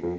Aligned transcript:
Hallo. 0.00 0.16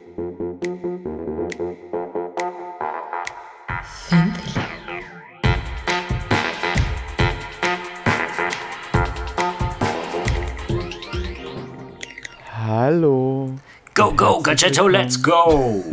Go, 13.95 14.13
go, 14.13 14.39
Gadgetto, 14.41 14.87
let's 14.87 15.21
go! 15.21 15.83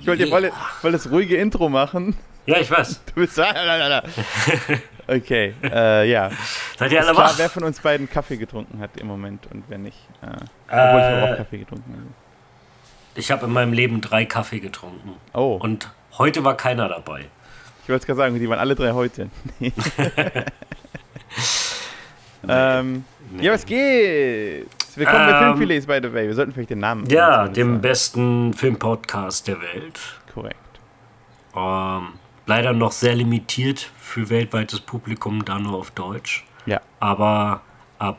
Ich 0.00 0.06
wollte 0.06 0.24
yeah. 0.24 0.30
voll, 0.30 0.52
voll 0.80 0.92
das 0.92 1.10
ruhige 1.10 1.36
Intro 1.36 1.70
machen. 1.70 2.14
Ja, 2.44 2.58
ich 2.58 2.70
weiß. 2.70 3.00
Du 3.06 3.14
bist. 3.14 3.40
Okay, 5.06 5.54
äh, 5.64 6.08
ja. 6.08 6.30
Seid 6.78 6.92
ihr 6.92 7.00
alle 7.00 7.12
klar, 7.12 7.30
wach? 7.30 7.38
wer 7.38 7.50
von 7.50 7.64
uns 7.64 7.80
beiden 7.80 8.08
Kaffee 8.08 8.36
getrunken 8.36 8.78
hat 8.80 8.96
im 8.96 9.08
Moment 9.08 9.48
und 9.50 9.64
wer 9.68 9.78
nicht. 9.78 9.98
Äh, 10.22 10.26
obwohl 10.26 11.00
ich 11.00 11.06
habe 11.06 11.32
auch 11.32 11.36
Kaffee 11.36 11.58
getrunken. 11.58 11.94
Also. 11.96 12.29
Ich 13.14 13.30
habe 13.30 13.46
in 13.46 13.52
meinem 13.52 13.72
Leben 13.72 14.00
drei 14.00 14.24
Kaffee 14.24 14.60
getrunken. 14.60 15.14
Oh. 15.34 15.58
Und 15.60 15.90
heute 16.18 16.44
war 16.44 16.56
keiner 16.56 16.88
dabei. 16.88 17.26
Ich 17.82 17.88
wollte 17.88 18.02
es 18.02 18.06
gerade 18.06 18.18
sagen, 18.18 18.38
die 18.38 18.48
waren 18.48 18.60
alle 18.60 18.74
drei 18.76 18.92
heute. 18.92 19.30
nee. 19.58 19.72
ähm, 22.48 23.04
nee. 23.32 23.44
Ja, 23.44 23.52
was 23.52 23.66
geht? 23.66 24.68
Willkommen 24.94 25.20
ähm, 25.20 25.30
bei 25.30 25.38
Filmfilets, 25.38 25.86
by 25.86 25.98
the 26.02 26.12
way. 26.12 26.26
Wir 26.28 26.34
sollten 26.34 26.52
vielleicht 26.52 26.70
den 26.70 26.78
Namen. 26.78 27.06
Ja, 27.06 27.48
dem 27.48 27.68
sagen. 27.68 27.80
besten 27.80 28.54
Filmpodcast 28.54 29.48
der 29.48 29.60
Welt. 29.60 29.98
Korrekt. 30.32 30.56
Ähm, 31.56 32.10
leider 32.46 32.72
noch 32.72 32.92
sehr 32.92 33.16
limitiert 33.16 33.90
für 33.98 34.30
weltweites 34.30 34.80
Publikum, 34.80 35.44
da 35.44 35.58
nur 35.58 35.74
auf 35.74 35.90
Deutsch. 35.90 36.46
Ja. 36.66 36.80
Aber 37.00 37.62
ab 37.98 38.18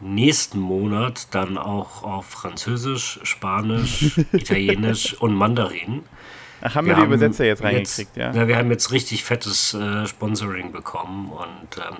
nächsten 0.00 0.60
Monat 0.60 1.34
dann 1.34 1.58
auch 1.58 2.02
auf 2.02 2.26
Französisch, 2.26 3.20
Spanisch, 3.22 4.18
Italienisch 4.32 5.14
und 5.14 5.34
Mandarin. 5.34 6.02
Ach, 6.60 6.74
haben 6.74 6.86
wir, 6.86 6.96
wir 6.96 7.02
die 7.02 7.06
Übersetzer 7.06 7.44
jetzt 7.44 7.62
reingekriegt, 7.62 8.16
jetzt, 8.16 8.16
ja? 8.16 8.32
ja? 8.32 8.48
Wir 8.48 8.56
haben 8.56 8.70
jetzt 8.70 8.90
richtig 8.90 9.24
fettes 9.24 9.74
äh, 9.74 10.06
Sponsoring 10.06 10.72
bekommen 10.72 11.30
und 11.30 11.78
ähm, 11.78 11.98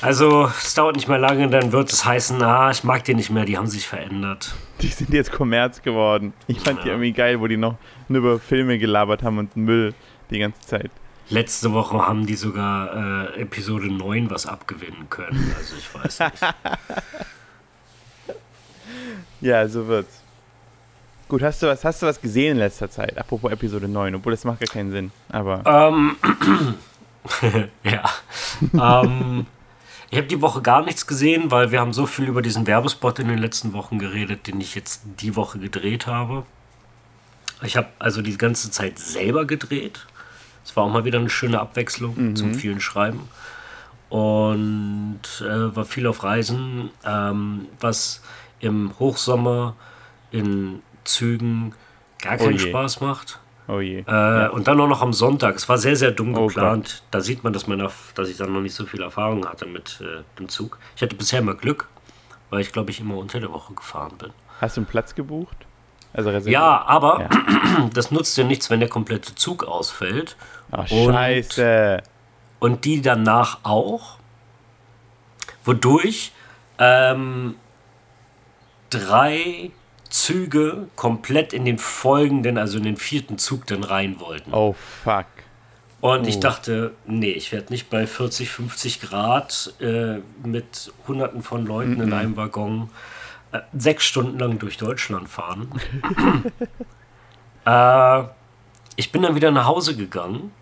also 0.00 0.46
es 0.46 0.74
dauert 0.74 0.94
nicht 0.96 1.08
mehr 1.08 1.18
lange, 1.18 1.48
dann 1.48 1.72
wird 1.72 1.92
es 1.92 2.04
heißen, 2.04 2.40
ah, 2.42 2.70
ich 2.70 2.84
mag 2.84 3.02
die 3.04 3.14
nicht 3.14 3.30
mehr, 3.30 3.44
die 3.44 3.58
haben 3.58 3.66
sich 3.66 3.86
verändert. 3.86 4.54
Die 4.80 4.88
sind 4.88 5.12
jetzt 5.12 5.32
Kommerz 5.32 5.82
geworden. 5.82 6.32
Ich 6.46 6.60
fand 6.60 6.78
ja. 6.78 6.84
die 6.84 6.90
irgendwie 6.90 7.12
geil, 7.12 7.40
wo 7.40 7.48
die 7.48 7.56
noch 7.56 7.76
nur 8.08 8.18
über 8.18 8.38
Filme 8.38 8.78
gelabert 8.78 9.24
haben 9.24 9.38
und 9.38 9.56
Müll 9.56 9.94
die 10.30 10.38
ganze 10.38 10.60
Zeit. 10.60 10.90
Letzte 11.30 11.72
Woche 11.72 11.98
haben 11.98 12.26
die 12.26 12.36
sogar 12.36 13.34
äh, 13.34 13.42
Episode 13.42 13.88
9 13.88 14.30
was 14.30 14.46
abgewinnen 14.46 15.10
können. 15.10 15.54
Also 15.58 15.74
ich 15.76 15.94
weiß 15.94 16.20
nicht. 16.20 16.54
ja, 19.42 19.68
so 19.68 19.86
wird's. 19.86 20.22
Gut, 21.28 21.42
hast 21.42 21.62
du 21.62 21.66
was, 21.66 21.84
hast 21.84 22.00
du 22.00 22.06
was 22.06 22.20
gesehen 22.20 22.52
in 22.52 22.58
letzter 22.58 22.90
Zeit? 22.90 23.18
Apropos 23.18 23.52
Episode 23.52 23.86
9, 23.86 24.14
obwohl 24.14 24.32
das 24.32 24.44
macht 24.44 24.60
gar 24.60 24.68
keinen 24.68 24.90
Sinn. 24.90 25.10
Aber. 25.28 25.62
Ähm, 25.66 26.16
ja. 27.84 28.04
ähm, 28.72 29.44
ich 30.10 30.16
habe 30.16 30.28
die 30.28 30.40
Woche 30.40 30.62
gar 30.62 30.82
nichts 30.82 31.06
gesehen, 31.06 31.50
weil 31.50 31.70
wir 31.70 31.80
haben 31.80 31.92
so 31.92 32.06
viel 32.06 32.24
über 32.24 32.40
diesen 32.40 32.66
Werbespot 32.66 33.18
in 33.18 33.28
den 33.28 33.38
letzten 33.38 33.74
Wochen 33.74 33.98
geredet, 33.98 34.46
den 34.46 34.58
ich 34.62 34.74
jetzt 34.74 35.02
die 35.20 35.36
Woche 35.36 35.58
gedreht 35.58 36.06
habe. 36.06 36.44
Ich 37.62 37.76
habe 37.76 37.88
also 37.98 38.22
die 38.22 38.38
ganze 38.38 38.70
Zeit 38.70 38.98
selber 38.98 39.44
gedreht. 39.44 40.06
Es 40.68 40.76
war 40.76 40.84
auch 40.84 40.90
mal 40.90 41.06
wieder 41.06 41.18
eine 41.18 41.30
schöne 41.30 41.60
Abwechslung 41.60 42.14
mhm. 42.14 42.36
zum 42.36 42.54
vielen 42.54 42.78
Schreiben. 42.78 43.26
Und 44.10 45.20
äh, 45.40 45.74
war 45.74 45.86
viel 45.86 46.06
auf 46.06 46.22
Reisen, 46.22 46.90
ähm, 47.06 47.68
was 47.80 48.22
im 48.60 48.92
Hochsommer 48.98 49.76
in 50.30 50.82
Zügen 51.04 51.72
gar 52.20 52.36
keinen 52.36 52.56
oh 52.56 52.58
Spaß 52.58 53.00
macht. 53.00 53.40
Oh 53.66 53.80
je. 53.80 54.00
Äh, 54.00 54.04
ja. 54.06 54.48
Und 54.48 54.68
dann 54.68 54.78
auch 54.78 54.88
noch 54.88 55.00
am 55.00 55.14
Sonntag. 55.14 55.56
Es 55.56 55.70
war 55.70 55.78
sehr, 55.78 55.96
sehr 55.96 56.10
dumm 56.10 56.34
oh 56.36 56.48
geplant. 56.48 57.02
da 57.12 57.22
sieht 57.22 57.44
man, 57.44 57.54
dass, 57.54 57.66
meine, 57.66 57.88
dass 58.14 58.28
ich 58.28 58.36
dann 58.36 58.52
noch 58.52 58.60
nicht 58.60 58.74
so 58.74 58.84
viel 58.84 59.00
Erfahrung 59.00 59.48
hatte 59.48 59.64
mit 59.64 60.02
äh, 60.02 60.22
dem 60.38 60.50
Zug. 60.50 60.78
Ich 60.96 61.02
hatte 61.02 61.16
bisher 61.16 61.38
immer 61.38 61.54
Glück, 61.54 61.88
weil 62.50 62.60
ich, 62.60 62.72
glaube 62.72 62.90
ich, 62.90 63.00
immer 63.00 63.16
unter 63.16 63.40
der 63.40 63.50
Woche 63.50 63.72
gefahren 63.72 64.18
bin. 64.18 64.32
Hast 64.60 64.76
du 64.76 64.82
einen 64.82 64.86
Platz 64.86 65.14
gebucht? 65.14 65.67
Also 66.18 66.30
ja, 66.50 66.84
aber 66.84 67.28
ja. 67.30 67.90
das 67.94 68.10
nutzt 68.10 68.36
dir 68.36 68.42
nichts, 68.44 68.70
wenn 68.70 68.80
der 68.80 68.88
komplette 68.88 69.36
Zug 69.36 69.62
ausfällt. 69.62 70.36
Ach, 70.72 70.90
und, 70.90 71.12
scheiße. 71.12 72.02
Und 72.58 72.84
die 72.84 73.00
danach 73.00 73.60
auch. 73.62 74.16
Wodurch 75.64 76.32
ähm, 76.80 77.54
drei 78.90 79.70
Züge 80.10 80.88
komplett 80.96 81.52
in 81.52 81.64
den 81.64 81.78
folgenden, 81.78 82.58
also 82.58 82.78
in 82.78 82.84
den 82.84 82.96
vierten 82.96 83.38
Zug 83.38 83.68
dann 83.68 83.84
rein 83.84 84.18
wollten. 84.18 84.52
Oh, 84.52 84.74
fuck. 85.04 85.26
Und 86.00 86.24
oh. 86.24 86.28
ich 86.28 86.40
dachte, 86.40 86.94
nee, 87.06 87.30
ich 87.30 87.52
werde 87.52 87.72
nicht 87.72 87.90
bei 87.90 88.08
40, 88.08 88.50
50 88.50 89.02
Grad 89.02 89.72
äh, 89.80 90.18
mit 90.44 90.92
hunderten 91.06 91.44
von 91.44 91.64
Leuten 91.64 91.94
mm 91.94 92.00
-mm. 92.00 92.02
in 92.02 92.12
einem 92.12 92.36
Waggon 92.36 92.90
äh, 93.52 93.60
sechs 93.76 94.04
Stunden 94.04 94.38
lang 94.38 94.58
durch 94.58 94.76
Deutschland 94.76 95.28
fahren. 95.28 95.70
äh, 97.64 98.24
ich 98.96 99.12
bin 99.12 99.22
dann 99.22 99.34
wieder 99.34 99.50
nach 99.50 99.66
Hause 99.66 99.96
gegangen, 99.96 100.52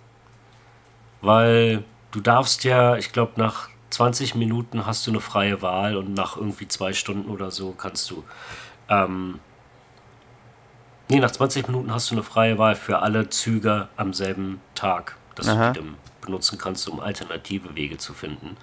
weil 1.20 1.84
du 2.10 2.20
darfst 2.20 2.64
ja, 2.64 2.96
ich 2.96 3.12
glaube, 3.12 3.32
nach 3.36 3.68
20 3.90 4.34
Minuten 4.34 4.86
hast 4.86 5.06
du 5.06 5.10
eine 5.10 5.20
freie 5.20 5.62
Wahl 5.62 5.96
und 5.96 6.14
nach 6.14 6.36
irgendwie 6.36 6.68
zwei 6.68 6.92
Stunden 6.92 7.30
oder 7.30 7.50
so 7.50 7.72
kannst 7.72 8.10
du 8.10 8.24
ähm, 8.88 9.40
nee, 11.08 11.18
nach 11.18 11.30
20 11.30 11.68
Minuten 11.68 11.92
hast 11.92 12.10
du 12.10 12.14
eine 12.14 12.22
freie 12.22 12.58
Wahl 12.58 12.74
für 12.74 13.00
alle 13.00 13.28
Züge 13.28 13.88
am 13.96 14.12
selben 14.12 14.60
Tag, 14.74 15.16
dass 15.34 15.48
Aha. 15.48 15.72
du 15.72 15.82
die 15.82 15.88
benutzen 16.20 16.58
kannst, 16.58 16.88
um 16.88 17.00
alternative 17.00 17.74
Wege 17.74 17.98
zu 17.98 18.12
finden. 18.12 18.56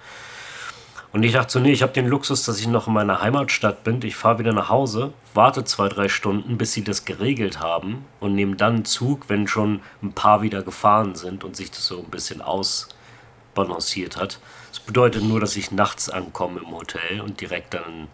Und 1.14 1.22
ich 1.22 1.32
dachte 1.32 1.52
so, 1.52 1.60
nee, 1.60 1.70
ich 1.70 1.82
habe 1.82 1.92
den 1.92 2.08
Luxus, 2.08 2.44
dass 2.44 2.58
ich 2.58 2.66
noch 2.66 2.88
in 2.88 2.92
meiner 2.92 3.22
Heimatstadt 3.22 3.84
bin. 3.84 4.02
Ich 4.02 4.16
fahre 4.16 4.40
wieder 4.40 4.52
nach 4.52 4.68
Hause, 4.68 5.12
warte 5.32 5.62
zwei, 5.62 5.88
drei 5.88 6.08
Stunden, 6.08 6.58
bis 6.58 6.72
sie 6.72 6.82
das 6.82 7.04
geregelt 7.04 7.60
haben 7.60 8.04
und 8.18 8.34
nehme 8.34 8.56
dann 8.56 8.74
einen 8.74 8.84
Zug, 8.84 9.28
wenn 9.28 9.46
schon 9.46 9.80
ein 10.02 10.12
paar 10.12 10.42
wieder 10.42 10.62
gefahren 10.62 11.14
sind 11.14 11.44
und 11.44 11.54
sich 11.54 11.70
das 11.70 11.86
so 11.86 12.00
ein 12.00 12.10
bisschen 12.10 12.42
ausbalanciert 12.42 14.16
hat. 14.16 14.40
Das 14.70 14.80
bedeutet 14.80 15.22
nur, 15.22 15.38
dass 15.38 15.54
ich 15.54 15.70
nachts 15.70 16.10
ankomme 16.10 16.58
im 16.58 16.72
Hotel 16.72 17.20
und 17.20 17.40
direkt 17.40 17.74
dann 17.74 18.08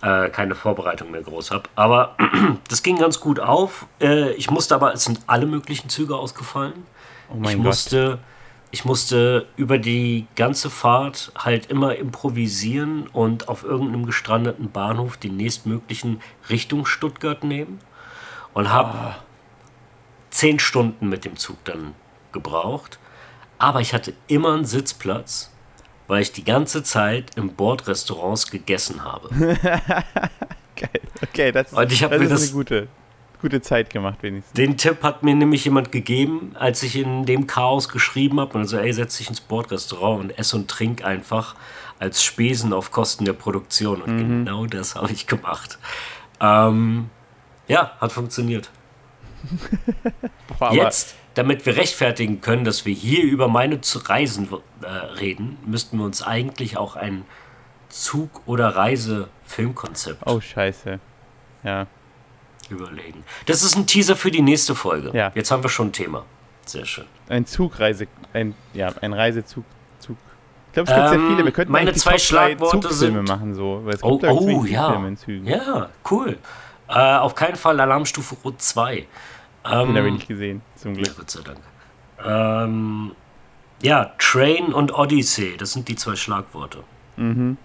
äh, 0.00 0.30
keine 0.30 0.54
Vorbereitung 0.54 1.10
mehr 1.10 1.22
groß 1.22 1.50
habe. 1.50 1.64
Aber 1.74 2.16
das 2.70 2.82
ging 2.82 2.96
ganz 2.96 3.20
gut 3.20 3.38
auf. 3.38 3.84
Äh, 4.00 4.32
ich 4.32 4.50
musste 4.50 4.74
aber, 4.74 4.94
es 4.94 5.04
sind 5.04 5.20
alle 5.26 5.44
möglichen 5.44 5.90
Züge 5.90 6.16
ausgefallen. 6.16 6.86
Oh 7.28 7.34
mein 7.34 7.50
ich 7.50 7.56
Gott. 7.56 7.64
musste, 7.66 8.18
ich 8.70 8.84
musste 8.84 9.46
über 9.56 9.78
die 9.78 10.26
ganze 10.34 10.70
Fahrt 10.70 11.32
halt 11.36 11.66
immer 11.66 11.96
improvisieren 11.96 13.06
und 13.08 13.48
auf 13.48 13.64
irgendeinem 13.64 14.06
gestrandeten 14.06 14.70
Bahnhof 14.70 15.16
den 15.16 15.36
nächstmöglichen 15.36 16.20
Richtung 16.50 16.86
Stuttgart 16.86 17.44
nehmen 17.44 17.78
und 18.54 18.70
habe 18.70 18.98
oh. 18.98 19.22
zehn 20.30 20.58
Stunden 20.58 21.08
mit 21.08 21.24
dem 21.24 21.36
Zug 21.36 21.64
dann 21.64 21.94
gebraucht. 22.32 22.98
Aber 23.58 23.80
ich 23.80 23.94
hatte 23.94 24.12
immer 24.26 24.54
einen 24.54 24.64
Sitzplatz 24.64 25.50
weil 26.06 26.22
ich 26.22 26.32
die 26.32 26.44
ganze 26.44 26.82
Zeit 26.82 27.32
im 27.36 27.54
Bordrestaurants 27.54 28.50
gegessen 28.50 29.04
habe. 29.04 29.28
Geil. 30.76 31.00
Okay, 31.22 31.52
das, 31.52 31.72
Und 31.72 31.92
ich 31.92 32.00
das 32.00 32.20
ist 32.20 32.30
das, 32.30 32.42
eine 32.42 32.52
gute, 32.52 32.88
gute 33.40 33.60
Zeit 33.60 33.90
gemacht, 33.90 34.22
wenigstens. 34.22 34.52
Den 34.54 34.76
Tipp 34.76 35.02
hat 35.02 35.22
mir 35.22 35.34
nämlich 35.34 35.64
jemand 35.64 35.92
gegeben, 35.92 36.52
als 36.58 36.82
ich 36.82 36.96
in 36.96 37.26
dem 37.26 37.46
Chaos 37.46 37.88
geschrieben 37.88 38.40
habe. 38.40 38.58
Und 38.58 38.66
so, 38.66 38.78
ey, 38.78 38.92
setz 38.92 39.18
dich 39.18 39.28
ins 39.28 39.40
Bordrestaurant 39.40 40.20
und 40.20 40.38
ess 40.38 40.54
und 40.54 40.68
trink 40.68 41.04
einfach 41.04 41.54
als 41.98 42.22
Spesen 42.22 42.72
auf 42.72 42.90
Kosten 42.90 43.24
der 43.24 43.32
Produktion. 43.32 44.02
Und 44.02 44.16
mhm. 44.16 44.44
genau 44.44 44.66
das 44.66 44.94
habe 44.94 45.12
ich 45.12 45.26
gemacht. 45.26 45.78
Ähm, 46.40 47.10
ja, 47.68 47.96
hat 48.00 48.12
funktioniert. 48.12 48.70
Boah, 50.58 50.72
Jetzt 50.72 51.16
damit 51.36 51.66
wir 51.66 51.76
rechtfertigen 51.76 52.40
können, 52.40 52.64
dass 52.64 52.86
wir 52.86 52.94
hier 52.94 53.22
über 53.22 53.46
meine 53.46 53.78
Reisen 54.06 54.48
äh, 54.80 54.86
reden, 54.86 55.58
müssten 55.66 55.98
wir 55.98 56.06
uns 56.06 56.22
eigentlich 56.22 56.78
auch 56.78 56.96
ein 56.96 57.26
Zug- 57.90 58.40
oder 58.46 58.74
Reise-Filmkonzept 58.74 60.22
oh, 60.26 60.40
scheiße. 60.40 60.98
Ja. 61.62 61.86
Überlegen. 62.70 63.24
Das 63.46 63.62
ist 63.62 63.76
ein 63.76 63.86
Teaser 63.86 64.16
für 64.16 64.30
die 64.30 64.42
nächste 64.42 64.74
Folge. 64.74 65.10
Ja. 65.16 65.32
Jetzt 65.34 65.50
haben 65.50 65.62
wir 65.62 65.70
schon 65.70 65.88
ein 65.88 65.92
Thema. 65.92 66.24
Sehr 66.64 66.84
schön. 66.84 67.04
Ein 67.28 67.46
Zugreise, 67.46 68.06
ein, 68.32 68.54
ja, 68.74 68.92
ein 69.00 69.12
Reisezug. 69.12 69.64
Zug. 69.98 70.16
Ich 70.68 70.72
glaube, 70.74 70.90
es 70.90 70.96
gibt 70.96 71.06
ähm, 71.06 71.20
sehr 71.20 71.28
viele. 71.30 71.44
Wir 71.44 71.52
könnten 71.52 71.72
meine 71.72 71.92
zwei 71.94 72.18
Schlagworte 72.18 72.80
Zugfilme 72.80 73.18
sind, 73.18 73.28
machen 73.28 73.54
so. 73.54 73.82
Weil 73.84 73.94
es 73.94 74.02
gibt 74.02 74.24
oh, 74.24 74.60
oh 74.60 74.64
ja. 74.64 75.00
Ja, 75.44 75.90
cool. 76.10 76.38
Äh, 76.88 76.92
auf 76.92 77.34
keinen 77.34 77.56
Fall 77.56 77.80
Alarmstufe 77.80 78.36
Rot 78.44 78.60
2. 78.60 78.98
Ähm, 78.98 79.06
Den 79.64 79.96
habe 79.96 80.08
ich 80.08 80.14
nicht 80.14 80.28
gesehen, 80.28 80.62
zum 80.76 80.94
Glück. 80.94 81.08
Ja, 81.08 81.12
Gott 81.16 81.30
sei 81.30 81.40
Dank. 81.42 81.58
Ähm, 82.24 83.12
ja, 83.82 84.12
Train 84.18 84.72
und 84.72 84.92
Odyssey, 84.92 85.56
das 85.56 85.72
sind 85.72 85.88
die 85.88 85.96
zwei 85.96 86.16
Schlagworte. 86.16 86.82
Mhm. 87.16 87.56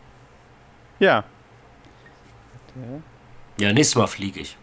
Ja. 0.99 1.23
Ja, 3.57 3.73
nächstes 3.73 3.95
Mal 3.95 4.07
fliege 4.07 4.39
ich. 4.39 4.57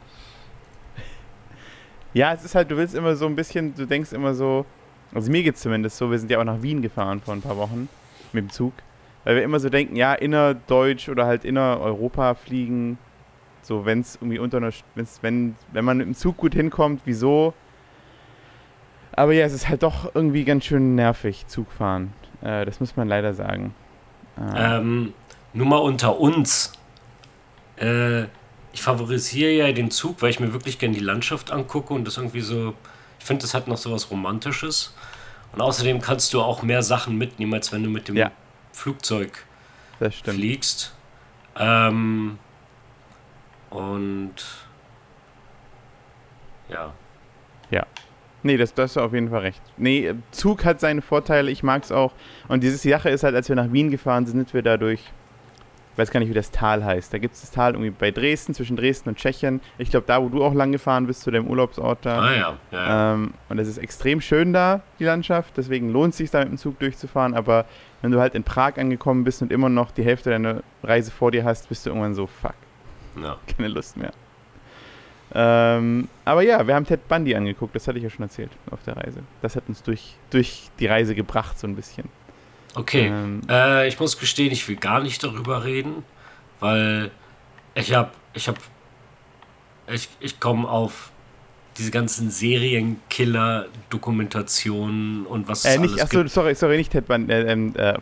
Ja, 2.14 2.32
es 2.32 2.44
ist 2.44 2.54
halt, 2.54 2.70
du 2.70 2.76
willst 2.76 2.94
immer 2.94 3.16
so 3.16 3.26
ein 3.26 3.36
bisschen, 3.36 3.74
du 3.74 3.86
denkst 3.86 4.12
immer 4.12 4.34
so, 4.34 4.64
also 5.14 5.30
mir 5.30 5.42
geht 5.42 5.56
es 5.56 5.60
zumindest 5.60 5.96
so, 5.96 6.10
wir 6.10 6.18
sind 6.18 6.30
ja 6.30 6.38
auch 6.38 6.44
nach 6.44 6.62
Wien 6.62 6.82
gefahren 6.82 7.20
vor 7.20 7.34
ein 7.34 7.42
paar 7.42 7.56
Wochen 7.56 7.88
mit 8.32 8.44
dem 8.44 8.50
Zug, 8.50 8.72
weil 9.24 9.36
wir 9.36 9.42
immer 9.42 9.60
so 9.60 9.68
denken, 9.68 9.96
ja, 9.96 10.14
innerdeutsch 10.14 11.08
oder 11.08 11.26
halt 11.26 11.44
innereuropa 11.44 12.34
fliegen, 12.34 12.98
so 13.62 13.84
wenn 13.84 14.00
es 14.00 14.16
irgendwie 14.16 14.38
unter 14.38 14.58
einer, 14.58 14.70
wenn's, 14.94 15.18
wenn, 15.22 15.56
wenn 15.72 15.84
man 15.84 15.98
mit 15.98 16.06
dem 16.06 16.14
Zug 16.14 16.36
gut 16.38 16.54
hinkommt, 16.54 17.02
wieso? 17.04 17.54
Aber 19.12 19.32
ja, 19.32 19.44
es 19.44 19.52
ist 19.52 19.68
halt 19.68 19.82
doch 19.82 20.14
irgendwie 20.14 20.44
ganz 20.44 20.64
schön 20.64 20.94
nervig, 20.94 21.46
Zugfahren. 21.48 22.12
Äh, 22.40 22.64
das 22.64 22.80
muss 22.80 22.96
man 22.96 23.08
leider 23.08 23.34
sagen. 23.34 23.74
Äh. 24.38 24.76
Ähm, 24.78 25.12
nur 25.52 25.66
mal 25.66 25.78
unter 25.78 26.20
uns. 26.20 26.72
Äh, 27.76 28.24
ich 28.78 28.82
favorisiere 28.82 29.50
ja 29.50 29.72
den 29.72 29.90
Zug, 29.90 30.22
weil 30.22 30.30
ich 30.30 30.38
mir 30.38 30.52
wirklich 30.52 30.78
gerne 30.78 30.94
die 30.94 31.02
Landschaft 31.02 31.50
angucke 31.50 31.92
und 31.92 32.04
das 32.04 32.16
irgendwie 32.16 32.40
so, 32.40 32.74
ich 33.18 33.24
finde, 33.24 33.42
das 33.42 33.52
hat 33.52 33.66
noch 33.66 33.76
so 33.76 33.90
was 33.90 34.08
Romantisches. 34.08 34.94
Und 35.52 35.60
außerdem 35.60 36.00
kannst 36.00 36.32
du 36.32 36.40
auch 36.40 36.62
mehr 36.62 36.84
Sachen 36.84 37.18
mitnehmen, 37.18 37.52
als 37.54 37.72
wenn 37.72 37.82
du 37.82 37.90
mit 37.90 38.06
dem 38.06 38.16
ja. 38.16 38.30
Flugzeug 38.72 39.44
fliegst. 40.22 40.94
Ähm, 41.56 42.38
und 43.70 44.34
ja. 46.68 46.94
Ja. 47.70 47.84
Nee, 48.44 48.58
das, 48.58 48.74
das 48.74 48.92
ist 48.92 48.96
auf 48.98 49.12
jeden 49.12 49.30
Fall 49.30 49.40
recht. 49.40 49.62
Nee, 49.76 50.14
Zug 50.30 50.64
hat 50.64 50.78
seine 50.78 51.02
Vorteile, 51.02 51.50
ich 51.50 51.64
mag 51.64 51.82
es 51.82 51.90
auch. 51.90 52.12
Und 52.46 52.62
diese 52.62 52.76
Sache 52.76 53.10
ist 53.10 53.24
halt, 53.24 53.34
als 53.34 53.48
wir 53.48 53.56
nach 53.56 53.72
Wien 53.72 53.90
gefahren 53.90 54.24
sind, 54.24 54.36
sind 54.36 54.54
wir 54.54 54.62
dadurch 54.62 55.00
weiß 55.98 56.10
gar 56.10 56.20
nicht, 56.20 56.28
wie 56.28 56.34
das 56.34 56.50
Tal 56.50 56.84
heißt. 56.84 57.12
Da 57.12 57.18
gibt 57.18 57.34
es 57.34 57.40
das 57.40 57.50
Tal 57.50 57.72
irgendwie 57.72 57.90
bei 57.90 58.10
Dresden, 58.10 58.54
zwischen 58.54 58.76
Dresden 58.76 59.08
und 59.08 59.18
Tschechien. 59.18 59.60
Ich 59.78 59.90
glaube, 59.90 60.06
da, 60.06 60.22
wo 60.22 60.28
du 60.28 60.44
auch 60.44 60.54
lang 60.54 60.72
gefahren 60.72 61.06
bist, 61.06 61.22
zu 61.22 61.30
dem 61.30 61.46
Urlaubsort 61.48 61.98
da. 62.02 62.20
Ah 62.20 62.34
ja, 62.34 62.56
ja. 62.70 63.14
Ähm, 63.14 63.34
und 63.48 63.58
es 63.58 63.68
ist 63.68 63.78
extrem 63.78 64.20
schön 64.20 64.52
da, 64.52 64.82
die 64.98 65.04
Landschaft. 65.04 65.56
Deswegen 65.56 65.90
lohnt 65.90 66.12
es 66.12 66.18
sich, 66.18 66.30
da 66.30 66.38
mit 66.40 66.50
dem 66.50 66.58
Zug 66.58 66.78
durchzufahren. 66.78 67.34
Aber 67.34 67.64
wenn 68.00 68.12
du 68.12 68.20
halt 68.20 68.34
in 68.34 68.44
Prag 68.44 68.76
angekommen 68.76 69.24
bist 69.24 69.42
und 69.42 69.52
immer 69.52 69.68
noch 69.68 69.90
die 69.90 70.04
Hälfte 70.04 70.30
deiner 70.30 70.62
Reise 70.82 71.10
vor 71.10 71.30
dir 71.32 71.44
hast, 71.44 71.68
bist 71.68 71.84
du 71.84 71.90
irgendwann 71.90 72.14
so, 72.14 72.26
fuck. 72.26 72.54
Ja. 73.20 73.36
Keine 73.56 73.68
Lust 73.68 73.96
mehr. 73.96 74.12
Ähm, 75.34 76.08
aber 76.24 76.42
ja, 76.42 76.66
wir 76.66 76.74
haben 76.74 76.86
Ted 76.86 77.06
Bundy 77.06 77.34
angeguckt, 77.34 77.74
das 77.74 77.86
hatte 77.86 77.98
ich 77.98 78.04
ja 78.04 78.10
schon 78.10 78.22
erzählt 78.22 78.50
auf 78.70 78.82
der 78.84 78.96
Reise. 78.96 79.20
Das 79.42 79.56
hat 79.56 79.64
uns 79.68 79.82
durch, 79.82 80.14
durch 80.30 80.70
die 80.78 80.86
Reise 80.86 81.14
gebracht, 81.14 81.58
so 81.58 81.66
ein 81.66 81.76
bisschen. 81.76 82.08
Okay, 82.74 83.06
ähm, 83.06 83.40
äh, 83.48 83.88
ich 83.88 83.98
muss 83.98 84.18
gestehen, 84.18 84.52
ich 84.52 84.68
will 84.68 84.76
gar 84.76 85.00
nicht 85.00 85.24
darüber 85.24 85.64
reden, 85.64 86.04
weil 86.60 87.10
ich 87.74 87.94
habe, 87.94 88.10
ich 88.34 88.48
habe, 88.48 88.58
ich, 89.92 90.08
ich 90.20 90.38
komme 90.38 90.68
auf 90.68 91.10
diese 91.78 91.90
ganzen 91.90 92.30
Serienkiller-Dokumentationen 92.30 95.24
und 95.26 95.48
was 95.48 95.64
äh, 95.64 95.70
es 95.74 95.80
nicht, 95.80 95.92
alles 95.92 96.04
achso, 96.04 96.18
gibt. 96.18 96.30
sorry, 96.30 96.54
sorry, 96.54 96.76
nicht 96.76 96.92
Ted 96.92 97.06
Bundy, 97.06 97.32
äh, 97.32 97.52
ähm, 97.52 97.74
äh, 97.76 97.94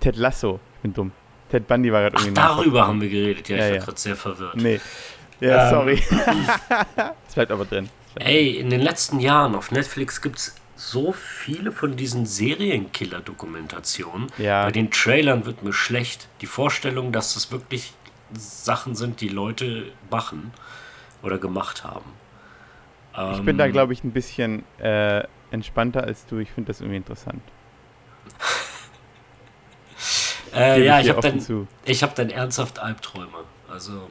Ted 0.00 0.16
Lasso, 0.16 0.58
ich 0.76 0.82
bin 0.82 0.94
dumm. 0.94 1.12
Ted 1.50 1.68
Bundy 1.68 1.92
war 1.92 2.00
gerade 2.02 2.16
irgendwie 2.16 2.34
darüber 2.34 2.86
haben 2.86 3.00
wir 3.00 3.08
geredet, 3.08 3.48
ja, 3.48 3.56
ja 3.56 3.66
ich 3.66 3.72
war 3.72 3.80
gerade 3.86 3.98
sehr 3.98 4.16
verwirrt. 4.16 4.56
Nee, 4.56 4.80
ja, 5.40 5.68
ähm, 5.68 5.74
sorry. 5.74 6.02
das 6.96 7.34
bleibt 7.34 7.52
aber 7.52 7.64
drin. 7.64 7.88
Ey, 8.16 8.56
in 8.56 8.70
den 8.70 8.80
letzten 8.80 9.20
Jahren 9.20 9.54
auf 9.54 9.70
Netflix 9.70 10.20
gibt 10.20 10.38
es 10.38 10.56
so 10.78 11.12
viele 11.12 11.72
von 11.72 11.96
diesen 11.96 12.24
Serienkiller-Dokumentationen. 12.24 14.28
Ja. 14.38 14.64
Bei 14.64 14.70
den 14.70 14.92
Trailern 14.92 15.44
wird 15.44 15.64
mir 15.64 15.72
schlecht. 15.72 16.28
Die 16.40 16.46
Vorstellung, 16.46 17.10
dass 17.10 17.34
das 17.34 17.50
wirklich 17.50 17.92
Sachen 18.32 18.94
sind, 18.94 19.20
die 19.20 19.28
Leute 19.28 19.90
machen 20.08 20.52
oder 21.22 21.38
gemacht 21.38 21.82
haben. 21.82 22.12
Ich 23.32 23.42
bin 23.42 23.58
da, 23.58 23.66
ähm, 23.66 23.72
glaube 23.72 23.92
ich, 23.92 24.04
ein 24.04 24.12
bisschen 24.12 24.62
äh, 24.78 25.24
entspannter 25.50 26.04
als 26.04 26.26
du. 26.26 26.38
Ich 26.38 26.52
finde 26.52 26.68
das 26.68 26.80
irgendwie 26.80 26.98
interessant. 26.98 27.42
äh, 30.54 30.84
ja, 30.84 31.00
ich 31.00 31.08
habe 31.08 31.20
dann, 31.20 31.40
hab 31.40 32.14
dann 32.14 32.30
ernsthaft 32.30 32.78
Albträume. 32.78 33.42
Also. 33.68 34.08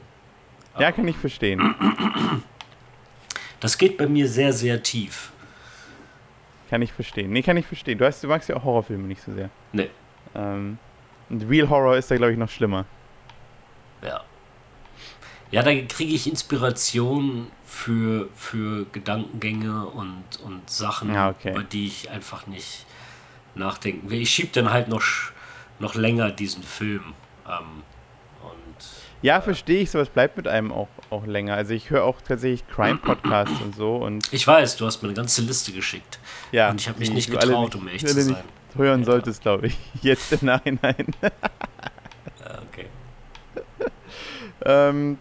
Ja, 0.78 0.92
kann 0.92 1.08
ich 1.08 1.16
verstehen. 1.16 1.74
Das 3.60 3.76
geht 3.76 3.96
bei 3.96 4.06
mir 4.06 4.28
sehr, 4.28 4.52
sehr 4.52 4.84
tief. 4.84 5.32
Kann 6.68 6.82
ich 6.82 6.92
verstehen. 6.92 7.30
Nee, 7.30 7.42
kann 7.42 7.56
ich 7.56 7.66
verstehen. 7.66 7.98
Du, 7.98 8.04
hast, 8.04 8.22
du 8.22 8.28
magst 8.28 8.48
ja 8.48 8.56
auch 8.56 8.64
Horrorfilme 8.64 9.06
nicht 9.06 9.22
so 9.22 9.32
sehr. 9.32 9.50
Nee. 9.72 9.88
Ähm, 10.34 10.78
und 11.30 11.48
Real 11.48 11.68
Horror 11.68 11.96
ist 11.96 12.10
da, 12.10 12.16
glaube 12.16 12.32
ich, 12.32 12.38
noch 12.38 12.50
schlimmer. 12.50 12.84
Ja. 14.02 14.22
Ja, 15.50 15.62
da 15.62 15.74
kriege 15.74 16.14
ich 16.14 16.26
Inspiration 16.26 17.50
für, 17.64 18.28
für 18.34 18.84
Gedankengänge 18.92 19.86
und, 19.86 20.24
und 20.44 20.68
Sachen, 20.68 21.14
ja, 21.14 21.30
okay. 21.30 21.52
über 21.52 21.62
die 21.62 21.86
ich 21.86 22.10
einfach 22.10 22.46
nicht 22.46 22.84
nachdenken 23.54 24.10
will. 24.10 24.20
Ich 24.20 24.30
schiebe 24.30 24.50
dann 24.52 24.70
halt 24.70 24.88
noch, 24.88 25.02
noch 25.78 25.94
länger 25.94 26.30
diesen 26.30 26.62
Film. 26.62 27.14
Ähm, 27.46 27.82
ja, 29.22 29.40
verstehe 29.40 29.80
ich, 29.80 29.90
sowas 29.90 30.08
bleibt 30.08 30.36
mit 30.36 30.46
einem 30.46 30.70
auch, 30.70 30.88
auch 31.10 31.26
länger. 31.26 31.54
Also 31.54 31.74
ich 31.74 31.90
höre 31.90 32.04
auch 32.04 32.20
tatsächlich 32.20 32.66
Crime-Podcasts 32.68 33.60
und 33.62 33.74
so. 33.74 33.96
Und 33.96 34.32
ich 34.32 34.46
weiß, 34.46 34.76
du 34.76 34.86
hast 34.86 35.02
mir 35.02 35.08
eine 35.08 35.16
ganze 35.16 35.42
Liste 35.42 35.72
geschickt. 35.72 36.18
Ja. 36.52 36.70
Und 36.70 36.80
ich 36.80 36.88
habe 36.88 36.98
mich 36.98 37.10
nicht 37.10 37.30
getraut, 37.30 37.74
um 37.74 37.88
echt 37.88 38.08
zu 38.08 38.20
sein. 38.20 38.36
hören 38.76 39.00
ja. 39.00 39.06
solltest, 39.06 39.42
glaube 39.42 39.68
ich. 39.68 39.76
Jetzt 40.02 40.32
im 40.32 40.46
Nachhinein. 40.46 41.06
ja, 41.20 41.30
okay. 42.70 42.86
ähm, 44.64 45.18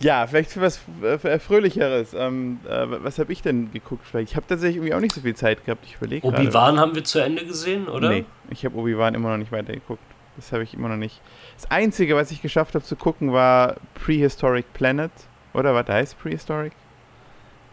ja, 0.00 0.26
vielleicht 0.26 0.50
für 0.50 0.62
was 0.62 0.80
äh, 1.02 1.38
Fröhlicheres. 1.38 2.14
Ähm, 2.14 2.58
äh, 2.68 2.86
was 2.88 3.18
habe 3.18 3.32
ich 3.32 3.42
denn 3.42 3.70
geguckt? 3.70 4.06
Ich 4.14 4.34
habe 4.34 4.46
tatsächlich 4.46 4.76
irgendwie 4.76 4.94
auch 4.94 5.00
nicht 5.00 5.14
so 5.14 5.20
viel 5.20 5.36
Zeit 5.36 5.64
gehabt. 5.64 5.84
Ich 5.84 5.96
überlege 5.96 6.26
Obi-Wan 6.26 6.80
haben 6.80 6.94
wir 6.94 7.04
zu 7.04 7.18
Ende 7.20 7.44
gesehen, 7.44 7.86
oder? 7.86 8.08
Nee, 8.08 8.24
ich 8.50 8.64
habe 8.64 8.76
Obi-Wan 8.76 9.14
immer 9.14 9.30
noch 9.30 9.36
nicht 9.36 9.52
weitergeguckt. 9.52 10.02
Das 10.36 10.52
habe 10.52 10.62
ich 10.62 10.74
immer 10.74 10.88
noch 10.88 10.96
nicht. 10.96 11.20
Das 11.56 11.70
Einzige, 11.70 12.16
was 12.16 12.30
ich 12.30 12.40
geschafft 12.42 12.74
habe 12.74 12.84
zu 12.84 12.96
gucken, 12.96 13.32
war 13.32 13.76
Prehistoric 13.94 14.72
Planet. 14.72 15.10
Oder 15.52 15.74
was 15.74 15.88
heißt 15.88 16.18
Prehistoric? 16.18 16.72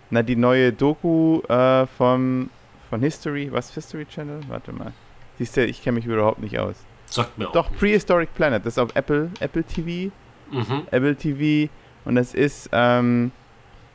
Na, 0.09 0.23
die 0.23 0.35
neue 0.35 0.73
Doku 0.73 1.41
äh, 1.47 1.85
vom, 1.85 2.49
von 2.89 3.01
History. 3.01 3.51
Was 3.51 3.73
History 3.73 4.05
Channel? 4.05 4.41
Warte 4.47 4.71
mal. 4.71 4.93
Siehst 5.37 5.55
du, 5.57 5.65
ich 5.65 5.83
kenne 5.83 5.95
mich 5.95 6.05
überhaupt 6.05 6.39
nicht 6.39 6.57
aus. 6.57 6.75
Sagt 7.09 7.37
mir 7.37 7.49
auch. 7.49 7.53
Doch, 7.53 7.71
Prehistoric 7.73 8.33
Planet. 8.33 8.65
Das 8.65 8.73
ist 8.73 8.79
auf 8.79 8.95
Apple, 8.95 9.29
Apple 9.39 9.63
TV. 9.63 10.11
Mhm. 10.51 10.87
Apple 10.91 11.15
TV. 11.15 11.71
Und 12.05 12.15
das 12.15 12.33
ist, 12.33 12.69
ähm, 12.71 13.31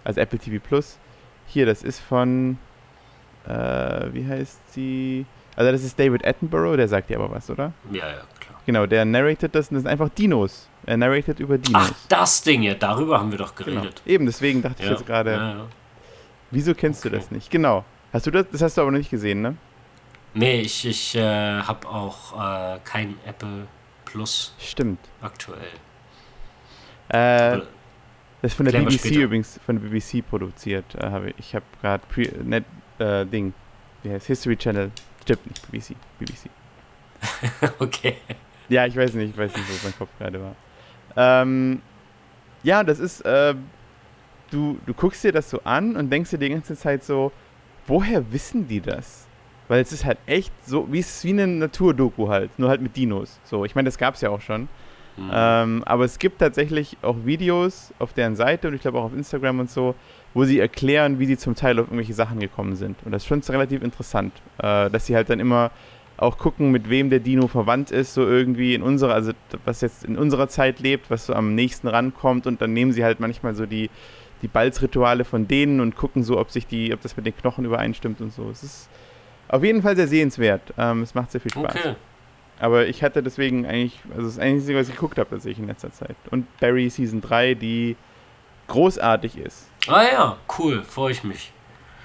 also 0.05 0.21
Apple 0.21 0.39
TV 0.39 0.63
Plus. 0.63 0.99
Hier, 1.47 1.67
das 1.67 1.83
ist 1.83 2.01
von, 2.01 2.59
äh, 3.47 3.51
wie 4.13 4.27
heißt 4.27 4.73
sie? 4.73 5.27
Also 5.57 5.73
das 5.73 5.83
ist 5.83 5.99
David 5.99 6.27
Attenborough, 6.27 6.77
der 6.77 6.89
sagt 6.89 7.11
dir 7.11 7.19
aber 7.19 7.31
was, 7.31 7.51
oder? 7.51 7.73
Ja, 7.91 8.09
ja, 8.09 8.23
Genau, 8.67 8.87
der 8.87 9.05
narrated 9.05 9.55
das 9.55 9.69
und 9.69 9.75
das 9.75 9.83
sind 9.83 9.91
einfach 9.91 10.09
Dinos. 10.11 10.69
Er 10.87 10.97
narrated 10.97 11.41
über 11.41 11.59
Dinos. 11.59 11.91
Ach, 11.91 11.95
das 12.09 12.43
Ding, 12.43 12.63
ja, 12.63 12.75
darüber 12.75 13.19
haben 13.19 13.31
wir 13.31 13.39
doch 13.39 13.55
genau. 13.55 13.81
geredet. 13.81 14.03
Genau. 14.05 14.15
Eben, 14.15 14.27
deswegen 14.27 14.63
dachte 14.63 14.83
ja. 14.83 14.93
ich 14.93 14.99
jetzt 14.99 15.07
gerade, 15.07 15.33
ja, 15.33 15.51
ja. 15.51 15.67
wieso 16.51 16.75
kennst 16.75 17.05
okay. 17.05 17.11
du 17.11 17.21
das 17.21 17.31
nicht? 17.31 17.51
Genau. 17.51 17.85
Hast 18.13 18.27
du 18.27 18.31
das? 18.31 18.47
Das 18.53 18.63
hast 18.63 18.77
du 18.77 18.83
aber 18.83 18.91
noch 18.91 18.99
nicht 18.99 19.11
gesehen, 19.11 19.43
ne? 19.43 19.57
Nee, 20.35 20.61
ich, 20.61 20.87
ich 20.87 21.15
äh, 21.15 21.61
habe 21.61 21.89
auch 21.89 22.33
äh, 22.39 22.79
kein 22.85 23.17
Apple 23.27 23.67
Plus. 24.05 24.55
Stimmt. 24.59 24.99
Aktuell. 25.21 25.61
Äh, 27.09 27.61
das 28.41 28.51
ist 28.51 28.55
von 28.55 28.67
der 28.67 28.73
BBC 28.73 28.99
später. 28.99 29.21
übrigens, 29.21 29.61
von 29.65 29.81
der 29.81 29.89
BBC 29.89 30.29
produziert. 30.29 30.95
Äh, 30.95 31.33
ich 31.39 31.55
habe 31.55 31.65
gerade 31.81 32.03
Net 32.45 32.65
äh, 32.99 33.25
Ding, 33.27 33.53
wie 34.03 34.11
heißt 34.11 34.27
History 34.27 34.57
Channel. 34.57 34.91
Stimmt 35.23 35.47
nicht, 35.47 35.71
BBC. 35.71 35.97
BBC. 36.19 36.51
okay. 37.79 38.17
Ja, 38.73 38.87
ich 38.87 38.97
weiß 38.97 39.13
nicht, 39.15 39.33
ich 39.33 39.39
weiß 39.39 39.55
nicht, 39.55 39.69
wo 39.69 39.87
mein 39.87 39.99
Kopf 39.99 40.09
gerade 40.19 40.41
war. 40.41 40.55
Ähm, 41.15 41.83
ja, 42.63 42.83
das 42.83 43.01
ist, 43.01 43.21
äh, 43.21 43.55
du, 44.51 44.79
du 44.87 44.95
guckst 44.95 45.23
dir 45.25 45.33
das 45.33 45.51
so 45.51 45.61
an 45.65 45.95
und 45.95 46.11
denkst 46.11 46.31
dir 46.31 46.39
die 46.39 46.49
ganze 46.49 46.75
Zeit 46.75 47.05
so, 47.05 47.33
woher 47.87 48.33
wissen 48.33 48.67
die 48.67 48.81
das? 48.81 49.27
Weil 49.69 49.83
es 49.83 49.93
ist 49.93 50.07
halt 50.07 50.19
echt 50.25 50.53
so, 50.67 50.91
wie 50.91 51.01
es 51.01 51.17
ist 51.17 51.25
wie 51.25 51.31
eine 51.31 51.47
Naturdoku 51.47 52.29
halt, 52.29 52.59
nur 52.59 52.71
halt 52.71 52.81
mit 52.81 52.97
Dinos. 52.97 53.41
So, 53.45 53.67
ich 53.67 53.75
meine, 53.75 53.87
das 53.87 53.99
gab 53.99 54.15
es 54.15 54.23
ja 54.23 54.31
auch 54.31 54.41
schon. 54.41 54.69
Mhm. 55.19 55.31
Ähm, 55.31 55.83
aber 55.85 56.07
es 56.07 56.19
gibt 56.19 56.39
tatsächlich 56.39 56.97
auch 57.03 57.17
Videos 57.27 57.93
auf 57.99 58.15
deren 58.15 58.37
Seite 58.37 58.69
und 58.69 58.75
ich 58.75 58.81
glaube 58.81 58.99
auch 58.99 59.05
auf 59.05 59.15
Instagram 59.15 59.61
und 59.61 59.71
so, 59.71 59.95
wo 60.33 60.45
sie 60.45 60.59
erklären, 60.59 61.19
wie 61.19 61.27
sie 61.27 61.37
zum 61.37 61.55
Teil 61.55 61.79
auf 61.79 61.89
irgendwelche 61.89 62.15
Sachen 62.15 62.41
gekommen 62.41 62.75
sind. 62.77 62.97
Und 63.05 63.13
das 63.13 63.23
ist 63.23 63.29
schon 63.29 63.41
relativ 63.41 63.83
interessant, 63.83 64.33
äh, 64.57 64.89
dass 64.89 65.05
sie 65.05 65.15
halt 65.15 65.29
dann 65.29 65.41
immer 65.41 65.71
auch 66.23 66.39
gucken, 66.39 66.71
mit 66.71 66.89
wem 66.89 67.11
der 67.11 67.21
Dino 67.21 67.49
verwandt 67.49 67.91
ist, 67.91 68.15
so 68.15 68.27
irgendwie 68.27 68.75
in 68.75 68.83
unserer, 68.83 69.15
also 69.15 69.33
was 69.65 69.81
jetzt 69.81 70.05
in 70.05 70.17
unserer 70.17 70.49
Zeit 70.49 70.81
lebt, 70.81 71.11
was 71.11 71.27
so 71.27 71.35
am 71.35 71.55
nächsten 71.55 71.89
rankommt 71.89 72.47
und 72.47 72.63
dann 72.63 72.73
nehmen 72.73 72.93
sie 72.93 73.05
halt 73.05 73.21
manchmal 73.21 73.55
so 73.55 73.67
die, 73.67 73.91
die 74.43 74.49
Balzrituale 74.49 75.25
von 75.25 75.49
denen 75.49 75.81
und 75.81 75.97
gucken 75.97 76.23
so, 76.23 76.39
ob 76.39 76.51
sich 76.51 76.67
die, 76.67 76.93
ob 76.95 77.01
das 77.01 77.17
mit 77.17 77.27
den 77.27 77.37
Knochen 77.37 77.65
übereinstimmt 77.65 78.21
und 78.21 78.33
so. 78.33 78.49
Es 78.51 78.63
ist 78.63 78.89
auf 79.49 79.63
jeden 79.65 79.83
Fall 79.83 79.97
sehr 79.97 80.09
sehenswert. 80.09 80.63
Ähm, 80.79 81.03
es 81.03 81.15
macht 81.15 81.31
sehr 81.33 81.41
viel 81.41 81.51
Spaß. 81.51 81.77
Okay. 81.77 81.95
Aber 82.59 82.87
ich 82.87 83.03
hatte 83.03 83.23
deswegen 83.23 83.67
eigentlich, 83.67 83.99
also 84.11 84.27
das 84.27 84.39
Einzige, 84.39 84.79
was 84.79 84.89
ich 84.89 84.95
geguckt 84.95 85.19
habe, 85.19 85.29
tatsächlich 85.31 85.59
in 85.59 85.67
letzter 85.67 85.93
Zeit. 85.93 86.17
Und 86.31 86.47
Barry 86.61 86.89
Season 86.89 87.21
3, 87.21 87.55
die 87.55 87.97
großartig 88.69 89.37
ist. 89.37 89.69
Ah 89.89 90.05
ja, 90.05 90.37
cool, 90.59 90.83
freue 90.85 91.11
ich 91.11 91.25
mich. 91.25 91.53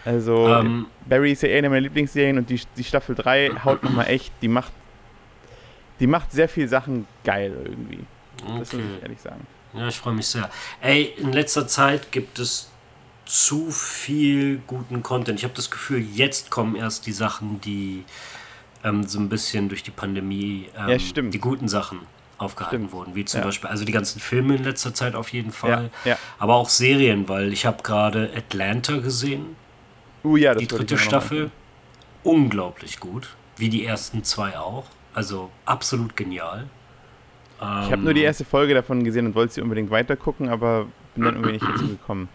Also, 0.07 0.47
Ähm. 0.47 0.85
Barry 1.05 1.33
ist 1.33 1.43
ja 1.43 1.49
eine 1.49 1.69
meiner 1.69 1.81
Lieblingsserien 1.81 2.37
und 2.37 2.49
die, 2.49 2.61
die 2.77 2.83
Staffel 2.83 3.13
3 3.15 3.51
haut 3.65 3.83
nochmal 3.83 4.07
echt, 4.07 4.31
die 4.41 4.47
macht, 4.47 4.71
die 5.99 6.07
macht 6.07 6.31
sehr 6.31 6.47
viel 6.47 6.67
Sachen 6.67 7.05
geil 7.23 7.53
irgendwie. 7.65 7.99
Das 8.37 8.47
muss 8.49 8.73
Okay. 8.73 8.83
ich 8.97 9.03
ehrlich 9.03 9.19
sagen. 9.21 9.45
Ja, 9.73 9.87
ich 9.89 9.97
freue 9.97 10.13
mich 10.13 10.27
sehr. 10.27 10.49
Ey, 10.81 11.13
in 11.17 11.33
letzter 11.33 11.67
Zeit 11.67 12.11
gibt 12.11 12.39
es 12.39 12.69
zu 13.25 13.69
viel 13.69 14.61
guten 14.65 15.03
Content. 15.03 15.39
Ich 15.39 15.43
habe 15.43 15.53
das 15.55 15.69
Gefühl, 15.69 15.99
jetzt 15.99 16.49
kommen 16.51 16.75
erst 16.77 17.05
die 17.05 17.11
Sachen, 17.11 17.59
die 17.59 18.05
ähm, 18.85 19.05
so 19.05 19.19
ein 19.19 19.27
bisschen 19.27 19.67
durch 19.67 19.83
die 19.83 19.91
Pandemie 19.91 20.69
ähm, 20.77 20.89
Ja, 20.89 20.97
die 21.21 21.39
guten 21.39 21.67
Sachen 21.67 21.99
aufgehalten 22.37 22.77
Stimmt. 22.77 22.91
wurden. 22.93 23.15
Wie 23.15 23.25
zum 23.25 23.41
Ja. 23.41 23.45
Beispiel, 23.47 23.69
also 23.69 23.83
die 23.83 23.91
ganzen 23.91 24.21
Filme 24.21 24.55
in 24.55 24.63
letzter 24.63 24.93
Zeit 24.93 25.15
auf 25.15 25.33
jeden 25.33 25.51
Fall. 25.51 25.89
Ja. 26.05 26.17
Aber 26.39 26.55
auch 26.55 26.69
Serien, 26.69 27.27
weil 27.27 27.51
ich 27.51 27.65
habe 27.65 27.83
gerade 27.83 28.31
Atlanta 28.35 28.97
gesehen, 28.97 29.57
Uh, 30.27 30.37
ja, 30.37 30.55
die 30.55 30.67
dritte 30.67 30.97
Staffel. 30.97 31.51
Unglaublich 32.23 32.99
gut. 32.99 33.29
Wie 33.55 33.69
die 33.69 33.85
ersten 33.85 34.23
zwei 34.23 34.57
auch. 34.57 34.85
Also 35.13 35.49
absolut 35.65 36.15
genial. 36.15 36.65
Ich 37.59 37.63
habe 37.91 37.97
nur 37.97 38.13
die 38.13 38.19
Ähm, 38.19 38.27
erste 38.27 38.45
Folge 38.45 38.75
davon 38.75 39.03
gesehen 39.03 39.25
und 39.25 39.35
wollte 39.35 39.55
sie 39.55 39.61
unbedingt 39.61 39.89
weitergucken, 39.89 40.49
aber 40.49 40.85
bin 41.15 41.23
dann 41.23 41.35
irgendwie 41.35 41.53
nicht 41.53 41.65
dazu 41.65 41.87
gekommen. 41.97 42.29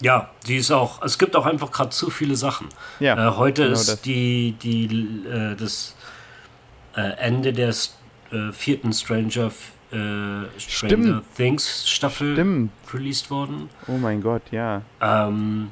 Ja, 0.00 0.30
die 0.46 0.56
ist 0.56 0.70
auch. 0.70 1.02
Es 1.02 1.18
gibt 1.18 1.34
auch 1.34 1.46
einfach 1.46 1.70
gerade 1.72 1.90
zu 1.90 2.10
viele 2.10 2.36
Sachen. 2.36 2.68
Ja, 3.00 3.28
äh, 3.30 3.36
heute 3.36 3.62
genau 3.62 3.74
ist 3.74 3.88
das. 3.88 4.02
die, 4.02 4.52
die 4.62 4.84
äh, 5.28 5.56
das 5.56 5.96
äh, 6.96 7.00
Ende 7.18 7.52
der 7.52 7.70
äh, 7.70 8.52
vierten 8.52 8.92
Stranger, 8.92 9.46
äh, 9.46 9.50
Stranger 9.90 10.58
Stimmt. 10.58 11.34
Things 11.36 11.88
Staffel 11.88 12.34
Stimmt. 12.34 12.70
released 12.92 13.30
worden. 13.30 13.70
Oh 13.88 13.96
mein 13.96 14.22
Gott, 14.22 14.42
ja. 14.52 14.82
Ähm, 15.00 15.70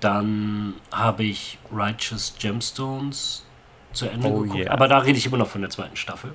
dann 0.00 0.74
habe 0.92 1.24
ich 1.24 1.58
Righteous 1.72 2.34
Gemstones 2.40 3.44
zu 3.92 4.06
Ende 4.08 4.28
Oh 4.28 4.40
geguckt. 4.40 4.60
yeah. 4.60 4.72
Aber 4.72 4.88
da 4.88 4.98
rede 4.98 5.18
ich 5.18 5.26
immer 5.26 5.38
noch 5.38 5.48
von 5.48 5.60
der 5.60 5.70
zweiten 5.70 5.96
Staffel. 5.96 6.32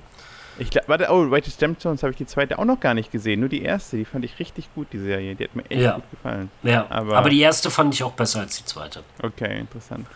Ich 0.58 0.70
glaub, 0.70 0.88
warte, 0.88 1.08
oh, 1.10 1.22
Righteous 1.22 1.56
Gemstones 1.56 2.02
habe 2.02 2.12
ich 2.12 2.16
die 2.16 2.26
zweite 2.26 2.58
auch 2.58 2.64
noch 2.64 2.78
gar 2.78 2.94
nicht 2.94 3.10
gesehen. 3.10 3.40
Nur 3.40 3.48
die 3.48 3.62
erste, 3.62 3.96
die 3.96 4.04
fand 4.04 4.24
ich 4.24 4.38
richtig 4.38 4.72
gut, 4.74 4.88
die 4.92 4.98
Serie. 5.00 5.34
Die 5.34 5.44
hat 5.44 5.56
mir 5.56 5.64
echt 5.68 5.80
Ja. 5.82 5.94
gut 5.94 6.10
gefallen. 6.12 6.50
Ja, 6.62 6.86
aber, 6.90 7.16
Aber- 7.16 7.30
die 7.30 7.40
erste 7.40 7.70
fand 7.70 7.92
ich 7.94 8.02
auch 8.04 8.12
besser 8.12 8.40
als 8.40 8.56
die 8.58 8.64
zweite. 8.64 9.02
Okay, 9.22 9.58
interessant. 9.60 10.06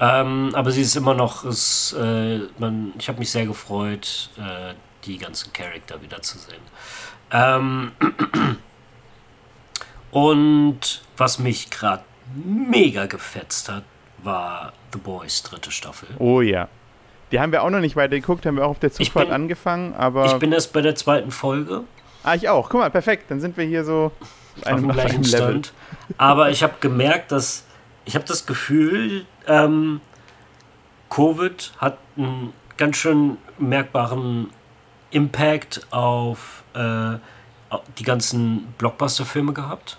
Ähm, 0.00 0.50
aber 0.54 0.70
sie 0.70 0.80
ist 0.82 0.96
immer 0.96 1.14
noch, 1.14 1.44
ist, 1.44 1.92
äh, 2.00 2.40
man, 2.58 2.92
ich 2.98 3.08
habe 3.08 3.18
mich 3.18 3.30
sehr 3.30 3.46
gefreut, 3.46 4.30
äh, 4.38 4.74
die 5.04 5.18
ganzen 5.18 5.52
Charakter 5.52 6.00
wiederzusehen. 6.02 6.62
Ähm, 7.30 7.92
und 10.10 11.02
was 11.16 11.38
mich 11.38 11.70
gerade 11.70 12.02
mega 12.34 13.06
gefetzt 13.06 13.68
hat, 13.68 13.84
war 14.22 14.72
The 14.92 14.98
Boys 14.98 15.42
dritte 15.42 15.70
Staffel. 15.70 16.08
Oh 16.18 16.40
ja. 16.40 16.68
Die 17.32 17.40
haben 17.40 17.52
wir 17.52 17.62
auch 17.62 17.70
noch 17.70 17.80
nicht 17.80 17.96
weiter 17.96 18.16
geguckt, 18.16 18.46
haben 18.46 18.56
wir 18.56 18.64
auch 18.64 18.70
auf 18.70 18.78
der 18.78 18.92
Zugfahrt 18.92 19.26
bin- 19.26 19.34
angefangen, 19.34 19.94
aber. 19.94 20.26
Ich 20.26 20.34
bin 20.34 20.52
erst 20.52 20.72
bei 20.72 20.82
der 20.82 20.94
zweiten 20.94 21.30
Folge 21.30 21.84
ah, 22.24 22.34
ich 22.34 22.48
auch. 22.48 22.68
Guck 22.68 22.80
mal, 22.80 22.90
perfekt. 22.90 23.30
Dann 23.30 23.40
sind 23.40 23.56
wir 23.56 23.64
hier 23.64 23.84
so 23.84 24.10
auf 24.64 24.72
auf 24.72 24.80
dem 24.80 24.90
gleichen 24.90 25.24
Stand. 25.24 25.72
Aber 26.18 26.50
ich 26.50 26.62
habe 26.62 26.74
gemerkt, 26.80 27.30
dass 27.30 27.64
ich 28.04 28.14
habe 28.14 28.24
das 28.24 28.46
Gefühl, 28.46 29.26
ähm, 29.46 30.00
Covid 31.10 31.72
hat 31.78 31.98
einen 32.16 32.52
ganz 32.76 32.96
schön 32.96 33.38
merkbaren 33.58 34.50
Impact 35.10 35.86
auf 35.90 36.64
äh, 36.74 37.18
die 37.98 38.02
ganzen 38.02 38.74
Blockbuster-Filme 38.78 39.52
gehabt. 39.52 39.98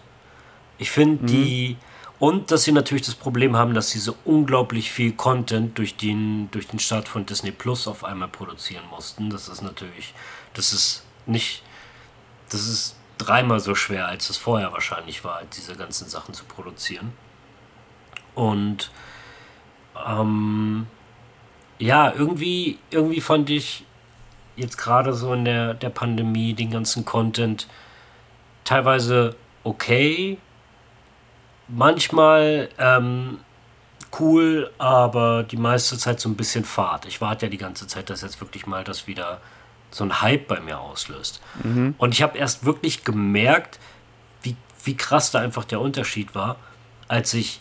Ich 0.77 0.91
finde 0.91 1.25
die 1.25 1.77
und 2.25 2.49
dass 2.49 2.63
sie 2.63 2.71
natürlich 2.71 3.05
das 3.05 3.13
Problem 3.13 3.55
haben, 3.55 3.75
dass 3.75 3.91
sie 3.91 3.99
so 3.99 4.15
unglaublich 4.25 4.91
viel 4.91 5.11
Content 5.11 5.77
durch 5.77 5.95
den, 5.95 6.49
durch 6.49 6.67
den 6.67 6.79
Start 6.79 7.07
von 7.07 7.27
Disney 7.27 7.51
Plus 7.51 7.87
auf 7.87 8.03
einmal 8.03 8.29
produzieren 8.29 8.83
mussten. 8.89 9.29
Das 9.29 9.47
ist 9.47 9.61
natürlich, 9.61 10.15
das 10.55 10.73
ist 10.73 11.05
nicht, 11.27 11.61
das 12.49 12.67
ist 12.67 12.95
dreimal 13.19 13.59
so 13.59 13.75
schwer, 13.75 14.07
als 14.07 14.31
es 14.31 14.37
vorher 14.37 14.73
wahrscheinlich 14.73 15.23
war, 15.23 15.43
diese 15.55 15.75
ganzen 15.75 16.09
Sachen 16.09 16.33
zu 16.33 16.45
produzieren. 16.45 17.13
Und 18.33 18.89
ähm, 20.03 20.87
ja, 21.77 22.11
irgendwie, 22.11 22.79
irgendwie 22.89 23.21
fand 23.21 23.51
ich 23.51 23.85
jetzt 24.55 24.79
gerade 24.79 25.13
so 25.13 25.31
in 25.31 25.45
der, 25.45 25.75
der 25.75 25.91
Pandemie 25.91 26.55
den 26.55 26.71
ganzen 26.71 27.05
Content 27.05 27.67
teilweise 28.63 29.35
okay, 29.63 30.39
manchmal 31.67 32.69
ähm, 32.77 33.39
cool, 34.19 34.71
aber 34.77 35.43
die 35.43 35.57
meiste 35.57 35.97
Zeit 35.97 36.19
so 36.19 36.29
ein 36.29 36.35
bisschen 36.35 36.65
fad. 36.65 37.05
Ich 37.05 37.21
warte 37.21 37.45
ja 37.45 37.49
die 37.49 37.57
ganze 37.57 37.87
Zeit, 37.87 38.09
dass 38.09 38.21
jetzt 38.21 38.39
wirklich 38.41 38.65
mal 38.67 38.83
das 38.83 39.07
wieder 39.07 39.41
so 39.91 40.03
ein 40.03 40.21
Hype 40.21 40.47
bei 40.47 40.59
mir 40.59 40.79
auslöst. 40.79 41.41
Und 41.97 42.13
ich 42.13 42.21
habe 42.21 42.37
erst 42.37 42.65
wirklich 42.65 43.03
gemerkt, 43.03 43.79
wie, 44.41 44.55
wie 44.83 44.95
krass 44.95 45.31
da 45.31 45.39
einfach 45.39 45.63
der 45.65 45.79
Unterschied 45.81 46.35
war, 46.35 46.57
als 47.07 47.33
ich 47.33 47.59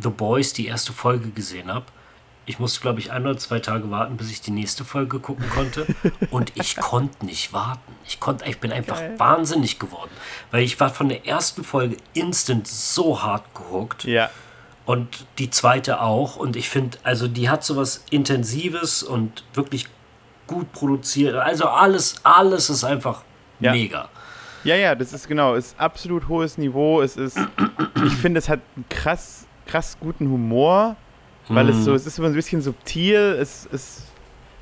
The 0.00 0.08
Boys 0.10 0.52
die 0.52 0.66
erste 0.66 0.92
Folge 0.92 1.30
gesehen 1.30 1.72
habe. 1.72 1.86
Ich 2.46 2.58
musste, 2.58 2.80
glaube 2.80 3.00
ich, 3.00 3.10
ein 3.10 3.22
oder 3.26 3.38
zwei 3.38 3.58
Tage 3.58 3.90
warten, 3.90 4.16
bis 4.16 4.30
ich 4.30 4.40
die 4.40 4.50
nächste 4.50 4.84
Folge 4.84 5.18
gucken 5.18 5.48
konnte. 5.50 5.86
Und 6.30 6.52
ich 6.56 6.76
konnte 6.80 7.24
nicht 7.24 7.52
warten. 7.52 7.80
Ich, 8.06 8.20
konnte, 8.20 8.44
ich 8.48 8.58
bin 8.60 8.70
einfach 8.72 8.98
Geil. 8.98 9.18
wahnsinnig 9.18 9.78
geworden. 9.78 10.10
Weil 10.50 10.62
ich 10.62 10.78
war 10.78 10.90
von 10.90 11.08
der 11.08 11.26
ersten 11.26 11.64
Folge 11.64 11.96
instant 12.12 12.68
so 12.68 13.22
hart 13.22 13.44
gehuckt. 13.54 14.04
Ja. 14.04 14.28
Und 14.84 15.26
die 15.38 15.48
zweite 15.48 16.02
auch. 16.02 16.36
Und 16.36 16.56
ich 16.56 16.68
finde, 16.68 16.98
also 17.02 17.28
die 17.28 17.48
hat 17.48 17.64
sowas 17.64 18.04
Intensives 18.10 19.02
und 19.02 19.44
wirklich 19.54 19.86
gut 20.46 20.70
produziert. 20.72 21.36
Also 21.36 21.66
alles, 21.66 22.16
alles 22.24 22.68
ist 22.68 22.84
einfach 22.84 23.22
Ja. 23.60 23.72
mega. 23.72 24.08
Ja, 24.64 24.76
ja, 24.76 24.94
das 24.94 25.12
ist 25.12 25.28
genau, 25.28 25.54
ist 25.54 25.74
absolut 25.78 26.28
hohes 26.28 26.56
Niveau. 26.58 27.00
Es 27.02 27.16
ist, 27.16 27.38
ich 28.04 28.12
finde, 28.14 28.38
es 28.38 28.48
hat 28.48 28.60
einen 28.76 28.84
krass, 28.88 29.46
krass 29.66 29.96
guten 30.00 30.26
Humor, 30.28 30.96
weil 31.48 31.68
es 31.68 31.84
so, 31.84 31.94
es 31.94 32.06
ist 32.06 32.16
so 32.16 32.24
ein 32.24 32.32
bisschen 32.34 32.62
subtil, 32.62 33.36
es, 33.40 33.68
es 33.72 34.02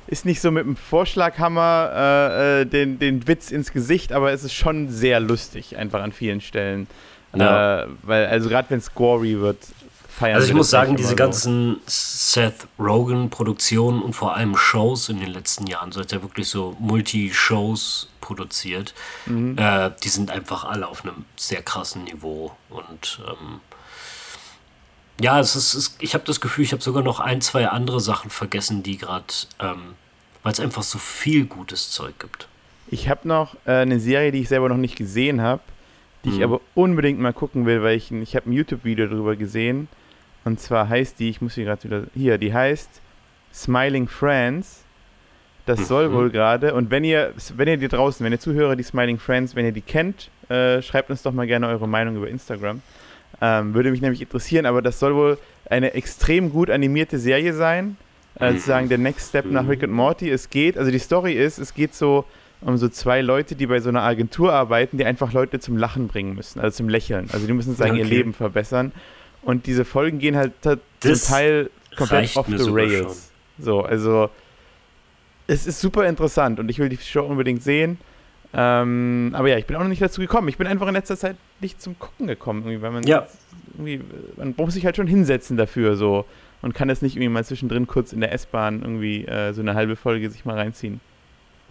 ist 0.07 0.25
nicht 0.25 0.41
so 0.41 0.51
mit 0.51 0.65
dem 0.65 0.75
Vorschlaghammer 0.75 1.91
äh, 1.95 2.61
äh, 2.61 2.65
den, 2.65 2.99
den 2.99 3.27
Witz 3.27 3.51
ins 3.51 3.71
Gesicht, 3.71 4.11
aber 4.11 4.31
es 4.31 4.43
ist 4.43 4.53
schon 4.53 4.89
sehr 4.89 5.19
lustig, 5.19 5.77
einfach 5.77 6.01
an 6.01 6.11
vielen 6.11 6.41
Stellen. 6.41 6.87
Ja. 7.35 7.83
Äh, 7.83 7.87
weil, 8.03 8.25
also 8.27 8.49
gerade 8.49 8.69
wenn 8.69 8.79
es 8.79 8.93
gory 8.93 9.39
wird, 9.39 9.57
feiern 10.09 10.35
Also 10.35 10.47
ich 10.49 10.53
muss 10.53 10.69
sagen, 10.69 10.95
diese 10.95 11.09
immer 11.13 11.17
so. 11.17 11.23
ganzen 11.23 11.79
Seth 11.87 12.67
Rogen-Produktionen 12.77 14.01
und 14.01 14.13
vor 14.13 14.35
allem 14.35 14.55
Shows 14.55 15.09
in 15.09 15.19
den 15.19 15.29
letzten 15.31 15.65
Jahren, 15.67 15.91
so 15.91 16.01
hat 16.01 16.11
er 16.13 16.21
wirklich 16.21 16.47
so 16.49 16.75
Multi-Shows 16.79 18.09
produziert, 18.21 18.93
Mhm. 19.25 19.57
äh, 19.57 19.89
die 20.03 20.09
sind 20.09 20.29
einfach 20.31 20.65
alle 20.65 20.87
auf 20.87 21.03
einem 21.03 21.25
sehr 21.35 21.61
krassen 21.61 22.03
Niveau. 22.03 22.51
Und 22.69 23.19
ähm, 23.27 23.59
ja, 25.19 25.39
es 25.39 25.55
ist, 25.55 25.73
es, 25.73 25.95
ich 25.99 26.13
habe 26.13 26.23
das 26.25 26.41
Gefühl, 26.41 26.63
ich 26.65 26.71
habe 26.71 26.81
sogar 26.81 27.03
noch 27.03 27.19
ein, 27.19 27.41
zwei 27.41 27.67
andere 27.67 27.99
Sachen 27.99 28.29
vergessen, 28.29 28.83
die 28.83 28.97
gerade, 28.97 29.25
ähm, 29.59 29.95
weil 30.41 30.53
es 30.53 30.59
einfach 30.59 30.83
so 30.83 30.97
viel 30.99 31.45
gutes 31.45 31.91
Zeug 31.91 32.17
gibt. 32.19 32.47
Ich 32.87 33.09
habe 33.09 33.27
noch 33.27 33.55
äh, 33.65 33.71
eine 33.71 33.99
Serie, 33.99 34.31
die 34.31 34.41
ich 34.41 34.49
selber 34.49 34.69
noch 34.69 34.77
nicht 34.77 34.95
gesehen 34.95 35.41
habe, 35.41 35.61
die 36.25 36.29
ich 36.29 36.37
Mhm. 36.37 36.43
aber 36.43 36.61
unbedingt 36.75 37.19
mal 37.19 37.33
gucken 37.33 37.65
will, 37.65 37.81
weil 37.83 37.95
ich, 37.97 38.11
ich 38.11 38.35
habe 38.35 38.49
ein 38.49 38.53
YouTube-Video 38.53 39.07
darüber 39.07 39.35
gesehen. 39.35 39.87
Und 40.45 40.59
zwar 40.59 40.89
heißt 40.89 41.19
die, 41.19 41.29
ich 41.29 41.41
muss 41.41 41.53
sie 41.55 41.63
gerade 41.63 41.83
wieder, 41.83 42.03
hier, 42.13 42.37
die 42.37 42.53
heißt 42.53 42.89
Smiling 43.53 44.07
Friends. 44.07 44.81
Das 45.65 45.87
soll 45.87 46.09
Mhm. 46.09 46.13
wohl 46.13 46.29
gerade. 46.29 46.73
Und 46.73 46.89
wenn 46.91 47.05
ihr, 47.05 47.33
wenn 47.55 47.67
ihr 47.69 47.77
die 47.77 47.87
draußen, 47.87 48.23
wenn 48.25 48.33
ihr 48.33 48.39
Zuhörer, 48.39 48.75
die 48.75 48.83
Smiling 48.83 49.17
Friends, 49.19 49.55
wenn 49.55 49.65
ihr 49.65 49.71
die 49.71 49.81
kennt, 49.81 50.29
äh, 50.49 50.81
schreibt 50.81 51.09
uns 51.09 51.21
doch 51.21 51.31
mal 51.31 51.47
gerne 51.47 51.67
eure 51.69 51.87
Meinung 51.87 52.17
über 52.17 52.27
Instagram. 52.27 52.81
Ähm, 53.41 53.73
würde 53.73 53.91
mich 53.91 54.01
nämlich 54.01 54.21
interessieren, 54.21 54.65
aber 54.65 54.81
das 54.81 54.99
soll 54.99 55.15
wohl 55.15 55.37
eine 55.69 55.93
extrem 55.93 56.51
gut 56.51 56.69
animierte 56.69 57.17
Serie 57.19 57.53
sein. 57.53 57.97
Äh, 58.39 58.51
Mhm. 58.51 58.55
sozusagen 58.55 58.89
der 58.89 58.97
Next 58.97 59.29
Step 59.29 59.45
nach 59.45 59.67
Rick 59.67 59.83
and 59.83 59.93
Morty. 59.93 60.29
Es 60.29 60.49
geht, 60.49 60.77
also 60.77 60.89
die 60.91 60.99
Story 60.99 61.33
ist, 61.33 61.59
es 61.59 61.73
geht 61.73 61.93
so 61.93 62.25
um 62.61 62.77
so 62.77 62.87
zwei 62.89 63.21
Leute, 63.21 63.55
die 63.55 63.67
bei 63.67 63.79
so 63.79 63.89
einer 63.89 64.01
Agentur 64.03 64.53
arbeiten, 64.53 64.97
die 64.97 65.05
einfach 65.05 65.33
Leute 65.33 65.59
zum 65.59 65.77
Lachen 65.77 66.07
bringen 66.07 66.33
müssen, 66.33 66.59
also 66.61 66.77
zum 66.77 66.87
Lächeln. 66.89 67.29
Also 67.33 67.45
die 67.45 67.53
müssen 67.53 67.75
sagen, 67.75 67.95
ihr 67.95 68.05
Okay. 68.05 68.15
Leben 68.15 68.33
verbessern. 68.33 68.91
Und 69.41 69.65
diese 69.67 69.83
Folgen 69.83 70.19
gehen 70.19 70.37
halt 70.37 70.53
zum 70.61 70.79
Teil 71.27 71.69
komplett 71.97 72.35
off 72.37 72.47
the 72.47 72.69
rails. 72.71 73.29
So, 73.59 73.81
also 73.81 74.29
es 75.47 75.67
ist 75.67 75.81
super 75.81 76.07
interessant 76.07 76.59
und 76.59 76.69
ich 76.69 76.79
will 76.79 76.87
die 76.89 76.97
Show 76.97 77.23
unbedingt 77.25 77.61
sehen. 77.61 77.97
Ähm, 78.53 79.31
aber 79.33 79.49
ja, 79.49 79.57
ich 79.57 79.65
bin 79.65 79.75
auch 79.75 79.81
noch 79.81 79.89
nicht 79.89 80.01
dazu 80.01 80.21
gekommen. 80.21 80.47
Ich 80.47 80.57
bin 80.57 80.67
einfach 80.67 80.87
in 80.87 80.93
letzter 80.93 81.17
Zeit 81.17 81.35
nicht 81.63 81.81
zum 81.81 81.97
Gucken 81.97 82.27
gekommen, 82.27 82.61
irgendwie, 82.61 82.81
weil 82.83 82.91
man 82.91 83.03
Ja. 83.07 83.25
irgendwie, 83.73 84.01
man 84.37 84.53
muss 84.57 84.75
sich 84.75 84.85
halt 84.85 84.95
schon 84.97 85.07
hinsetzen 85.07 85.57
dafür 85.57 85.95
so 85.95 86.25
und 86.61 86.73
kann 86.75 86.87
das 86.87 87.01
nicht 87.01 87.15
irgendwie 87.15 87.29
mal 87.29 87.43
zwischendrin 87.43 87.87
kurz 87.87 88.13
in 88.13 88.21
der 88.21 88.31
S-Bahn 88.33 88.81
irgendwie 88.83 89.25
äh, 89.25 89.51
so 89.53 89.61
eine 89.61 89.73
halbe 89.73 89.95
Folge 89.95 90.29
sich 90.29 90.45
mal 90.45 90.55
reinziehen. 90.57 91.01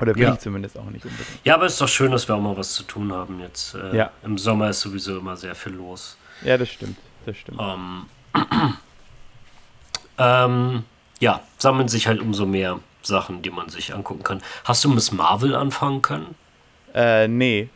Oder 0.00 0.16
will 0.16 0.22
Ja. 0.22 0.32
ich 0.32 0.40
zumindest 0.40 0.76
auch 0.78 0.87
nicht 0.90 1.04
unbedingt. 1.04 1.28
Ja, 1.44 1.54
aber 1.54 1.66
es 1.66 1.75
ist 1.75 1.80
doch 1.80 1.87
schön, 1.88 2.11
dass 2.11 2.26
wir 2.26 2.34
auch 2.34 2.40
mal 2.40 2.56
was 2.56 2.72
zu 2.75 2.82
tun 2.82 3.12
haben 3.12 3.38
jetzt. 3.40 3.75
Äh, 3.76 3.96
Ja. 3.96 4.11
Im 4.25 4.37
Sommer 4.37 4.70
ist 4.70 4.80
sowieso 4.80 5.18
immer 5.18 5.37
sehr 5.37 5.54
viel 5.54 5.72
los. 5.75 6.16
Ja, 6.44 6.58
das 6.58 6.70
stimmt. 6.70 6.96
Das 7.25 7.37
stimmt. 7.37 7.61
Ähm, 7.61 8.06
ähm, 10.18 10.84
ja, 11.20 11.40
sammeln 11.58 11.88
sich 11.88 12.06
halt 12.08 12.20
umso 12.20 12.46
mehr 12.46 12.80
Sachen, 13.02 13.42
die 13.42 13.50
man 13.50 13.68
sich 13.68 13.94
angucken 13.94 14.22
kann. 14.22 14.42
Hast 14.64 14.84
du 14.84 14.88
Miss 14.88 15.12
Marvel 15.12 15.54
anfangen 15.54 16.02
können? 16.02 16.34
Äh, 16.94 17.28
nee. 17.28 17.68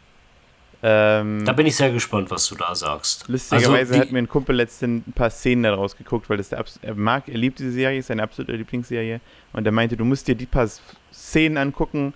Ähm, 0.82 1.44
Da 1.44 1.52
bin 1.52 1.66
ich 1.66 1.74
sehr 1.76 1.90
gespannt, 1.90 2.30
was 2.30 2.46
du 2.48 2.54
da 2.54 2.74
sagst. 2.74 3.24
lustigerweise 3.28 3.92
Also, 3.94 4.00
hat 4.00 4.12
mir 4.12 4.18
ein 4.18 4.28
Kumpel 4.28 4.56
letztens 4.56 5.06
ein 5.06 5.12
paar 5.12 5.30
Szenen 5.30 5.62
daraus 5.62 5.96
geguckt, 5.96 6.28
weil 6.28 6.36
das 6.36 6.50
der 6.50 6.58
Abs 6.58 6.78
er 6.82 6.94
mag, 6.94 7.28
er 7.28 7.38
liebt 7.38 7.58
diese 7.58 7.72
Serie, 7.72 7.98
ist 7.98 8.08
seine 8.08 8.22
absolute 8.22 8.52
Lieblingsserie. 8.52 9.20
Und 9.52 9.64
er 9.66 9.72
meinte, 9.72 9.96
du 9.96 10.04
musst 10.04 10.28
dir 10.28 10.34
die 10.34 10.46
paar 10.46 10.68
Szenen 11.12 11.56
angucken 11.56 12.12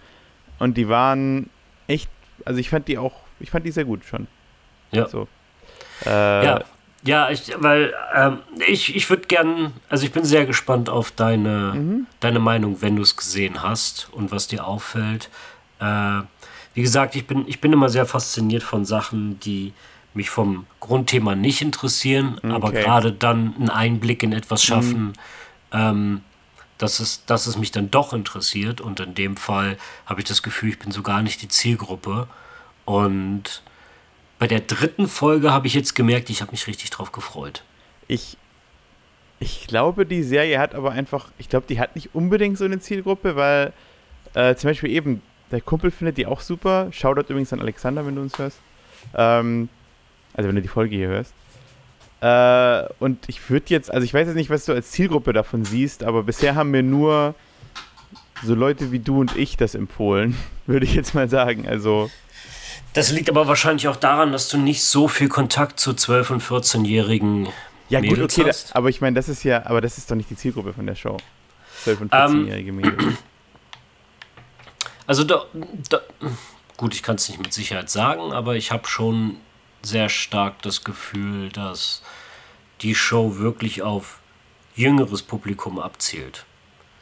und 0.59 0.76
die 0.76 0.88
waren 0.88 1.49
echt, 1.87 2.11
also 2.45 2.61
ich 2.61 2.69
fand 2.71 2.87
die 2.88 2.99
auch, 2.99 3.14
ich 3.40 3.50
fand 3.50 3.64
die 3.64 3.71
sehr 3.73 3.87
gut 3.87 4.05
schon. 4.05 4.26
Ja. 4.93 5.09
So. 5.09 5.26
Äh, 6.05 6.45
Ja, 6.45 6.64
ja 7.02 7.31
ich, 7.31 7.52
weil 7.59 7.95
ähm, 8.14 8.38
ich, 8.69 8.95
ich 8.95 9.09
würde 9.09 9.26
gern, 9.26 9.73
also 9.88 10.05
ich 10.05 10.12
bin 10.12 10.25
sehr 10.25 10.45
gespannt 10.45 10.90
auf 10.90 11.11
deine, 11.12 11.73
Mhm. 11.75 12.07
deine 12.21 12.40
Meinung, 12.40 12.83
wenn 12.83 12.97
du 12.97 13.02
es 13.02 13.17
gesehen 13.17 13.62
hast 13.62 14.09
und 14.12 14.31
was 14.33 14.49
dir 14.49 14.67
auffällt. 14.67 15.31
Äh, 15.81 16.21
wie 16.75 16.83
gesagt, 16.83 17.17
ich 17.17 17.27
bin, 17.27 17.47
ich 17.49 17.61
bin 17.61 17.73
immer 17.73 17.89
sehr 17.89 18.07
fasziniert 18.07 18.62
von 18.62 18.85
Sachen, 18.85 19.41
die 19.41 19.73
mich 20.15 20.31
vom 20.31 20.67
Grundthema 20.81 21.35
nicht 21.35 21.61
interessieren, 21.62 22.39
aber 22.43 22.69
Okay. 22.69 22.81
Mhm. 22.81 22.85
gerade 22.85 23.12
dann 23.12 23.55
einen 23.57 23.71
Einblick 23.71 24.23
in 24.23 24.33
etwas 24.33 24.62
schaffen, 24.65 25.12
ähm, 25.73 26.23
dass, 26.79 26.99
es, 27.00 27.25
dass 27.27 27.47
es 27.47 27.57
mich 27.59 27.71
dann 27.71 27.91
doch 27.91 28.12
interessiert. 28.12 28.81
Und 28.81 28.99
in 29.00 29.15
dem 29.15 29.37
Fall 29.37 29.77
habe 30.07 30.21
ich 30.21 30.27
das 30.27 30.43
Gefühl, 30.43 30.71
ich 30.71 30.79
bin 30.79 30.91
so 30.91 31.03
gar 31.03 31.23
nicht 31.23 31.43
die 31.43 31.49
Zielgruppe. 31.49 32.27
Und 32.85 33.62
bei 34.39 34.47
der 34.49 34.61
dritten 34.61 35.07
Folge 35.07 35.53
habe 35.53 35.67
ich 35.67 35.75
jetzt 35.75 35.95
gemerkt, 35.95 36.31
ich 36.31 36.41
habe 36.41 36.50
mich 36.50 36.67
richtig 36.67 36.91
drauf 36.91 37.12
gefreut. 37.12 37.62
Ich, 38.09 38.37
ich 39.39 39.67
glaube, 39.69 40.07
die 40.07 40.23
Serie 40.25 40.59
hat 40.59 40.75
aber 40.75 40.91
einfach, 40.93 41.31
ich 41.39 41.49
glaube, 41.49 41.67
die 41.69 41.79
hat 41.79 41.95
nicht 41.95 42.15
unbedingt 42.15 42.59
so 42.59 42.65
eine 42.65 42.81
Zielgruppe, 42.81 43.37
weil 43.37 43.73
äh, 44.35 44.55
zum 44.57 44.71
Beispiel 44.71 44.91
eben, 44.91 45.23
der 45.50 45.61
Kumpel 45.61 45.90
findet 45.90 46.16
die 46.19 46.26
auch 46.26 46.40
super. 46.40 46.88
Shoutout 46.92 47.26
übrigens 47.30 47.52
an 47.52 47.61
Alexander, 47.61 48.07
wenn 48.07 48.14
du 48.16 48.23
uns 48.23 48.38
hörst. 48.38 48.59
Ähm, 49.14 49.69
also 50.35 50.49
wenn 50.49 50.57
du 50.57 50.62
die 50.62 50.69
Folge 50.69 50.97
hier 50.97 51.09
hörst. 51.09 51.35
Äh, 52.21 52.92
und 53.02 53.28
ich 53.28 53.49
würde 53.50 53.66
jetzt, 53.69 53.90
also 53.92 54.04
ich 54.04 54.12
weiß 54.12 54.26
jetzt 54.26 54.37
nicht, 54.37 54.50
was 54.50 54.64
du 54.66 54.73
als 54.73 54.90
Zielgruppe 54.90 55.33
davon 55.33 55.64
siehst, 55.64 56.04
aber 56.04 56.23
bisher 56.23 56.54
haben 56.54 56.71
mir 56.71 56.83
nur 56.83 57.35
so 58.42 58.54
Leute 58.54 58.92
wie 58.92 58.99
du 58.99 59.21
und 59.21 59.37
ich 59.37 59.57
das 59.57 59.75
empfohlen, 59.75 60.37
würde 60.66 60.85
ich 60.87 60.95
jetzt 60.95 61.14
mal 61.14 61.28
sagen. 61.28 61.66
Also, 61.66 62.11
Das 62.95 63.11
liegt 63.11 63.28
aber 63.30 63.49
wahrscheinlich 63.49 63.88
auch 63.88 63.97
daran, 63.97 64.33
dass 64.33 64.49
du 64.49 64.59
nicht 64.59 64.83
so 64.85 65.09
viel 65.09 65.28
Kontakt 65.28 65.80
zu 65.80 65.92
12- 65.92 66.30
und 66.33 66.42
14-jährigen 66.42 67.49
ja 67.88 68.00
gut, 68.00 68.11
Mädels 68.11 68.35
okay, 68.35 68.42
da, 68.45 68.49
hast. 68.50 68.76
aber 68.76 68.88
ich 68.88 69.00
meine, 69.00 69.14
das 69.16 69.28
ist 69.28 69.42
ja, 69.42 69.66
aber 69.66 69.80
das 69.80 69.99
ist 69.99 70.11
doch 70.11 70.14
nicht 70.14 70.30
die 70.30 70.37
Zielgruppe 70.37 70.73
von 70.73 70.87
der 70.87 70.95
Show. 70.95 71.16
12- 71.85 72.00
und 72.02 72.12
Ähm, 72.14 72.45
14-jährige 72.45 72.73
Mädels. 72.73 73.04
Also 75.11 75.25
da, 75.25 75.45
da 75.88 76.02
gut, 76.76 76.95
ich 76.95 77.02
kann 77.02 77.17
es 77.17 77.29
nicht 77.29 77.43
mit 77.43 77.52
Sicherheit 77.52 77.90
sagen, 77.90 78.31
aber 78.31 78.55
ich 78.55 78.71
habe 78.71 78.87
schon 78.87 79.38
sehr 79.83 80.09
stark 80.09 80.62
das 80.62 80.85
Gefühl, 80.85 81.49
dass 81.49 82.05
die 82.83 82.95
Show 82.95 83.38
wirklich 83.38 83.83
auf 83.83 84.21
jüngeres 84.76 85.23
Publikum 85.23 85.81
abzielt. 85.81 86.47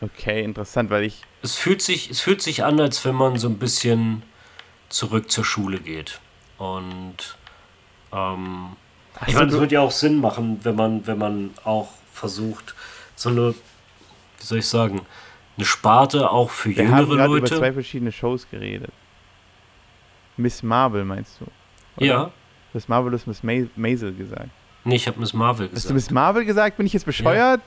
Okay, 0.00 0.42
interessant, 0.42 0.88
weil 0.88 1.04
ich. 1.04 1.20
Es 1.42 1.56
fühlt 1.56 1.82
sich, 1.82 2.08
es 2.08 2.22
fühlt 2.22 2.40
sich 2.40 2.64
an, 2.64 2.80
als 2.80 3.04
wenn 3.04 3.14
man 3.14 3.38
so 3.38 3.46
ein 3.46 3.58
bisschen 3.58 4.22
zurück 4.88 5.30
zur 5.30 5.44
Schule 5.44 5.78
geht. 5.78 6.18
Und 6.56 7.36
ähm, 8.10 8.74
ich 9.26 9.34
meine, 9.34 9.52
es 9.52 9.58
würde 9.58 9.74
ja 9.74 9.82
auch 9.82 9.92
Sinn 9.92 10.18
machen, 10.18 10.60
wenn 10.62 10.76
man, 10.76 11.06
wenn 11.06 11.18
man 11.18 11.50
auch 11.62 11.90
versucht, 12.14 12.74
so 13.16 13.28
eine, 13.28 13.54
wie 14.38 14.44
soll 14.46 14.61
ich 14.61 14.66
sagen, 14.66 15.02
eine 15.59 15.66
Sparte 15.66 16.31
auch 16.31 16.51
für 16.51 16.71
Wir 16.75 16.88
haben 16.88 17.01
jüngere 17.01 17.16
gerade 17.16 17.31
über 17.37 17.40
Leute. 17.40 17.57
zwei 17.59 17.73
verschiedene 17.73 18.12
Shows 18.12 18.47
geredet. 18.51 18.90
Miss 20.37 20.62
Marvel 20.62 21.05
meinst 21.05 21.40
du? 21.40 21.44
oder? 21.97 22.07
Ja, 22.07 22.31
Miss 22.73 22.88
Marvel 22.88 23.12
ist 23.14 23.27
Miss 23.27 23.42
Ma 23.42 23.53
Maisel 23.77 24.14
gesagt. 24.14 24.49
nee, 24.85 24.97
ich 24.97 25.07
habe 25.09 25.18
Miss 25.18 25.33
Marvel 25.33 25.66
Hast 25.66 25.75
gesagt. 25.75 25.90
du 25.90 25.94
Miss 25.94 26.11
Marvel 26.11 26.44
gesagt? 26.44 26.77
Bin 26.77 26.87
ich 26.87 26.92
jetzt 26.92 27.07
bescheuert? 27.07 27.61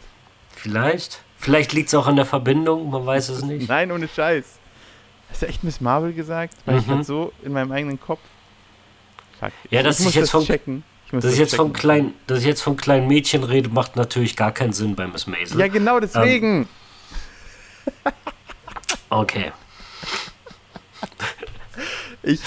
Vielleicht. 0.55 1.21
Vielleicht 1.37 1.73
liegt 1.73 1.87
es 1.89 1.95
auch 1.95 2.07
an 2.07 2.15
der 2.15 2.25
Verbindung, 2.25 2.89
man 2.89 3.05
weiß 3.05 3.29
es 3.29 3.43
nicht. 3.43 3.67
Nein, 3.69 3.91
ohne 3.91 4.07
Scheiß. 4.07 4.59
Hast 5.29 5.41
du 5.41 5.47
echt 5.47 5.63
Miss 5.63 5.81
Marvel 5.81 6.13
gesagt? 6.13 6.55
Ich 6.65 6.73
Mhm. 6.73 6.85
gerade 6.87 7.03
so 7.03 7.33
in 7.43 7.51
meinem 7.53 7.71
eigenen 7.71 7.99
Kopf? 7.99 8.19
Fuck. 9.39 9.51
Ja, 9.69 9.81
dass 9.83 9.99
ich 9.99 10.07
ich 10.07 10.15
jetzt 10.15 10.23
das 10.25 10.31
von- 10.31 10.45
checken. 10.45 10.83
Ich 11.07 11.13
muss 11.13 11.23
Dass 11.23 11.33
ich, 11.33 11.39
jetzt 11.39 11.51
checken. 11.55 11.73
klein, 11.73 12.13
dass 12.27 12.39
ich 12.39 12.45
jetzt 12.45 12.61
von 12.61 12.77
kleinen 12.77 13.07
Mädchen 13.07 13.43
rede, 13.43 13.67
macht 13.69 13.97
natürlich 13.97 14.37
gar 14.37 14.53
keinen 14.53 14.71
Sinn 14.71 14.95
bei 14.95 15.07
Miss 15.07 15.27
Maisel. 15.27 15.59
Ja, 15.59 15.67
genau 15.67 15.99
deswegen. 15.99 16.69
Okay. 19.09 19.51
Ich, 22.23 22.39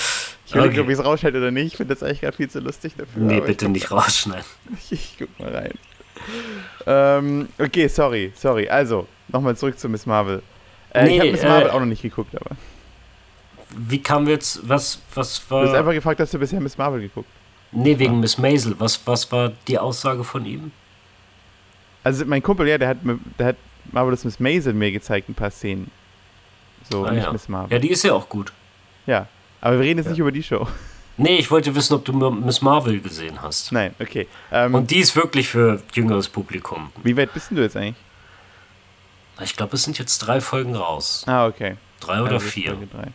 ich 0.47 0.53
überlege, 0.55 0.73
Okay. 0.75 0.81
ob 0.81 0.88
ich 0.88 0.99
es 0.99 1.05
rausschneide 1.05 1.38
oder 1.38 1.51
nicht. 1.51 1.67
Ich 1.67 1.77
finde 1.77 1.95
das 1.95 2.03
eigentlich 2.03 2.21
gerade 2.21 2.37
viel 2.37 2.49
zu 2.49 2.61
lustig 2.61 2.95
dafür. 2.97 3.23
Nee, 3.23 3.40
bitte 3.40 3.69
nicht 3.69 3.90
rausschneiden. 3.90 4.45
Ich, 4.77 4.93
ich 4.93 5.17
guck 5.19 5.38
mal 5.40 5.55
rein. 5.55 5.73
Ähm, 6.87 7.49
okay, 7.59 7.88
sorry, 7.88 8.33
sorry. 8.37 8.69
Also, 8.69 9.07
nochmal 9.29 9.57
zurück 9.57 9.79
zu 9.79 9.88
Miss 9.88 10.07
Marvel. 10.07 10.43
Äh, 10.95 11.05
ich 11.05 11.11
Nee, 11.11 11.19
habe 11.21 11.33
Miss 11.33 11.43
Marvel 11.43 11.67
äh, 11.67 11.71
auch 11.71 11.81
noch 11.81 11.87
nicht 11.87 12.03
geguckt, 12.03 12.35
aber. 12.37 12.57
Wie 13.77 14.01
kam 14.01 14.29
jetzt, 14.29 14.67
was, 14.69 15.01
was 15.14 15.47
Du 15.49 15.57
hast 15.57 15.71
war. 15.73 15.79
einfach 15.81 15.93
gefragt, 15.93 16.21
hast 16.21 16.33
du 16.33 16.38
bisher 16.38 16.61
Miss 16.61 16.79
Marvel 16.79 17.01
geguckt? 17.01 17.29
Nee, 17.73 17.99
wegen 17.99 18.21
Miss 18.21 18.38
Maisel. 18.38 18.77
Was, 18.79 19.05
was 19.07 19.31
war 19.33 19.53
die 19.67 19.79
Aussage 19.79 20.23
von 20.23 20.47
ihm? 20.47 20.71
Also, 22.05 22.25
mein 22.25 22.43
Kumpel, 22.43 22.69
ja, 22.69 22.79
der 22.79 22.88
hat, 22.88 23.05
mir- 23.05 23.19
der 23.38 23.47
hat 23.49 23.57
Marvelous 23.92 24.25
Miss 24.25 24.40
Maisel 24.40 24.73
mir 24.75 24.90
gezeigt, 24.92 25.29
ein 25.29 25.35
paar 25.35 25.51
Szenen. 25.51 25.90
So, 26.90 27.05
Ah, 27.05 27.12
nicht 27.12 27.25
ja. 27.25 27.33
Miss 27.33 27.49
Marvel. 27.49 27.73
Ja, 27.73 27.79
die 27.79 27.90
ist 27.90 28.03
ja 28.05 28.12
auch 28.12 28.29
gut. 28.29 28.53
Ja, 29.07 29.27
aber 29.61 29.77
wir 29.79 29.85
reden 29.85 29.99
jetzt 29.99 30.07
Ja. 30.07 30.11
nicht 30.12 30.20
über 30.20 30.33
die 30.33 30.42
Show. 30.42 30.66
Nee, 31.16 31.37
ich 31.37 31.49
wollte 31.53 31.73
wissen, 31.77 31.94
ob 31.94 32.05
du 32.05 32.12
Miss 32.12 32.61
Marvel 32.61 32.99
gesehen 33.01 33.40
hast. 33.40 33.70
Nein, 33.70 33.94
okay. 34.01 34.27
Ähm, 34.51 34.75
Und 34.75 34.90
die 34.90 34.99
ist 34.99 35.14
wirklich 35.14 35.47
für 35.49 35.81
jüngeres 35.92 36.29
Publikum. 36.29 36.90
wie 37.05 37.16
weit 37.16 37.33
bist 37.33 37.51
denn 37.51 37.57
du 37.57 37.62
jetzt 37.62 37.77
eigentlich? 37.77 37.94
Ich 39.40 39.57
glaube, 39.57 39.77
es 39.77 39.85
sind 39.85 39.97
jetzt 39.97 40.18
drei 40.18 40.40
Folgen 40.40 40.75
raus. 40.75 41.23
Ah, 41.29 41.47
okay. 41.47 41.77
Drei 42.01 42.20
oder 42.20 42.33
Also 42.35 42.47
vier. 42.49 42.70
Folge 42.73 42.88
drei. 42.88 43.07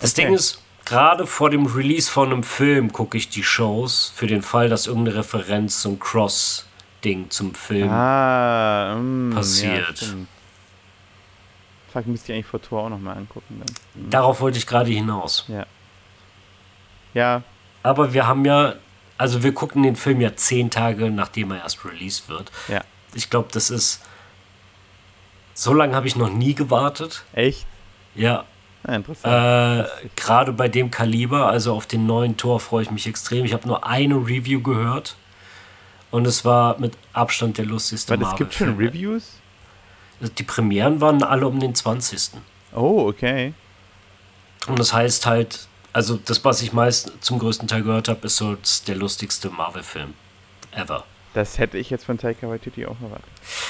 Das 0.00 0.12
Okay. 0.12 0.22
Ding 0.26 0.34
ist, 0.34 0.62
gerade 0.86 1.26
vor 1.26 1.50
dem 1.50 1.66
Release 1.66 2.10
von 2.10 2.32
einem 2.32 2.42
Film 2.42 2.90
gucke 2.90 3.18
ich 3.18 3.28
die 3.28 3.42
Shows 3.42 4.10
für 4.16 4.26
den 4.26 4.40
Fall, 4.40 4.70
dass 4.70 4.86
irgendeine 4.86 5.18
Referenz, 5.18 5.82
so 5.82 5.90
ein 5.90 5.98
Cross-Ding 6.98 7.30
zum 7.30 7.54
Film. 7.54 7.90
Ah, 7.90 8.96
mm, 8.96 9.32
passiert. 9.34 10.02
Ja. 10.02 10.08
Fuck, 11.92 12.06
müsste 12.06 12.32
ich 12.32 12.36
eigentlich 12.36 12.46
vor 12.46 12.60
Tor 12.60 12.82
auch 12.84 12.88
nochmal 12.90 13.16
angucken 13.16 13.60
dann. 13.64 14.02
Mhm. 14.04 14.10
Darauf 14.10 14.40
wollte 14.40 14.58
ich 14.58 14.66
gerade 14.66 14.90
hinaus. 14.90 15.46
Ja, 17.14 17.42
Aber 17.82 18.12
wir 18.12 18.26
haben 18.26 18.44
ja, 18.44 18.74
also 19.16 19.42
wir 19.42 19.52
gucken 19.54 19.82
den 19.82 19.96
Film 19.96 20.20
ja 20.20 20.36
zehn 20.36 20.70
Tage, 20.70 21.10
nachdem 21.10 21.50
er 21.52 21.58
erst 21.62 21.84
released 21.84 22.28
wird. 22.28 22.52
Ja. 22.68 22.82
Ich 23.14 23.30
glaube, 23.30 23.48
das 23.52 23.70
ist. 23.70 24.02
So 25.54 25.74
lange 25.74 25.96
habe 25.96 26.06
ich 26.06 26.14
noch 26.14 26.30
nie 26.30 26.54
gewartet. 26.54 27.24
echt? 27.32 27.66
Ja. 28.14 28.44
Ah, 28.84 28.94
interessant. 28.94 29.88
Äh, 30.04 30.08
Gerade 30.14 30.52
bei 30.52 30.68
dem 30.68 30.90
Kaliber, 30.92 31.48
also 31.48 31.74
auf 31.74 31.86
den 31.86 32.06
neuen 32.06 32.36
Tor, 32.36 32.60
freue 32.60 32.82
ich 32.84 32.90
mich 32.92 33.06
extrem. 33.08 33.44
Ich 33.44 33.52
habe 33.52 33.66
nur 33.66 33.84
eine 33.84 34.14
Review 34.14 34.60
gehört. 34.62 35.16
Und 36.10 36.26
es 36.26 36.44
war 36.44 36.78
mit 36.78 36.96
Abstand 37.12 37.58
der 37.58 37.66
lustigste 37.66 38.18
Weil 38.18 38.26
es 38.26 38.36
gibt 38.36 38.54
schon. 38.54 38.76
Reviews? 38.76 39.34
Die 40.38 40.42
Premieren 40.42 41.00
waren 41.00 41.22
alle 41.22 41.46
um 41.46 41.60
den 41.60 41.74
20. 41.74 42.30
Oh, 42.74 43.06
okay. 43.08 43.52
Und 44.66 44.78
das 44.78 44.92
heißt 44.92 45.26
halt, 45.26 45.68
also 45.92 46.16
das, 46.16 46.44
was 46.44 46.62
ich 46.62 46.72
meist 46.72 47.12
zum 47.20 47.38
größten 47.38 47.68
Teil 47.68 47.82
gehört 47.82 48.08
habe, 48.08 48.26
ist 48.26 48.36
so 48.36 48.56
der 48.86 48.96
lustigste 48.96 49.50
Marvel-Film 49.50 50.14
ever. 50.72 51.04
Das 51.34 51.58
hätte 51.58 51.78
ich 51.78 51.90
jetzt 51.90 52.04
von 52.04 52.18
Taika 52.18 52.48
Waititi 52.48 52.84
auch 52.86 53.00
erwartet. 53.00 53.28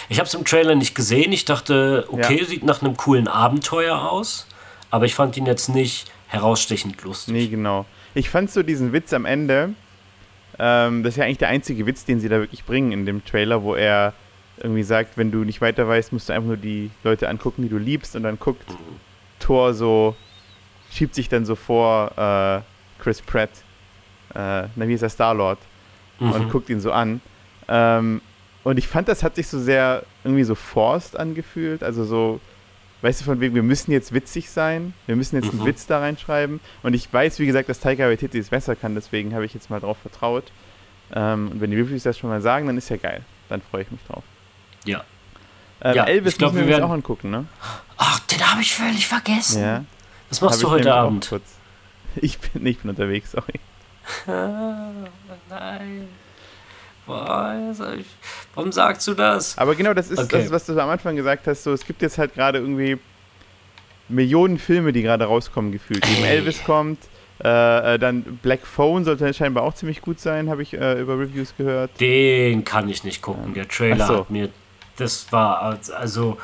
Ich 0.09 0.19
habe 0.19 0.27
es 0.27 0.35
im 0.35 0.45
Trailer 0.45 0.75
nicht 0.75 0.95
gesehen. 0.95 1.33
Ich 1.33 1.45
dachte, 1.45 2.07
okay, 2.11 2.39
Ja. 2.39 2.45
sieht 2.47 2.63
nach 2.65 2.83
einem 2.83 2.97
coolen 2.97 3.29
Abenteuer 3.29 4.11
aus. 4.11 4.47
Aber 4.91 5.05
ich 5.05 5.15
fand 5.15 5.37
ihn 5.37 5.45
jetzt 5.45 5.69
nicht 5.69 6.11
herausstechend 6.29 7.03
lustig. 7.03 7.35
Nee, 7.35 7.49
genau. 7.49 7.85
Ich 8.15 8.31
fand 8.31 8.51
so 8.51 8.63
diesen 8.63 8.93
Witz 8.93 9.13
am 9.13 9.27
Ende, 9.27 9.75
ähm, 10.59 11.03
das 11.03 11.15
ist 11.15 11.19
ja 11.19 11.25
eigentlich 11.25 11.39
der 11.39 11.49
einzige 11.49 11.87
Witz, 11.87 12.05
den 12.05 12.21
sie 12.21 12.29
da 12.29 12.39
wirklich 12.39 12.65
bringen 12.65 12.93
in 12.93 13.07
dem 13.07 13.25
Trailer, 13.25 13.63
wo 13.63 13.75
er 13.75 14.13
irgendwie 14.61 14.83
sagt, 14.83 15.17
wenn 15.17 15.31
du 15.31 15.45
nicht 15.45 15.61
weiter 15.61 15.87
weißt, 15.87 16.13
musst 16.13 16.29
du 16.29 16.33
einfach 16.33 16.49
nur 16.49 16.57
die 16.57 16.91
Leute 17.05 17.29
angucken, 17.29 17.63
die 17.63 17.69
du 17.69 17.79
liebst 17.79 18.17
und 18.17 18.25
dann 18.25 18.39
guckt 18.39 18.65
Thor 19.39 19.73
so, 19.73 20.17
schiebt 20.91 21.15
sich 21.15 21.29
dann 21.29 21.45
so 21.45 21.55
vor 21.55 22.11
äh, 22.17 23.01
Chris 23.03 23.23
Pratt, 23.23 23.51
äh, 24.35 24.65
na 24.75 24.89
wie 24.89 24.95
ist 24.95 25.01
der 25.03 25.11
Star-Lord, 25.11 25.59
und 26.19 26.37
Mhm. 26.47 26.49
guckt 26.51 26.69
ihn 26.71 26.81
so 26.81 26.91
an. 26.91 27.21
Ähm, 27.69 28.21
und 28.65 28.79
ich 28.79 28.89
fand, 28.89 29.07
das 29.09 29.23
hat 29.23 29.37
sich 29.37 29.47
so 29.47 29.59
sehr 29.61 30.03
irgendwie 30.25 30.43
so 30.45 30.57
forced 30.57 31.17
angefühlt, 31.19 31.83
also 31.85 32.05
so 32.05 32.41
weißt 33.03 33.21
du, 33.21 33.25
von 33.25 33.41
wegen, 33.41 33.55
wir 33.55 33.63
müssen 33.63 33.93
jetzt 33.93 34.13
witzig 34.13 34.51
sein, 34.51 34.95
wir 35.07 35.17
müssen 35.17 35.37
jetzt 35.37 35.51
einen 35.51 35.61
Mhm. 35.61 35.67
Witz 35.67 35.87
da 35.87 36.01
reinschreiben. 36.01 36.61
Und 36.83 36.95
ich 36.95 37.13
weiß, 37.13 37.39
wie 37.39 37.47
gesagt, 37.47 37.69
dass 37.69 37.81
Taika 37.81 38.05
Waititi 38.09 38.39
es 38.39 38.49
besser 38.51 38.75
kann, 38.77 38.95
deswegen 38.95 39.35
habe 39.35 39.45
ich 39.47 39.55
jetzt 39.55 39.71
mal 39.71 39.81
drauf 39.81 39.99
vertraut. 39.99 40.45
Ähm, 41.15 41.51
und 41.53 41.61
wenn 41.61 41.71
die 41.71 41.77
Reviews 41.81 42.03
das 42.03 42.19
schon 42.19 42.29
mal 42.31 42.41
sagen, 42.41 42.67
dann 42.67 42.77
ist 42.77 42.89
ja 42.89 42.97
geil. 42.97 43.23
Dann 43.49 43.63
freue 43.63 43.83
ich 43.83 43.91
mich 43.91 44.01
drauf. 44.07 44.25
Ja. 44.85 45.05
Ähm, 45.81 45.95
Ja, 45.95 46.05
Elvis 46.05 46.33
ich 46.35 46.39
glaub, 46.39 46.53
müssen 46.53 46.65
wir 46.67 46.69
wir 46.69 46.77
werden- 46.79 46.85
auch 46.91 46.93
angucken, 46.95 47.31
ne? 47.31 47.47
Ach, 47.97 48.19
den 48.21 48.41
habe 48.51 48.61
ich 48.61 48.75
völlig 48.77 49.07
vergessen. 49.07 49.63
Ja. 49.63 49.85
Was 50.29 50.41
machst 50.41 50.63
du 50.63 50.71
heute 50.71 50.93
Abend? 50.93 51.31
Ich 52.17 52.39
bin, 52.39 52.67
ich 52.67 52.79
bin 52.79 52.91
unterwegs, 52.91 53.31
sorry. 53.31 53.61
Ah, 54.27 54.91
nein. 55.49 56.09
Warum 57.09 58.73
sagst 58.73 59.07
du 59.09 59.15
das? 59.15 59.57
Aber 59.59 59.75
genau, 59.75 59.95
das 59.95 60.11
ist 60.11 60.19
Okay. 60.19 60.43
das, 60.43 60.51
was 60.51 60.67
du 60.67 60.79
am 60.79 60.89
Anfang 60.91 61.17
gesagt 61.17 61.47
hast. 61.47 61.65
So, 61.65 61.73
es 61.73 61.85
gibt 61.85 62.03
jetzt 62.03 62.19
halt 62.19 62.35
gerade 62.35 62.59
irgendwie 62.59 62.99
Millionen 64.09 64.59
Filme, 64.59 64.93
die 64.93 65.03
gerade 65.03 65.25
rauskommen, 65.25 65.73
gefühlt. 65.73 66.07
Eben. 66.09 66.25
Elvis 66.25 66.63
kommt, 66.65 66.99
äh, 67.43 67.95
äh, 67.95 67.99
dann 67.99 68.23
Black 68.43 68.67
Phone 68.67 69.05
sollte 69.05 69.33
scheinbar 69.35 69.65
auch 69.65 69.75
ziemlich 69.75 70.01
gut 70.01 70.21
sein, 70.21 70.49
habe 70.51 70.63
ich 70.63 70.75
äh, 70.75 71.01
über 71.01 71.19
Reviews 71.19 71.55
gehört. 71.57 71.91
Den 72.01 72.65
kann 72.65 72.89
ich 72.89 73.05
nicht 73.05 73.23
gucken. 73.23 73.55
Der 73.55 73.69
Trailer 73.69 74.07
so. 74.07 74.19
hat 74.21 74.31
mir. 74.31 74.49
Das 74.97 75.31
war 75.33 75.63
als- 75.63 75.91
also. 75.91 76.39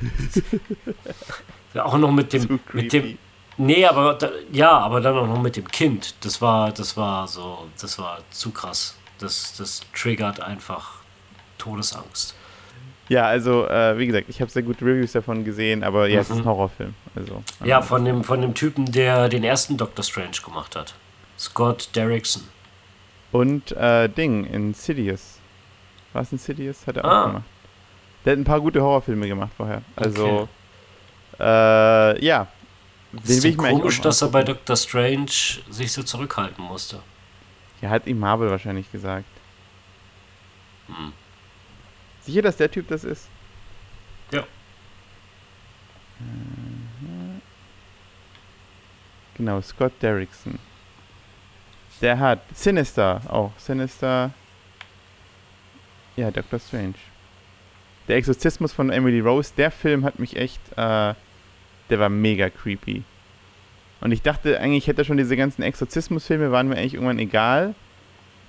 auch 1.74 1.98
noch 1.98 2.12
mit 2.12 2.32
dem. 2.32 2.60
Mit 2.72 2.92
dem 2.92 3.18
nee, 3.56 3.84
aber 3.86 4.18
ja, 4.52 4.70
aber 4.78 5.00
dann 5.00 5.16
auch 5.16 5.26
noch 5.26 5.40
mit 5.40 5.56
dem 5.56 5.68
Kind. 5.68 6.14
Das 6.24 6.40
war, 6.40 6.70
das 6.72 6.96
war 6.96 7.26
so, 7.26 7.66
das 7.80 7.98
war 7.98 8.18
zu 8.30 8.50
krass. 8.50 8.95
Das, 9.18 9.54
das 9.56 9.80
triggert 9.94 10.40
einfach 10.40 10.94
Todesangst. 11.58 12.34
Ja, 13.08 13.24
also, 13.26 13.66
äh, 13.68 13.96
wie 13.98 14.06
gesagt, 14.06 14.26
ich 14.28 14.40
habe 14.40 14.50
sehr 14.50 14.62
gute 14.62 14.84
Reviews 14.84 15.12
davon 15.12 15.44
gesehen, 15.44 15.84
aber 15.84 16.08
ja, 16.08 16.20
es 16.20 16.28
ist 16.28 16.36
Mhm. 16.36 16.42
ein 16.42 16.46
Horrorfilm. 16.46 16.94
Also, 17.14 17.42
Ja, 17.64 17.78
äh, 17.78 17.82
von 17.82 18.04
dem, 18.04 18.24
von 18.24 18.40
dem 18.40 18.52
Typen, 18.54 18.84
der 18.90 19.28
den 19.28 19.44
ersten 19.44 19.76
Doctor 19.76 20.02
Strange 20.04 20.38
gemacht 20.44 20.74
hat. 20.74 20.94
Scott 21.38 21.90
Derrickson. 21.94 22.42
Und 23.32 23.72
äh, 23.72 24.08
Ding, 24.08 24.44
Insidious. 24.46 25.38
War 26.12 26.22
es 26.22 26.32
Insidious? 26.32 26.86
Hat 26.86 26.96
er 26.96 27.04
Ah. 27.04 27.22
auch 27.22 27.26
gemacht. 27.28 27.44
Der 28.24 28.32
hat 28.32 28.38
ein 28.40 28.44
paar 28.44 28.60
gute 28.60 28.80
Horrorfilme 28.82 29.28
gemacht 29.28 29.52
vorher. 29.56 29.82
Also, 29.94 30.48
äh, 31.38 32.24
ja. 32.24 32.48
Den 33.12 33.20
ist 33.24 33.44
will 33.44 33.50
ich 33.52 33.56
komisch, 33.56 34.00
dass 34.00 34.20
er 34.22 34.28
bei. 34.28 34.42
Doctor 34.42 34.76
Strange 34.76 35.30
sich 35.70 35.92
so 35.92 36.02
zurückhalten 36.02 36.64
musste. 36.64 36.98
Ja, 37.86 37.90
hat 37.90 38.08
ihm 38.08 38.18
Marvel 38.18 38.50
wahrscheinlich 38.50 38.90
gesagt. 38.90 39.28
Hm. 40.88 41.12
Sicher, 42.20 42.42
dass 42.42 42.56
der 42.56 42.68
Typ 42.68 42.88
das 42.88 43.04
ist? 43.04 43.28
Ja. 44.32 44.44
Mhm. 46.18 47.40
Genau, 49.36 49.60
Scott 49.60 49.92
Derrickson. 50.02 50.58
Der 52.00 52.18
hat 52.18 52.40
Sinister 52.52 53.20
auch. 53.28 53.52
Sinister. 53.56 54.32
Ja, 56.16 56.32
Doctor 56.32 56.58
Strange. 56.58 56.94
Der 58.08 58.16
Exorzismus 58.16 58.72
von 58.72 58.90
Emily 58.90 59.20
Rose, 59.20 59.52
der 59.56 59.70
Film 59.70 60.04
hat 60.04 60.18
mich 60.18 60.34
echt, 60.36 60.60
äh, 60.72 61.14
der 61.88 61.98
war 62.00 62.08
mega 62.08 62.50
creepy. 62.50 63.04
Und 64.00 64.12
ich 64.12 64.22
dachte 64.22 64.60
eigentlich, 64.60 64.86
hätte 64.86 65.02
er 65.02 65.04
schon 65.04 65.16
diese 65.16 65.36
ganzen 65.36 65.62
Exorzismusfilme, 65.62 66.52
waren 66.52 66.68
mir 66.68 66.76
eigentlich 66.76 66.94
irgendwann 66.94 67.18
egal. 67.18 67.74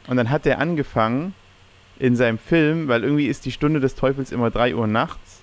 Und 0.07 0.17
dann 0.17 0.29
hat 0.29 0.45
er 0.45 0.60
angefangen 0.60 1.33
in 1.99 2.15
seinem 2.15 2.38
Film, 2.38 2.88
weil 2.88 3.03
irgendwie 3.03 3.27
ist 3.27 3.45
die 3.45 3.51
Stunde 3.51 3.79
des 3.79 3.95
Teufels 3.95 4.31
immer 4.31 4.51
3 4.51 4.75
Uhr 4.75 4.88
nachts. 4.88 5.41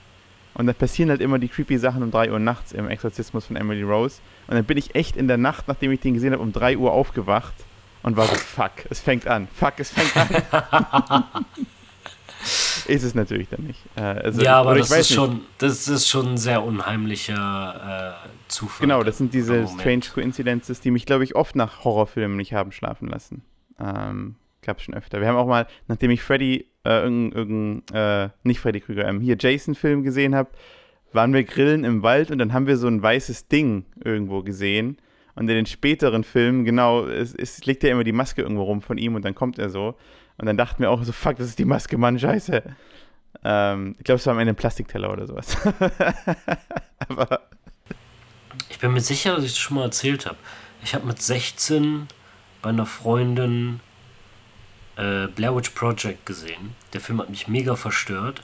Und 0.55 0.67
dann 0.67 0.75
passieren 0.77 1.11
halt 1.11 1.21
immer 1.21 1.39
die 1.39 1.49
creepy 1.49 1.79
Sachen 1.79 2.03
um 2.03 2.11
3 2.11 2.31
Uhr 2.31 2.39
nachts 2.39 2.73
im 2.73 2.89
Exorzismus 2.89 3.47
von 3.47 3.57
Emily 3.57 3.83
Rose. 3.83 4.21
Und 4.47 4.55
dann 4.55 4.65
bin 4.65 4.79
ich 4.79 4.95
echt 4.95 5.17
in 5.17 5.27
der 5.27 5.37
Nacht, 5.37 5.67
nachdem 5.67 5.91
ich 5.91 6.01
den 6.01 6.15
gesehen 6.15 6.33
habe, 6.33 6.43
um 6.43 6.53
3 6.53 6.77
Uhr 6.79 6.93
aufgewacht 6.93 7.55
und 8.03 8.17
war 8.17 8.27
so, 8.27 8.37
fuck, 8.37 8.73
es 8.91 9.01
fängt 9.01 9.27
an, 9.27 9.49
fuck, 9.53 9.75
es 9.79 9.91
fängt 9.91 10.17
an. 10.17 11.25
ist 12.87 13.03
es 13.03 13.15
natürlich 13.15 13.49
dann 13.49 13.65
nicht. 13.65 13.81
Äh, 13.97 14.01
also, 14.01 14.43
ja, 14.43 14.61
aber 14.61 14.75
das 14.77 14.91
ist, 14.91 14.97
nicht. 14.97 15.15
schon, 15.15 15.41
das 15.59 15.89
ist 15.89 16.09
schon 16.09 16.33
ein 16.33 16.37
sehr 16.37 16.63
unheimlicher 16.63 18.19
äh, 18.25 18.29
Zufall. 18.49 18.87
Genau, 18.87 19.03
das 19.03 19.19
sind 19.19 19.35
diese 19.35 19.63
Moment. 19.63 19.81
Strange 19.81 20.05
Coincidences, 20.13 20.81
die 20.81 20.91
mich, 20.91 21.07
glaube 21.07 21.25
ich, 21.25 21.35
oft 21.37 21.57
nach 21.57 21.85
Horrorfilmen 21.85 22.37
nicht 22.37 22.53
haben 22.53 22.73
schlafen 22.73 23.09
lassen. 23.09 23.43
Ähm, 23.79 24.37
gab 24.63 24.81
schon 24.81 24.95
öfter. 24.95 25.21
Wir 25.21 25.29
haben 25.29 25.37
auch 25.37 25.47
mal, 25.47 25.67
nachdem 25.89 26.11
ich 26.11 26.23
Freddy, 26.23 26.67
äh, 26.85 27.03
irgendein, 27.03 27.83
äh, 27.93 28.31
nicht 28.43 28.61
Freddy 28.61 28.81
Krüger, 28.81 29.07
ähm, 29.07 29.21
hier 29.21 29.37
Jason-Film 29.39 30.03
gesehen 30.03 30.35
habe, 30.35 30.51
waren 31.13 31.33
wir 31.33 31.45
grillen 31.45 31.85
im 31.85 32.03
Wald 32.03 32.31
und 32.31 32.39
dann 32.39 32.53
haben 32.53 32.67
wir 32.67 32.77
so 32.77 32.89
ein 32.89 33.03
weißes 33.03 33.49
Ding 33.49 33.85
irgendwo 34.05 34.43
gesehen. 34.43 34.99
Und 35.37 35.49
in 35.49 35.57
den 35.57 35.67
späteren 35.67 36.25
Filmen, 36.25 36.65
genau, 36.65 37.07
es, 37.07 37.35
es 37.35 37.65
liegt 37.67 37.83
ja 37.83 37.91
immer 37.91 38.05
die 38.05 38.13
Maske 38.13 38.43
irgendwo 38.43 38.63
rum 38.63 38.83
von 38.83 38.99
ihm 38.99 39.15
und 39.15 39.25
dann 39.25 39.35
kommt 39.35 39.59
er 39.59 39.69
so. 39.69 39.95
Und 40.39 40.47
dann 40.47 40.57
dachten 40.57 40.83
wir 40.83 40.91
auch 40.91 41.03
so, 41.05 41.13
fuck, 41.13 41.37
das 41.37 41.47
ist 41.49 41.59
die 41.59 41.65
Maske, 41.65 41.97
Mann, 41.97 42.19
scheiße. 42.19 42.63
Ähm, 43.45 43.95
ich 43.99 44.05
glaube, 44.05 44.19
es 44.19 44.27
war 44.27 44.33
am 44.35 44.39
Ende 44.41 44.53
ein 44.53 44.57
Plastikteller 44.57 45.13
oder 45.13 45.27
sowas. 45.27 45.57
Aber 47.09 47.41
Ich 48.69 48.79
bin 48.79 48.93
mir 48.93 49.01
sicher, 49.01 49.35
dass 49.37 49.45
ich 49.45 49.53
das 49.53 49.59
schon 49.59 49.77
mal 49.77 49.85
erzählt 49.85 50.27
habe. 50.27 50.37
Ich 50.83 50.95
habe 50.95 51.07
mit 51.07 51.21
16 51.23 52.09
bei 52.63 52.71
einer 52.71 52.87
Freundin 52.87 53.81
äh, 54.97 55.27
Blair 55.29 55.55
Witch 55.57 55.71
Project 55.71 56.27
gesehen. 56.27 56.75
Der 56.93 57.01
Film 57.01 57.21
hat 57.21 57.31
mich 57.31 57.49
mega 57.49 57.77
verstört 57.77 58.43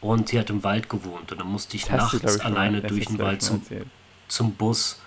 und 0.00 0.32
die 0.32 0.38
hat 0.38 0.50
im 0.50 0.62
Wald 0.64 0.88
gewohnt 0.88 1.32
und 1.32 1.38
dann 1.40 1.46
musste 1.48 1.76
ich 1.76 1.84
das 1.84 2.12
nachts 2.12 2.36
ich, 2.36 2.42
mal- 2.42 2.52
alleine 2.52 2.80
das 2.80 2.90
durch 2.90 3.06
den 3.06 3.18
Wald 3.18 3.32
mal 3.32 3.38
zum, 3.40 3.56
erzählt. 3.60 3.86
zum 4.28 4.52
Bus 4.54 5.00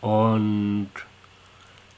und 0.00 0.90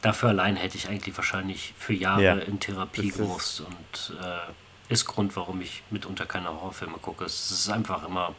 dafür 0.03 0.31
allein 0.31 0.57
hätte 0.57 0.77
ich 0.77 0.89
eigentlich 0.89 1.17
wahrscheinlich 1.17 1.75
für 1.79 1.93
Jahre 1.93 2.23
Ja, 2.23 2.35
in 2.35 2.59
Therapie 2.61 3.11
gemusst 3.11 3.61
und 3.61 4.17
äh, 4.23 4.93
ist 4.93 5.05
Grund, 5.05 5.37
warum 5.37 5.61
ich 5.61 5.83
mitunter 5.91 6.27
keine 6.27 6.49
Horrorfilme 6.49 6.99
gucke. 6.99 7.25
Es 7.25 7.51
ist 7.51 7.69
einfach 7.71 8.07
immer, 8.07 8.35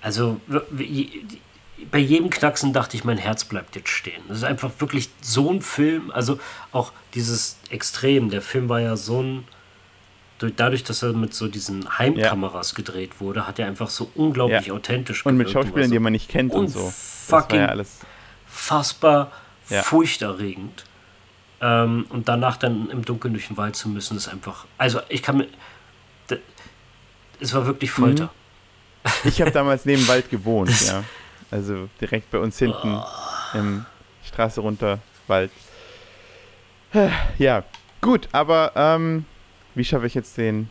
also 0.00 0.40
bei 1.92 1.98
jedem 1.98 2.28
Knacksen 2.30 2.72
dachte 2.72 2.96
ich, 2.96 3.04
mein 3.04 3.18
Herz 3.18 3.44
bleibt 3.44 3.76
jetzt 3.76 3.90
stehen. 3.90 4.20
Das 4.26 4.38
ist 4.38 4.44
einfach 4.44 4.70
wirklich 4.78 5.10
so 5.20 5.50
ein 5.52 5.62
Film, 5.62 6.10
also 6.10 6.40
auch 6.72 6.92
dieses 7.14 7.56
Extrem, 7.70 8.30
der 8.30 8.42
Film 8.42 8.68
war 8.68 8.80
ja 8.80 8.96
so 8.96 9.22
ein, 9.22 9.44
durch- 10.40 10.54
dadurch, 10.56 10.82
dass 10.82 11.02
er 11.04 11.12
mit 11.12 11.34
so 11.34 11.46
diesen 11.46 11.98
Heimkameras 11.98 12.74
gedreht 12.74 13.20
wurde, 13.20 13.46
hat 13.46 13.60
er 13.60 13.66
einfach 13.68 13.90
so 13.90 14.10
unglaublich 14.16 14.66
Ja. 14.66 14.74
authentisch 14.74 15.24
Und 15.24 15.36
mit 15.36 15.46
gewirkt. 15.46 15.66
Schauspielern, 15.66 15.90
war 15.90 15.94
die 15.94 15.98
man 16.00 16.12
nicht 16.12 16.28
kennt 16.28 16.52
und 16.52 16.66
so. 16.68 16.86
Das 16.86 17.26
war 17.30 17.54
ja 17.54 17.66
alles. 17.66 17.98
fassbar 18.46 19.30
Ja. 19.68 19.82
furchterregend. 19.82 20.84
Ähm, 21.60 22.06
und 22.10 22.28
danach 22.28 22.56
dann 22.56 22.88
im 22.90 23.04
Dunkeln 23.04 23.34
durch 23.34 23.48
den 23.48 23.56
Wald 23.56 23.76
zu 23.76 23.88
müssen, 23.88 24.16
ist 24.16 24.28
einfach. 24.28 24.66
Also 24.76 25.00
ich 25.08 25.22
kann 25.22 25.38
mir. 25.38 25.48
Es 27.40 27.54
war 27.54 27.66
wirklich 27.66 27.90
Folter. 27.90 28.30
Ich 29.24 29.40
habe 29.40 29.52
damals 29.52 29.84
neben 29.84 30.02
dem 30.02 30.08
Wald 30.08 30.28
gewohnt, 30.28 30.70
ja. 30.86 31.04
Also 31.50 31.88
direkt 32.00 32.30
bei 32.30 32.38
uns 32.38 32.58
hinten 32.58 33.00
im 33.54 33.86
Straße 34.26 34.60
runter 34.60 34.98
Wald. 35.28 35.50
Ja, 37.38 37.64
gut, 38.00 38.28
aber 38.32 38.72
ähm, 38.74 39.24
wie 39.74 39.84
schaffe 39.84 40.06
ich 40.06 40.14
jetzt 40.14 40.36
den? 40.36 40.68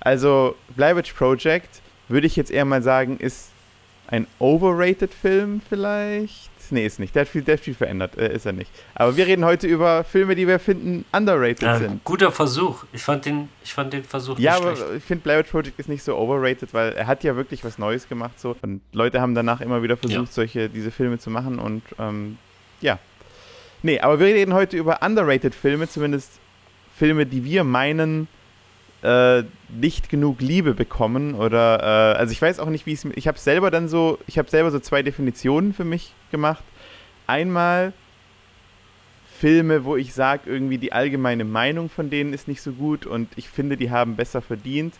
Also 0.00 0.56
Witch 0.76 1.12
Project 1.12 1.80
würde 2.08 2.26
ich 2.26 2.36
jetzt 2.36 2.50
eher 2.50 2.64
mal 2.64 2.82
sagen, 2.82 3.16
ist 3.18 3.50
ein 4.08 4.26
overrated 4.38 5.14
Film 5.14 5.60
vielleicht. 5.68 6.51
Nee, 6.70 6.86
ist 6.86 6.98
nicht. 7.00 7.14
Der 7.14 7.22
hat 7.22 7.28
viel, 7.28 7.42
der 7.42 7.54
hat 7.56 7.60
viel 7.62 7.74
verändert. 7.74 8.16
Äh, 8.16 8.34
ist 8.34 8.46
er 8.46 8.52
nicht. 8.52 8.70
Aber 8.94 9.16
wir 9.16 9.26
reden 9.26 9.44
heute 9.44 9.66
über 9.66 10.04
Filme, 10.04 10.34
die 10.34 10.46
wir 10.46 10.58
finden 10.58 11.04
underrated 11.12 11.62
Äh, 11.62 11.78
sind. 11.78 12.04
guter 12.04 12.30
Versuch. 12.32 12.84
Ich 12.92 13.02
fand 13.02 13.24
den, 13.26 13.48
ich 13.64 13.72
fand 13.74 13.92
den 13.92 14.04
Versuch 14.04 14.38
Ja, 14.38 14.52
nicht 14.56 14.62
aber 14.66 14.76
schlecht. 14.76 14.90
ich 14.98 15.04
finde 15.04 15.22
Blair 15.24 15.42
Project 15.42 15.78
ist 15.78 15.88
nicht 15.88 16.02
so 16.02 16.16
overrated, 16.16 16.72
weil 16.72 16.92
er 16.92 17.06
hat 17.06 17.24
ja 17.24 17.36
wirklich 17.36 17.64
was 17.64 17.78
Neues 17.78 18.08
gemacht 18.08 18.38
so 18.38 18.56
und 18.62 18.80
Leute 18.92 19.20
haben 19.20 19.34
danach 19.34 19.60
immer 19.60 19.82
wieder 19.82 19.96
versucht, 19.96 20.18
Ja. 20.28 20.32
solche 20.32 20.68
diese 20.68 20.90
Filme 20.90 21.18
zu 21.18 21.30
machen 21.30 21.58
und 21.58 21.82
ähm, 21.98 22.38
ja. 22.80 22.98
Nee, 23.82 23.98
aber 24.00 24.20
wir 24.20 24.26
reden 24.26 24.54
heute 24.54 24.76
über 24.76 25.00
underrated 25.02 25.54
Filme, 25.54 25.88
zumindest 25.88 26.38
Filme, 26.96 27.26
die 27.26 27.44
wir 27.44 27.64
meinen 27.64 28.28
äh, 29.02 29.42
nicht 29.68 30.08
genug 30.08 30.40
Liebe 30.40 30.74
bekommen 30.74 31.34
oder 31.34 31.80
äh, 31.80 32.18
also 32.18 32.32
ich 32.32 32.40
weiß 32.40 32.60
auch 32.60 32.68
nicht, 32.68 32.86
wie 32.86 32.92
es 32.92 33.04
ich 33.04 33.28
habe 33.28 33.38
selber 33.38 33.70
dann 33.70 33.88
so, 33.88 34.18
ich 34.26 34.38
habe 34.38 34.48
selber 34.48 34.70
so 34.70 34.78
zwei 34.78 35.02
Definitionen 35.02 35.72
für 35.72 35.84
mich 35.84 36.14
gemacht. 36.30 36.62
Einmal 37.26 37.92
Filme, 39.38 39.84
wo 39.84 39.96
ich 39.96 40.14
sage, 40.14 40.48
irgendwie 40.48 40.78
die 40.78 40.92
allgemeine 40.92 41.44
Meinung 41.44 41.88
von 41.88 42.10
denen 42.10 42.32
ist 42.32 42.46
nicht 42.46 42.62
so 42.62 42.72
gut 42.72 43.06
und 43.06 43.28
ich 43.34 43.48
finde, 43.48 43.76
die 43.76 43.90
haben 43.90 44.14
besser 44.14 44.40
verdient. 44.40 44.94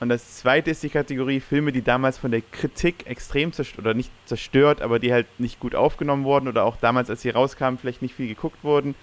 Und 0.00 0.08
das 0.08 0.38
zweite 0.38 0.70
ist 0.70 0.82
die 0.82 0.88
Kategorie 0.88 1.40
Filme, 1.40 1.70
die 1.70 1.82
damals 1.82 2.18
von 2.18 2.30
der 2.30 2.40
Kritik 2.40 3.06
extrem 3.06 3.52
zerstört, 3.52 3.86
oder 3.86 3.94
nicht 3.94 4.10
zerstört, 4.26 4.82
aber 4.82 4.98
die 4.98 5.12
halt 5.12 5.26
nicht 5.38 5.60
gut 5.60 5.74
aufgenommen 5.74 6.24
wurden 6.24 6.48
oder 6.48 6.64
auch 6.64 6.76
damals, 6.76 7.10
als 7.10 7.22
sie 7.22 7.30
rauskamen, 7.30 7.78
vielleicht 7.78 8.02
nicht 8.02 8.14
viel 8.14 8.26
geguckt 8.26 8.64
wurden 8.64 8.94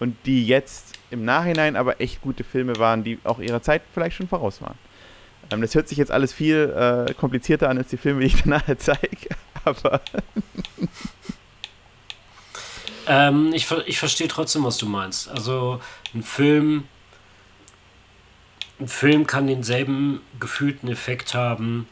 und 0.00 0.16
die 0.26 0.46
jetzt 0.46 0.98
im 1.10 1.24
Nachhinein 1.24 1.76
aber 1.76 2.00
echt 2.00 2.20
gute 2.22 2.44
Filme 2.44 2.76
waren, 2.78 3.04
die 3.04 3.18
auch 3.24 3.38
ihrer 3.38 3.62
Zeit 3.62 3.82
vielleicht 3.92 4.16
schon 4.16 4.28
voraus 4.28 4.60
waren. 4.60 4.78
Ähm, 5.50 5.60
das 5.60 5.74
hört 5.74 5.88
sich 5.88 5.98
jetzt 5.98 6.10
alles 6.10 6.32
viel 6.32 7.06
äh, 7.08 7.14
komplizierter 7.14 7.68
an 7.68 7.78
als 7.78 7.88
die 7.88 7.96
Filme, 7.96 8.20
die 8.20 8.26
ich 8.26 8.42
danach 8.44 8.64
zeige. 8.78 9.28
aber. 9.64 10.00
Ähm, 13.06 13.52
ich, 13.52 13.70
ich 13.86 13.98
verstehe 13.98 14.28
trotzdem, 14.28 14.64
was 14.64 14.78
du 14.78 14.86
meinst. 14.86 15.28
Also 15.28 15.80
ein 16.14 16.22
Film, 16.22 16.84
ein 18.80 18.88
Film 18.88 19.26
kann 19.26 19.46
denselben 19.46 20.20
gefühlten 20.40 20.88
Effekt 20.88 21.34
haben, 21.34 21.86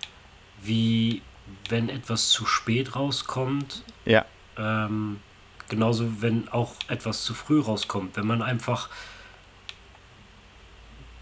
wie 0.63 1.23
wenn 1.69 1.89
etwas 1.89 2.31
zu 2.31 2.47
spät 2.47 2.97
rauskommt. 2.97 3.83
Ja. 4.05 4.25
Ähm, 4.57 5.21
genauso, 5.73 6.21
wenn 6.21 6.49
auch 6.49 6.75
etwas 6.87 7.25
zu 7.25 7.35
früh 7.35 7.61
rauskommt. 7.61 8.17
Wenn 8.17 8.27
man 8.27 8.43
einfach 8.43 8.91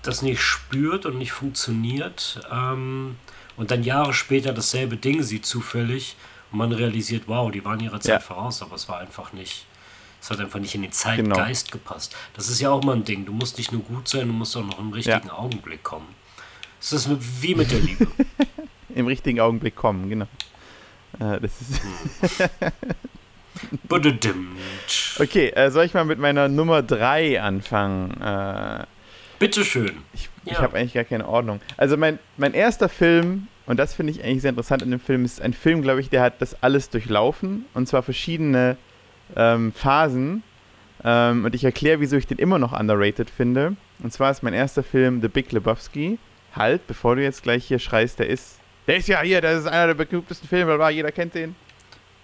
das 0.02 0.22
nicht 0.22 0.40
spürt 0.40 1.06
und 1.06 1.18
nicht 1.18 1.32
funktioniert 1.32 2.40
ähm, 2.50 3.16
und 3.56 3.70
dann 3.70 3.84
Jahre 3.84 4.12
später 4.12 4.52
dasselbe 4.52 4.96
Ding 4.96 5.22
sieht 5.22 5.46
zufällig 5.46 6.16
und 6.50 6.58
man 6.58 6.72
realisiert, 6.72 7.24
wow, 7.26 7.50
die 7.50 7.64
waren 7.64 7.80
ihrer 7.80 8.00
Zeit 8.00 8.14
ja. 8.14 8.20
voraus, 8.20 8.60
aber 8.60 8.74
es 8.74 8.88
war 8.88 8.98
einfach 8.98 9.32
nicht 9.32 9.66
es 10.22 10.30
hat 10.30 10.38
einfach 10.38 10.60
nicht 10.60 10.74
in 10.74 10.82
den 10.82 10.92
Zeitgeist 10.92 11.72
genau. 11.72 11.82
gepasst. 11.82 12.14
Das 12.34 12.48
ist 12.48 12.60
ja 12.60 12.70
auch 12.70 12.84
mal 12.84 12.94
ein 12.94 13.04
Ding. 13.04 13.24
Du 13.24 13.32
musst 13.32 13.56
nicht 13.56 13.72
nur 13.72 13.80
gut 13.80 14.06
sein, 14.06 14.26
du 14.26 14.34
musst 14.34 14.54
auch 14.54 14.64
noch 14.64 14.78
im 14.78 14.92
richtigen 14.92 15.28
ja. 15.28 15.32
Augenblick 15.32 15.82
kommen. 15.82 16.08
Es 16.78 16.92
ist 16.92 17.08
wie 17.42 17.54
mit 17.54 17.70
der 17.70 17.80
Liebe. 17.80 18.06
Im 18.94 19.06
richtigen 19.06 19.40
Augenblick 19.40 19.76
kommen, 19.76 20.10
genau. 20.10 20.26
Äh, 21.18 21.40
das 21.40 21.52
ist. 21.62 22.50
okay, 25.18 25.48
äh, 25.50 25.70
soll 25.70 25.84
ich 25.84 25.94
mal 25.94 26.04
mit 26.04 26.18
meiner 26.18 26.48
Nummer 26.48 26.82
3 26.82 27.40
anfangen? 27.40 28.20
Äh, 28.20 28.84
Bitteschön. 29.38 29.92
Ich, 30.12 30.28
ja. 30.44 30.52
ich 30.52 30.58
habe 30.58 30.76
eigentlich 30.76 30.92
gar 30.94 31.04
keine 31.04 31.26
Ordnung. 31.26 31.60
Also 31.76 31.96
mein, 31.96 32.18
mein 32.36 32.52
erster 32.52 32.88
Film, 32.88 33.48
und 33.66 33.78
das 33.78 33.94
finde 33.94 34.12
ich 34.12 34.22
eigentlich 34.22 34.42
sehr 34.42 34.50
interessant 34.50 34.82
in 34.82 34.90
dem 34.90 35.00
Film, 35.00 35.24
ist 35.24 35.40
ein 35.40 35.54
Film, 35.54 35.82
glaube 35.82 36.00
ich, 36.00 36.10
der 36.10 36.22
hat 36.22 36.40
das 36.40 36.62
alles 36.62 36.90
durchlaufen. 36.90 37.64
Und 37.74 37.88
zwar 37.88 38.02
verschiedene 38.02 38.76
ähm, 39.36 39.72
Phasen. 39.72 40.42
Ähm, 41.02 41.46
und 41.46 41.54
ich 41.54 41.64
erkläre, 41.64 42.00
wieso 42.00 42.16
ich 42.16 42.26
den 42.26 42.38
immer 42.38 42.58
noch 42.58 42.78
underrated 42.78 43.30
finde. 43.30 43.76
Und 44.02 44.12
zwar 44.12 44.30
ist 44.30 44.42
mein 44.42 44.54
erster 44.54 44.82
Film 44.82 45.22
The 45.22 45.28
Big 45.28 45.52
Lebowski. 45.52 46.18
Halt, 46.54 46.86
bevor 46.86 47.16
du 47.16 47.22
jetzt 47.22 47.42
gleich 47.42 47.64
hier 47.64 47.78
schreist, 47.78 48.18
der 48.18 48.28
ist. 48.28 48.58
Der 48.86 48.96
ist 48.96 49.08
ja 49.08 49.20
hier, 49.22 49.40
das 49.40 49.60
ist 49.60 49.66
einer 49.66 49.94
der 49.94 50.04
berühmtesten 50.04 50.48
Filme, 50.48 50.90
jeder 50.90 51.12
kennt 51.12 51.34
den. 51.34 51.54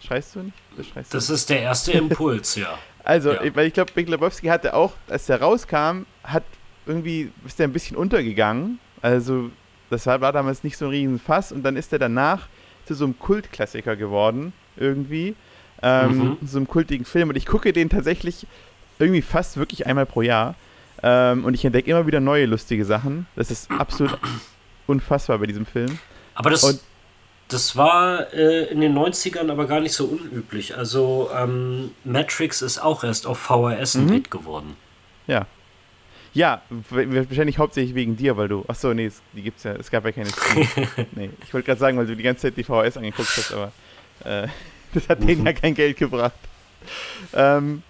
Schreist 0.00 0.34
du 0.34 0.40
nicht? 0.40 0.56
Das, 0.76 0.86
schreist 0.86 1.14
das 1.14 1.30
ist 1.30 1.50
der 1.50 1.60
erste 1.60 1.92
Impuls, 1.92 2.56
ja. 2.56 2.78
Also, 3.04 3.32
ja. 3.32 3.54
weil 3.54 3.68
ich 3.68 3.72
glaube, 3.72 3.92
Big 3.94 4.08
Lebowski 4.08 4.48
hatte 4.48 4.74
auch, 4.74 4.92
als 5.08 5.26
der 5.26 5.40
rauskam, 5.40 6.06
hat 6.24 6.42
irgendwie, 6.86 7.30
ist 7.46 7.56
der 7.56 7.68
ein 7.68 7.72
bisschen 7.72 7.96
untergegangen. 7.96 8.80
Also, 9.00 9.50
das 9.90 10.06
war, 10.06 10.20
war 10.20 10.32
damals 10.32 10.64
nicht 10.64 10.76
so 10.76 10.86
ein 10.86 10.90
riesen 10.90 11.20
Fass 11.20 11.52
und 11.52 11.62
dann 11.62 11.76
ist 11.76 11.92
er 11.92 12.00
danach 12.00 12.48
zu 12.84 12.94
so 12.94 13.04
einem 13.04 13.16
Kultklassiker 13.16 13.94
geworden, 13.94 14.52
irgendwie 14.76 15.36
ähm, 15.82 16.18
mhm. 16.18 16.36
so 16.44 16.58
einem 16.58 16.66
kultigen 16.66 17.04
Film. 17.04 17.28
Und 17.28 17.36
ich 17.36 17.46
gucke 17.46 17.72
den 17.72 17.88
tatsächlich 17.88 18.46
irgendwie 18.98 19.22
fast 19.22 19.56
wirklich 19.56 19.86
einmal 19.86 20.06
pro 20.06 20.22
Jahr. 20.22 20.54
Ähm, 21.02 21.44
und 21.44 21.54
ich 21.54 21.64
entdecke 21.64 21.90
immer 21.90 22.06
wieder 22.06 22.20
neue 22.20 22.46
lustige 22.46 22.84
Sachen. 22.84 23.26
Das 23.36 23.50
ist 23.50 23.70
absolut 23.70 24.18
unfassbar 24.86 25.38
bei 25.38 25.46
diesem 25.46 25.66
Film. 25.66 25.98
Aber 26.34 26.50
das, 26.50 26.64
und, 26.64 26.80
das 27.48 27.76
war 27.76 28.32
äh, 28.32 28.64
in 28.64 28.80
den 28.80 28.96
90ern 28.96 29.50
aber 29.50 29.66
gar 29.66 29.80
nicht 29.80 29.92
so 29.92 30.06
unüblich. 30.06 30.76
Also 30.76 31.30
ähm, 31.34 31.92
Matrix 32.04 32.62
ist 32.62 32.78
auch 32.78 33.04
erst 33.04 33.26
auf 33.26 33.38
VHS 33.38 33.96
ein 33.96 34.06
mhm. 34.06 34.12
Hit 34.12 34.30
geworden. 34.30 34.76
Ja. 35.26 35.46
Ja, 36.34 36.60
wahrscheinlich 36.90 37.56
hauptsächlich 37.56 37.94
wegen 37.94 38.14
dir, 38.16 38.36
weil 38.36 38.48
du. 38.48 38.62
Achso, 38.68 38.92
nee, 38.92 39.06
es, 39.06 39.22
die 39.32 39.40
gibt's 39.40 39.62
ja. 39.62 39.72
Es 39.72 39.90
gab 39.90 40.04
ja 40.04 40.12
keine 40.12 40.28
nee, 41.12 41.30
ich 41.42 41.54
wollte 41.54 41.64
gerade 41.64 41.80
sagen, 41.80 41.96
weil 41.96 42.06
du 42.06 42.14
die 42.14 42.22
ganze 42.22 42.42
Zeit 42.42 42.58
die 42.58 42.62
VHS 42.62 42.98
angeguckt 42.98 43.30
hast, 43.36 43.54
aber. 43.54 43.72
Äh, 44.22 44.48
das 44.92 45.08
hat 45.08 45.20
mhm. 45.20 45.26
denen 45.28 45.46
ja 45.46 45.52
kein 45.54 45.74
Geld 45.74 45.96
gebracht. 45.96 46.34
Ähm, 47.32 47.82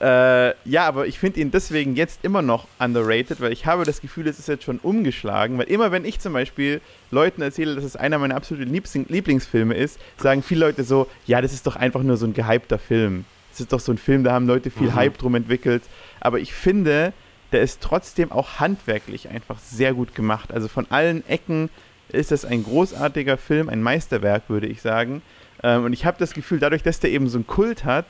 äh, 0.00 0.54
ja, 0.68 0.86
aber 0.86 1.06
ich 1.06 1.18
finde 1.18 1.40
ihn 1.40 1.50
deswegen 1.50 1.94
jetzt 1.94 2.24
immer 2.24 2.42
noch 2.42 2.66
underrated, 2.78 3.40
weil 3.40 3.52
ich 3.52 3.66
habe 3.66 3.84
das 3.84 4.00
Gefühl, 4.00 4.26
es 4.26 4.38
ist 4.38 4.48
jetzt 4.48 4.64
schon 4.64 4.78
umgeschlagen, 4.78 5.56
weil 5.56 5.66
immer 5.66 5.92
wenn 5.92 6.04
ich 6.04 6.18
zum 6.18 6.32
Beispiel 6.32 6.80
Leuten 7.10 7.42
erzähle, 7.42 7.76
dass 7.76 7.84
es 7.84 7.96
einer 7.96 8.18
meiner 8.18 8.34
absoluten 8.34 8.72
Lieblingsfilme 8.72 9.74
ist, 9.74 10.00
sagen 10.18 10.42
viele 10.42 10.66
Leute 10.66 10.82
so, 10.82 11.06
ja, 11.26 11.40
das 11.40 11.52
ist 11.52 11.66
doch 11.66 11.76
einfach 11.76 12.02
nur 12.02 12.16
so 12.16 12.26
ein 12.26 12.34
gehypter 12.34 12.78
Film. 12.78 13.24
Das 13.52 13.60
ist 13.60 13.72
doch 13.72 13.80
so 13.80 13.92
ein 13.92 13.98
Film, 13.98 14.24
da 14.24 14.32
haben 14.32 14.48
Leute 14.48 14.70
viel 14.70 14.88
mhm. 14.88 14.94
Hype 14.96 15.16
drum 15.16 15.36
entwickelt. 15.36 15.84
Aber 16.20 16.40
ich 16.40 16.52
finde, 16.52 17.12
der 17.52 17.62
ist 17.62 17.80
trotzdem 17.80 18.32
auch 18.32 18.58
handwerklich 18.58 19.28
einfach 19.28 19.60
sehr 19.60 19.94
gut 19.94 20.16
gemacht. 20.16 20.52
Also 20.52 20.66
von 20.66 20.86
allen 20.90 21.24
Ecken 21.28 21.70
ist 22.08 22.32
das 22.32 22.44
ein 22.44 22.64
großartiger 22.64 23.36
Film, 23.36 23.68
ein 23.68 23.80
Meisterwerk, 23.80 24.44
würde 24.48 24.66
ich 24.66 24.82
sagen. 24.82 25.22
Ähm, 25.62 25.84
und 25.84 25.92
ich 25.92 26.04
habe 26.04 26.18
das 26.18 26.34
Gefühl, 26.34 26.58
dadurch, 26.58 26.82
dass 26.82 26.98
der 26.98 27.10
eben 27.10 27.28
so 27.28 27.38
einen 27.38 27.46
Kult 27.46 27.84
hat, 27.84 28.06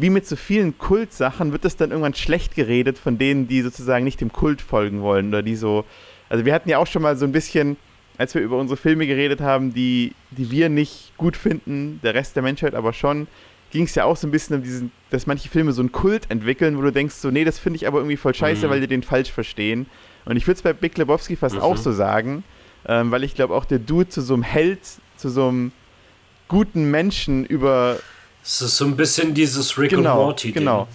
wie 0.00 0.10
mit 0.10 0.26
so 0.26 0.36
vielen 0.36 0.78
Kultsachen, 0.78 1.52
wird 1.52 1.64
das 1.64 1.76
dann 1.76 1.90
irgendwann 1.90 2.14
schlecht 2.14 2.54
geredet 2.54 2.98
von 2.98 3.18
denen, 3.18 3.48
die 3.48 3.62
sozusagen 3.62 4.04
nicht 4.04 4.20
dem 4.20 4.32
Kult 4.32 4.62
folgen 4.62 5.02
wollen 5.02 5.28
oder 5.28 5.42
die 5.42 5.56
so. 5.56 5.84
Also 6.28 6.44
wir 6.44 6.54
hatten 6.54 6.68
ja 6.68 6.78
auch 6.78 6.86
schon 6.86 7.02
mal 7.02 7.16
so 7.16 7.24
ein 7.24 7.32
bisschen, 7.32 7.76
als 8.16 8.34
wir 8.34 8.42
über 8.42 8.58
unsere 8.58 8.76
Filme 8.76 9.06
geredet 9.06 9.40
haben, 9.40 9.72
die, 9.72 10.12
die 10.30 10.50
wir 10.50 10.68
nicht 10.68 11.12
gut 11.16 11.36
finden, 11.36 12.00
der 12.02 12.14
Rest 12.14 12.36
der 12.36 12.42
Menschheit 12.42 12.74
aber 12.74 12.92
schon, 12.92 13.26
ging 13.70 13.84
es 13.84 13.94
ja 13.94 14.04
auch 14.04 14.16
so 14.16 14.26
ein 14.26 14.30
bisschen 14.30 14.56
um 14.56 14.62
diesen, 14.62 14.92
dass 15.10 15.26
manche 15.26 15.48
Filme 15.48 15.72
so 15.72 15.82
einen 15.82 15.92
Kult 15.92 16.30
entwickeln, 16.30 16.78
wo 16.78 16.82
du 16.82 16.92
denkst, 16.92 17.14
so, 17.14 17.30
nee, 17.30 17.44
das 17.44 17.58
finde 17.58 17.76
ich 17.76 17.86
aber 17.86 17.98
irgendwie 17.98 18.16
voll 18.16 18.34
scheiße, 18.34 18.66
mhm. 18.66 18.70
weil 18.70 18.80
die 18.80 18.86
den 18.86 19.02
falsch 19.02 19.30
verstehen. 19.30 19.86
Und 20.24 20.36
ich 20.36 20.46
würde 20.46 20.56
es 20.56 20.62
bei 20.62 20.72
Big 20.72 20.96
Lebowski 20.96 21.36
fast 21.36 21.56
mhm. 21.56 21.62
auch 21.62 21.76
so 21.76 21.92
sagen, 21.92 22.44
ähm, 22.86 23.10
weil 23.10 23.24
ich 23.24 23.34
glaube 23.34 23.54
auch 23.54 23.64
der 23.64 23.78
Dude 23.78 24.08
zu 24.08 24.20
so 24.20 24.34
einem 24.34 24.42
Held, 24.42 24.80
zu 25.16 25.28
so 25.28 25.48
einem 25.48 25.72
guten 26.48 26.90
Menschen 26.90 27.44
über. 27.44 27.98
Es 28.48 28.62
ist 28.62 28.78
so 28.78 28.86
ein 28.86 28.96
bisschen 28.96 29.34
dieses 29.34 29.76
Rick 29.76 29.90
genau, 29.90 30.20
und 30.20 30.24
Morty. 30.24 30.48
-Ding. 30.48 30.54
Genau. 30.54 30.88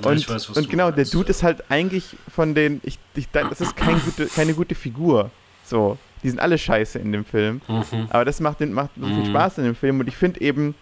Ja, 0.00 0.10
und, 0.10 0.28
weiß, 0.28 0.50
und 0.50 0.70
genau, 0.70 0.92
der 0.92 1.04
Dude 1.04 1.28
ist 1.28 1.42
halt 1.42 1.64
eigentlich 1.68 2.04
von 2.32 2.54
den. 2.54 2.80
Ich, 2.84 3.00
ich, 3.16 3.28
das 3.30 3.60
ist 3.60 3.76
kein 3.76 4.00
gute, 4.00 4.26
keine 4.26 4.54
gute 4.54 4.76
Figur. 4.76 5.32
So. 5.64 5.98
Die 6.22 6.30
sind 6.30 6.38
alle 6.38 6.56
scheiße 6.56 7.00
in 7.00 7.10
dem 7.10 7.24
Film. 7.24 7.62
Mhm. 7.66 8.06
Aber 8.10 8.24
das 8.24 8.38
macht, 8.38 8.60
macht 8.60 8.90
so 8.96 9.06
viel 9.06 9.16
mhm. 9.16 9.26
Spaß 9.26 9.58
in 9.58 9.64
dem 9.64 9.74
Film. 9.74 9.98
Und 9.98 10.06
ich 10.06 10.16
finde 10.16 10.40
eben, 10.40 10.76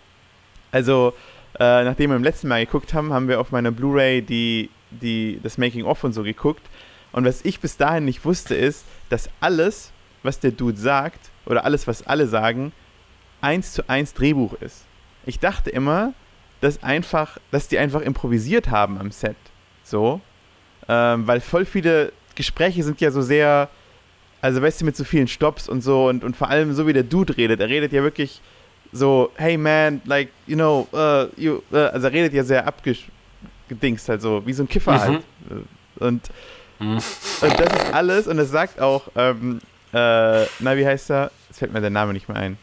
also, 0.70 1.14
äh, 1.58 1.82
nachdem 1.84 2.10
wir 2.10 2.16
im 2.16 2.24
letzten 2.24 2.48
Mal 2.48 2.66
geguckt 2.66 2.92
haben, 2.92 3.14
haben 3.14 3.26
wir 3.26 3.40
auf 3.40 3.50
meiner 3.50 3.70
Blu-ray 3.70 4.20
die, 4.20 4.68
die, 4.90 5.40
das 5.42 5.56
Making-of 5.56 6.04
und 6.04 6.12
so 6.12 6.24
geguckt. 6.24 6.62
Und 7.12 7.24
was 7.24 7.42
ich 7.42 7.60
bis 7.60 7.78
dahin 7.78 8.04
nicht 8.04 8.22
wusste, 8.26 8.54
ist, 8.54 8.84
dass 9.08 9.30
alles, 9.40 9.92
was 10.22 10.40
der 10.40 10.50
Dude 10.50 10.76
sagt, 10.76 11.30
oder 11.46 11.64
alles, 11.64 11.86
was 11.86 12.06
alle 12.06 12.26
sagen, 12.26 12.72
eins 13.40 13.72
zu 13.72 13.88
eins 13.88 14.12
Drehbuch 14.12 14.52
ist. 14.60 14.84
Ich 15.28 15.38
dachte 15.38 15.68
immer, 15.68 16.14
dass 16.62 16.82
einfach, 16.82 17.36
dass 17.50 17.68
die 17.68 17.78
einfach 17.78 18.00
improvisiert 18.00 18.70
haben 18.70 18.98
am 18.98 19.10
Set. 19.10 19.36
So. 19.84 20.22
Ähm, 20.88 21.26
weil 21.26 21.42
voll 21.42 21.66
viele 21.66 22.12
Gespräche 22.34 22.82
sind 22.82 22.98
ja 23.02 23.10
so 23.10 23.20
sehr, 23.20 23.68
also 24.40 24.62
weißt 24.62 24.80
du, 24.80 24.84
mit 24.86 24.96
so 24.96 25.04
vielen 25.04 25.28
Stops 25.28 25.68
und 25.68 25.82
so 25.82 26.08
und, 26.08 26.24
und 26.24 26.34
vor 26.34 26.48
allem 26.48 26.72
so 26.72 26.86
wie 26.86 26.94
der 26.94 27.02
Dude 27.02 27.36
redet. 27.36 27.60
Er 27.60 27.68
redet 27.68 27.92
ja 27.92 28.02
wirklich 28.02 28.40
so, 28.90 29.30
hey 29.36 29.58
man, 29.58 30.00
like, 30.06 30.30
you 30.46 30.56
know, 30.56 30.88
uh, 30.94 31.26
you, 31.36 31.60
uh, 31.72 31.90
also 31.92 32.06
er 32.06 32.12
redet 32.14 32.32
ja 32.32 32.42
sehr 32.42 32.66
abgedingst 32.66 34.08
halt 34.08 34.22
so, 34.22 34.46
wie 34.46 34.54
so 34.54 34.62
ein 34.62 34.68
Kiffer 34.68 34.92
mhm. 34.92 34.98
halt. 34.98 35.22
Und, 35.96 36.22
mhm. 36.78 36.94
und 36.94 37.60
das 37.60 37.72
ist 37.74 37.92
alles 37.92 38.26
und 38.26 38.38
es 38.38 38.50
sagt 38.50 38.80
auch, 38.80 39.02
ähm, 39.14 39.60
äh, 39.92 40.46
na, 40.60 40.74
wie 40.74 40.86
heißt 40.86 41.10
er? 41.10 41.30
Jetzt 41.48 41.58
fällt 41.58 41.74
mir 41.74 41.82
der 41.82 41.90
Name 41.90 42.14
nicht 42.14 42.30
mehr 42.30 42.38
ein 42.38 42.56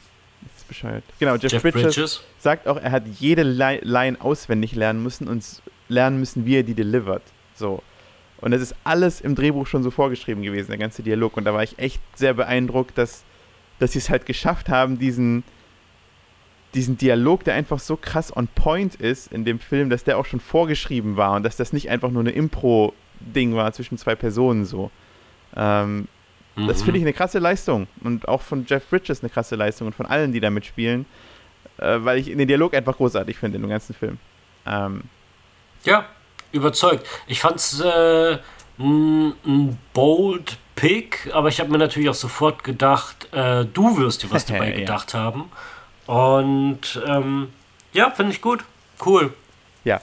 bescheuert. 0.68 1.04
Genau, 1.20 1.36
Jeff, 1.36 1.52
Jeff 1.52 1.62
Bridges, 1.62 1.96
Bridges, 1.96 2.24
sagt 2.40 2.68
auch, 2.68 2.78
er 2.78 2.92
hat 2.92 3.04
jede 3.20 3.44
Line 3.44 4.18
auswendig 4.20 4.76
lernen 4.76 5.04
müssen 5.04 5.28
und 5.28 5.44
lernen 5.88 6.20
müssen, 6.20 6.46
wie 6.46 6.58
er 6.58 6.64
die 6.64 6.74
delivert. 6.74 7.24
So. 7.56 7.82
Und 8.38 8.52
das 8.52 8.62
ist 8.62 8.76
alles 8.84 9.22
im 9.22 9.36
Drehbuch 9.36 9.68
schon 9.68 9.84
so 9.84 9.92
vorgeschrieben 9.92 10.44
gewesen, 10.44 10.70
der 10.70 10.78
ganze 10.78 11.04
Dialog. 11.04 11.38
Und 11.38 11.46
da 11.46 11.54
war 11.54 11.64
ich 11.64 11.80
echt 11.80 12.02
sehr 12.16 12.34
beeindruckt, 12.34 12.98
dass, 12.98 13.24
dass 13.80 13.94
sie 13.94 14.00
es 14.00 14.10
halt 14.10 14.26
geschafft 14.26 14.70
haben, 14.70 15.00
diesen, 15.00 15.44
diesen 16.74 16.98
Dialog, 16.98 17.44
der 17.44 17.54
einfach 17.54 17.80
so 17.80 17.96
krass 17.96 18.36
on 18.36 18.48
point 18.48 18.96
ist 18.96 19.32
in 19.32 19.46
dem 19.46 19.60
Film, 19.60 19.90
dass 19.90 20.04
der 20.04 20.18
auch 20.18 20.26
schon 20.26 20.40
vorgeschrieben 20.40 21.18
war 21.18 21.36
und 21.36 21.44
dass 21.44 21.56
das 21.56 21.74
nicht 21.74 21.90
einfach 21.90 22.12
nur 22.12 22.22
eine 22.22 22.32
Impro-Ding 22.32 23.56
war 23.56 23.72
zwischen 23.72 23.98
zwei 23.98 24.16
Personen 24.16 24.66
so. 24.66 24.92
Ähm, 25.56 26.08
Mhm. 26.56 26.68
Das 26.68 26.84
finde 26.84 27.00
ich 27.00 27.04
eine 27.04 27.14
krasse 27.14 27.40
Leistung. 27.40 27.88
Und 28.04 28.28
auch 28.28 28.42
von 28.42 28.66
Jeff 28.68 28.88
Bridges 28.90 29.22
eine 29.22 29.30
krasse 29.30 29.56
Leistung 29.56 29.88
und 29.88 29.94
von 29.94 30.06
allen, 30.06 30.32
die 30.32 30.40
da 30.40 30.50
mitspielen. 30.50 31.06
Äh, 31.78 31.98
weil 32.00 32.20
ich 32.20 32.28
den 32.28 32.48
Dialog 32.48 32.74
einfach 32.74 32.96
großartig 32.96 33.38
finde 33.38 33.58
in 33.58 33.64
dem 33.64 33.70
ganzen 33.70 33.94
Film. 33.94 34.18
Ähm. 34.66 35.02
Ja, 35.84 36.06
überzeugt. 36.52 37.06
Ich 37.28 37.42
fand 37.42 37.58
es 37.58 37.82
äh, 37.82 38.38
ein 38.80 39.78
bold 39.94 40.58
Pick, 40.76 41.30
aber 41.34 41.50
ich 41.50 41.60
habe 41.60 41.72
mir 41.72 41.78
natürlich 41.78 42.10
auch 42.10 42.16
sofort 42.16 42.64
gedacht, 42.64 43.28
äh, 43.34 43.66
du 43.66 43.98
wirst 43.98 44.24
dir 44.24 44.32
was 44.32 44.46
dabei 44.46 44.72
ja. 44.72 44.78
gedacht 44.78 45.14
haben. 45.14 45.52
Und 46.06 47.02
ähm, 47.06 47.50
ja, 47.94 48.12
finde 48.12 48.34
ich 48.34 48.42
gut. 48.42 48.64
Cool. 49.04 49.34
Ja, 49.84 50.02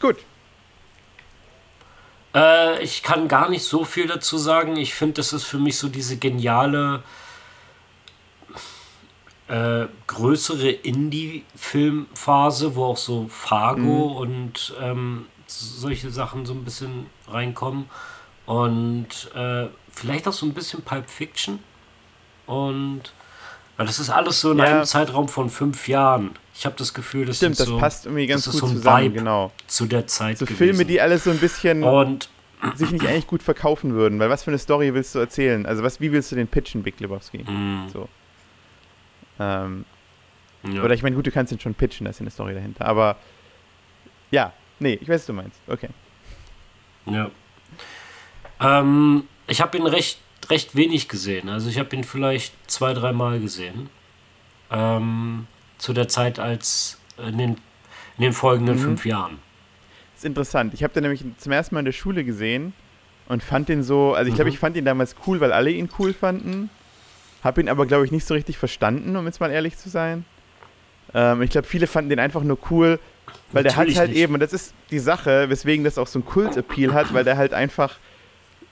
gut. 0.00 0.16
Äh, 2.34 2.82
ich 2.82 3.02
kann 3.02 3.28
gar 3.28 3.48
nicht 3.48 3.64
so 3.64 3.84
viel 3.84 4.06
dazu 4.06 4.38
sagen. 4.38 4.76
Ich 4.76 4.94
finde, 4.94 5.14
das 5.14 5.32
ist 5.32 5.44
für 5.44 5.58
mich 5.58 5.78
so 5.78 5.88
diese 5.88 6.16
geniale 6.16 7.02
äh, 9.48 9.86
größere 10.06 10.70
Indie-Filmphase, 10.70 12.76
wo 12.76 12.84
auch 12.84 12.96
so 12.96 13.26
Fargo 13.28 13.80
mhm. 13.80 14.16
und 14.16 14.74
ähm, 14.80 15.26
solche 15.46 16.10
Sachen 16.10 16.46
so 16.46 16.52
ein 16.52 16.64
bisschen 16.64 17.06
reinkommen. 17.28 17.90
Und 18.46 19.30
äh, 19.34 19.66
vielleicht 19.92 20.28
auch 20.28 20.32
so 20.32 20.46
ein 20.46 20.54
bisschen 20.54 20.82
Pulp 20.82 21.10
Fiction. 21.10 21.58
Und 22.46 23.12
weil 23.76 23.86
das 23.86 23.98
ist 23.98 24.10
alles 24.10 24.40
so 24.40 24.52
in 24.52 24.58
ja. 24.58 24.64
einem 24.64 24.84
Zeitraum 24.84 25.28
von 25.28 25.50
fünf 25.50 25.88
Jahren. 25.88 26.36
Ich 26.60 26.66
habe 26.66 26.76
das 26.76 26.92
Gefühl, 26.92 27.24
das 27.24 27.38
Stimmt, 27.38 27.58
das 27.58 27.68
so, 27.68 27.78
passt 27.78 28.04
irgendwie 28.04 28.26
ganz 28.26 28.44
gut 28.44 28.52
so 28.52 28.68
zusammen, 28.68 29.04
Vibe 29.04 29.14
genau. 29.14 29.50
Zu 29.66 29.86
der 29.86 30.06
Zeit. 30.06 30.36
So 30.36 30.44
gewesen. 30.44 30.58
Filme, 30.58 30.84
die 30.84 31.00
alles 31.00 31.24
so 31.24 31.30
ein 31.30 31.38
bisschen 31.38 31.82
und 31.82 32.28
sich 32.74 32.90
nicht 32.90 33.06
eigentlich 33.06 33.26
gut 33.26 33.42
verkaufen 33.42 33.94
würden, 33.94 34.18
weil 34.18 34.28
was 34.28 34.44
für 34.44 34.50
eine 34.50 34.58
Story 34.58 34.92
willst 34.92 35.14
du 35.14 35.20
erzählen? 35.20 35.64
Also 35.64 35.82
was, 35.82 36.02
wie 36.02 36.12
willst 36.12 36.30
du 36.32 36.36
den 36.36 36.48
pitchen, 36.48 36.82
Big 36.82 37.00
Lebowski? 37.00 37.38
Mm. 37.44 37.88
So. 37.90 38.10
Ähm, 39.38 39.86
ja. 40.64 40.82
Oder 40.82 40.92
ich 40.92 41.02
meine, 41.02 41.16
gut, 41.16 41.26
du 41.26 41.30
kannst 41.30 41.50
ihn 41.50 41.60
schon 41.60 41.72
pitchen, 41.72 42.04
da 42.04 42.10
ist 42.10 42.20
eine 42.20 42.30
Story 42.30 42.52
dahinter. 42.52 42.84
Aber 42.84 43.16
ja, 44.30 44.52
nee, 44.80 44.98
ich 45.00 45.08
weiß, 45.08 45.22
was 45.22 45.26
du 45.28 45.32
meinst. 45.32 45.58
Okay. 45.66 45.88
Ja. 47.06 47.30
Ähm, 48.60 49.26
ich 49.46 49.62
habe 49.62 49.78
ihn 49.78 49.86
recht, 49.86 50.18
recht 50.50 50.76
wenig 50.76 51.08
gesehen. 51.08 51.48
Also 51.48 51.70
ich 51.70 51.78
habe 51.78 51.96
ihn 51.96 52.04
vielleicht 52.04 52.52
zwei, 52.70 52.92
dreimal 52.92 53.40
gesehen. 53.40 53.88
Ähm, 54.70 55.46
zu 55.80 55.92
der 55.92 56.08
Zeit 56.08 56.38
als 56.38 56.98
in 57.18 57.38
den, 57.38 57.50
in 58.16 58.22
den 58.22 58.32
folgenden 58.32 58.76
mhm. 58.76 58.80
fünf 58.80 59.06
Jahren. 59.06 59.38
Das 60.14 60.20
ist 60.20 60.24
interessant. 60.26 60.74
Ich 60.74 60.82
habe 60.82 60.92
den 60.92 61.02
nämlich 61.02 61.24
zum 61.38 61.52
ersten 61.52 61.74
Mal 61.74 61.80
in 61.80 61.86
der 61.86 61.92
Schule 61.92 62.24
gesehen 62.24 62.74
und 63.26 63.42
fand 63.42 63.68
den 63.68 63.82
so, 63.82 64.14
also 64.14 64.28
ich 64.28 64.34
glaube, 64.34 64.50
mhm. 64.50 64.54
ich 64.54 64.60
fand 64.60 64.76
ihn 64.76 64.84
damals 64.84 65.16
cool, 65.26 65.40
weil 65.40 65.52
alle 65.52 65.70
ihn 65.70 65.88
cool 65.98 66.12
fanden. 66.12 66.70
Habe 67.42 67.62
ihn 67.62 67.68
aber, 67.70 67.86
glaube 67.86 68.04
ich, 68.04 68.12
nicht 68.12 68.26
so 68.26 68.34
richtig 68.34 68.58
verstanden, 68.58 69.16
um 69.16 69.24
jetzt 69.24 69.40
mal 69.40 69.50
ehrlich 69.50 69.78
zu 69.78 69.88
sein. 69.88 70.26
Ähm, 71.14 71.40
ich 71.40 71.50
glaube, 71.50 71.66
viele 71.66 71.86
fanden 71.86 72.10
den 72.10 72.18
einfach 72.18 72.42
nur 72.42 72.58
cool, 72.70 72.98
weil 73.52 73.62
Natürlich 73.62 73.94
der 73.94 73.94
hat 73.94 73.98
halt 73.98 74.10
nicht. 74.10 74.20
eben, 74.20 74.34
und 74.34 74.40
das 74.40 74.52
ist 74.52 74.74
die 74.90 74.98
Sache, 74.98 75.48
weswegen 75.48 75.84
das 75.84 75.96
auch 75.96 76.06
so 76.06 76.18
ein 76.18 76.24
Kult-Appeal 76.24 76.92
hat, 76.92 77.14
weil 77.14 77.24
der 77.24 77.38
halt 77.38 77.54
einfach 77.54 77.96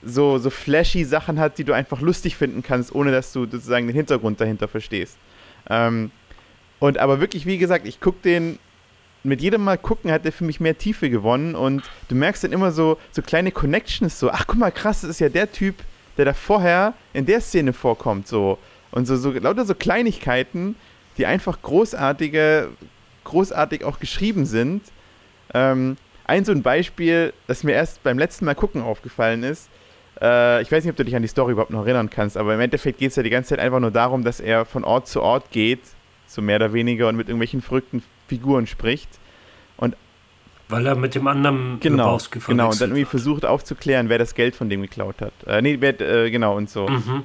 so, 0.03 0.37
so 0.37 0.49
flashy 0.49 1.03
Sachen 1.03 1.39
hat, 1.39 1.57
die 1.57 1.63
du 1.63 1.73
einfach 1.73 1.99
lustig 2.01 2.35
finden 2.35 2.61
kannst, 2.61 2.93
ohne 2.93 3.11
dass 3.11 3.33
du 3.33 3.45
sozusagen 3.45 3.87
den 3.87 3.95
Hintergrund 3.95 4.39
dahinter 4.39 4.67
verstehst. 4.67 5.17
Ähm, 5.69 6.11
und 6.79 6.97
aber 6.97 7.19
wirklich, 7.19 7.45
wie 7.45 7.57
gesagt, 7.57 7.87
ich 7.87 7.99
gucke 7.99 8.19
den, 8.23 8.59
mit 9.23 9.41
jedem 9.41 9.63
Mal 9.63 9.77
gucken 9.77 10.11
hat 10.11 10.25
der 10.25 10.31
für 10.31 10.45
mich 10.45 10.59
mehr 10.59 10.77
Tiefe 10.77 11.09
gewonnen 11.09 11.55
und 11.55 11.83
du 12.07 12.15
merkst 12.15 12.43
dann 12.43 12.51
immer 12.51 12.71
so, 12.71 12.97
so 13.11 13.21
kleine 13.21 13.51
Connections, 13.51 14.17
so, 14.19 14.31
ach 14.31 14.45
guck 14.47 14.57
mal, 14.57 14.71
krass, 14.71 15.01
das 15.01 15.09
ist 15.09 15.19
ja 15.19 15.29
der 15.29 15.51
Typ, 15.51 15.75
der 16.17 16.25
da 16.25 16.33
vorher 16.33 16.93
in 17.13 17.25
der 17.25 17.41
Szene 17.41 17.73
vorkommt, 17.73 18.27
so. 18.27 18.57
Und 18.91 19.05
so, 19.05 19.15
so 19.17 19.31
lauter 19.31 19.65
so 19.65 19.75
Kleinigkeiten, 19.75 20.75
die 21.17 21.25
einfach 21.25 21.61
großartige, 21.61 22.69
großartig 23.23 23.83
auch 23.83 23.99
geschrieben 23.99 24.45
sind. 24.45 24.83
Ähm, 25.53 25.97
ein 26.25 26.45
so 26.45 26.51
ein 26.51 26.63
Beispiel, 26.63 27.33
das 27.47 27.63
mir 27.63 27.73
erst 27.73 28.01
beim 28.03 28.17
letzten 28.17 28.45
Mal 28.45 28.55
gucken 28.55 28.81
aufgefallen 28.81 29.43
ist. 29.43 29.69
Äh, 30.21 30.61
ich 30.61 30.71
weiß 30.71 30.83
nicht, 30.83 30.91
ob 30.91 30.97
du 30.97 31.05
dich 31.05 31.15
an 31.15 31.21
die 31.21 31.27
Story 31.27 31.51
überhaupt 31.53 31.71
noch 31.71 31.85
erinnern 31.85 32.09
kannst, 32.09 32.37
aber 32.37 32.53
im 32.53 32.59
Endeffekt 32.59 32.99
geht 32.99 33.11
es 33.11 33.15
ja 33.15 33.23
die 33.23 33.29
ganze 33.29 33.49
Zeit 33.49 33.59
einfach 33.59 33.79
nur 33.79 33.91
darum, 33.91 34.23
dass 34.23 34.39
er 34.39 34.65
von 34.65 34.83
Ort 34.83 35.07
zu 35.07 35.21
Ort 35.21 35.51
geht, 35.51 35.81
so 36.29 36.41
mehr 36.41 36.57
oder 36.57 36.73
weniger, 36.73 37.07
und 37.09 37.15
mit 37.15 37.27
irgendwelchen 37.27 37.61
verrückten 37.61 38.03
Figuren 38.27 38.67
spricht. 38.67 39.09
Und 39.77 39.95
weil 40.69 40.85
er 40.85 40.95
mit 40.95 41.15
dem 41.15 41.27
anderen 41.27 41.79
genau, 41.79 42.19
genau 42.47 42.69
und 42.69 42.79
dann 42.79 42.91
irgendwie 42.91 43.05
versucht 43.05 43.43
aufzuklären, 43.43 44.07
wer 44.07 44.19
das 44.19 44.35
Geld 44.35 44.55
von 44.55 44.69
dem 44.69 44.83
geklaut 44.83 45.15
hat. 45.19 45.33
Äh, 45.47 45.61
nee, 45.63 45.77
wer, 45.79 45.99
äh, 45.99 46.29
genau 46.29 46.55
und 46.55 46.69
so. 46.69 46.87
Mhm. 46.87 47.23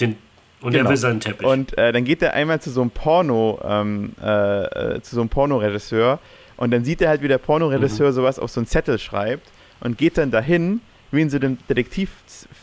Den, 0.00 0.16
und 0.62 0.72
genau. 0.72 0.84
er 0.84 0.90
will 0.90 0.96
seinen 0.96 1.20
Teppich. 1.20 1.46
Und 1.46 1.76
äh, 1.76 1.92
dann 1.92 2.04
geht 2.04 2.22
er 2.22 2.32
einmal 2.32 2.60
zu 2.60 2.70
so 2.70 2.80
einem 2.80 2.90
Porno, 2.90 3.60
ähm, 3.62 4.12
äh, 4.22 4.94
äh, 4.94 5.02
zu 5.02 5.14
so 5.14 5.20
einem 5.20 5.28
Pornoregisseur 5.28 6.18
und 6.56 6.70
dann 6.70 6.84
sieht 6.84 7.02
er 7.02 7.10
halt, 7.10 7.20
wie 7.22 7.28
der 7.28 7.38
Pornoregisseur 7.38 8.08
mhm. 8.08 8.14
sowas 8.14 8.38
auf 8.38 8.50
so 8.50 8.60
einen 8.60 8.66
Zettel 8.66 8.98
schreibt 8.98 9.46
und 9.80 9.98
geht 9.98 10.16
dann 10.16 10.30
dahin, 10.30 10.80
wie 11.10 11.20
in 11.20 11.28
so 11.28 11.36
einem 11.36 11.58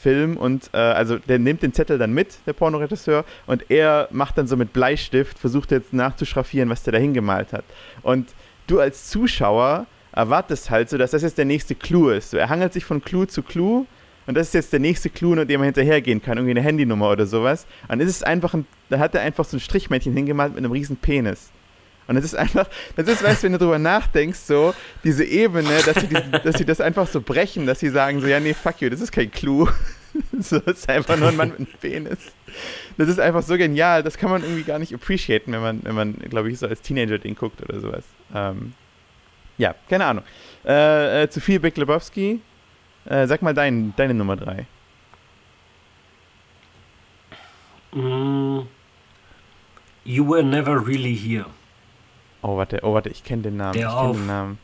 Detektivfilm 0.04 0.38
und 0.38 0.70
äh, 0.74 0.78
also 0.78 1.18
der 1.18 1.40
nimmt 1.40 1.64
den 1.64 1.74
Zettel 1.74 1.98
dann 1.98 2.14
mit, 2.14 2.38
der 2.46 2.54
Pornoregisseur, 2.54 3.26
und 3.48 3.70
er 3.70 4.08
macht 4.12 4.38
dann 4.38 4.48
so 4.48 4.56
mit 4.56 4.74
Bleistift, 4.74 5.40
versucht 5.40 5.72
jetzt 5.72 5.94
nachzuschraffieren, 5.94 6.70
was 6.70 6.84
der 6.84 6.94
da 6.94 7.00
hingemalt 7.00 7.54
hat. 7.54 7.64
Und 8.02 8.30
du 8.68 8.80
als 8.80 9.10
Zuschauer 9.10 9.86
erwartest 10.12 10.70
halt 10.70 10.90
so, 10.90 10.98
dass 10.98 11.12
das 11.12 11.24
jetzt 11.24 11.38
der 11.38 11.46
nächste 11.46 11.76
Clou 11.76 12.10
ist. 12.10 12.32
So, 12.32 12.38
er 12.38 12.50
hangelt 12.50 12.74
sich 12.74 12.86
von 12.86 13.04
Clou 13.04 13.26
zu 13.26 13.42
Clou 13.42 13.86
und 14.28 14.36
das 14.36 14.48
ist 14.48 14.54
jetzt 14.54 14.74
der 14.74 14.80
nächste 14.80 15.10
Clou, 15.10 15.36
nach 15.36 15.46
dem 15.46 15.62
er 15.62 15.66
hinterhergehen 15.66 16.22
kann, 16.22 16.38
irgendwie 16.38 16.52
eine 16.52 16.62
Handynummer 16.62 17.10
oder 17.12 17.26
sowas. 17.26 17.66
Und 17.88 18.02
es 18.02 18.10
ist 18.10 18.26
einfach 18.26 18.54
ein, 18.54 18.66
da 18.90 19.00
hat 19.00 19.16
er 19.16 19.22
einfach 19.22 19.46
so 19.46 19.58
ein 19.58 19.60
Strichmännchen 19.60 20.14
hingemalt 20.14 20.54
mit 20.54 20.60
einem 20.60 20.72
riesen 20.72 20.98
Penis. 20.98 21.52
Und 22.08 22.18
es 22.18 22.26
ist 22.26 22.36
einfach, 22.36 22.68
das 22.96 23.08
ist, 23.08 23.24
weißt 23.24 23.44
du, 23.44 23.46
wenn 23.46 23.54
du 23.54 23.60
drüber 23.60 23.80
nachdenkst, 23.80 24.40
so, 24.40 24.74
diese 25.04 25.24
Ebene, 25.24 25.70
dass 25.86 26.02
sie, 26.02 26.08
die, 26.08 26.32
dass 26.44 26.58
sie 26.58 26.66
das 26.66 26.82
einfach 26.82 27.08
so 27.08 27.22
brechen, 27.22 27.66
dass 27.66 27.80
sie 27.80 27.90
sagen 27.90 28.20
so, 28.20 28.28
ja, 28.28 28.40
nee, 28.40 28.54
fuck 28.54 28.82
you, 28.82 28.90
das 28.90 29.02
ist 29.02 29.12
kein 29.12 29.32
Clou. 29.32 29.68
so, 30.40 30.60
das 30.60 30.80
ist 30.80 30.90
einfach 30.90 31.18
nur 31.18 31.30
ein 31.30 31.36
Mann 31.36 31.50
mit 31.50 31.58
einem 31.60 31.68
Penis. 31.80 32.20
Das 32.98 33.08
ist 33.08 33.20
einfach 33.20 33.42
so 33.42 33.58
genial, 33.58 34.04
das 34.04 34.18
kann 34.18 34.30
man 34.30 34.44
irgendwie 34.44 34.64
gar 34.64 34.80
nicht 34.80 34.94
appreciaten, 34.94 35.52
wenn 35.54 35.62
man, 35.62 35.80
wenn 35.84 35.96
man, 35.96 36.14
glaube 36.30 36.52
ich, 36.52 36.60
so 36.60 36.68
als 36.68 36.82
Teenager 36.82 37.18
den 37.18 37.36
guckt 37.36 37.62
oder 37.62 37.80
sowas. 37.80 38.04
Ähm, 38.34 38.74
ja, 39.58 39.76
keine 39.90 40.06
Ahnung. 40.06 40.24
Äh, 40.66 41.24
äh, 41.24 41.30
zu 41.30 41.40
viel 41.40 41.60
Big 41.60 41.78
Lebowski. 41.78 42.42
Äh, 43.06 43.28
sag 43.28 43.42
mal 43.42 43.54
dein, 43.54 43.94
deine 43.96 44.14
Nummer 44.14 44.36
3. 44.36 44.66
Mm, 47.94 48.68
you 50.04 50.28
were 50.28 50.44
never 50.44 50.80
really 50.80 51.16
here. 51.16 51.46
Oh, 52.44 52.58
warte, 52.58 52.82
oh, 52.84 52.94
warte, 52.94 53.10
ich 53.10 53.24
kenne 53.24 53.44
den 53.44 53.58
Namen. 53.58 53.74
Der, 53.74 53.88
ich 53.88 53.94
auf, 53.94 54.18
den 54.18 54.28
Namen. 54.28 54.60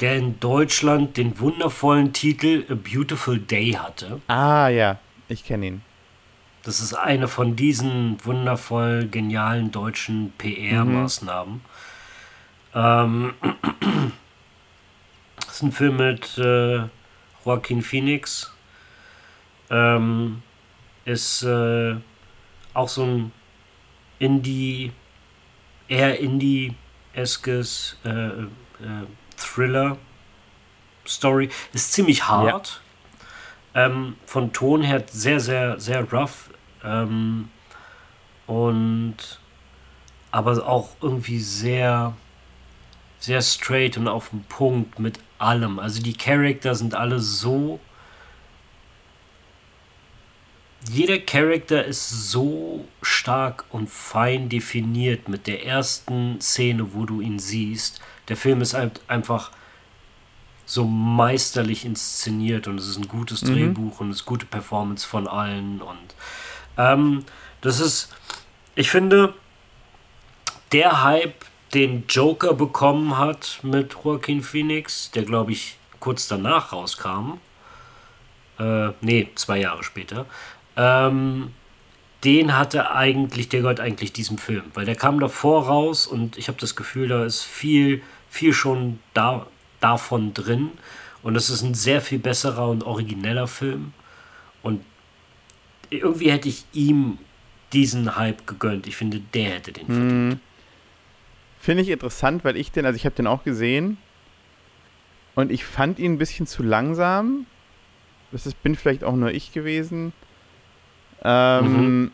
der 0.00 0.16
in 0.16 0.40
Deutschland 0.40 1.18
den 1.18 1.38
wundervollen 1.38 2.14
Titel 2.14 2.64
A 2.70 2.74
Beautiful 2.74 3.38
Day 3.38 3.72
hatte. 3.72 4.22
Ah, 4.26 4.68
ja, 4.68 4.98
ich 5.28 5.44
kenne 5.44 5.66
ihn. 5.66 5.82
Das 6.62 6.80
ist 6.80 6.94
eine 6.94 7.28
von 7.28 7.56
diesen 7.56 8.16
wundervoll 8.24 9.06
genialen 9.06 9.70
deutschen 9.70 10.32
PR-Maßnahmen. 10.38 11.56
Mhm. 11.56 11.60
Ähm, 12.74 13.34
das 15.36 15.56
ist 15.56 15.62
ein 15.62 15.72
Film 15.72 15.98
mit 15.98 16.38
äh, 16.38 16.84
Joaquin 17.44 17.82
Phoenix. 17.82 18.50
Ähm, 19.68 20.42
ist 21.04 21.42
äh, 21.42 21.96
auch 22.72 22.88
so 22.88 23.04
ein 23.04 23.32
Indie, 24.18 24.92
eher 25.86 26.18
Indie-eskes 27.14 27.96
äh, 28.04 28.10
äh, 28.10 28.48
Thriller-Story. 29.36 31.48
Ist 31.72 31.92
ziemlich 31.92 32.28
hart. 32.28 32.82
Ja. 33.74 33.86
Ähm, 33.86 34.16
von 34.26 34.52
Ton 34.52 34.82
her 34.82 35.04
sehr, 35.10 35.40
sehr, 35.40 35.80
sehr 35.80 36.04
rough. 36.12 36.50
Ähm, 36.82 37.48
und 38.46 39.16
aber 40.30 40.66
auch 40.66 40.90
irgendwie 41.00 41.40
sehr 41.40 42.14
sehr 43.18 43.40
straight 43.40 43.96
und 43.96 44.06
auf 44.06 44.28
den 44.28 44.44
Punkt 44.44 44.98
mit 44.98 45.18
allem. 45.38 45.78
Also 45.78 46.02
die 46.02 46.12
Charakter 46.12 46.74
sind 46.74 46.94
alle 46.94 47.20
so. 47.20 47.80
Jeder 50.90 51.18
Charakter 51.18 51.84
ist 51.84 52.30
so 52.30 52.86
stark 53.00 53.64
und 53.70 53.88
fein 53.88 54.48
definiert 54.48 55.28
mit 55.28 55.46
der 55.46 55.64
ersten 55.64 56.40
Szene, 56.40 56.92
wo 56.92 57.06
du 57.06 57.20
ihn 57.20 57.38
siehst. 57.38 58.00
Der 58.28 58.36
Film 58.36 58.60
ist 58.60 58.74
halt 58.74 59.00
einfach 59.08 59.50
so 60.66 60.84
meisterlich 60.84 61.84
inszeniert 61.84 62.68
und 62.68 62.78
es 62.78 62.88
ist 62.88 62.98
ein 62.98 63.08
gutes 63.08 63.42
mhm. 63.42 63.54
Drehbuch 63.54 64.00
und 64.00 64.10
es 64.10 64.16
ist 64.16 64.26
gute 64.26 64.46
Performance 64.46 65.06
von 65.06 65.28
allen 65.28 65.80
und 65.82 66.14
ähm, 66.76 67.24
das 67.60 67.80
ist, 67.80 68.14
ich 68.74 68.90
finde, 68.90 69.34
der 70.72 71.02
Hype, 71.02 71.44
den 71.72 72.04
Joker 72.08 72.54
bekommen 72.54 73.18
hat 73.18 73.60
mit 73.62 73.94
Joaquin 74.04 74.42
Phoenix, 74.42 75.10
der 75.10 75.24
glaube 75.24 75.52
ich 75.52 75.76
kurz 75.98 76.28
danach 76.28 76.72
rauskam. 76.72 77.38
Äh, 78.58 78.90
nee, 79.00 79.28
zwei 79.34 79.58
Jahre 79.58 79.82
später. 79.82 80.26
Ähm, 80.76 81.52
den 82.24 82.56
hatte 82.56 82.90
eigentlich, 82.90 83.48
der 83.48 83.60
gehört 83.60 83.80
eigentlich 83.80 84.12
diesem 84.12 84.38
Film, 84.38 84.64
weil 84.72 84.86
der 84.86 84.96
kam 84.96 85.20
davor 85.20 85.66
raus 85.66 86.06
und 86.06 86.38
ich 86.38 86.48
habe 86.48 86.58
das 86.58 86.74
Gefühl, 86.74 87.08
da 87.08 87.24
ist 87.24 87.42
viel, 87.42 88.02
viel 88.30 88.52
schon 88.54 88.98
da, 89.12 89.46
davon 89.80 90.32
drin. 90.32 90.70
Und 91.22 91.36
es 91.36 91.50
ist 91.50 91.62
ein 91.62 91.74
sehr 91.74 92.00
viel 92.00 92.18
besserer 92.18 92.68
und 92.68 92.84
origineller 92.84 93.46
Film. 93.46 93.92
Und 94.62 94.84
irgendwie 95.90 96.30
hätte 96.30 96.48
ich 96.48 96.64
ihm 96.72 97.18
diesen 97.72 98.16
Hype 98.16 98.46
gegönnt. 98.46 98.86
Ich 98.86 98.96
finde, 98.96 99.20
der 99.20 99.50
hätte 99.50 99.72
den 99.72 99.86
verdient. 99.86 100.12
Mhm. 100.12 100.40
Finde 101.58 101.82
ich 101.82 101.88
interessant, 101.88 102.44
weil 102.44 102.56
ich 102.56 102.72
den, 102.72 102.84
also 102.84 102.96
ich 102.96 103.06
habe 103.06 103.14
den 103.14 103.26
auch 103.26 103.42
gesehen 103.42 103.96
und 105.34 105.50
ich 105.50 105.64
fand 105.64 105.98
ihn 105.98 106.12
ein 106.12 106.18
bisschen 106.18 106.46
zu 106.46 106.62
langsam. 106.62 107.46
Das 108.32 108.46
ist, 108.46 108.62
bin 108.62 108.74
vielleicht 108.74 109.02
auch 109.02 109.16
nur 109.16 109.30
ich 109.30 109.52
gewesen. 109.52 110.12
Ähm, 111.24 112.02
mhm. 112.02 112.12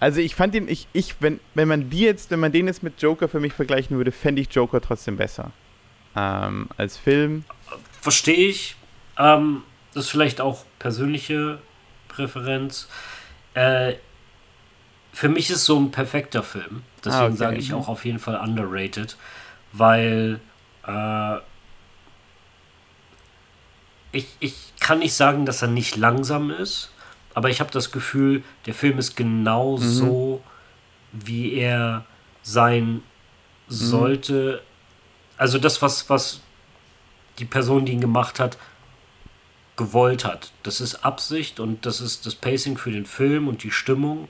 Also 0.00 0.20
ich 0.20 0.34
fand 0.34 0.54
den, 0.54 0.68
ich, 0.68 0.86
ich, 0.92 1.16
wenn, 1.20 1.40
wenn 1.54 1.66
man 1.66 1.88
die 1.88 2.00
jetzt, 2.00 2.30
wenn 2.30 2.40
man 2.40 2.52
den 2.52 2.66
jetzt 2.66 2.82
mit 2.82 3.00
Joker 3.00 3.28
für 3.28 3.40
mich 3.40 3.54
vergleichen 3.54 3.96
würde, 3.96 4.12
fände 4.12 4.42
ich 4.42 4.52
Joker 4.52 4.80
trotzdem 4.80 5.16
besser. 5.16 5.50
Ähm, 6.14 6.68
als 6.76 6.96
Film. 6.96 7.44
Verstehe 8.00 8.48
ich. 8.48 8.76
Ähm, 9.18 9.62
das 9.94 10.04
ist 10.04 10.10
vielleicht 10.10 10.40
auch 10.40 10.64
persönliche 10.78 11.58
Präferenz. 12.08 12.88
Äh, 13.54 13.94
für 15.12 15.28
mich 15.28 15.48
ist 15.50 15.64
so 15.64 15.78
ein 15.78 15.90
perfekter 15.90 16.42
Film. 16.42 16.82
Deswegen 17.04 17.22
ah, 17.22 17.26
okay. 17.26 17.36
sage 17.36 17.56
ich 17.56 17.72
auch 17.72 17.88
auf 17.88 18.04
jeden 18.04 18.18
Fall 18.18 18.36
underrated, 18.36 19.16
weil 19.72 20.40
äh, 20.86 21.36
ich, 24.12 24.26
ich 24.40 24.72
kann 24.80 24.98
nicht 24.98 25.14
sagen, 25.14 25.46
dass 25.46 25.62
er 25.62 25.68
nicht 25.68 25.96
langsam 25.96 26.50
ist, 26.50 26.90
aber 27.34 27.50
ich 27.50 27.60
habe 27.60 27.70
das 27.70 27.90
Gefühl, 27.90 28.42
der 28.66 28.74
Film 28.74 28.98
ist 28.98 29.16
genau 29.16 29.76
mhm. 29.76 29.82
so, 29.82 30.42
wie 31.12 31.54
er 31.54 32.04
sein 32.42 32.86
mhm. 32.86 33.02
sollte. 33.68 34.62
Also 35.36 35.58
das, 35.58 35.82
was, 35.82 36.08
was 36.08 36.40
die 37.38 37.44
Person, 37.44 37.84
die 37.84 37.92
ihn 37.92 38.00
gemacht 38.00 38.38
hat, 38.38 38.56
gewollt 39.76 40.24
hat. 40.24 40.52
Das 40.62 40.80
ist 40.80 41.04
Absicht 41.04 41.58
und 41.58 41.84
das 41.84 42.00
ist 42.00 42.26
das 42.26 42.36
Pacing 42.36 42.78
für 42.78 42.92
den 42.92 43.06
Film 43.06 43.48
und 43.48 43.64
die 43.64 43.72
Stimmung. 43.72 44.28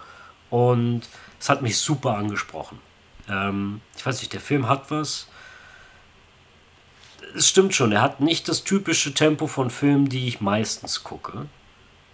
Und 0.48 1.02
es 1.38 1.48
hat 1.50 1.61
mich 1.61 1.76
super 1.76 2.16
angesprochen. 2.16 2.78
Ähm, 3.28 3.82
ich 3.96 4.05
weiß 4.05 4.20
nicht, 4.20 4.32
der 4.32 4.40
Film 4.40 4.68
hat 4.68 4.90
was. 4.90 5.28
Es 7.36 7.48
stimmt 7.48 7.74
schon, 7.74 7.92
er 7.92 8.00
hat 8.00 8.20
nicht 8.20 8.48
das 8.48 8.64
typische 8.64 9.12
Tempo 9.12 9.46
von 9.46 9.68
Filmen, 9.68 10.09
die 10.09 10.28
ich 10.28 10.40
meistens 10.40 11.02
gucke. 11.02 11.46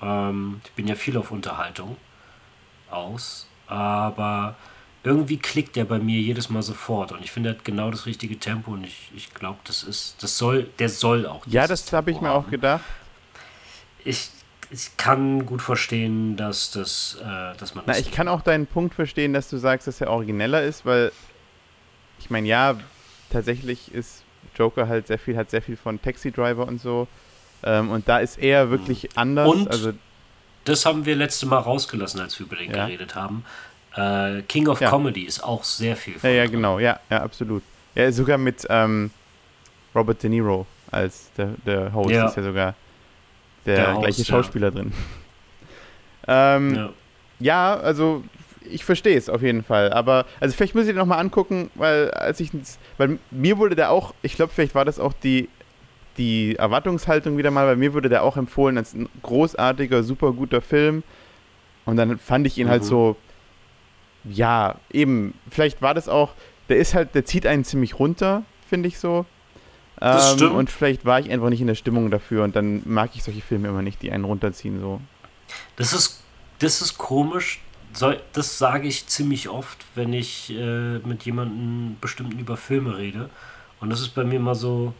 Ähm, 0.02 0.60
ich 0.64 0.72
bin 0.72 0.86
ja 0.86 0.94
viel 0.94 1.16
auf 1.16 1.30
Unterhaltung 1.30 1.96
aus, 2.90 3.48
aber 3.66 4.56
irgendwie 5.02 5.38
klickt 5.38 5.76
er 5.76 5.84
bei 5.84 5.98
mir 5.98 6.20
jedes 6.20 6.50
Mal 6.50 6.62
sofort 6.62 7.12
und 7.12 7.22
ich 7.24 7.30
finde, 7.30 7.50
er 7.50 7.56
hat 7.56 7.64
genau 7.64 7.90
das 7.90 8.06
richtige 8.06 8.38
Tempo 8.38 8.72
und 8.72 8.84
ich, 8.84 9.10
ich 9.14 9.32
glaube, 9.32 9.58
das 9.64 9.82
ist, 9.82 10.22
das 10.22 10.36
soll, 10.36 10.64
der 10.78 10.88
soll 10.88 11.26
auch. 11.26 11.46
Ja, 11.46 11.66
das 11.66 11.90
habe 11.92 12.10
ich 12.10 12.20
mir 12.20 12.30
auch 12.30 12.48
gedacht. 12.50 12.84
Ich, 14.04 14.30
ich 14.70 14.96
kann 14.96 15.46
gut 15.46 15.62
verstehen, 15.62 16.36
dass 16.36 16.70
das, 16.70 17.18
äh, 17.22 17.56
dass 17.56 17.74
man. 17.74 17.84
Na, 17.86 17.98
ich 17.98 18.10
kann 18.10 18.28
auch 18.28 18.42
deinen 18.42 18.66
Punkt 18.66 18.94
verstehen, 18.94 19.32
dass 19.32 19.48
du 19.48 19.56
sagst, 19.56 19.86
dass 19.86 20.00
er 20.00 20.10
origineller 20.10 20.62
ist, 20.62 20.84
weil 20.84 21.12
ich 22.18 22.28
meine, 22.28 22.46
ja, 22.46 22.76
tatsächlich 23.30 23.92
ist 23.94 24.22
Joker 24.54 24.86
halt 24.88 25.06
sehr 25.06 25.18
viel, 25.18 25.36
hat 25.36 25.50
sehr 25.50 25.62
viel 25.62 25.76
von 25.76 26.00
Taxi 26.00 26.30
Driver 26.30 26.66
und 26.66 26.80
so. 26.80 27.08
Ähm, 27.62 27.90
und 27.90 28.08
da 28.08 28.18
ist 28.18 28.38
er 28.38 28.70
wirklich 28.70 29.04
mhm. 29.04 29.08
anders. 29.16 29.48
Und 29.48 29.68
also, 29.68 29.92
das 30.64 30.84
haben 30.84 31.04
wir 31.04 31.16
letzte 31.16 31.46
Mal 31.46 31.58
rausgelassen, 31.58 32.20
als 32.20 32.38
wir 32.38 32.46
über 32.46 32.56
den 32.56 32.70
ja. 32.70 32.86
geredet 32.86 33.14
haben. 33.14 33.44
Äh, 33.94 34.42
King 34.42 34.68
of 34.68 34.80
ja. 34.80 34.90
Comedy 34.90 35.22
ist 35.22 35.42
auch 35.42 35.64
sehr 35.64 35.96
viel. 35.96 36.14
Ja, 36.22 36.30
ja, 36.30 36.46
genau, 36.46 36.78
ja, 36.78 37.00
ja, 37.10 37.22
absolut. 37.22 37.62
Ja, 37.94 38.10
sogar 38.12 38.38
mit 38.38 38.66
ähm, 38.68 39.10
Robert 39.94 40.22
De 40.22 40.30
Niro 40.30 40.66
als 40.90 41.30
der, 41.36 41.54
der 41.66 41.92
Host 41.92 42.10
ja. 42.10 42.26
ist 42.26 42.36
ja 42.36 42.42
sogar 42.42 42.74
der, 43.66 43.76
der 43.76 43.94
Host, 43.94 44.02
gleiche 44.02 44.24
Schauspieler 44.24 44.70
drin. 44.70 44.92
ähm, 46.28 46.74
ja. 46.74 46.90
ja, 47.40 47.76
also 47.76 48.22
ich 48.70 48.84
verstehe 48.84 49.16
es 49.16 49.28
auf 49.28 49.42
jeden 49.42 49.64
Fall. 49.64 49.92
Aber, 49.92 50.26
also 50.38 50.54
vielleicht 50.54 50.74
muss 50.74 50.84
ich 50.84 50.90
den 50.90 50.96
nochmal 50.96 51.18
angucken, 51.18 51.70
weil 51.74 52.10
als 52.12 52.40
ich, 52.40 52.50
weil 52.98 53.18
mir 53.30 53.58
wurde 53.58 53.74
der 53.74 53.90
auch, 53.90 54.14
ich 54.22 54.34
glaube, 54.34 54.52
vielleicht 54.54 54.74
war 54.74 54.84
das 54.84 55.00
auch 55.00 55.12
die 55.12 55.48
die 56.16 56.56
Erwartungshaltung 56.56 57.36
wieder 57.36 57.50
mal. 57.50 57.66
Bei 57.66 57.76
mir 57.76 57.94
wurde 57.94 58.08
der 58.08 58.22
auch 58.22 58.36
empfohlen 58.36 58.78
als 58.78 58.94
ein 58.94 59.08
großartiger, 59.22 60.02
super 60.02 60.32
guter 60.32 60.60
Film. 60.60 61.02
Und 61.84 61.96
dann 61.96 62.18
fand 62.18 62.46
ich 62.46 62.58
ihn 62.58 62.68
halt 62.68 62.82
mhm. 62.82 62.84
halt 62.84 62.88
so, 62.88 63.16
ja, 64.24 64.76
eben, 64.92 65.34
vielleicht 65.50 65.82
war 65.82 65.94
das 65.94 66.08
auch, 66.08 66.34
der 66.68 66.76
ist 66.76 66.94
halt, 66.94 67.14
der 67.14 67.24
zieht 67.24 67.46
einen 67.46 67.64
ziemlich 67.64 67.98
runter, 67.98 68.44
finde 68.68 68.88
ich 68.88 68.98
so. 68.98 69.26
Das 69.98 70.32
ähm, 70.32 70.38
stimmt. 70.38 70.54
Und 70.54 70.70
vielleicht 70.70 71.04
war 71.04 71.20
ich 71.20 71.30
einfach 71.30 71.50
nicht 71.50 71.60
in 71.60 71.66
der 71.66 71.74
Stimmung 71.74 72.10
dafür 72.10 72.44
und 72.44 72.56
dann 72.56 72.82
mag 72.84 73.10
ich 73.14 73.22
solche 73.22 73.40
Filme 73.42 73.68
immer 73.68 73.82
nicht, 73.82 74.02
die 74.02 74.12
einen 74.12 74.24
runterziehen, 74.24 74.80
so. 74.80 75.00
Das 75.76 75.92
ist, 75.92 76.22
das 76.58 76.80
ist 76.80 76.96
komisch. 76.98 77.60
Das 78.32 78.58
sage 78.58 78.86
ich 78.86 79.08
ziemlich 79.08 79.48
oft, 79.48 79.84
wenn 79.96 80.12
ich 80.12 80.52
äh, 80.56 80.98
mit 80.98 81.24
jemandem 81.24 81.96
bestimmten 82.00 82.38
über 82.38 82.56
Filme 82.56 82.96
rede. 82.96 83.30
Und 83.80 83.90
das 83.90 84.00
ist 84.00 84.10
bei 84.10 84.22
mir 84.22 84.36
immer 84.36 84.54
so, 84.54 84.94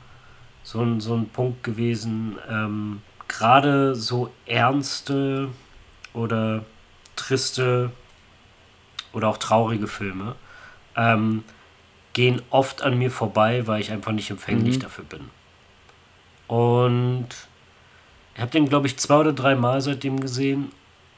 so 0.71 0.83
ein, 0.83 1.01
so 1.01 1.15
ein 1.15 1.29
Punkt 1.29 1.65
gewesen. 1.65 2.39
Ähm, 2.49 3.03
Gerade 3.27 3.95
so 3.97 4.33
ernste 4.47 5.49
oder 6.13 6.65
triste 7.17 7.91
oder 9.13 9.29
auch 9.29 9.37
traurige 9.37 9.89
Filme 9.89 10.37
ähm, 10.97 11.45
gehen 12.13 12.43
oft 12.51 12.83
an 12.83 12.99
mir 12.99 13.11
vorbei, 13.11 13.67
weil 13.67 13.81
ich 13.81 13.91
einfach 13.91 14.13
nicht 14.13 14.31
empfänglich 14.31 14.77
mhm. 14.77 14.81
dafür 14.81 15.05
bin. 15.05 15.31
Und 16.47 17.29
ich 18.35 18.41
habe 18.41 18.51
den, 18.51 18.69
glaube 18.69 18.87
ich, 18.87 18.97
zwei 18.97 19.17
oder 19.17 19.33
drei 19.33 19.55
Mal 19.55 19.81
seitdem 19.81 20.21
gesehen 20.21 20.71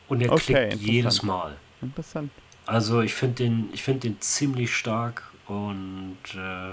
und 0.08 0.22
er 0.22 0.32
okay, 0.32 0.68
klickt 0.68 0.82
jedes 0.82 1.22
Mal. 1.22 1.56
Interessant. 1.80 2.30
Also 2.64 3.00
ich 3.02 3.14
finde 3.14 3.34
den, 3.36 3.76
find 3.76 4.04
den 4.04 4.20
ziemlich 4.20 4.74
stark 4.74 5.24
und 5.46 6.18
äh, 6.34 6.72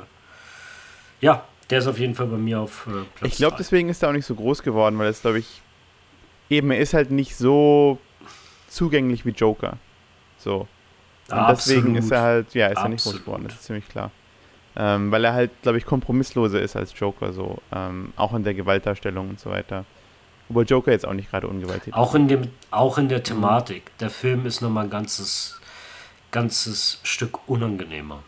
ja, 1.21 1.43
der 1.69 1.79
ist 1.79 1.87
auf 1.87 1.99
jeden 1.99 2.15
Fall 2.15 2.27
bei 2.27 2.37
mir 2.37 2.59
auf 2.59 2.87
äh, 2.87 2.91
Platz 3.15 3.31
Ich 3.31 3.37
glaube, 3.37 3.55
deswegen 3.57 3.89
ist 3.89 4.01
er 4.01 4.09
auch 4.09 4.13
nicht 4.13 4.25
so 4.25 4.35
groß 4.35 4.63
geworden, 4.63 4.97
weil 4.97 5.07
es, 5.07 5.21
glaube 5.21 5.39
ich, 5.39 5.61
eben, 6.49 6.71
er 6.71 6.79
ist 6.79 6.93
halt 6.93 7.11
nicht 7.11 7.35
so 7.35 7.99
zugänglich 8.67 9.25
wie 9.25 9.31
Joker. 9.31 9.77
So. 10.37 10.67
Und 11.29 11.37
Absolut. 11.37 11.83
deswegen 11.83 11.95
ist 11.95 12.11
er 12.11 12.21
halt, 12.21 12.53
ja, 12.55 12.67
ist 12.67 12.77
Absolut. 12.77 12.85
er 12.85 12.89
nicht 12.89 13.03
groß 13.03 13.25
geworden, 13.25 13.43
das 13.45 13.53
ist 13.53 13.63
ziemlich 13.63 13.87
klar. 13.87 14.11
Ähm, 14.75 15.11
weil 15.11 15.25
er 15.25 15.33
halt, 15.33 15.51
glaube 15.61 15.77
ich, 15.77 15.85
kompromissloser 15.85 16.61
ist 16.61 16.75
als 16.75 16.97
Joker, 16.97 17.33
so. 17.33 17.59
Ähm, 17.71 18.13
auch 18.15 18.33
in 18.33 18.43
der 18.43 18.53
Gewaltdarstellung 18.53 19.29
und 19.29 19.39
so 19.39 19.49
weiter. 19.49 19.85
Obwohl 20.49 20.65
Joker 20.65 20.91
jetzt 20.91 21.05
auch 21.05 21.13
nicht 21.13 21.29
gerade 21.29 21.47
ungewalttätig 21.47 21.93
auch 21.93 22.15
in 22.15 22.27
dem 22.27 22.49
Auch 22.71 22.97
in 22.97 23.07
der 23.07 23.21
Thematik. 23.21 23.95
Der 23.99 24.09
Film 24.09 24.47
ist 24.47 24.61
nochmal 24.61 24.85
ein 24.85 24.89
ganzes, 24.89 25.59
ganzes 26.31 26.99
Stück 27.03 27.47
unangenehmer. 27.47 28.23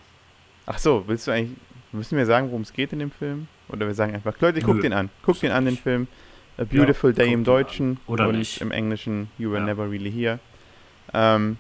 Ach 0.68 0.78
so, 0.78 1.04
willst 1.08 1.26
du 1.28 1.32
eigentlich 1.32 1.58
Müssen 1.92 2.18
wir 2.18 2.26
sagen, 2.26 2.48
worum 2.48 2.62
es 2.62 2.72
geht 2.72 2.94
in 2.94 3.00
dem 3.00 3.12
Film? 3.12 3.48
Oder 3.68 3.88
wir 3.88 3.94
sagen 3.94 4.14
einfach, 4.14 4.40
Leute, 4.40 4.62
guckt 4.62 4.84
den 4.84 4.94
an. 4.94 5.10
Guckt 5.24 5.42
den 5.42 5.52
an, 5.52 5.66
den 5.66 5.78
Film. 5.78 6.08
A 6.58 6.64
Beautiful 6.64 7.12
ja, 7.12 7.18
Day 7.18 7.34
im 7.34 7.44
Deutschen 7.44 8.00
Oder 8.08 8.28
und 8.28 8.38
nicht. 8.38 8.62
im 8.62 8.72
Englischen 8.72 9.30
You 9.38 9.52
Were 9.52 9.60
ja. 9.60 9.66
Never 9.66 9.90
Really 9.90 10.12
Here. 10.12 10.40
Ähm, 11.14 11.58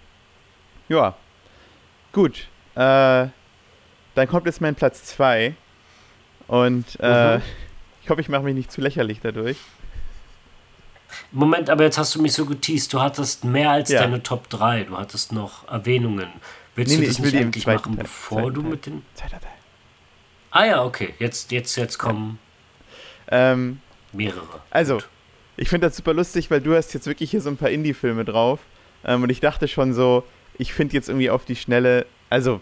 ja, 0.89 1.15
gut. 2.11 2.47
Äh, 2.75 3.27
dann 4.15 4.27
kommt 4.27 4.45
jetzt 4.45 4.61
mein 4.61 4.75
Platz 4.75 5.03
2. 5.05 5.55
Und 6.47 6.85
äh, 6.99 7.37
mhm. 7.37 7.43
ich 8.03 8.09
hoffe, 8.09 8.21
ich 8.21 8.29
mache 8.29 8.43
mich 8.43 8.55
nicht 8.55 8.71
zu 8.71 8.81
lächerlich 8.81 9.19
dadurch. 9.21 9.57
Moment, 11.31 11.69
aber 11.69 11.83
jetzt 11.83 11.97
hast 11.97 12.15
du 12.15 12.21
mich 12.21 12.33
so 12.33 12.45
geteased. 12.45 12.93
Du 12.93 13.01
hattest 13.01 13.43
mehr 13.43 13.71
als 13.71 13.89
ja. 13.89 14.01
deine 14.01 14.23
Top 14.23 14.49
3. 14.49 14.85
Du 14.85 14.97
hattest 14.97 15.31
noch 15.31 15.67
Erwähnungen. 15.67 16.27
Willst 16.75 16.93
nee, 16.93 17.01
du 17.01 17.07
das 17.07 17.19
nee, 17.19 17.25
nicht 17.25 17.35
endlich 17.35 17.67
machen, 17.67 17.95
bevor 17.95 18.51
du 18.51 18.61
mit 18.61 18.85
den... 18.85 19.01
Zweiter 19.15 19.39
Teil. 19.39 19.60
Ah 20.51 20.65
ja, 20.65 20.83
okay. 20.83 21.13
Jetzt, 21.19 21.51
jetzt, 21.51 21.75
jetzt 21.77 21.97
kommen 21.97 22.39
ähm, 23.31 23.79
mehrere. 24.11 24.61
Also, 24.69 24.95
Gut. 24.95 25.09
ich 25.57 25.69
finde 25.69 25.87
das 25.87 25.95
super 25.95 26.13
lustig, 26.13 26.51
weil 26.51 26.61
du 26.61 26.75
hast 26.75 26.93
jetzt 26.93 27.07
wirklich 27.07 27.31
hier 27.31 27.41
so 27.41 27.49
ein 27.49 27.57
paar 27.57 27.69
Indie-Filme 27.69 28.25
drauf. 28.25 28.59
Ähm, 29.03 29.23
und 29.23 29.29
ich 29.29 29.39
dachte 29.39 29.67
schon 29.67 29.93
so, 29.93 30.23
ich 30.57 30.73
finde 30.73 30.93
jetzt 30.95 31.09
irgendwie 31.09 31.29
auf 31.29 31.45
die 31.45 31.55
Schnelle, 31.55 32.05
also, 32.29 32.61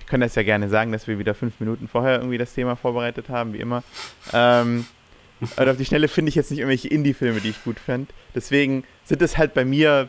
ich 0.00 0.06
kann 0.06 0.20
das 0.20 0.34
ja 0.34 0.42
gerne 0.42 0.68
sagen, 0.68 0.90
dass 0.90 1.06
wir 1.06 1.18
wieder 1.18 1.34
fünf 1.34 1.60
Minuten 1.60 1.86
vorher 1.86 2.16
irgendwie 2.16 2.38
das 2.38 2.54
Thema 2.54 2.76
vorbereitet 2.76 3.28
haben, 3.28 3.52
wie 3.52 3.58
immer. 3.58 3.84
Ähm, 4.32 4.86
und 5.40 5.68
auf 5.68 5.76
die 5.76 5.84
Schnelle 5.84 6.08
finde 6.08 6.30
ich 6.30 6.34
jetzt 6.34 6.50
nicht 6.50 6.60
irgendwelche 6.60 6.88
Indie-Filme, 6.88 7.40
die 7.40 7.50
ich 7.50 7.62
gut 7.62 7.78
fände. 7.78 8.12
Deswegen 8.34 8.84
sind 9.04 9.22
es 9.22 9.36
halt 9.36 9.54
bei 9.54 9.64
mir 9.64 10.08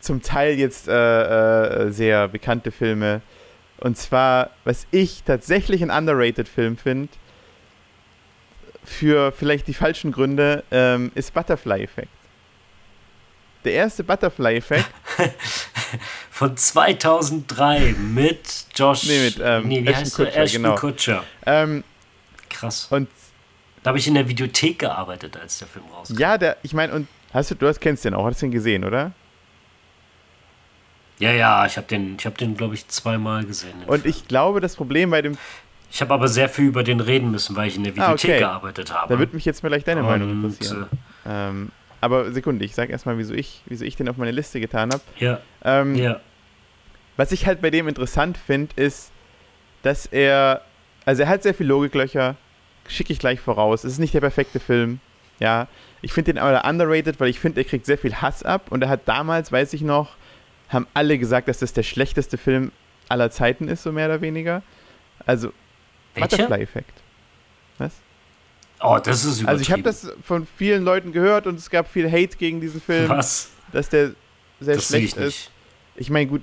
zum 0.00 0.22
Teil 0.22 0.58
jetzt 0.58 0.88
äh, 0.88 0.92
äh, 1.86 1.90
sehr 1.90 2.28
bekannte 2.28 2.72
Filme, 2.72 3.22
und 3.82 3.98
zwar, 3.98 4.50
was 4.64 4.86
ich 4.92 5.24
tatsächlich 5.24 5.82
ein 5.82 5.90
underrated 5.90 6.48
Film 6.48 6.76
finde, 6.76 7.08
für 8.84 9.32
vielleicht 9.32 9.66
die 9.66 9.74
falschen 9.74 10.12
Gründe, 10.12 10.64
ähm, 10.70 11.10
ist 11.14 11.34
Butterfly 11.34 11.82
Effect. 11.82 12.08
Der 13.64 13.72
erste 13.72 14.04
Butterfly 14.04 14.56
Effect. 14.56 14.88
Von 16.30 16.56
2003 16.56 17.94
mit 17.98 18.66
Josh. 18.74 19.04
Nee, 19.04 19.24
mit 19.24 19.40
ähm, 19.42 19.68
nee, 19.68 19.84
wie 19.84 19.88
Ashton 19.88 20.04
heißt 20.04 20.16
Kutscher, 20.16 20.36
Ashton 20.36 20.62
genau. 20.62 20.74
Kutcher. 20.76 21.24
Ähm, 21.46 21.84
Krass. 22.48 22.86
Und 22.90 23.08
da 23.82 23.88
habe 23.88 23.98
ich 23.98 24.06
in 24.06 24.14
der 24.14 24.28
Videothek 24.28 24.78
gearbeitet, 24.78 25.36
als 25.36 25.58
der 25.58 25.68
Film 25.68 25.84
rauskam. 25.92 26.18
Ja, 26.18 26.38
der, 26.38 26.56
ich 26.62 26.72
meine, 26.72 26.92
und 26.92 27.08
hast 27.32 27.50
du, 27.50 27.56
du 27.56 27.66
hast, 27.66 27.80
kennst 27.80 28.04
den 28.04 28.14
auch, 28.14 28.26
hast 28.26 28.42
du 28.42 28.46
den 28.46 28.52
gesehen, 28.52 28.84
oder? 28.84 29.12
Ja, 31.18 31.32
ja, 31.32 31.64
ich 31.66 31.76
habe 31.76 31.86
den, 31.86 32.16
ich 32.18 32.26
hab 32.26 32.38
den 32.38 32.56
glaube 32.56 32.74
ich, 32.74 32.88
zweimal 32.88 33.44
gesehen. 33.44 33.74
Und 33.86 34.00
Film. 34.00 34.10
ich 34.10 34.28
glaube, 34.28 34.60
das 34.60 34.76
Problem 34.76 35.10
bei 35.10 35.22
dem. 35.22 35.38
Ich 35.90 36.00
habe 36.00 36.14
aber 36.14 36.26
sehr 36.28 36.48
viel 36.48 36.66
über 36.66 36.82
den 36.82 37.00
reden 37.00 37.30
müssen, 37.30 37.54
weil 37.54 37.68
ich 37.68 37.76
in 37.76 37.84
der 37.84 37.94
Videothek 37.94 38.30
ah, 38.30 38.34
okay. 38.34 38.38
gearbeitet 38.38 38.92
habe. 38.92 39.12
Da 39.12 39.18
würde 39.18 39.34
mich 39.34 39.44
jetzt 39.44 39.60
vielleicht 39.60 39.86
deine 39.86 40.00
Und, 40.00 40.06
Meinung 40.06 40.30
interessieren. 40.30 40.86
Äh, 41.24 41.48
ähm, 41.48 41.70
aber 42.00 42.32
Sekunde, 42.32 42.64
ich 42.64 42.74
sage 42.74 42.90
erstmal, 42.90 43.18
wieso 43.18 43.34
ich, 43.34 43.62
wieso 43.66 43.84
ich 43.84 43.94
den 43.94 44.08
auf 44.08 44.16
meine 44.16 44.32
Liste 44.32 44.58
getan 44.58 44.90
habe. 44.90 45.02
Ja. 45.18 45.40
Ähm, 45.64 45.94
ja. 45.94 46.20
was 47.16 47.30
ich 47.30 47.46
halt 47.46 47.62
bei 47.62 47.70
dem 47.70 47.86
interessant 47.88 48.36
finde, 48.36 48.72
ist, 48.74 49.12
dass 49.82 50.06
er, 50.06 50.62
also 51.04 51.22
er 51.22 51.28
hat 51.28 51.42
sehr 51.42 51.54
viel 51.54 51.66
Logiklöcher, 51.66 52.36
schicke 52.88 53.12
ich 53.12 53.18
gleich 53.18 53.38
voraus. 53.38 53.84
Es 53.84 53.92
ist 53.92 53.98
nicht 53.98 54.14
der 54.14 54.20
perfekte 54.20 54.60
Film, 54.60 54.98
ja. 55.38 55.68
Ich 56.00 56.12
finde 56.12 56.32
den 56.32 56.42
aber 56.42 56.68
underrated, 56.68 57.20
weil 57.20 57.28
ich 57.28 57.38
finde, 57.38 57.60
er 57.60 57.64
kriegt 57.64 57.86
sehr 57.86 57.98
viel 57.98 58.16
Hass 58.16 58.42
ab 58.42 58.66
und 58.70 58.82
er 58.82 58.88
hat 58.88 59.02
damals, 59.06 59.52
weiß 59.52 59.72
ich 59.74 59.82
noch, 59.82 60.16
haben 60.72 60.86
alle 60.94 61.18
gesagt, 61.18 61.48
dass 61.48 61.58
das 61.58 61.72
der 61.72 61.82
schlechteste 61.82 62.38
Film 62.38 62.72
aller 63.08 63.30
Zeiten 63.30 63.68
ist, 63.68 63.82
so 63.82 63.92
mehr 63.92 64.06
oder 64.06 64.20
weniger. 64.20 64.62
Also, 65.26 65.52
Butterfly-Effekt. 66.14 67.00
Was? 67.78 67.92
Oh, 68.80 68.98
das 69.02 69.24
ist 69.24 69.40
übertrieben. 69.40 69.48
Also 69.48 69.62
ich 69.62 69.70
habe 69.72 69.82
das 69.82 70.12
von 70.24 70.46
vielen 70.58 70.82
Leuten 70.84 71.12
gehört 71.12 71.46
und 71.46 71.56
es 71.58 71.70
gab 71.70 71.88
viel 71.90 72.10
Hate 72.10 72.36
gegen 72.36 72.60
diesen 72.60 72.80
Film. 72.80 73.08
Was? 73.08 73.50
Dass 73.72 73.88
der 73.88 74.12
sehr 74.60 74.74
Das 74.76 74.88
schlecht 74.88 75.04
ich 75.04 75.16
ist. 75.16 75.24
nicht. 75.24 75.50
Ich 75.96 76.10
meine, 76.10 76.26
gut, 76.26 76.42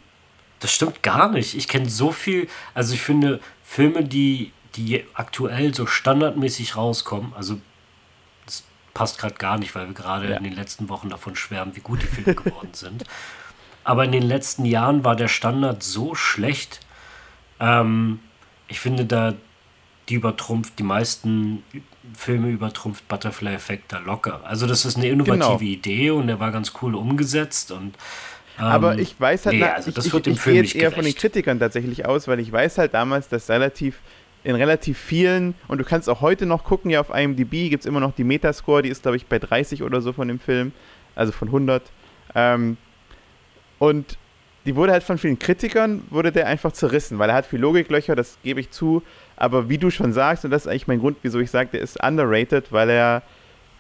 Das 0.60 0.72
stimmt 0.74 1.04
gar 1.04 1.30
nicht. 1.32 1.56
Ich 1.56 1.68
kenne 1.68 1.90
so 1.90 2.12
viel, 2.12 2.48
also 2.74 2.94
ich 2.94 3.02
finde 3.02 3.40
Filme, 3.64 4.04
die, 4.04 4.52
die 4.76 5.06
aktuell 5.14 5.74
so 5.74 5.86
standardmäßig 5.86 6.76
rauskommen, 6.76 7.34
also 7.36 7.60
das 8.46 8.64
passt 8.94 9.18
gerade 9.20 9.36
gar 9.36 9.58
nicht, 9.58 9.74
weil 9.76 9.88
wir 9.88 9.94
gerade 9.94 10.30
Ja. 10.32 10.38
in 10.38 10.44
den 10.44 10.54
letzten 10.54 10.88
Wochen 10.90 11.10
davon 11.10 11.36
schwärmen, 11.36 11.76
wie 11.76 11.82
gut 11.82 12.02
die 12.02 12.08
Filme 12.08 12.36
geworden 12.36 12.70
sind. 12.74 13.04
Aber 13.90 14.06
in 14.06 14.12
den 14.12 14.22
letzten 14.22 14.66
Jahren 14.66 15.04
war 15.04 15.16
der 15.16 15.28
Standard 15.28 15.82
so 15.82 16.14
schlecht. 16.14 16.80
Ähm, 17.60 18.20
ich 18.68 18.80
finde 18.80 19.04
da, 19.04 19.34
die 20.10 20.14
übertrumpft, 20.14 20.78
die 20.78 20.84
meisten 20.84 21.64
Filme 22.16 22.50
übertrumpft 22.50 23.08
Butterfly 23.08 23.56
Effect 23.56 23.92
da 23.92 23.98
locker. 23.98 24.42
Also 24.44 24.68
das 24.68 24.86
ist 24.86 24.98
eine 24.98 25.08
innovative 25.08 25.58
Genau. 25.58 25.60
Idee 25.60 26.12
und 26.12 26.28
der 26.28 26.40
war 26.40 26.52
ganz 26.52 26.74
cool 26.84 26.94
umgesetzt 26.94 27.72
und 27.72 27.96
ähm, 28.60 28.66
Aber 28.66 29.00
ich 29.00 29.20
weiß 29.20 29.48
halt, 29.48 29.56
nee, 29.56 29.62
na, 29.62 29.74
also 29.74 29.90
ich, 29.90 29.96
das 29.96 30.06
ich, 30.06 30.14
wird 30.14 30.28
ich 30.28 30.40
Film 30.40 30.54
gehe 30.58 30.64
jetzt 30.66 30.76
eher 30.76 30.92
von 30.92 30.98
den 31.04 31.06
gerecht. 31.06 31.18
Kritikern 31.18 31.58
tatsächlich 31.60 32.06
aus, 32.06 32.28
weil 32.28 32.40
ich 32.40 32.52
weiß 32.52 32.78
halt 32.78 32.94
damals, 32.94 33.28
dass 33.28 33.50
relativ 33.50 34.02
in 34.44 34.56
relativ 34.56 35.00
vielen, 35.00 35.56
und 35.68 35.80
du 35.80 35.84
kannst 35.84 36.08
auch 36.10 36.22
heute 36.22 36.46
noch 36.46 36.64
gucken, 36.64 36.92
ja 36.92 37.00
auf 37.02 37.10
IMDb 37.10 37.72
gibt 37.72 37.82
es 37.82 37.86
immer 37.88 38.02
noch 38.02 38.14
die 38.14 38.24
Metascore, 38.24 38.84
die 38.84 38.90
ist 38.90 39.02
glaube 39.02 39.18
ich 39.18 39.26
bei 39.26 39.40
30 39.40 39.82
oder 39.82 40.00
so 40.02 40.14
von 40.14 40.28
dem 40.28 40.40
Film, 40.40 40.74
also 41.16 41.32
von 41.32 41.48
100. 41.48 41.82
Ähm, 42.36 42.78
und 43.80 44.18
die 44.66 44.76
wurde 44.76 44.92
halt 44.92 45.04
von 45.04 45.18
vielen 45.18 45.40
Kritikern, 45.40 46.04
wurde 46.10 46.32
der 46.32 46.48
einfach 46.48 46.72
zerrissen, 46.74 47.18
weil 47.18 47.30
er 47.30 47.36
hat 47.36 47.46
viel 47.46 47.60
Logiklöcher, 47.60 48.16
das 48.16 48.38
gebe 48.44 48.60
ich 48.60 48.70
zu, 48.70 49.02
aber 49.36 49.70
wie 49.70 49.78
du 49.78 49.90
schon 49.90 50.14
sagst, 50.14 50.46
und 50.46 50.52
das 50.52 50.64
ist 50.64 50.68
eigentlich 50.68 50.88
mein 50.88 51.00
Grund, 51.00 51.18
wieso 51.22 51.40
ich 51.40 51.50
sage, 51.50 51.70
der 51.72 51.82
ist 51.82 52.04
underrated, 52.04 52.72
weil 52.72 52.90
er, 52.90 53.24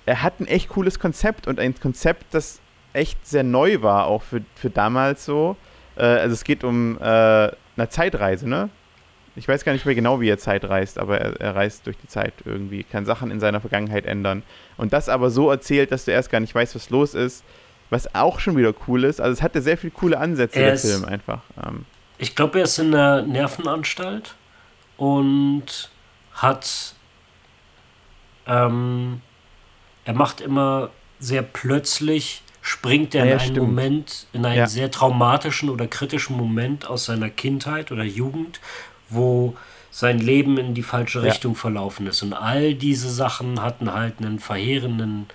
er 0.05 0.23
hat 0.23 0.39
ein 0.39 0.47
echt 0.47 0.69
cooles 0.69 0.97
Konzept 0.97 1.47
und 1.47 1.59
ein 1.59 1.77
Konzept, 1.79 2.33
das 2.33 2.61
echt 2.93 3.27
sehr 3.27 3.43
neu 3.43 3.81
war, 3.81 4.07
auch 4.07 4.23
für, 4.23 4.41
für 4.55 4.69
damals 4.69 5.25
so. 5.25 5.57
Äh, 5.95 6.03
also 6.03 6.33
es 6.33 6.43
geht 6.43 6.63
um 6.63 6.97
äh, 6.97 7.03
eine 7.03 7.89
Zeitreise, 7.89 8.47
ne? 8.47 8.69
Ich 9.35 9.47
weiß 9.47 9.63
gar 9.63 9.73
nicht 9.73 9.85
mehr 9.85 9.95
genau, 9.95 10.19
wie 10.19 10.29
er 10.29 10.37
Zeit 10.37 10.65
reist, 10.67 10.97
aber 10.97 11.19
er, 11.19 11.39
er 11.39 11.55
reist 11.55 11.85
durch 11.85 11.97
die 11.97 12.07
Zeit 12.07 12.33
irgendwie, 12.45 12.83
kann 12.83 13.05
Sachen 13.05 13.31
in 13.31 13.39
seiner 13.39 13.61
Vergangenheit 13.61 14.05
ändern. 14.05 14.43
Und 14.75 14.91
das 14.91 15.07
aber 15.07 15.29
so 15.29 15.49
erzählt, 15.49 15.91
dass 15.91 16.05
du 16.05 16.11
erst 16.11 16.31
gar 16.31 16.39
nicht 16.39 16.53
weißt, 16.55 16.75
was 16.75 16.89
los 16.89 17.13
ist, 17.13 17.45
was 17.89 18.13
auch 18.15 18.39
schon 18.39 18.55
wieder 18.57 18.73
cool 18.87 19.03
ist. 19.03 19.19
Also 19.19 19.33
es 19.33 19.41
hatte 19.41 19.61
sehr 19.61 19.77
viele 19.77 19.91
coole 19.91 20.19
Ansätze, 20.19 20.59
Er 20.59 20.71
der 20.71 20.77
Film 20.79 21.05
einfach. 21.05 21.41
Ähm, 21.65 21.85
Ich 22.17 22.35
glaube, 22.35 22.59
er 22.59 22.65
ist 22.65 22.77
in 22.79 22.91
der 22.91 23.21
Nervenanstalt 23.23 24.35
und 24.97 25.89
hat. 26.33 26.93
Ähm, 28.47 29.21
er 30.05 30.13
macht 30.13 30.41
immer 30.41 30.89
sehr 31.19 31.41
plötzlich, 31.41 32.41
springt 32.61 33.13
er 33.13 33.25
ja, 33.25 33.33
in 33.33 33.39
einen 33.39 33.49
stimmt. 33.51 33.67
Moment, 33.67 34.27
in 34.33 34.45
einen 34.45 34.57
Ja. 34.57 34.67
sehr 34.67 34.89
traumatischen 34.91 35.69
oder 35.69 35.87
kritischen 35.87 36.35
Moment 36.35 36.87
aus 36.87 37.05
seiner 37.05 37.29
Kindheit 37.29 37.91
oder 37.91 38.03
Jugend, 38.03 38.59
wo 39.09 39.55
sein 39.91 40.19
Leben 40.19 40.57
in 40.57 40.73
die 40.73 40.83
falsche 40.83 41.19
Ja. 41.19 41.25
Richtung 41.25 41.55
verlaufen 41.55 42.07
ist. 42.07 42.21
Und 42.23 42.33
all 42.33 42.73
diese 42.73 43.09
Sachen 43.09 43.61
hatten 43.61 43.91
halt 43.93 44.15
einen 44.19 44.39
verheerenden, 44.39 45.27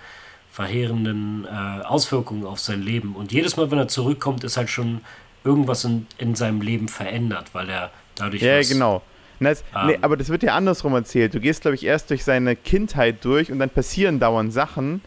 verheerenden 0.55 1.45
äh, 1.45 1.83
Auswirkungen 1.83 2.45
auf 2.45 2.59
sein 2.61 2.81
Leben. 2.81 3.13
Und 3.17 3.33
jedes 3.33 3.57
Mal, 3.57 3.71
wenn 3.71 3.77
er 3.77 3.89
zurückkommt, 3.89 4.45
ist 4.45 4.55
halt 4.55 4.69
schon 4.69 5.01
irgendwas 5.43 5.83
in, 5.83 6.07
in 6.17 6.33
seinem 6.33 6.61
Leben 6.61 6.87
verändert, 6.87 7.47
weil 7.51 7.69
er 7.69 7.91
dadurch 8.15 8.41
ja, 8.41 8.59
was, 8.59 8.69
genau. 8.69 9.01
Das, 9.41 9.65
nee, 9.85 9.95
Ähm. 9.95 9.99
aber 10.03 10.15
das 10.15 10.29
wird 10.29 10.43
ja 10.43 10.55
andersrum 10.55 10.93
erzählt. 10.93 11.33
Du 11.33 11.41
gehst, 11.41 11.63
glaube 11.63 11.75
ich, 11.75 11.83
erst 11.85 12.09
durch 12.09 12.23
seine 12.23 12.55
Kindheit 12.55 13.25
durch 13.25 13.51
und 13.51 13.59
dann 13.59 13.69
passieren 13.69 14.17
dauernd 14.21 14.53
Sachen, 14.53 15.01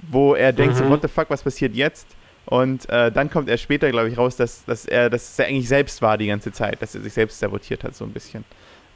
wo 0.00 0.34
er 0.34 0.54
denkt, 0.54 0.76
so, 0.76 0.84
Mhm. 0.84 0.88
what 0.90 1.02
the 1.02 1.08
fuck, 1.08 1.28
was 1.28 1.42
passiert 1.42 1.74
jetzt? 1.74 2.06
Und 2.46 2.88
äh, 2.88 3.12
dann 3.12 3.28
kommt 3.30 3.50
er 3.50 3.58
später, 3.58 3.90
glaube 3.90 4.08
ich, 4.08 4.16
raus, 4.16 4.36
dass, 4.36 4.64
dass 4.64 4.86
er 4.86 5.10
dass 5.10 5.38
er 5.38 5.46
eigentlich 5.46 5.68
selbst 5.68 6.00
war 6.00 6.16
die 6.16 6.26
ganze 6.28 6.52
Zeit, 6.52 6.80
dass 6.80 6.94
er 6.94 7.02
sich 7.02 7.12
selbst 7.12 7.38
sabotiert 7.38 7.84
hat, 7.84 7.94
so 7.94 8.04
ein 8.04 8.12
bisschen. 8.12 8.44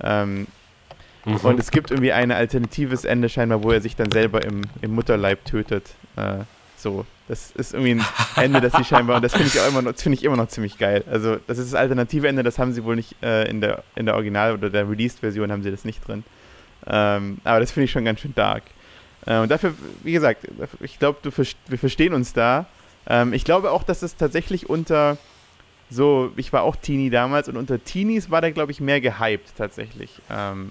Ähm, 0.03 0.47
Mhm. 1.25 1.37
und 1.37 1.59
es 1.61 1.71
gibt 1.71 1.91
irgendwie 1.91 2.12
ein 2.12 2.31
alternatives 2.31 3.05
Ende 3.05 3.29
scheinbar, 3.29 3.62
wo 3.62 3.71
er 3.71 3.81
sich 3.81 3.97
dann 3.97 4.11
selber 4.11 4.45
im, 4.45 4.62
im 4.83 4.95
Mutterleib 4.95 5.45
tötet. 5.45 5.91
Äh, 6.16 6.45
so, 6.77 7.05
das 7.27 7.51
ist 7.51 7.75
irgendwie 7.75 7.93
ein 7.93 8.07
Ende, 8.37 8.61
das 8.61 8.73
sie 8.73 8.85
scheinbar, 8.85 9.16
und 9.16 9.23
das 9.23 9.33
finde 9.33 9.49
ich 9.49 9.61
auch 9.61 9.69
immer 9.69 9.83
noch, 9.83 9.97
finde 9.97 10.16
ich 10.16 10.25
immer 10.25 10.37
noch 10.37 10.49
ziemlich 10.49 10.79
geil. 10.79 11.05
Also, 11.11 11.37
das 11.47 11.59
ist 11.59 11.73
das 11.73 11.79
alternative 11.79 12.29
Ende, 12.29 12.43
das 12.43 12.59
haben 12.59 12.73
sie 12.73 12.85
wohl 12.85 12.97
nicht 12.97 13.16
äh, 13.23 13.49
in 13.49 13.61
der, 13.61 13.83
in 13.97 14.07
der 14.07 14.14
Original- 14.14 14.55
oder 14.55 14.71
der 14.71 14.89
Released-Version 14.89 15.51
haben 15.51 15.62
sie 15.62 15.71
das 15.71 15.85
nicht 15.85 16.07
drin. 16.07 16.25
Ähm, 16.87 17.39
aber 17.45 17.61
das 17.61 17.73
finde 17.73 17.85
ich 17.85 17.91
schon 17.91 18.05
ganz 18.05 18.21
schön 18.21 18.35
dark. 18.35 18.62
Äh, 19.27 19.39
und 19.39 19.51
dafür, 19.51 19.75
wie 20.05 20.12
gesagt, 20.12 20.47
ich 20.81 20.99
glaube, 20.99 21.19
wir 21.23 21.79
verstehen 21.79 22.14
uns 22.14 22.33
da. 22.33 22.66
Ähm, 23.09 23.33
ich 23.33 23.45
glaube 23.45 23.73
auch, 23.73 23.83
dass 23.83 24.03
es 24.03 24.16
tatsächlich 24.16 24.71
unter 24.71 25.19
so, 25.91 26.33
ich 26.37 26.53
war 26.53 26.62
auch 26.62 26.77
Teenie 26.77 27.11
damals 27.11 27.49
und 27.49 27.57
unter 27.57 27.83
Teenies 27.83 28.31
war 28.31 28.41
der, 28.41 28.53
glaube 28.53 28.73
ich, 28.73 28.81
mehr 28.81 29.01
gehypt 29.01 29.55
tatsächlich. 29.57 30.11
Ähm, 30.31 30.71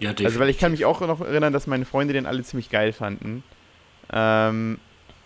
ja, 0.00 0.12
also, 0.12 0.38
weil 0.38 0.48
ich 0.50 0.58
kann 0.58 0.72
mich 0.72 0.84
auch 0.84 1.00
noch 1.00 1.20
erinnern, 1.20 1.52
dass 1.52 1.66
meine 1.66 1.84
Freunde 1.84 2.12
den 2.14 2.26
alle 2.26 2.42
ziemlich 2.42 2.70
geil 2.70 2.92
fanden. 2.92 3.42
Ähm, 4.12 4.78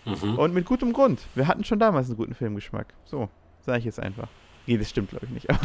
Mhm. 0.03 0.39
und 0.39 0.53
mit 0.55 0.65
gutem 0.65 0.93
Grund. 0.93 1.21
Wir 1.35 1.47
hatten 1.47 1.63
schon 1.63 1.77
damals 1.77 2.07
einen 2.07 2.17
guten 2.17 2.33
Filmgeschmack. 2.33 2.87
So, 3.05 3.29
sage 3.63 3.77
ich 3.79 3.85
jetzt 3.85 3.99
einfach. 3.99 4.27
Nee, 4.65 4.77
das 4.77 4.89
stimmt, 4.89 5.11
glaube 5.11 5.27
ich, 5.27 5.31
nicht. 5.31 5.47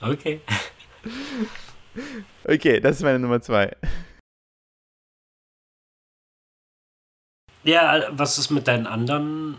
Okay. 0.00 0.40
okay, 2.44 2.80
das 2.80 2.96
ist 2.96 3.02
meine 3.02 3.18
Nummer 3.18 3.40
zwei. 3.40 3.74
Ja, 7.64 8.06
was 8.10 8.38
ist 8.38 8.50
mit 8.50 8.68
deinen 8.68 8.86
anderen 8.86 9.56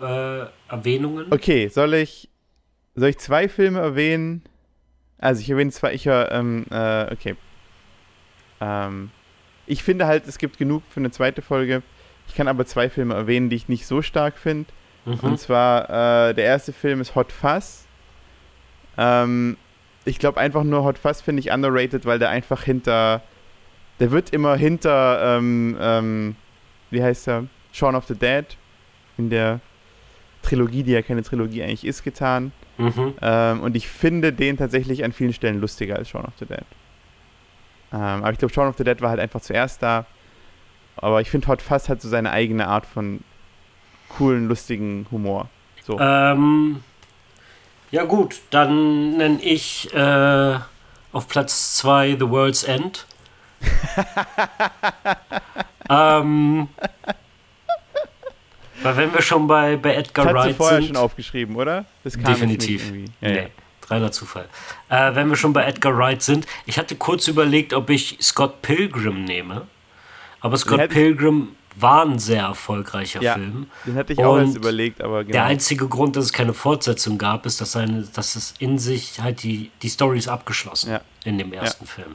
äh, 0.00 0.46
Erwähnungen? 0.68 1.32
Okay, 1.32 1.68
soll 1.68 1.94
ich, 1.94 2.28
soll 2.94 3.08
ich 3.08 3.18
zwei 3.18 3.48
Filme 3.48 3.80
erwähnen? 3.80 4.42
Also 5.18 5.40
ich 5.40 5.50
erwähne 5.50 5.70
zwei, 5.70 5.94
ich 5.94 6.06
ähm, 6.06 6.66
äh, 6.70 7.12
okay. 7.12 7.36
Ähm, 8.60 9.10
ich 9.66 9.82
finde 9.82 10.06
halt, 10.06 10.26
es 10.26 10.38
gibt 10.38 10.58
genug 10.58 10.82
für 10.90 11.00
eine 11.00 11.10
zweite 11.10 11.42
Folge. 11.42 11.82
Ich 12.28 12.34
kann 12.34 12.48
aber 12.48 12.66
zwei 12.66 12.90
Filme 12.90 13.14
erwähnen, 13.14 13.48
die 13.48 13.56
ich 13.56 13.68
nicht 13.68 13.86
so 13.86 14.02
stark 14.02 14.38
finde. 14.38 14.70
Mhm. 15.04 15.18
Und 15.20 15.38
zwar, 15.38 16.28
äh, 16.28 16.34
der 16.34 16.44
erste 16.44 16.72
Film 16.72 17.00
ist 17.00 17.14
Hot 17.14 17.32
Fuzz. 17.32 17.86
Ähm, 18.98 19.56
ich 20.04 20.18
glaube 20.18 20.40
einfach 20.40 20.64
nur 20.64 20.84
Hot 20.84 20.98
Fuzz 20.98 21.20
finde 21.20 21.40
ich 21.40 21.50
underrated, 21.50 22.04
weil 22.04 22.18
der 22.18 22.30
einfach 22.30 22.62
hinter, 22.62 23.22
der 24.00 24.10
wird 24.10 24.30
immer 24.30 24.56
hinter, 24.56 25.38
ähm, 25.38 25.76
ähm, 25.80 26.36
wie 26.90 27.02
heißt 27.02 27.28
er? 27.28 27.46
Shaun 27.72 27.94
of 27.94 28.06
the 28.06 28.14
Dead 28.14 28.44
in 29.16 29.30
der 29.30 29.60
Trilogie, 30.42 30.82
die 30.82 30.92
ja 30.92 31.02
keine 31.02 31.22
Trilogie 31.22 31.62
eigentlich 31.62 31.84
ist, 31.84 32.02
getan. 32.02 32.52
Mhm. 32.82 33.14
Ähm, 33.20 33.60
und 33.60 33.76
ich 33.76 33.88
finde 33.88 34.32
den 34.32 34.56
tatsächlich 34.56 35.04
an 35.04 35.12
vielen 35.12 35.32
Stellen 35.32 35.60
lustiger 35.60 35.96
als 35.96 36.08
Shaun 36.08 36.24
of 36.24 36.32
the 36.38 36.46
Dead. 36.46 36.64
Ähm, 37.92 37.98
aber 37.98 38.32
ich 38.32 38.38
glaube, 38.38 38.52
Shaun 38.52 38.68
of 38.68 38.76
the 38.76 38.84
Dead 38.84 39.00
war 39.00 39.10
halt 39.10 39.20
einfach 39.20 39.40
zuerst 39.40 39.82
da. 39.82 40.06
Aber 40.96 41.20
ich 41.20 41.30
finde, 41.30 41.48
Hot 41.48 41.62
Fuzz 41.62 41.88
hat 41.88 42.02
so 42.02 42.08
seine 42.08 42.30
eigene 42.30 42.68
Art 42.68 42.86
von 42.86 43.20
coolen, 44.08 44.48
lustigen 44.48 45.06
Humor. 45.10 45.48
So. 45.84 45.98
Ähm, 45.98 46.82
ja 47.90 48.04
gut, 48.04 48.40
dann 48.50 49.16
nenne 49.16 49.40
ich 49.42 49.92
äh, 49.94 50.58
auf 51.12 51.28
Platz 51.28 51.76
2 51.76 52.16
The 52.18 52.30
World's 52.30 52.64
End. 52.64 53.06
ähm, 55.90 56.68
weil 58.82 58.96
wenn 58.96 59.12
wir 59.14 59.22
schon 59.22 59.46
bei, 59.46 59.76
bei 59.76 59.94
Edgar 59.94 60.26
das 60.26 60.34
Wright 60.34 60.56
vorher 60.56 60.76
sind, 60.78 60.86
schon 60.88 60.96
aufgeschrieben, 60.96 61.56
oder? 61.56 61.84
Das 62.04 62.14
kam 62.14 62.24
Definitiv. 62.24 62.90
Nicht. 62.90 63.12
Ja, 63.20 63.28
nee, 63.30 63.48
reiner 63.88 64.12
Zufall. 64.12 64.48
Äh, 64.88 65.14
wenn 65.14 65.28
wir 65.28 65.36
schon 65.36 65.52
bei 65.52 65.64
Edgar 65.64 65.96
Wright 65.96 66.22
sind, 66.22 66.46
ich 66.66 66.78
hatte 66.78 66.96
kurz 66.96 67.28
überlegt, 67.28 67.74
ob 67.74 67.90
ich 67.90 68.18
Scott 68.20 68.62
Pilgrim 68.62 69.24
nehme. 69.24 69.66
Aber 70.40 70.56
Scott 70.56 70.80
hätte 70.80 70.94
Pilgrim 70.94 71.48
war 71.76 72.04
ein 72.04 72.18
sehr 72.18 72.42
erfolgreicher 72.42 73.22
Ja. 73.22 73.34
Film. 73.34 73.66
Den 73.86 73.94
hatte 73.94 74.12
ich 74.12 74.18
auch 74.18 74.36
erst 74.38 74.56
überlegt, 74.56 75.00
aber 75.00 75.22
genau. 75.24 75.32
Der 75.32 75.44
einzige 75.44 75.88
Grund, 75.88 76.16
dass 76.16 76.26
es 76.26 76.32
keine 76.32 76.52
Fortsetzung 76.52 77.16
gab, 77.16 77.46
ist, 77.46 77.60
dass, 77.62 77.72
seine, 77.72 78.02
dass 78.02 78.36
es 78.36 78.52
in 78.58 78.78
sich 78.78 79.20
halt 79.20 79.42
die, 79.42 79.70
die 79.80 79.88
Story 79.88 80.18
ist 80.18 80.28
abgeschlossen 80.28 80.90
Ja. 80.92 81.00
in 81.24 81.38
dem 81.38 81.52
ersten 81.54 81.86
Film. 81.86 82.14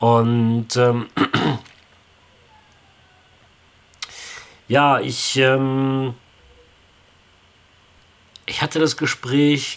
Und 0.00 0.76
ähm, 0.76 1.06
Ja, 4.72 5.00
ich, 5.00 5.36
ähm, 5.36 6.14
ich 8.46 8.62
hatte 8.62 8.78
das 8.78 8.96
Gespräch 8.96 9.76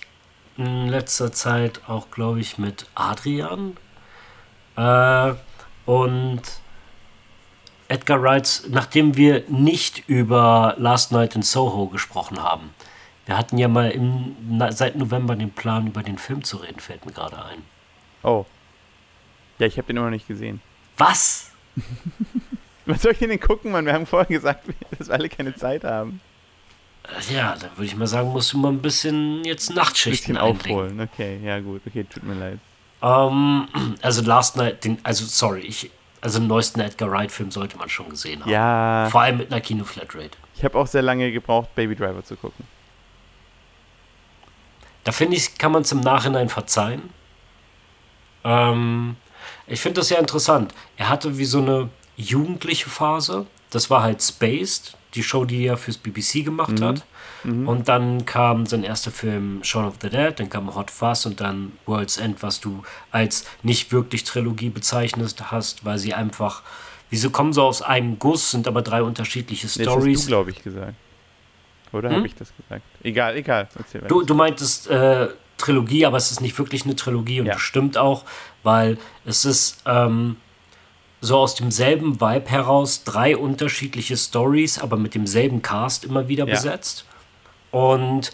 in 0.56 0.88
letzter 0.88 1.34
Zeit 1.34 1.82
auch, 1.90 2.12
glaube 2.12 2.40
ich, 2.40 2.58
mit 2.58 2.88
Adrian. 2.96 3.76
Äh, 4.78 5.34
und 5.86 6.42
Edgar 7.90 8.22
Wrights, 8.22 8.68
nachdem 8.70 9.18
wir 9.18 9.44
nicht 9.50 10.08
über 10.08 10.76
Last 10.78 11.12
Night 11.12 11.36
in 11.36 11.42
Soho 11.42 11.88
gesprochen 11.88 12.42
haben. 12.42 12.74
Wir 13.26 13.38
hatten 13.38 13.58
ja 13.58 13.68
mal 13.68 13.92
im, 13.92 14.38
seit 14.70 14.96
November 14.96 15.36
den 15.36 15.52
Plan, 15.52 15.88
über 15.88 16.04
den 16.04 16.18
Film 16.18 16.46
zu 16.46 16.56
reden, 16.56 16.80
fällt 16.80 17.06
mir 17.06 17.12
gerade 17.12 17.44
ein. 17.44 17.64
Oh. 18.24 18.46
Ja, 19.60 19.68
ich 19.68 19.78
habe 19.78 19.88
den 19.88 19.98
immer 19.98 20.06
noch 20.06 20.12
nicht 20.12 20.30
gesehen. 20.30 20.62
Was? 20.96 21.52
Was 22.86 23.02
soll 23.02 23.14
ich 23.14 23.20
denn 23.20 23.40
gucken, 23.40 23.72
Mann? 23.72 23.86
Wir 23.86 23.94
haben 23.94 24.06
vorher 24.06 24.28
gesagt, 24.28 24.66
dass 24.98 25.08
wir 25.08 25.16
alle 25.16 25.30
keine 25.30 25.56
Zeit 25.56 25.84
haben. 25.84 26.22
Ja, 27.30 27.56
dann 27.56 27.72
würde 27.76 27.86
ich 27.86 27.96
mal 27.96 28.08
sagen, 28.08 28.30
musst 28.30 28.54
du 28.54 28.58
mal 28.58 28.72
ein 28.72 28.82
bisschen 28.82 29.44
jetzt 29.44 29.74
Nachtschichten 29.74 30.38
ein 30.38 30.58
bisschen 30.58 30.72
aufholen. 30.72 31.02
Okay, 31.02 31.40
ja 31.44 31.60
gut. 31.60 31.82
Okay, 31.86 32.04
tut 32.04 32.24
mir 32.24 32.34
leid. 32.34 32.60
Um, 33.02 33.68
ähm, 33.76 33.96
also 34.02 34.22
Last 34.24 34.56
Night, 34.56 34.84
den, 34.84 34.98
also 35.04 35.26
sorry, 35.26 35.62
ich, 35.62 35.92
also 36.22 36.40
den 36.40 36.48
neuesten 36.48 36.80
Edgar 36.80 37.12
Wright-Film 37.12 37.52
sollte 37.52 37.78
man 37.78 37.90
schon 37.90 38.10
gesehen 38.10 38.42
haben. 38.42 38.50
Ja. 38.50 39.08
Vor 39.12 39.22
allem 39.22 39.38
mit 39.38 39.52
einer 39.52 39.62
Kino-Flatrate. 39.62 40.32
Ich 40.56 40.64
habe 40.64 40.78
auch 40.78 40.88
sehr 40.88 41.04
lange 41.04 41.32
gebraucht, 41.32 41.76
Baby 41.76 41.96
Driver 41.96 42.24
zu 42.24 42.36
gucken. 42.36 42.66
Da 45.04 45.12
finde 45.12 45.38
ich, 45.38 45.58
kann 45.58 45.72
man 45.72 45.84
es 45.84 45.92
im 45.92 46.00
Nachhinein 46.00 46.50
verzeihen. 46.50 47.12
Ähm, 48.44 49.18
ich 49.68 49.80
finde 49.80 50.00
das 50.00 50.08
sehr 50.08 50.20
interessant. 50.20 50.74
Er 50.98 51.10
hatte 51.10 51.38
wie 51.38 51.46
so 51.46 51.60
eine 51.60 51.90
jugendliche 52.16 52.90
Phase. 52.90 53.46
Das 53.70 53.90
war 53.90 54.04
halt 54.04 54.22
Spaced, 54.22 54.96
die 55.16 55.24
Show, 55.24 55.46
die 55.46 55.66
er 55.66 55.78
fürs 55.78 55.98
BBC 55.98 56.46
gemacht 56.46 56.80
mhm. 56.80 56.84
hat. 56.84 57.06
Mhm. 57.44 57.68
Und 57.68 57.88
dann 57.88 58.26
kam 58.26 58.66
sein 58.66 58.84
erster 58.84 59.12
Film 59.12 59.64
Shaun 59.64 59.86
of 59.86 59.96
the 60.02 60.10
Dead, 60.10 60.34
dann 60.38 60.50
kam 60.50 60.74
Hot 60.76 60.92
Fuzz 60.92 61.26
und 61.26 61.42
dann 61.42 61.74
World's 61.86 62.18
End, 62.18 62.42
was 62.42 62.60
du 62.60 62.84
als 63.12 63.46
nicht 63.64 63.92
wirklich 63.92 64.24
Trilogie 64.24 64.70
bezeichnet 64.70 65.36
hast, 65.52 65.86
weil 65.86 65.98
sie 65.98 66.14
einfach, 66.14 66.64
wieso 67.10 67.30
kommen 67.30 67.54
so 67.54 67.64
aus 67.64 67.82
einem 67.82 68.20
Guss, 68.20 68.52
sind 68.52 68.68
aber 68.68 68.82
drei 68.82 69.04
unterschiedliche 69.04 69.68
Stories. 69.68 69.86
Das 69.86 69.96
hast 69.96 70.26
du, 70.26 70.28
glaube 70.28 70.52
ich, 70.52 70.64
gesagt. 70.64 70.96
Oder 71.92 72.10
hm? 72.10 72.18
habe 72.18 72.28
ich 72.28 72.36
das 72.36 72.52
gesagt? 72.56 72.84
Egal, 73.04 73.38
egal. 73.38 73.70
Du, 74.08 74.24
du 74.24 74.34
meintest 74.36 74.90
äh, 74.90 75.30
Trilogie, 75.58 76.06
aber 76.06 76.18
es 76.18 76.32
ist 76.32 76.42
nicht 76.42 76.58
wirklich 76.58 76.84
eine 76.84 76.96
Trilogie 76.96 77.40
und 77.40 77.46
ja. 77.46 77.54
das 77.54 77.62
stimmt 77.62 77.98
auch, 77.98 78.26
weil 78.64 78.98
es 79.24 79.46
ist 79.46 79.82
ähm, 79.86 80.38
so 81.22 81.38
aus 81.38 81.56
demselben 81.56 82.22
Vibe 82.22 82.50
heraus 82.50 83.04
drei 83.04 83.36
unterschiedliche 83.38 84.18
Stories, 84.18 84.80
aber 84.80 84.98
mit 84.98 85.16
demselben 85.16 85.62
Cast 85.62 86.06
immer 86.06 86.28
wieder 86.28 86.48
ja. 86.48 86.54
besetzt. 86.54 87.06
Und 87.72 88.32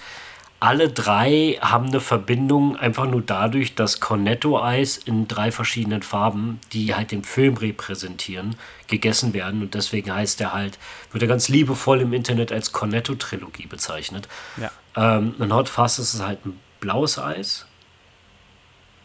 alle 0.61 0.89
drei 0.89 1.57
haben 1.59 1.87
eine 1.87 1.99
Verbindung 1.99 2.75
einfach 2.75 3.07
nur 3.07 3.23
dadurch, 3.23 3.73
dass 3.73 3.99
Cornetto-Eis 3.99 4.97
in 4.97 5.27
drei 5.27 5.51
verschiedenen 5.51 6.03
Farben, 6.03 6.59
die 6.71 6.93
halt 6.93 7.11
den 7.11 7.23
Film 7.23 7.57
repräsentieren, 7.57 8.55
gegessen 8.85 9.33
werden. 9.33 9.63
Und 9.63 9.73
deswegen 9.73 10.13
heißt 10.13 10.39
er 10.39 10.53
halt, 10.53 10.77
wird 11.11 11.23
er 11.23 11.27
ganz 11.27 11.49
liebevoll 11.49 12.01
im 12.01 12.13
Internet 12.13 12.51
als 12.51 12.73
Cornetto-Trilogie 12.73 13.65
bezeichnet. 13.65 14.27
Ja. 14.57 14.69
Ähm, 14.95 15.33
ein 15.39 15.51
Hot 15.51 15.67
Fuzz 15.67 15.97
ist 15.97 16.21
halt 16.21 16.45
ein 16.45 16.59
blaues 16.79 17.17
Eis. 17.17 17.65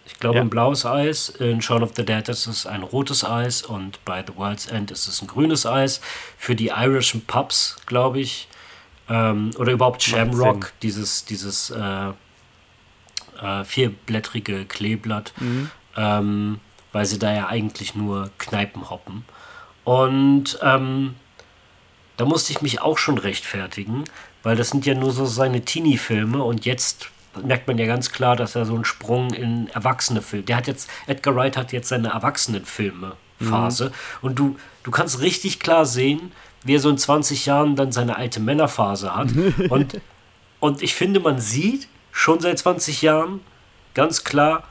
Ich 0.07 0.19
glaube, 0.19 0.37
ja. 0.37 0.43
ein 0.43 0.51
blaues 0.51 0.87
Eis. 0.87 1.29
In 1.29 1.61
Shaun 1.61 1.83
of 1.83 1.93
the 1.97 2.05
Dead 2.05 2.29
ist 2.29 2.47
es 2.47 2.67
ein 2.67 2.83
rotes 2.83 3.25
Eis. 3.25 3.63
Und 3.63 4.05
bei 4.05 4.25
The 4.27 4.37
World's 4.37 4.67
End 4.67 4.91
ist 4.91 5.09
es 5.09 5.21
ein 5.21 5.27
grünes 5.27 5.67
Eis. 5.67 6.01
Für 6.39 6.55
die 6.55 6.69
irischen 6.69 7.25
Pubs, 7.27 7.77
glaube 7.87 8.21
ich, 8.21 8.49
ähm, 9.09 9.51
oder 9.59 9.73
überhaupt 9.73 10.03
Shamrock, 10.03 10.73
dieses, 10.83 11.25
dieses 11.25 11.71
äh, 11.71 12.13
äh, 13.41 13.65
vierblättrige 13.65 14.65
Kleeblatt, 14.65 15.33
mhm. 15.39 15.71
ähm, 15.97 16.61
weil 16.93 17.07
sie 17.07 17.19
da 17.19 17.33
ja 17.35 17.49
eigentlich 17.49 17.95
nur 17.95 18.31
Kneipen 18.39 18.91
hoppen. 18.91 19.25
Und 19.85 20.59
ähm, 20.63 21.15
da 22.17 22.25
musste 22.25 22.53
ich 22.53 22.63
mich 22.63 22.81
auch 22.81 22.99
schon 22.99 23.19
rechtfertigen, 23.19 24.05
weil 24.43 24.57
das 24.57 24.71
sind 24.71 24.87
ja 24.87 24.95
nur 24.95 25.13
so 25.13 25.27
seine 25.27 25.65
Teenie-Filme 25.65 26.43
und 26.43 26.65
jetzt 26.65 27.11
merkt 27.45 27.67
man 27.67 27.79
ja 27.79 27.87
ganz 27.87 28.11
klar, 28.13 28.37
dass 28.37 28.55
er 28.55 28.65
so 28.65 28.75
einen 28.75 28.85
Sprung 28.85 29.33
in 29.33 29.69
erwachsene 29.69 30.23
Filme. 30.23 30.45
Der 30.45 30.57
hat 30.57 30.67
jetzt, 30.67 30.91
Edgar 31.07 31.35
Wright 31.35 31.57
hat 31.57 31.73
jetzt 31.73 31.89
seine 31.89 32.09
Erwachsenenfilme-Phase 32.09 33.87
mhm. 33.87 33.93
und 34.23 34.39
du, 34.39 34.57
du 34.83 34.91
kannst 34.91 35.21
richtig 35.21 35.61
klar 35.61 35.87
sehen, 35.87 36.33
wie 36.65 36.75
er 36.75 36.81
so 36.81 36.91
in 36.91 36.99
20 36.99 37.47
Jahren 37.47 37.77
dann 37.77 37.93
seine 37.93 38.17
alte 38.17 38.41
Männerphase 38.41 39.15
hat. 39.15 39.29
Und, 39.71 40.01
und 40.59 40.83
ich 40.83 40.95
finde, 40.95 41.21
man 41.21 41.39
sieht 41.39 41.87
schon 42.11 42.41
seit 42.41 42.59
20 42.59 43.03
Jahren 43.03 43.41
ganz 43.95 44.25
klar, 44.25 44.65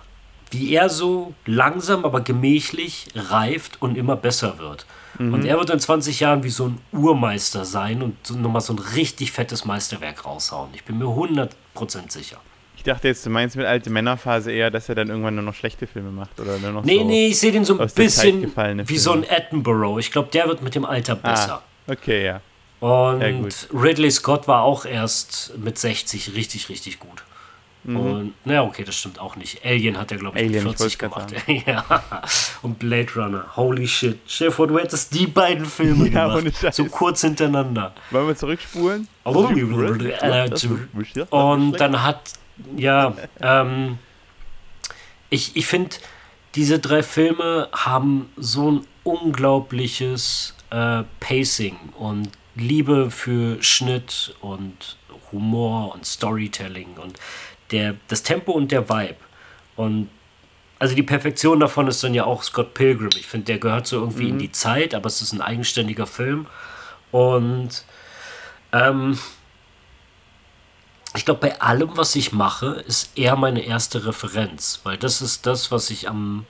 wie 0.52 0.74
er 0.74 0.90
so 0.90 1.34
langsam, 1.46 2.06
aber 2.06 2.22
gemächlich 2.22 3.08
reift 3.16 3.82
und 3.82 3.98
immer 3.98 4.16
besser 4.16 4.58
wird. 4.58 4.86
Mhm. 5.20 5.34
Und 5.34 5.46
er 5.46 5.58
wird 5.58 5.70
in 5.70 5.80
20 5.80 6.20
Jahren 6.20 6.44
wie 6.44 6.50
so 6.50 6.68
ein 6.68 6.80
Urmeister 6.92 7.66
sein 7.66 8.02
und 8.02 8.16
so, 8.24 8.36
nochmal 8.36 8.62
so 8.62 8.74
ein 8.74 8.80
richtig 8.80 9.32
fettes 9.32 9.66
Meisterwerk 9.66 10.26
raushauen. 10.26 10.70
Ich 10.74 10.84
bin 10.84 10.98
mir 10.98 11.06
100% 11.06 11.50
sicher. 12.10 12.38
Ich 12.86 12.92
dachte 12.94 13.08
jetzt, 13.08 13.26
du 13.26 13.32
meinst 13.32 13.56
mit 13.56 13.66
alte 13.66 13.90
Männerphase 13.90 14.52
eher, 14.52 14.70
dass 14.70 14.90
er 14.90 14.94
dann 14.94 15.10
irgendwann 15.10 15.34
nur 15.34 15.44
noch 15.44 15.56
schlechte 15.56 15.88
Filme 15.88 16.12
macht 16.12 16.40
oder 16.40 16.60
nur 16.60 16.72
noch 16.72 16.86
Nee, 16.86 17.00
so 17.00 17.04
nee, 17.04 17.28
ich 17.30 17.40
sehe 17.40 17.52
den 17.52 17.66
so 17.66 17.80
ein 17.80 17.90
bisschen 17.96 18.54
wie 18.88 18.98
so 19.00 19.12
ein 19.12 19.26
Attenborough. 19.28 19.98
Ich 19.98 20.12
glaube, 20.12 20.30
der 20.32 20.48
wird 20.48 20.62
mit 20.62 20.76
dem 20.76 20.86
Alter 20.86 21.18
ah. 21.24 21.32
besser. 21.32 21.64
Ah. 21.88 21.92
Okay, 21.92 22.26
ja. 22.26 22.42
Und 22.82 23.70
Ridley 23.74 24.12
Scott 24.12 24.48
war 24.48 24.62
auch 24.62 24.86
erst 24.86 25.58
mit 25.58 25.80
60 25.80 26.36
richtig, 26.36 26.70
richtig 26.70 27.00
gut. 27.00 27.24
Mhm. 27.86 27.98
Und, 27.98 28.34
naja, 28.46 28.62
okay, 28.62 28.84
das 28.84 28.96
stimmt 28.96 29.20
auch 29.20 29.36
nicht. 29.36 29.66
Alien 29.66 29.98
hat 29.98 30.12
er, 30.12 30.20
glaube 30.20 30.38
ich, 30.38 30.46
Alien, 30.46 30.66
mit 30.66 30.78
40 30.78 31.00
gemacht. 31.00 31.34
ja. 31.66 31.84
Und 32.62 32.78
Blade 32.78 33.08
Runner, 33.16 33.46
holy 33.56 33.88
shit. 33.88 34.20
Chef, 34.28 34.58
du 34.58 34.78
hättest 34.78 35.12
die 35.16 35.26
beiden 35.26 35.66
Filme 35.66 36.08
ja, 36.12 36.38
gemacht. 36.38 36.54
So 36.72 36.86
kurz 36.86 37.22
hintereinander. 37.22 37.96
Wollen 38.12 38.28
wir 38.28 38.36
zurückspulen? 38.36 39.08
Und 41.32 41.80
dann 41.80 42.04
hat, 42.04 42.22
ja, 42.76 43.16
ähm, 43.42 43.98
ich, 45.30 45.56
ich 45.56 45.68
finde, 45.68 45.96
diese 46.56 46.80
drei 46.80 47.04
Filme 47.04 47.70
haben 47.74 48.30
so 48.38 48.72
ein 48.72 48.88
unglaubliches 49.04 50.56
äh, 50.70 51.04
Pacing 51.20 51.78
und 51.98 52.30
Liebe 52.56 53.12
für 53.12 53.62
Schnitt 53.62 54.36
und 54.42 54.98
Humor 55.32 55.94
und 55.94 56.06
Storytelling 56.06 56.96
und 57.02 57.20
der, 57.72 57.96
das 58.08 58.24
Tempo 58.24 58.54
und 58.54 58.72
der 58.72 58.90
Vibe. 58.90 59.18
Und 59.76 60.10
also 60.80 60.96
die 60.96 61.04
Perfektion 61.04 61.60
davon 61.60 61.88
ist 61.88 62.04
dann 62.04 62.14
ja 62.14 62.26
auch 62.26 62.44
Scott 62.44 62.74
Pilgrim. 62.74 63.10
Ich 63.18 63.28
finde, 63.28 63.46
der 63.46 63.58
gehört 63.58 63.88
so 63.88 64.00
irgendwie 64.00 64.26
mhm. 64.26 64.30
in 64.30 64.40
die 64.40 64.52
Zeit, 64.52 64.94
aber 64.94 65.08
es 65.08 65.22
ist 65.22 65.34
ein 65.34 65.42
eigenständiger 65.42 66.08
Film. 66.08 66.48
Und 67.12 67.84
ähm, 68.72 69.18
ich 71.16 71.26
glaube, 71.26 71.42
bei 71.42 71.62
allem, 71.62 71.96
was 71.96 72.16
ich 72.16 72.32
mache, 72.32 72.84
ist 72.88 73.12
er 73.16 73.36
meine 73.36 73.62
erste 73.62 74.06
Referenz, 74.06 74.82
weil 74.84 74.98
das 74.98 75.22
ist 75.22 75.46
das, 75.46 75.72
was 75.72 75.90
ich 75.90 76.10
am, 76.10 76.46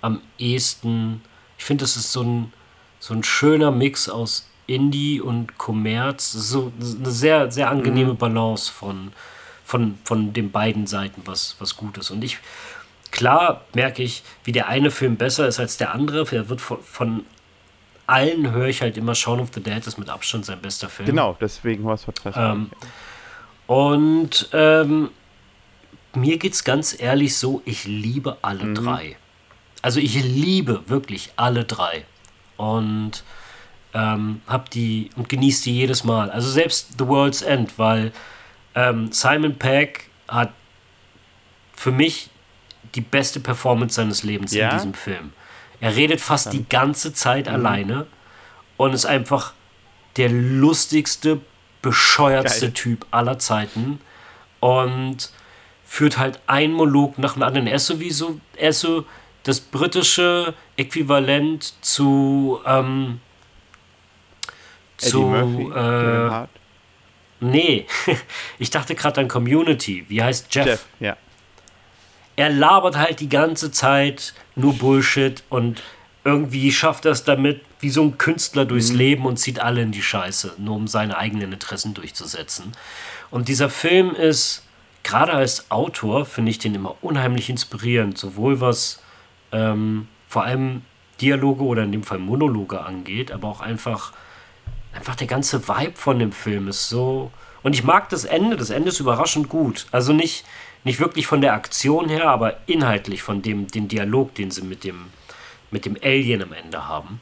am 0.00 0.20
ehesten, 0.38 1.22
ich 1.58 1.64
finde, 1.64 1.82
das 1.82 1.96
ist 1.96 2.12
so 2.12 2.22
ein, 2.22 2.52
so 3.00 3.14
ein 3.14 3.22
schöner 3.24 3.70
Mix 3.70 4.08
aus 4.08 4.48
Indie 4.66 5.20
und 5.20 5.58
Kommerz. 5.58 6.32
So 6.32 6.72
eine 6.78 7.10
sehr, 7.10 7.50
sehr 7.50 7.70
angenehme 7.70 8.12
mhm. 8.12 8.18
Balance 8.18 8.72
von, 8.72 9.12
von, 9.64 9.98
von 10.04 10.32
den 10.32 10.50
beiden 10.50 10.86
Seiten, 10.86 11.22
was, 11.26 11.56
was 11.58 11.76
gut 11.76 11.98
ist. 11.98 12.10
Und 12.10 12.24
ich, 12.24 12.38
klar 13.10 13.62
merke 13.74 14.02
ich, 14.02 14.22
wie 14.44 14.52
der 14.52 14.68
eine 14.68 14.90
Film 14.90 15.16
besser 15.16 15.46
ist 15.46 15.60
als 15.60 15.76
der 15.76 15.92
andere. 15.92 16.26
Er 16.34 16.48
wird 16.48 16.60
von, 16.60 16.78
von 16.82 17.24
allen 18.06 18.50
höre 18.50 18.68
ich 18.68 18.82
halt 18.82 18.96
immer 18.96 19.14
Shaun 19.14 19.40
of 19.40 19.48
the 19.54 19.62
Dead 19.62 19.86
ist 19.86 19.98
mit 19.98 20.08
Abstand 20.08 20.44
sein 20.44 20.60
bester 20.60 20.88
Film. 20.88 21.06
Genau, 21.06 21.36
deswegen 21.40 21.84
war 21.84 21.94
es 21.94 22.06
ähm, 22.34 22.70
Und 23.66 24.48
ähm, 24.52 25.10
mir 26.14 26.38
geht 26.38 26.52
es 26.52 26.64
ganz 26.64 26.98
ehrlich 26.98 27.36
so, 27.36 27.62
ich 27.64 27.84
liebe 27.84 28.38
alle 28.42 28.64
mhm. 28.64 28.74
drei. 28.74 29.16
Also 29.82 30.00
ich 30.00 30.14
liebe 30.22 30.82
wirklich 30.86 31.32
alle 31.36 31.64
drei 31.64 32.04
und 32.56 33.22
ähm, 33.92 34.40
hab 34.46 34.70
die 34.70 35.10
und 35.16 35.28
genieße 35.28 35.64
die 35.64 35.74
jedes 35.74 36.04
Mal. 36.04 36.30
Also 36.30 36.50
selbst 36.50 36.94
The 36.98 37.06
World's 37.06 37.42
End, 37.42 37.78
weil 37.78 38.12
ähm, 38.74 39.12
Simon 39.12 39.56
Pegg 39.58 40.04
hat 40.28 40.52
für 41.74 41.92
mich 41.92 42.30
die 42.94 43.00
beste 43.00 43.40
Performance 43.40 43.96
seines 43.96 44.22
Lebens 44.22 44.52
ja? 44.54 44.70
in 44.70 44.76
diesem 44.76 44.94
Film. 44.94 45.32
Er 45.80 45.96
redet 45.96 46.20
fast 46.20 46.52
die 46.52 46.64
ganze 46.68 47.12
Zeit 47.12 47.46
mhm. 47.46 47.54
alleine 47.54 48.06
und 48.76 48.94
ist 48.94 49.06
einfach 49.06 49.52
der 50.16 50.30
lustigste, 50.30 51.40
bescheuertste 51.84 52.66
Geil. 52.66 52.72
Typ 52.72 53.06
aller 53.10 53.38
Zeiten 53.38 54.00
und 54.60 55.30
führt 55.84 56.18
halt 56.18 56.40
einen 56.46 56.72
Monolog 56.72 57.18
nach 57.18 57.34
dem 57.34 57.42
anderen. 57.42 57.66
Er 57.66 57.76
ist 57.76 57.86
so 57.86 58.00
wie 58.00 58.10
so, 58.10 58.40
er 58.56 58.70
ist 58.70 58.80
so 58.80 59.04
das 59.42 59.60
britische 59.60 60.54
Äquivalent 60.76 61.74
zu, 61.84 62.60
ähm, 62.66 63.20
zu. 64.96 65.20
Murphy, 65.20 65.78
äh, 65.78 66.46
nee, 67.40 67.86
ich 68.58 68.70
dachte 68.70 68.94
gerade 68.94 69.20
an 69.20 69.28
Community. 69.28 70.06
Wie 70.08 70.22
heißt 70.22 70.52
Jeff? 70.54 70.66
Jeff, 70.66 70.86
ja. 71.00 71.16
Er 72.36 72.48
labert 72.48 72.96
halt 72.96 73.20
die 73.20 73.28
ganze 73.28 73.70
Zeit 73.70 74.34
nur 74.56 74.72
Bullshit 74.72 75.44
und 75.50 75.82
irgendwie 76.24 76.72
schafft 76.72 77.04
er 77.04 77.12
es 77.12 77.22
damit, 77.22 77.60
wie 77.84 77.90
so 77.90 78.02
ein 78.02 78.16
Künstler 78.16 78.64
durchs 78.64 78.90
mhm. 78.90 78.96
Leben 78.96 79.26
und 79.26 79.36
zieht 79.36 79.60
alle 79.60 79.82
in 79.82 79.92
die 79.92 80.02
Scheiße, 80.02 80.54
nur 80.56 80.74
um 80.74 80.88
seine 80.88 81.18
eigenen 81.18 81.52
Interessen 81.52 81.92
durchzusetzen. 81.92 82.72
Und 83.30 83.48
dieser 83.48 83.68
Film 83.68 84.14
ist, 84.14 84.64
gerade 85.02 85.34
als 85.34 85.70
Autor, 85.70 86.24
finde 86.24 86.50
ich 86.50 86.58
den 86.58 86.74
immer 86.74 86.96
unheimlich 87.02 87.50
inspirierend, 87.50 88.16
sowohl 88.16 88.62
was 88.62 89.02
ähm, 89.52 90.08
vor 90.28 90.44
allem 90.44 90.80
Dialoge 91.20 91.62
oder 91.62 91.82
in 91.82 91.92
dem 91.92 92.04
Fall 92.04 92.18
Monologe 92.18 92.80
angeht, 92.80 93.30
aber 93.30 93.48
auch 93.48 93.60
einfach, 93.60 94.14
einfach 94.94 95.14
der 95.14 95.26
ganze 95.26 95.68
Vibe 95.68 95.96
von 95.96 96.18
dem 96.18 96.32
Film 96.32 96.68
ist 96.68 96.88
so. 96.88 97.30
Und 97.62 97.74
ich 97.74 97.84
mag 97.84 98.08
das 98.08 98.24
Ende, 98.24 98.56
das 98.56 98.70
Ende 98.70 98.88
ist 98.88 99.00
überraschend 99.00 99.50
gut. 99.50 99.86
Also 99.92 100.14
nicht, 100.14 100.46
nicht 100.84 101.00
wirklich 101.00 101.26
von 101.26 101.42
der 101.42 101.52
Aktion 101.52 102.08
her, 102.08 102.30
aber 102.30 102.56
inhaltlich 102.66 103.22
von 103.22 103.42
dem, 103.42 103.68
dem 103.68 103.88
Dialog, 103.88 104.34
den 104.34 104.50
sie 104.50 104.62
mit 104.62 104.84
dem, 104.84 105.04
mit 105.70 105.84
dem 105.84 105.98
Alien 106.02 106.42
am 106.42 106.54
Ende 106.54 106.88
haben. 106.88 107.20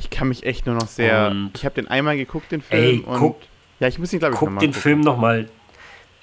Ich 0.00 0.08
kann 0.08 0.28
mich 0.28 0.44
echt 0.44 0.64
nur 0.64 0.74
noch 0.74 0.88
sehr. 0.88 1.28
Und 1.28 1.52
ich 1.54 1.66
habe 1.66 1.74
den 1.74 1.86
einmal 1.86 2.16
geguckt, 2.16 2.50
den 2.50 2.62
Film. 2.62 2.82
Ey, 2.82 3.04
guck, 3.18 3.36
ja, 3.80 3.88
ich 3.88 3.98
muss 3.98 4.12
ihn, 4.12 4.18
glaube 4.18 4.34
ich, 4.34 4.40
guck 4.40 4.48
den 4.48 4.56
gucken. 4.56 4.72
Film 4.72 5.00
nochmal. 5.02 5.50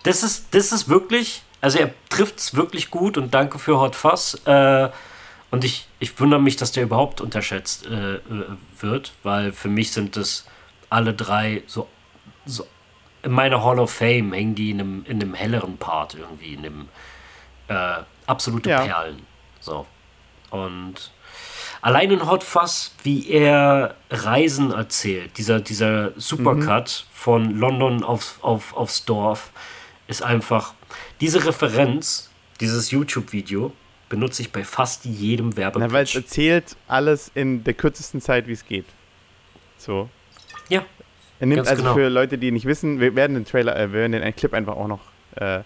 Das 0.01 0.23
ist, 0.23 0.53
das 0.55 0.71
ist 0.71 0.89
wirklich. 0.89 1.43
Also, 1.61 1.77
er 1.79 1.91
trifft 2.09 2.39
es 2.39 2.55
wirklich 2.55 2.89
gut 2.89 3.17
und 3.17 3.33
danke 3.33 3.59
für 3.59 3.79
Hot 3.79 3.95
Fuss. 3.95 4.35
Äh, 4.45 4.89
und 5.51 5.63
ich, 5.63 5.87
ich 5.99 6.19
wundere 6.19 6.41
mich, 6.41 6.55
dass 6.55 6.71
der 6.71 6.83
überhaupt 6.83 7.21
unterschätzt 7.21 7.85
äh, 7.85 8.15
äh, 8.15 8.21
wird, 8.79 9.13
weil 9.21 9.53
für 9.53 9.69
mich 9.69 9.91
sind 9.91 10.17
das 10.17 10.47
alle 10.89 11.13
drei 11.13 11.63
so, 11.67 11.87
so 12.45 12.65
in 13.21 13.31
meiner 13.31 13.63
Hall 13.63 13.79
of 13.79 13.91
Fame 13.91 14.33
hängen 14.33 14.55
die 14.55 14.71
in 14.71 14.79
einem, 14.79 15.05
in 15.05 15.21
einem 15.21 15.33
helleren 15.33 15.77
Part 15.77 16.15
irgendwie, 16.15 16.53
in 16.53 16.59
einem 16.59 16.89
äh, 17.67 18.03
absolute 18.25 18.69
ja. 18.71 18.81
Perlen. 18.81 19.21
So. 19.59 19.85
Und 20.49 21.11
allein 21.87 22.11
in 22.11 22.29
Hot 22.29 22.43
Fuzz, 22.43 22.91
wie 23.03 23.29
er 23.29 23.95
Reisen 24.09 24.71
erzählt, 24.71 25.37
dieser, 25.37 25.61
dieser 25.61 26.11
Supercut 26.19 27.05
mhm. 27.07 27.13
von 27.13 27.57
London 27.57 28.03
auf, 28.03 28.39
auf, 28.41 28.75
aufs 28.75 29.05
Dorf, 29.05 29.51
ist 30.09 30.21
einfach 30.21 30.73
diese 31.21 31.45
Referenz, 31.45 32.29
dieses 32.59 32.91
YouTube-Video, 32.91 33.71
benutze 34.09 34.41
ich 34.41 34.51
bei 34.51 34.65
fast 34.65 35.05
jedem 35.05 35.55
Werbepitch. 35.55 35.93
Weil 35.93 36.03
es 36.03 36.15
erzählt 36.15 36.75
alles 36.89 37.31
in 37.33 37.63
der 37.63 37.73
kürzesten 37.73 38.19
Zeit, 38.19 38.47
wie 38.47 38.53
es 38.53 38.65
geht. 38.65 38.85
So. 39.77 40.09
Ja. 40.67 40.83
Er 41.39 41.47
nimmt 41.47 41.69
also 41.69 41.83
genau. 41.83 41.93
für 41.93 42.09
Leute, 42.09 42.37
die 42.37 42.51
nicht 42.51 42.65
wissen, 42.65 42.99
wir 42.99 43.15
werden 43.15 43.35
den 43.35 43.45
Trailer, 43.45 43.77
äh, 43.77 43.93
wir 43.93 44.01
werden 44.01 44.11
den 44.11 44.35
Clip 44.35 44.53
einfach 44.53 44.75
auch 44.75 44.87
noch 44.87 45.01
äh, 45.35 45.61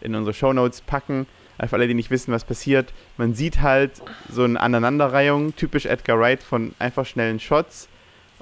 in 0.00 0.16
unsere 0.16 0.34
Show 0.34 0.52
Notes 0.52 0.80
packen. 0.80 1.28
Für 1.68 1.76
alle, 1.76 1.88
die 1.88 1.94
nicht 1.94 2.10
wissen, 2.10 2.32
was 2.32 2.44
passiert, 2.44 2.92
man 3.16 3.34
sieht 3.34 3.60
halt 3.60 3.92
so 4.30 4.44
eine 4.44 4.58
Aneinanderreihung, 4.60 5.54
typisch 5.56 5.86
Edgar 5.86 6.18
Wright 6.18 6.42
von 6.42 6.74
einfach 6.78 7.04
schnellen 7.04 7.40
Shots. 7.40 7.88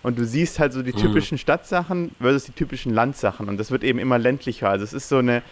Und 0.03 0.19
du 0.19 0.25
siehst 0.25 0.61
halt 0.61 0.73
so 0.73 0.83
die 0.83 0.93
mhm. 0.93 0.99
typischen 0.99 1.35
mhm. 1.35 1.41
Stadtsachen 1.41 2.15
versus 2.21 2.45
die 2.45 2.53
typischen 2.53 2.95
Landsachen. 2.95 3.49
Und 3.49 3.59
das 3.59 3.71
wird 3.71 3.83
eben 3.83 3.99
immer 3.99 4.19
ländlicher. 4.19 4.71
Also 4.71 4.85
es 4.85 4.93
ist 4.93 5.09
so 5.09 5.19
eine 5.19 5.43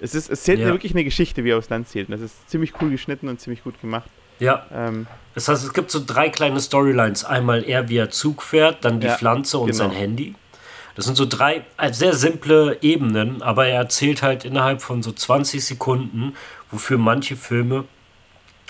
es, 0.00 0.14
ist, 0.14 0.30
es 0.30 0.42
zählt 0.42 0.60
ja. 0.60 0.66
wirklich 0.66 0.92
eine 0.92 1.04
Geschichte, 1.04 1.44
wie 1.44 1.50
er 1.50 1.58
aufs 1.58 1.70
Land 1.70 1.88
zählt. 1.88 2.08
Und 2.08 2.12
das 2.12 2.20
ist 2.20 2.50
ziemlich 2.50 2.72
cool 2.80 2.90
geschnitten 2.90 3.28
und 3.28 3.40
ziemlich 3.40 3.62
gut 3.62 3.80
gemacht. 3.80 4.10
Ja. 4.40 4.66
Ähm, 4.72 5.06
das 5.34 5.48
heißt, 5.48 5.64
es 5.64 5.72
gibt 5.72 5.90
so 5.90 6.02
drei 6.04 6.28
kleine 6.28 6.60
Storylines. 6.60 7.24
Einmal 7.24 7.64
er, 7.64 7.88
wie 7.88 7.96
er 7.96 8.10
Zug 8.10 8.42
fährt, 8.42 8.84
dann 8.84 9.00
die 9.00 9.06
ja, 9.06 9.16
Pflanze 9.16 9.58
und 9.58 9.70
genau. 9.70 9.78
sein 9.78 9.90
Handy. 9.92 10.34
Das 10.96 11.06
sind 11.06 11.16
so 11.16 11.26
drei 11.26 11.64
äh, 11.76 11.92
sehr 11.92 12.14
simple 12.14 12.78
Ebenen, 12.80 13.42
aber 13.42 13.66
er 13.66 13.78
erzählt 13.78 14.22
halt 14.22 14.44
innerhalb 14.44 14.80
von 14.80 15.02
so 15.02 15.10
20 15.10 15.64
Sekunden, 15.64 16.34
wofür 16.74 16.98
manche 16.98 17.36
Filme 17.36 17.84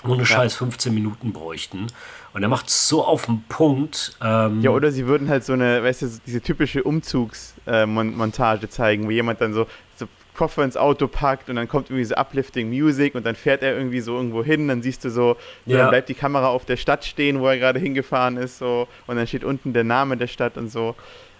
ohne 0.03 0.19
ja. 0.19 0.25
Scheiß 0.25 0.55
15 0.55 0.93
Minuten 0.93 1.33
bräuchten. 1.33 1.87
Und 2.33 2.43
er 2.43 2.49
macht 2.49 2.67
es 2.67 2.87
so 2.87 3.03
auf 3.03 3.25
den 3.25 3.43
Punkt. 3.47 4.17
Ähm 4.21 4.61
ja, 4.61 4.69
oder 4.69 4.91
sie 4.91 5.07
würden 5.07 5.29
halt 5.29 5.43
so 5.43 5.53
eine, 5.53 5.83
weißt 5.83 6.01
du, 6.03 6.07
diese 6.25 6.41
typische 6.41 6.83
Umzugsmontage 6.83 8.65
äh, 8.65 8.69
zeigen, 8.69 9.05
wo 9.05 9.11
jemand 9.11 9.41
dann 9.41 9.53
so, 9.53 9.67
so 9.95 10.05
Koffer 10.35 10.63
ins 10.63 10.77
Auto 10.77 11.07
packt 11.07 11.49
und 11.49 11.55
dann 11.55 11.67
kommt 11.67 11.89
irgendwie 11.89 12.05
so 12.05 12.15
Uplifting 12.15 12.69
Music 12.69 13.15
und 13.15 13.25
dann 13.25 13.35
fährt 13.35 13.63
er 13.63 13.75
irgendwie 13.75 14.01
so 14.01 14.15
irgendwo 14.15 14.43
hin, 14.43 14.67
dann 14.67 14.81
siehst 14.81 15.05
du 15.05 15.09
so, 15.09 15.37
ja. 15.65 15.77
dann 15.77 15.89
bleibt 15.89 16.09
die 16.09 16.13
Kamera 16.13 16.49
auf 16.49 16.65
der 16.65 16.77
Stadt 16.77 17.05
stehen, 17.05 17.39
wo 17.39 17.47
er 17.47 17.57
gerade 17.57 17.79
hingefahren 17.79 18.37
ist, 18.37 18.57
so 18.57 18.87
und 19.07 19.15
dann 19.15 19.27
steht 19.27 19.45
unten 19.45 19.71
der 19.71 19.85
Name 19.85 20.17
der 20.17 20.27
Stadt 20.27 20.57
und 20.57 20.69
so, 20.69 20.95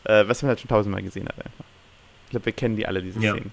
äh, 0.05 0.23
was 0.27 0.41
man 0.41 0.49
halt 0.49 0.61
schon 0.61 0.69
tausendmal 0.69 1.03
gesehen 1.03 1.27
hat 1.27 1.37
einfach. 1.37 1.65
Ich 2.25 2.29
glaube, 2.31 2.45
wir 2.45 2.53
kennen 2.53 2.77
die 2.77 2.87
alle, 2.87 3.01
diese 3.01 3.19
ja. 3.19 3.33
Szenen. 3.33 3.51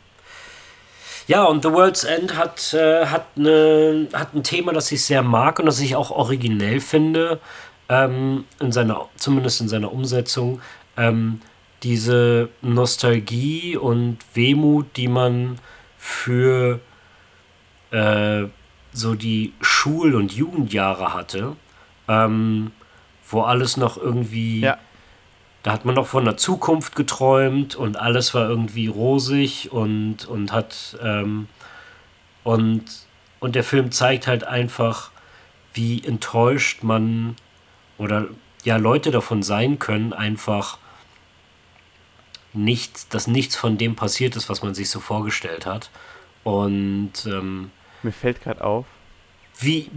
Ja, 1.26 1.44
und 1.44 1.62
The 1.62 1.72
World's 1.72 2.04
End 2.04 2.36
hat, 2.36 2.74
äh, 2.74 3.06
hat, 3.06 3.36
ne, 3.36 4.08
hat 4.12 4.34
ein 4.34 4.42
Thema, 4.42 4.72
das 4.72 4.90
ich 4.92 5.04
sehr 5.04 5.22
mag 5.22 5.58
und 5.58 5.66
das 5.66 5.80
ich 5.80 5.94
auch 5.96 6.10
originell 6.10 6.80
finde, 6.80 7.40
ähm, 7.88 8.44
in 8.60 8.72
seiner, 8.72 9.08
zumindest 9.16 9.60
in 9.60 9.68
seiner 9.68 9.92
Umsetzung. 9.92 10.60
Ähm, 10.96 11.40
diese 11.82 12.48
Nostalgie 12.60 13.76
und 13.76 14.18
Wehmut, 14.34 14.96
die 14.96 15.08
man 15.08 15.58
für 15.98 16.80
äh, 17.90 18.44
so 18.92 19.14
die 19.14 19.52
Schul- 19.60 20.14
und 20.14 20.32
Jugendjahre 20.32 21.14
hatte, 21.14 21.56
ähm, 22.08 22.72
wo 23.28 23.42
alles 23.42 23.76
noch 23.76 23.96
irgendwie, 23.96 24.60
ja. 24.60 24.78
Da 25.62 25.72
hat 25.72 25.84
man 25.84 25.94
noch 25.94 26.06
von 26.06 26.24
der 26.24 26.36
Zukunft 26.36 26.96
geträumt 26.96 27.76
und 27.76 27.96
alles 27.96 28.34
war 28.34 28.48
irgendwie 28.48 28.88
rosig 28.88 29.70
und, 29.70 30.24
und 30.26 30.52
hat, 30.52 30.98
ähm, 31.02 31.48
und, 32.42 32.84
und 33.38 33.54
der 33.54 33.62
Film 33.62 33.92
zeigt 33.92 34.26
halt 34.26 34.44
einfach, 34.44 35.10
wie 35.74 36.02
enttäuscht 36.04 36.82
man 36.82 37.36
oder 37.96 38.26
ja 38.64 38.76
Leute 38.76 39.10
davon 39.10 39.42
sein 39.42 39.78
können, 39.78 40.12
einfach 40.12 40.78
nichts, 42.52 43.08
dass 43.08 43.26
nichts 43.26 43.56
von 43.56 43.78
dem 43.78 43.94
passiert 43.94 44.36
ist, 44.36 44.48
was 44.48 44.62
man 44.62 44.74
sich 44.74 44.90
so 44.90 45.00
vorgestellt 45.00 45.64
hat. 45.66 45.90
Und 46.44 47.12
ähm, 47.26 47.70
mir 48.02 48.12
fällt 48.12 48.42
gerade 48.42 48.64
auf, 48.64 48.86
wie, 49.58 49.90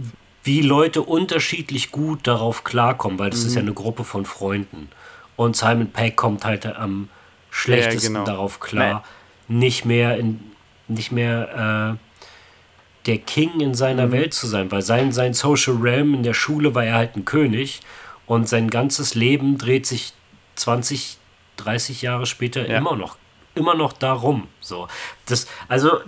wie 0.44 0.62
Leute 0.62 1.02
unterschiedlich 1.02 1.90
gut 1.90 2.26
darauf 2.26 2.62
klarkommen, 2.62 3.18
weil 3.18 3.30
das 3.30 3.40
mhm. 3.40 3.46
ist 3.46 3.54
ja 3.56 3.62
mhm. 3.62 3.68
eine 3.68 3.74
Gruppe 3.74 4.04
von 4.04 4.24
Freunden. 4.24 4.88
Und 5.36 5.56
Simon 5.56 5.90
Peck 5.90 6.16
kommt 6.16 6.44
halt 6.44 6.66
am 6.66 7.08
schlechtesten 7.50 8.14
ja, 8.14 8.20
genau. 8.20 8.24
darauf 8.24 8.60
klar, 8.60 9.04
Nein. 9.48 9.58
nicht 9.58 9.84
mehr 9.84 10.16
in, 10.16 10.40
nicht 10.88 11.12
mehr 11.12 11.96
äh, 11.96 13.06
der 13.06 13.18
King 13.18 13.60
in 13.60 13.74
seiner 13.74 14.08
mhm. 14.08 14.12
Welt 14.12 14.34
zu 14.34 14.46
sein, 14.46 14.70
weil 14.72 14.82
sein, 14.82 15.12
sein 15.12 15.34
Social 15.34 15.76
Realm 15.76 16.14
in 16.14 16.22
der 16.22 16.34
Schule 16.34 16.74
war 16.74 16.84
er 16.84 16.94
halt 16.94 17.16
ein 17.16 17.24
König 17.24 17.80
und 18.26 18.48
sein 18.48 18.70
ganzes 18.70 19.14
Leben 19.14 19.58
dreht 19.58 19.86
sich 19.86 20.12
20 20.56 21.18
30 21.56 22.02
Jahre 22.02 22.26
später 22.26 22.68
ja. 22.68 22.78
immer 22.78 22.96
noch 22.96 23.16
immer 23.54 23.74
noch 23.74 23.94
darum. 23.94 24.48
So. 24.60 24.86
Das, 25.24 25.46
also, 25.66 26.00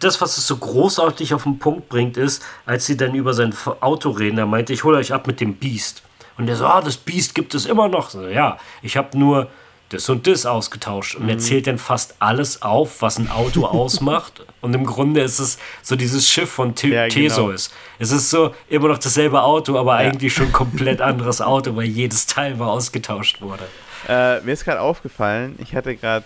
das, 0.00 0.20
was 0.20 0.38
es 0.38 0.46
so 0.48 0.56
großartig 0.56 1.34
auf 1.34 1.44
den 1.44 1.60
Punkt 1.60 1.88
bringt, 1.88 2.16
ist, 2.16 2.44
als 2.66 2.84
sie 2.86 2.96
dann 2.96 3.14
über 3.14 3.32
sein 3.32 3.54
Auto 3.80 4.10
reden, 4.10 4.38
er 4.38 4.46
meinte, 4.46 4.72
ich 4.72 4.82
hole 4.82 4.98
euch 4.98 5.12
ab 5.12 5.28
mit 5.28 5.40
dem 5.40 5.54
Beast. 5.54 6.02
Und 6.38 6.46
der 6.46 6.56
so, 6.56 6.66
ah, 6.66 6.80
das 6.80 6.96
Beast 6.96 7.34
gibt 7.34 7.54
es 7.54 7.66
immer 7.66 7.88
noch. 7.88 8.10
So, 8.10 8.26
ja, 8.26 8.58
ich 8.82 8.96
habe 8.96 9.18
nur 9.18 9.48
das 9.90 10.08
und 10.08 10.26
das 10.26 10.46
ausgetauscht. 10.46 11.14
Und 11.14 11.24
mhm. 11.24 11.30
er 11.30 11.38
zählt 11.38 11.66
dann 11.66 11.78
fast 11.78 12.16
alles 12.18 12.62
auf, 12.62 13.02
was 13.02 13.18
ein 13.18 13.30
Auto 13.30 13.64
ausmacht. 13.66 14.44
Und 14.60 14.74
im 14.74 14.84
Grunde 14.84 15.20
ist 15.20 15.38
es 15.38 15.58
so 15.82 15.96
dieses 15.96 16.28
Schiff 16.28 16.50
von 16.50 16.74
T 16.74 16.88
ja, 16.88 17.08
genau. 17.08 17.14
Theseus. 17.14 17.70
Es 17.98 18.10
ist 18.10 18.30
so 18.30 18.54
immer 18.68 18.88
noch 18.88 18.98
dasselbe 18.98 19.42
Auto, 19.42 19.78
aber 19.78 20.02
ja. 20.02 20.10
eigentlich 20.10 20.34
schon 20.34 20.52
komplett 20.52 21.00
anderes 21.02 21.40
Auto, 21.40 21.76
weil 21.76 21.86
jedes 21.86 22.26
Teil 22.26 22.56
mal 22.56 22.68
ausgetauscht 22.68 23.40
wurde. 23.40 23.64
Äh, 24.08 24.40
mir 24.40 24.52
ist 24.52 24.64
gerade 24.64 24.80
aufgefallen, 24.80 25.56
ich 25.58 25.74
hatte 25.74 25.96
gerade 25.96 26.24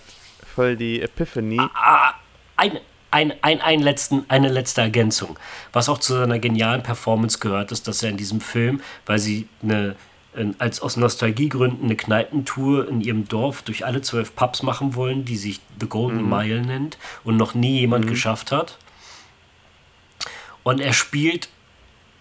voll 0.55 0.77
die 0.77 1.01
Epiphany. 1.01 1.59
Ah, 1.59 1.71
ah, 1.75 2.15
ein, 2.57 2.79
ein, 3.11 3.33
ein, 3.43 3.61
ein 3.61 3.81
letzten, 3.81 4.25
eine 4.29 4.49
letzte 4.49 4.83
Ergänzung. 4.83 5.39
Was 5.73 5.89
auch 5.89 5.99
zu 5.99 6.15
seiner 6.15 6.39
genialen 6.39 6.83
Performance 6.83 7.39
gehört, 7.39 7.73
ist, 7.73 7.89
dass 7.89 8.03
er 8.03 8.11
in 8.11 8.17
diesem 8.17 8.41
Film, 8.41 8.81
weil 9.07 9.19
sie 9.19 9.49
eine, 9.63 9.97
als 10.59 10.81
aus 10.81 10.97
Nostalgiegründen 10.97 11.85
eine 11.85 11.97
Kneipentour 11.97 12.89
in 12.89 13.01
ihrem 13.01 13.27
Dorf 13.27 13.63
durch 13.63 13.85
alle 13.85 14.01
zwölf 14.01 14.35
Pubs 14.37 14.63
machen 14.63 14.95
wollen, 14.95 15.25
die 15.25 15.37
sich 15.37 15.61
The 15.81 15.87
Golden 15.87 16.23
mhm. 16.23 16.31
Mile 16.31 16.63
nennt 16.63 16.99
und 17.25 17.37
noch 17.37 17.55
nie 17.55 17.81
jemand 17.81 18.05
mhm. 18.05 18.11
geschafft 18.11 18.53
hat. 18.53 18.79
Und 20.63 20.81
er 20.81 20.93
spielt 20.93 21.49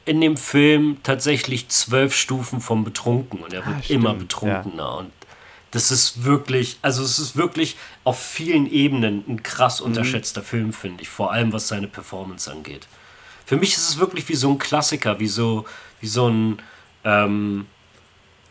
in 0.06 0.22
dem 0.22 0.38
Film 0.38 0.98
tatsächlich 1.04 1.68
zwölf 1.70 2.16
Stufen 2.16 2.62
vom 2.62 2.84
Betrunken 2.84 3.42
und 3.42 3.54
er 3.54 3.66
wird 3.66 3.78
ah, 3.78 3.94
immer 3.94 4.16
betrunkener. 4.16 4.84
Ja. 4.84 4.90
Und 4.90 5.12
das 5.72 5.92
ist 5.92 6.24
wirklich, 6.24 6.78
also 6.82 7.04
es 7.04 7.20
ist 7.20 7.36
wirklich 7.36 7.78
auf 8.04 8.20
vielen 8.20 8.70
Ebenen 8.70 9.24
ein 9.28 9.44
krass 9.44 9.80
mhm. 9.80 9.88
unterschätzter 9.88 10.42
mhm. 10.42 10.46
Film, 10.46 10.74
finde 10.74 11.04
ich. 11.04 11.10
Vor 11.10 11.32
allem 11.32 11.54
was 11.54 11.68
seine 11.68 11.88
Performance 11.88 12.52
angeht. 12.52 12.88
Für 13.46 13.58
mich 13.58 13.74
ist 13.74 13.90
es 13.90 13.98
wirklich 13.98 14.28
wie 14.30 14.36
so 14.36 14.52
ein 14.52 14.60
Klassiker, 14.60 15.20
wie 15.20 15.28
so, 15.28 15.66
wie 16.02 16.08
so 16.08 16.30
ein, 16.30 16.62
ähm, 17.04 17.68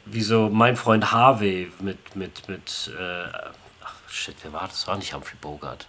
wie 0.07 0.23
so 0.23 0.49
mein 0.49 0.77
Freund 0.77 1.13
Harvey 1.13 1.71
mit, 1.81 2.17
mit, 2.17 2.49
mit, 2.49 2.91
äh, 2.99 3.25
ach 3.85 3.95
shit, 4.09 4.37
wer 4.43 4.53
war 4.53 4.69
das? 4.69 4.87
War 4.87 4.97
nicht 4.97 5.15
Humphrey 5.15 5.37
Bogart. 5.41 5.87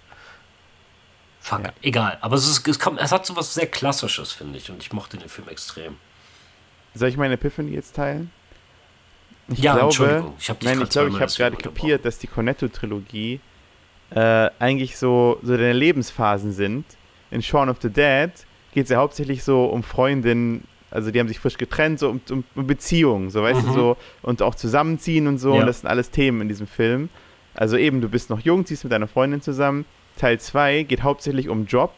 Fuck, 1.40 1.64
ja. 1.64 1.74
egal. 1.82 2.18
Aber 2.22 2.36
es, 2.36 2.48
ist, 2.48 2.68
es, 2.68 2.80
kommt, 2.80 3.00
es 3.00 3.12
hat 3.12 3.26
so 3.26 3.36
was 3.36 3.54
sehr 3.54 3.68
Klassisches, 3.68 4.32
finde 4.32 4.58
ich. 4.58 4.70
Und 4.70 4.82
ich 4.84 4.92
mochte 4.92 5.18
den 5.18 5.30
Film 5.30 5.48
extrem. 5.48 5.98
Soll 6.94 7.10
ich 7.10 7.18
meine 7.18 7.36
Epiphany 7.36 7.72
jetzt 7.72 7.96
teilen? 7.96 8.32
Ich 9.52 9.60
ja, 9.60 9.74
glaube. 9.76 9.94
Ich 10.40 10.50
habe 10.50 10.60
ich 10.60 10.90
glaube, 10.90 11.10
ich 11.10 11.22
habe 11.22 11.32
gerade 11.32 11.58
kapiert, 11.58 12.06
dass 12.06 12.20
die 12.20 12.28
Cornetto-Trilogie 12.28 13.40
äh, 14.12 14.50
eigentlich 14.60 14.98
so, 14.98 15.40
so 15.44 15.54
deine 15.56 15.74
Lebensphasen 15.74 16.52
sind. 16.52 16.86
In 17.32 17.42
Shaun 17.42 17.70
of 17.70 17.78
the 17.82 17.90
Dead 17.90 18.32
geht 18.74 18.86
es 18.86 18.90
ja 18.90 18.98
hauptsächlich 18.98 19.44
so 19.44 19.66
um 19.66 19.84
Freundinnen, 19.84 20.64
also 20.92 21.12
die 21.12 21.20
haben 21.20 21.28
sich 21.28 21.40
frisch 21.40 21.58
getrennt, 21.58 22.00
so 22.00 22.10
um, 22.10 22.22
um, 22.32 22.44
um 22.56 22.68
Beziehungen, 22.68 23.30
so 23.30 23.44
weißt 23.44 23.64
mhm. 23.64 23.68
du, 23.68 23.74
so 23.74 23.98
und 24.22 24.42
auch 24.42 24.56
zusammenziehen 24.56 25.28
und 25.28 25.38
so. 25.38 25.54
Ja. 25.54 25.62
Und 25.62 25.68
das 25.68 25.82
sind 25.82 25.90
alles 25.90 26.10
Themen 26.12 26.42
in 26.42 26.48
diesem 26.48 26.68
Film. 26.68 27.10
Also 27.54 27.78
eben, 27.78 28.02
du 28.02 28.10
bist 28.10 28.30
noch 28.30 28.40
jung, 28.40 28.66
ziehst 28.66 28.84
mit 28.84 28.94
deiner 28.94 29.08
Freundin 29.08 29.42
zusammen. 29.42 29.86
Teil 30.18 30.40
2 30.40 30.84
geht 30.84 31.04
hauptsächlich 31.04 31.50
um 31.50 31.66
Job. 31.66 31.94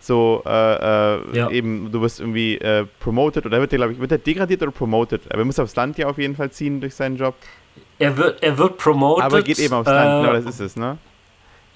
So, 0.00 0.42
äh, 0.46 0.50
äh, 0.50 1.36
ja. 1.36 1.50
eben, 1.50 1.92
du 1.92 2.00
wirst 2.00 2.20
irgendwie 2.20 2.56
äh, 2.56 2.86
promoted 3.00 3.44
oder 3.44 3.60
wird 3.60 3.70
der, 3.70 3.78
glaube 3.78 3.92
ich, 3.92 4.00
wird 4.00 4.10
der 4.10 4.18
degradiert 4.18 4.62
oder 4.62 4.72
promoted? 4.72 5.20
Aber 5.30 5.40
er 5.40 5.44
muss 5.44 5.58
aufs 5.58 5.76
Land 5.76 5.98
ja 5.98 6.06
auf 6.06 6.16
jeden 6.16 6.34
Fall 6.34 6.50
ziehen 6.50 6.80
durch 6.80 6.94
seinen 6.94 7.16
Job. 7.16 7.34
Er 7.98 8.16
wird, 8.16 8.42
er 8.42 8.56
wird 8.56 8.78
promoted. 8.78 9.24
Aber 9.24 9.42
geht 9.42 9.58
eben 9.58 9.74
aufs 9.74 9.86
Land, 9.86 10.24
genau, 10.24 10.32
das 10.32 10.46
ist 10.46 10.60
es, 10.60 10.76
ne? 10.76 10.96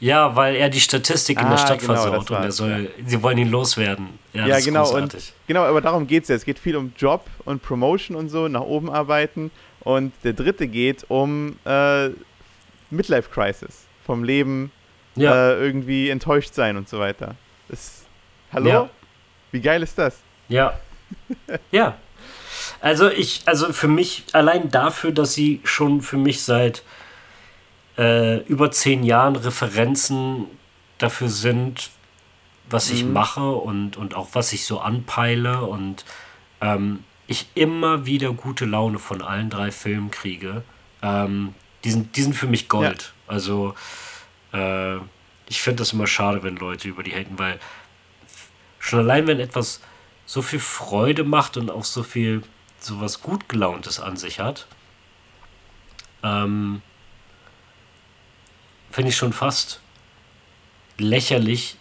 Ja, 0.00 0.34
weil 0.34 0.56
er 0.56 0.68
die 0.68 0.80
Statistik 0.80 1.38
in 1.38 1.46
der 1.46 1.54
ah, 1.54 1.58
Stadt 1.58 1.80
genau, 1.80 1.94
versaut 1.94 2.30
und 2.30 2.36
er 2.36 2.52
soll, 2.52 2.90
ja. 2.98 3.04
sie 3.06 3.22
wollen 3.22 3.38
ihn 3.38 3.50
loswerden. 3.50 4.08
Ja, 4.32 4.46
ja 4.46 4.60
genau, 4.60 4.90
und, 4.94 5.16
genau, 5.46 5.62
aber 5.62 5.80
darum 5.80 6.06
geht 6.06 6.24
es 6.24 6.28
ja. 6.28 6.34
Es 6.34 6.44
geht 6.44 6.58
viel 6.58 6.76
um 6.76 6.92
Job 6.96 7.24
und 7.44 7.62
Promotion 7.62 8.16
und 8.16 8.28
so, 8.28 8.48
nach 8.48 8.62
oben 8.62 8.90
arbeiten. 8.90 9.50
Und 9.80 10.12
der 10.24 10.32
dritte 10.32 10.66
geht 10.66 11.04
um 11.08 11.56
äh, 11.64 12.08
Midlife 12.90 13.30
Crisis. 13.30 13.86
Vom 14.04 14.24
Leben 14.24 14.72
ja. 15.14 15.52
äh, 15.52 15.64
irgendwie 15.64 16.10
enttäuscht 16.10 16.54
sein 16.54 16.76
und 16.76 16.88
so 16.88 16.98
weiter. 16.98 17.36
Das, 17.68 18.03
hallo? 18.54 18.68
Ja. 18.68 18.90
Wie 19.52 19.60
geil 19.60 19.82
ist 19.82 19.98
das? 19.98 20.18
Ja. 20.48 20.78
ja. 21.70 21.96
Also 22.80 23.10
ich, 23.10 23.42
also 23.46 23.72
für 23.72 23.88
mich, 23.88 24.24
allein 24.32 24.70
dafür, 24.70 25.12
dass 25.12 25.34
sie 25.34 25.60
schon 25.64 26.00
für 26.02 26.16
mich 26.16 26.42
seit 26.42 26.82
äh, 27.96 28.38
über 28.44 28.70
zehn 28.70 29.04
Jahren 29.04 29.36
Referenzen 29.36 30.46
dafür 30.98 31.28
sind, 31.28 31.90
was 32.68 32.90
mhm. 32.90 32.96
ich 32.96 33.04
mache 33.04 33.50
und, 33.50 33.96
und 33.96 34.14
auch 34.14 34.28
was 34.32 34.52
ich 34.52 34.64
so 34.64 34.80
anpeile 34.80 35.62
und 35.62 36.04
ähm, 36.60 37.04
ich 37.26 37.48
immer 37.54 38.06
wieder 38.06 38.32
gute 38.32 38.64
Laune 38.64 38.98
von 38.98 39.22
allen 39.22 39.50
drei 39.50 39.70
Filmen 39.70 40.10
kriege. 40.10 40.62
Ähm, 41.02 41.54
die, 41.84 41.90
sind, 41.90 42.16
die 42.16 42.22
sind 42.22 42.34
für 42.34 42.46
mich 42.46 42.68
Gold. 42.68 43.12
Ja. 43.26 43.32
Also 43.32 43.74
äh, 44.52 44.96
ich 45.48 45.62
finde 45.62 45.80
das 45.80 45.92
immer 45.92 46.06
schade, 46.06 46.42
wenn 46.42 46.56
Leute 46.56 46.88
über 46.88 47.02
die 47.02 47.12
haten, 47.12 47.38
weil 47.38 47.58
schon 48.84 48.98
allein, 48.98 49.26
wenn 49.26 49.40
etwas 49.40 49.80
so 50.26 50.42
viel 50.42 50.60
Freude 50.60 51.24
macht 51.24 51.56
und 51.56 51.70
auch 51.70 51.84
so 51.84 52.02
viel 52.02 52.42
so 52.78 53.00
was 53.00 53.22
gut 53.22 53.48
gelauntes 53.48 53.98
an 53.98 54.16
sich 54.16 54.40
hat, 54.40 54.66
ähm, 56.22 56.82
finde 58.90 59.08
ich 59.08 59.16
schon 59.16 59.32
fast 59.32 59.80
lächerlich, 60.98 61.78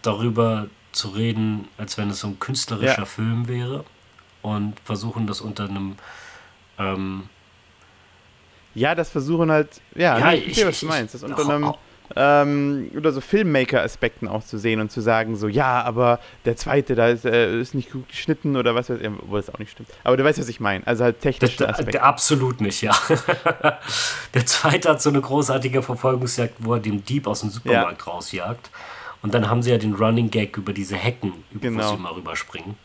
darüber 0.00 0.68
zu 0.92 1.10
reden, 1.10 1.68
als 1.76 1.98
wenn 1.98 2.10
es 2.10 2.20
so 2.20 2.28
ein 2.28 2.40
künstlerischer 2.40 3.00
ja. 3.00 3.04
Film 3.04 3.46
wäre 3.46 3.84
und 4.40 4.80
versuchen 4.80 5.26
das 5.26 5.40
unter 5.40 5.68
einem 5.68 5.96
ähm, 6.78 7.28
ja, 8.74 8.94
das 8.94 9.10
versuchen 9.10 9.50
halt, 9.50 9.82
ja, 9.94 10.18
ja 10.18 10.32
ich, 10.32 10.48
ich 10.48 10.54
sehe, 10.56 10.66
was 10.66 10.80
du 10.80 10.86
meinst. 10.86 11.14
Das 11.14 11.22
unter 11.22 11.46
einem, 11.46 11.74
ähm, 12.16 12.90
oder 12.96 13.12
so 13.12 13.20
Filmmaker-Aspekten 13.20 14.28
auch 14.28 14.44
zu 14.44 14.58
sehen 14.58 14.80
und 14.80 14.90
zu 14.90 15.00
sagen, 15.00 15.36
so, 15.36 15.48
ja, 15.48 15.82
aber 15.82 16.20
der 16.44 16.56
zweite, 16.56 16.94
da 16.94 17.08
ist, 17.08 17.24
äh, 17.24 17.60
ist 17.60 17.74
nicht 17.74 17.90
gut 17.90 18.08
geschnitten 18.08 18.56
oder 18.56 18.74
was 18.74 18.90
weiß 18.90 19.00
ich, 19.00 19.08
obwohl 19.08 19.40
das 19.40 19.54
auch 19.54 19.58
nicht 19.58 19.72
stimmt. 19.72 19.88
Aber 20.04 20.16
du 20.16 20.24
weißt, 20.24 20.38
was 20.38 20.48
ich 20.48 20.60
meine. 20.60 20.86
Also 20.86 21.04
halt 21.04 21.20
technische 21.20 21.68
Aspekte. 21.68 22.02
Absolut 22.02 22.60
nicht, 22.60 22.82
ja. 22.82 22.94
der 24.34 24.46
zweite 24.46 24.90
hat 24.90 25.02
so 25.02 25.10
eine 25.10 25.20
großartige 25.20 25.82
Verfolgungsjagd, 25.82 26.56
wo 26.58 26.74
er 26.74 26.80
den 26.80 27.04
Dieb 27.04 27.26
aus 27.26 27.40
dem 27.40 27.50
Supermarkt 27.50 28.06
ja. 28.06 28.12
rausjagt. 28.12 28.70
Und 29.22 29.34
dann 29.34 29.48
haben 29.48 29.62
sie 29.62 29.70
ja 29.70 29.78
den 29.78 29.94
Running 29.94 30.30
Gag 30.30 30.56
über 30.56 30.72
diese 30.72 30.96
Hecken, 30.96 31.32
über 31.52 31.68
genau. 31.68 31.92
wo 31.92 31.96
sie 31.96 32.02
mal 32.02 32.12
rüberspringen. 32.12 32.76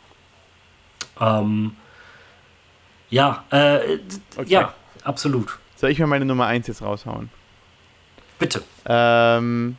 Ähm, 1.20 1.76
ja, 3.10 3.44
äh, 3.50 4.00
okay. 4.36 4.46
ja, 4.48 4.74
absolut. 5.04 5.58
Soll 5.76 5.90
ich 5.90 6.00
mir 6.00 6.08
meine 6.08 6.26
Nummer 6.26 6.46
1 6.46 6.68
jetzt 6.68 6.82
raushauen? 6.82 7.30
Bitte. 8.40 8.64
Ähm, 8.86 9.78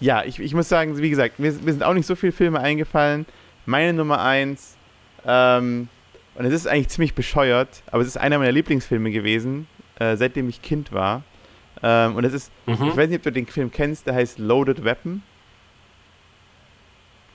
ja, 0.00 0.24
ich, 0.24 0.38
ich 0.38 0.54
muss 0.54 0.68
sagen, 0.68 0.96
wie 0.96 1.10
gesagt, 1.10 1.38
mir, 1.38 1.52
mir 1.52 1.72
sind 1.72 1.82
auch 1.82 1.94
nicht 1.94 2.06
so 2.06 2.16
viele 2.16 2.32
Filme 2.32 2.60
eingefallen. 2.60 3.26
Meine 3.66 3.92
Nummer 3.92 4.22
1, 4.22 4.76
ähm, 5.26 5.88
und 6.34 6.44
es 6.46 6.54
ist 6.54 6.66
eigentlich 6.66 6.88
ziemlich 6.88 7.14
bescheuert, 7.14 7.82
aber 7.90 8.02
es 8.02 8.08
ist 8.08 8.16
einer 8.16 8.38
meiner 8.38 8.52
Lieblingsfilme 8.52 9.10
gewesen, 9.10 9.66
äh, 9.98 10.16
seitdem 10.16 10.48
ich 10.48 10.62
Kind 10.62 10.92
war. 10.92 11.22
Ähm, 11.82 12.16
und 12.16 12.24
es 12.24 12.32
ist, 12.32 12.50
mhm. 12.66 12.88
ich 12.88 12.96
weiß 12.96 13.08
nicht, 13.08 13.18
ob 13.18 13.22
du 13.24 13.32
den 13.32 13.46
Film 13.46 13.70
kennst, 13.70 14.06
der 14.06 14.14
heißt 14.14 14.38
Loaded 14.38 14.84
Weapon. 14.84 15.22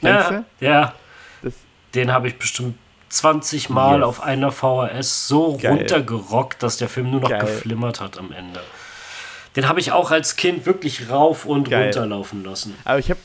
Kennst 0.02 0.32
ja, 0.32 0.46
du? 0.60 0.66
Ja. 0.66 0.94
Das, 1.42 1.54
den 1.94 2.12
habe 2.12 2.28
ich 2.28 2.38
bestimmt 2.38 2.78
20 3.10 3.70
Mal 3.70 4.00
yes. 4.00 4.06
auf 4.06 4.24
einer 4.24 4.52
VHS 4.52 5.28
so 5.28 5.58
Geil. 5.58 5.72
runtergerockt, 5.72 6.64
dass 6.64 6.78
der 6.78 6.90
Film 6.90 7.12
nur 7.12 7.22
noch 7.22 7.30
Geil. 7.30 7.42
geflimmert 7.42 8.02
hat 8.02 8.18
am 8.18 8.32
Ende. 8.32 8.62
Den 9.56 9.68
habe 9.68 9.80
ich 9.80 9.92
auch 9.92 10.12
als 10.12 10.36
Kind 10.36 10.66
wirklich 10.66 11.10
rauf 11.10 11.46
und 11.46 11.70
Geil. 11.70 11.86
runter 11.86 12.06
laufen 12.06 12.44
lassen. 12.44 12.76
Aber 12.84 13.00
ich 13.00 13.10
habe 13.10 13.20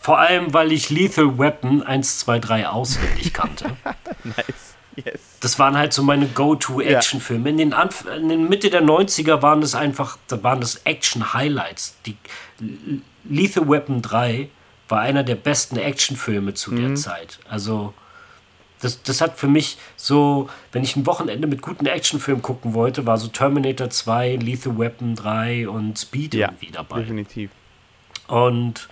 vor 0.00 0.18
allem, 0.18 0.54
weil 0.54 0.72
ich 0.72 0.88
Lethal 0.90 1.38
Weapon 1.38 1.82
1, 1.82 2.20
2, 2.20 2.38
3 2.38 2.68
auswendig 2.68 3.32
kannte. 3.32 3.76
nice. 4.24 4.76
Yes. 4.96 5.20
Das 5.40 5.58
waren 5.58 5.76
halt 5.76 5.92
so 5.92 6.02
meine 6.02 6.26
Go-To-Action-Filme. 6.26 7.50
In, 7.50 7.58
den 7.58 7.74
in 8.16 8.28
den 8.28 8.48
Mitte 8.48 8.70
der 8.70 8.82
90er 8.82 9.42
waren 9.42 9.60
das 9.60 9.74
einfach, 9.74 10.16
da 10.28 10.42
waren 10.42 10.60
das 10.60 10.82
Action-Highlights. 10.84 11.96
Die 12.06 12.16
Lethal 13.24 13.68
Weapon 13.68 14.00
3 14.00 14.48
war 14.88 15.00
einer 15.00 15.22
der 15.22 15.34
besten 15.34 15.76
Actionfilme 15.76 16.54
zu 16.54 16.72
mhm. 16.72 16.76
der 16.76 16.94
Zeit. 16.94 17.38
Also 17.48 17.92
das, 18.80 19.02
das 19.02 19.20
hat 19.20 19.38
für 19.38 19.48
mich 19.48 19.78
so, 19.96 20.48
wenn 20.72 20.82
ich 20.82 20.96
ein 20.96 21.06
Wochenende 21.06 21.46
mit 21.46 21.62
guten 21.62 21.86
Actionfilmen 21.86 22.42
gucken 22.42 22.74
wollte, 22.74 23.06
war 23.06 23.16
so 23.18 23.28
Terminator 23.28 23.90
2, 23.90 24.36
Lethal 24.36 24.78
Weapon 24.78 25.14
3 25.14 25.68
und 25.68 25.98
Speed 25.98 26.34
ja, 26.34 26.48
irgendwie 26.48 26.70
dabei. 26.70 27.00
Definitiv. 27.00 27.50
Und, 28.28 28.88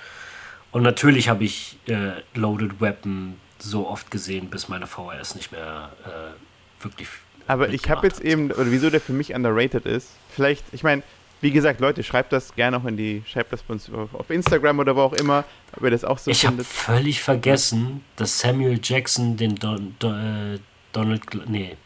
und 0.72 0.82
natürlich 0.82 1.28
habe 1.28 1.44
ich 1.44 1.78
äh, 1.86 2.12
Loaded 2.34 2.80
Weapon 2.80 3.36
so 3.58 3.88
oft 3.88 4.10
gesehen, 4.10 4.48
bis 4.50 4.68
meine 4.68 4.86
VHS 4.86 5.34
nicht 5.34 5.52
mehr 5.52 5.90
äh, 6.04 6.82
wirklich. 6.82 7.08
Aber 7.46 7.68
ich 7.68 7.90
habe 7.90 8.06
jetzt 8.06 8.20
eben, 8.20 8.50
oder 8.50 8.70
wieso 8.70 8.90
der 8.90 9.00
für 9.00 9.12
mich 9.12 9.34
underrated 9.34 9.84
ist, 9.84 10.10
vielleicht, 10.30 10.64
ich 10.72 10.82
meine, 10.82 11.02
wie 11.44 11.50
gesagt, 11.50 11.78
Leute, 11.78 12.02
schreibt 12.02 12.32
das 12.32 12.54
gerne 12.54 12.78
auch 12.78 12.86
in 12.86 12.96
die, 12.96 13.22
schreibt 13.26 13.52
das 13.52 13.62
bei 13.62 13.74
uns 13.74 13.90
auf 13.92 14.30
Instagram 14.30 14.78
oder 14.78 14.96
wo 14.96 15.02
auch 15.02 15.12
immer, 15.12 15.44
ob 15.76 15.82
ihr 15.82 15.90
das 15.90 16.02
auch 16.02 16.16
so 16.16 16.30
ich 16.30 16.40
findet. 16.40 16.66
Ich 16.66 16.86
habe 16.86 16.96
völlig 16.96 17.20
vergessen, 17.20 18.02
dass 18.16 18.40
Samuel 18.40 18.80
Jackson 18.82 19.36
den 19.36 19.54
Don, 19.54 19.94
Don, 19.98 20.54
äh, 20.54 20.58
Donald, 20.92 21.26
Gl 21.26 21.42
nee, 21.46 21.76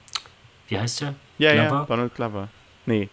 wie 0.69 0.79
heißt 0.79 1.01
der? 1.01 1.17
Ja, 1.39 1.55
Glover? 1.55 1.77
ja, 1.77 1.85
Donald 1.87 2.15
Glover. 2.15 2.49
Nee. 2.87 2.99
Nee, 2.99 3.09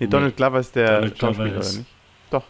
nee. 0.00 0.06
Donald 0.06 0.36
Glover 0.36 0.60
ist 0.60 0.76
der 0.76 0.96
Donald 0.96 1.18
Schauspieler, 1.18 1.56
ist, 1.56 1.70
oder 1.70 1.78
nicht? 1.78 1.90
Doch. 2.30 2.44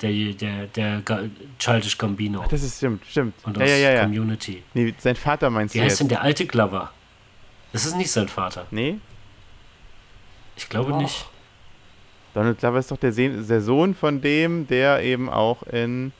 Der, 0.00 0.32
der, 0.32 0.66
der 0.68 1.00
Ga 1.02 1.20
Childish 1.58 1.98
Gambino. 1.98 2.40
Ach, 2.42 2.48
das 2.48 2.62
ist 2.62 2.78
stimmt, 2.78 3.04
stimmt. 3.04 3.34
Und 3.44 3.58
ja, 3.58 3.64
aus 3.64 3.68
ja, 3.68 3.76
ja, 3.76 3.90
ja. 3.90 4.02
Community. 4.04 4.62
Nee, 4.72 4.94
sein 4.96 5.16
Vater 5.16 5.50
meinst 5.50 5.74
wie 5.74 5.80
du 5.80 5.84
Wie 5.84 5.90
heißt 5.90 6.00
denn 6.00 6.08
der 6.08 6.22
alte 6.22 6.46
Glover? 6.46 6.92
Das 7.74 7.84
ist 7.84 7.94
nicht 7.98 8.10
sein 8.10 8.28
Vater. 8.28 8.66
Nee? 8.70 9.00
Ich 10.56 10.66
glaube 10.66 10.94
oh. 10.94 10.96
nicht. 10.96 11.26
Donald 12.34 12.58
Glover 12.58 12.78
ist 12.78 12.90
doch 12.90 12.96
der, 12.96 13.12
der, 13.12 13.60
Sohn 13.60 13.94
von 13.94 14.20
dem, 14.20 14.66
der 14.66 15.02
eben 15.02 15.28
auch 15.28 15.62
in. 15.64 16.12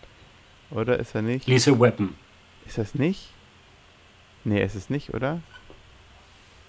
Oder 0.70 0.98
ist 0.98 1.14
er 1.14 1.22
nicht? 1.22 1.46
Lisa 1.46 1.78
Weapon. 1.78 2.14
Ist 2.66 2.78
das 2.78 2.94
nicht? 2.94 3.30
Nee, 4.44 4.62
ist 4.62 4.74
es 4.74 4.90
nicht, 4.90 5.14
oder? 5.14 5.40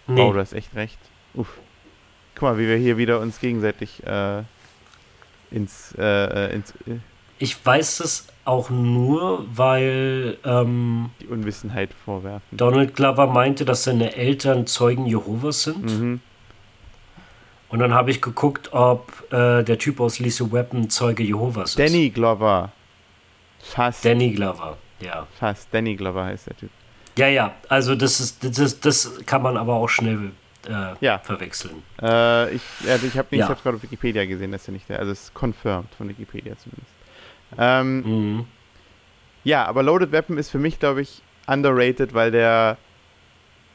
Nee. 0.07 0.21
Oh, 0.21 0.33
du 0.33 0.39
hast 0.39 0.53
echt 0.53 0.75
recht. 0.75 0.97
Uff. 1.33 1.59
Guck 2.35 2.43
mal, 2.43 2.57
wie 2.57 2.67
wir 2.67 2.77
hier 2.77 2.97
wieder 2.97 3.19
uns 3.19 3.39
gegenseitig 3.39 4.03
äh, 4.05 4.43
ins, 5.51 5.93
äh, 5.97 6.47
äh 6.47 6.55
ins 6.55 6.71
äh 6.87 6.97
Ich 7.39 7.63
weiß 7.63 7.97
das 7.97 8.27
auch 8.45 8.69
nur, 8.69 9.45
weil 9.53 10.37
ähm, 10.43 11.11
die 11.21 11.27
Unwissenheit 11.27 11.93
vorwerfen. 11.93 12.57
Donald 12.57 12.95
Glover 12.95 13.27
meinte, 13.27 13.65
dass 13.65 13.83
seine 13.83 14.15
Eltern 14.15 14.65
Zeugen 14.65 15.05
Jehovas 15.05 15.63
sind. 15.63 15.99
Mhm. 15.99 16.19
Und 17.71 17.79
dann 17.79 17.93
habe 17.93 18.11
ich 18.11 18.21
geguckt, 18.21 18.73
ob 18.73 19.11
äh, 19.31 19.63
der 19.63 19.77
Typ 19.77 20.01
aus 20.01 20.19
Lisa 20.19 20.51
Weapon 20.51 20.89
Zeuge 20.89 21.23
Jehovas 21.23 21.71
ist. 21.71 21.79
Danny 21.79 22.09
Glover. 22.09 22.71
Fast. 23.59 24.03
Danny 24.03 24.31
Glover, 24.31 24.77
ja. 24.99 25.25
Fast. 25.39 25.69
Danny 25.71 25.95
Glover 25.95 26.25
heißt 26.25 26.47
der 26.47 26.57
Typ. 26.57 26.69
Ja, 27.17 27.27
ja, 27.27 27.53
also 27.69 27.95
das 27.95 28.19
ist 28.19 28.59
das, 28.59 28.79
das 28.79 29.25
kann 29.25 29.41
man 29.41 29.57
aber 29.57 29.75
auch 29.75 29.87
schnell 29.87 30.31
äh, 30.67 30.93
ja. 30.99 31.19
verwechseln. 31.19 31.83
Äh, 32.01 32.55
ich 32.55 32.61
also 32.87 33.07
ich 33.07 33.17
habe 33.17 33.35
ja. 33.35 33.47
gerade 33.47 33.77
auf 33.77 33.83
Wikipedia 33.83 34.25
gesehen, 34.25 34.51
dass 34.51 34.67
er 34.67 34.73
nicht 34.73 34.89
der, 34.89 34.99
also 34.99 35.11
es 35.11 35.23
ist 35.23 35.33
confirmed 35.33 35.93
von 35.95 36.09
Wikipedia 36.09 36.57
zumindest. 36.57 36.93
Ähm, 37.57 38.01
mhm. 38.37 38.45
Ja, 39.43 39.65
aber 39.65 39.83
Loaded 39.83 40.11
Weapon 40.11 40.37
ist 40.37 40.49
für 40.49 40.59
mich, 40.59 40.79
glaube 40.79 41.01
ich, 41.01 41.21
underrated, 41.47 42.13
weil 42.13 42.31
der, 42.31 42.77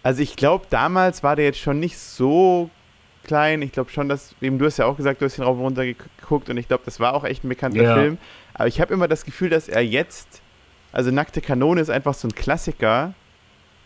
also 0.03 0.23
ich 0.23 0.37
glaube, 0.37 0.67
damals 0.71 1.23
war 1.23 1.37
der 1.37 1.47
jetzt 1.47 1.59
schon 1.59 1.81
nicht 1.81 1.99
so 1.99 2.71
klein. 3.27 3.61
Ich 3.63 3.73
glaube 3.73 3.91
schon, 3.91 4.09
dass, 4.09 4.35
eben 4.41 4.59
du 4.59 4.67
hast 4.67 4.79
ja 4.79 4.87
auch 4.87 4.97
gesagt, 4.97 5.21
du 5.21 5.27
hast 5.27 5.37
ihn 5.37 5.45
rauf 5.45 5.57
und 5.57 5.65
runter 5.65 5.85
geguckt 5.85 6.49
und 6.49 6.57
ich 6.57 6.69
glaube, 6.69 6.83
das 6.85 7.01
war 7.01 7.15
auch 7.15 7.25
echt 7.25 7.45
ein 7.45 7.49
bekannter 7.49 7.83
ja. 7.83 7.95
Film. 7.95 8.19
Aber 8.55 8.69
ich 8.69 8.81
habe 8.81 8.95
immer 8.95 9.09
das 9.09 9.25
Gefühl, 9.25 9.51
dass 9.51 9.69
er 9.69 9.85
jetzt, 9.85 10.41
also 10.93 11.11
Nackte 11.11 11.41
Kanone 11.41 11.81
ist 11.81 11.91
einfach 11.91 12.15
so 12.15 12.29
ein 12.29 12.35
Klassiker. 12.35 13.13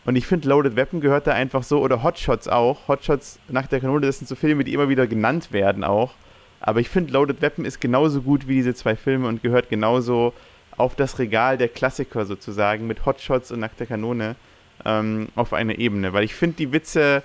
Und 0.05 0.17
ich 0.17 0.27
finde, 0.27 0.49
Loaded 0.49 0.77
Weapon 0.77 1.01
gehört 1.01 1.27
da 1.27 1.33
einfach 1.33 1.63
so, 1.63 1.81
oder 1.81 2.03
Hotshots 2.03 2.49
auch. 2.49 2.89
Hotshots, 2.89 3.39
Nackte 3.49 3.81
Kanone, 3.81 4.07
das 4.07 4.19
sind 4.19 4.29
so 4.29 4.35
Filme, 4.35 4.65
die 4.65 4.73
immer 4.73 4.89
wieder 4.89 5.07
genannt 5.07 5.53
werden 5.53 5.85
auch. 5.85 6.13
Aber 6.61 6.81
ich 6.81 6.89
finde, 6.89 7.13
Loaded 7.13 7.43
Weapon 7.43 7.65
ist 7.65 7.81
genauso 7.81 8.23
gut 8.23 8.47
wie 8.47 8.57
diese 8.57 8.75
zwei 8.75 8.95
Filme 8.95 9.27
und 9.27 9.43
gehört 9.43 9.71
genauso 9.71 10.33
auf 10.77 10.95
das 10.95 11.19
Regal 11.19 11.59
der 11.59 11.69
Klassiker 11.69 12.25
sozusagen 12.27 12.87
mit 12.87 13.05
Hotshots 13.07 13.51
und 13.51 13.61
Nackte 13.61 13.87
Kanone 13.87 14.37
ähm, 14.85 15.29
auf 15.35 15.53
eine 15.53 15.79
Ebene. 15.79 16.13
Weil 16.13 16.25
ich 16.25 16.35
finde, 16.35 16.57
die 16.57 16.73
Witze, 16.73 17.23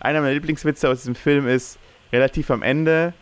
einer 0.00 0.20
meiner 0.20 0.34
Lieblingswitze 0.34 0.88
aus 0.88 0.98
diesem 0.98 1.14
Film 1.14 1.46
ist, 1.46 1.78
relativ 2.12 2.50
am 2.50 2.62
Ende 2.62 3.12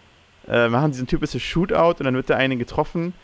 äh, 0.49 0.69
machen 0.69 0.93
sie 0.93 1.03
ein 1.03 1.07
typisches 1.07 1.43
Shootout 1.43 1.99
und 1.99 2.05
dann 2.05 2.15
wird 2.15 2.29
der 2.29 2.37
eine 2.37 2.57
getroffen 2.57 3.15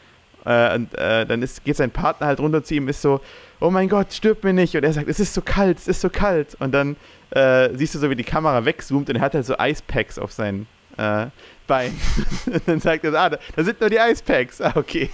äh, 0.44 0.74
und 0.74 0.94
äh, 0.94 1.24
dann 1.26 1.42
ist, 1.42 1.64
geht 1.64 1.76
sein 1.76 1.90
Partner 1.90 2.26
halt 2.26 2.40
runter 2.40 2.64
zu 2.64 2.74
ihm, 2.74 2.88
ist 2.88 3.02
so, 3.02 3.20
oh 3.60 3.70
mein 3.70 3.88
Gott, 3.88 4.12
stirb 4.12 4.42
mir 4.44 4.52
nicht. 4.52 4.74
Und 4.74 4.82
er 4.82 4.92
sagt, 4.92 5.08
es 5.08 5.20
ist 5.20 5.34
so 5.34 5.40
kalt, 5.40 5.78
es 5.78 5.88
ist 5.88 6.00
so 6.00 6.10
kalt. 6.10 6.56
Und 6.58 6.72
dann 6.72 6.96
äh, 7.30 7.70
siehst 7.74 7.94
du 7.94 7.98
so, 7.98 8.10
wie 8.10 8.16
die 8.16 8.24
Kamera 8.24 8.64
wegzoomt 8.64 9.08
und 9.08 9.16
er 9.16 9.22
hat 9.22 9.34
halt 9.34 9.46
so 9.46 9.56
Eispacks 9.56 10.18
auf 10.18 10.32
seinen 10.32 10.66
äh, 10.96 11.26
Bein. 11.66 11.96
und 12.46 12.62
dann 12.66 12.80
sagt 12.80 13.04
er, 13.04 13.14
ah, 13.14 13.30
da, 13.30 13.38
da, 13.54 13.64
sind 13.64 13.80
nur 13.80 13.88
die 13.88 14.00
Eispacks. 14.00 14.60
Ah, 14.60 14.72
okay. 14.74 15.10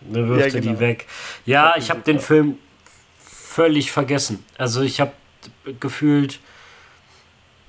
Dann 0.00 0.28
wirft 0.28 0.54
ja, 0.54 0.60
genau. 0.60 0.70
er 0.70 0.74
die 0.74 0.80
weg. 0.80 1.06
Ja, 1.44 1.74
ich 1.76 1.90
habe 1.90 2.00
den 2.00 2.20
Film 2.20 2.58
völlig 3.18 3.90
vergessen. 3.90 4.44
Also 4.56 4.82
ich 4.82 5.00
habe 5.00 5.12
gefühlt 5.80 6.38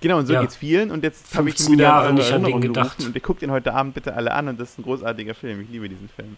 Genau, 0.02 0.20
und 0.20 0.28
so 0.28 0.34
ja. 0.34 0.42
geht's 0.42 0.56
vielen. 0.56 0.92
Und 0.92 1.04
jetzt 1.04 1.36
habe 1.36 1.50
ich 1.50 1.60
ihn 1.60 1.74
wieder 1.74 1.84
Jahre 1.84 2.14
nicht 2.14 2.32
an 2.32 2.44
den 2.44 2.62
gedacht. 2.62 3.00
Und 3.00 3.16
ihr 3.16 3.22
guckt 3.22 3.42
ihn 3.42 3.52
heute 3.52 3.74
Abend 3.74 3.94
bitte 3.94 4.14
alle 4.14 4.34
an 4.34 4.48
und 4.48 4.60
das 4.60 4.72
ist 4.72 4.80
ein 4.80 4.84
großartiger 4.84 5.36
Film. 5.36 5.62
Ich 5.62 5.70
liebe 5.70 5.90
diesen 5.90 6.10
Film. 6.10 6.38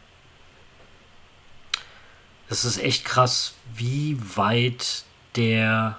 Das 2.50 2.66
ist 2.66 2.82
echt 2.84 3.06
krass, 3.06 3.54
wie 3.76 4.18
weit 4.36 5.06
der 5.36 5.98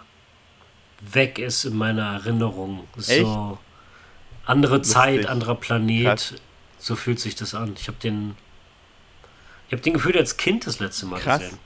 weg 1.01 1.39
ist 1.39 1.65
in 1.65 1.77
meiner 1.77 2.15
Erinnerung. 2.15 2.87
Echt? 2.97 3.23
So 3.23 3.59
andere 4.45 4.79
Lustig. 4.79 4.93
Zeit, 4.93 5.27
anderer 5.27 5.55
Planet. 5.55 6.05
Krass. 6.05 6.35
So 6.79 6.97
fühlt 6.97 7.21
sich 7.21 7.37
das 7.37 7.55
an. 7.55 7.75
Ich 7.79 7.87
habe 7.87 7.99
den, 8.03 8.35
ich 9.69 9.73
habe 9.73 9.83
den 9.83 9.95
Gefühl 9.95 10.19
als 10.19 10.37
Kind 10.37 10.67
das 10.67 10.81
letzte 10.81 11.07
Mal 11.07 11.21
Krass. 11.21 11.41
gesehen. 11.41 11.59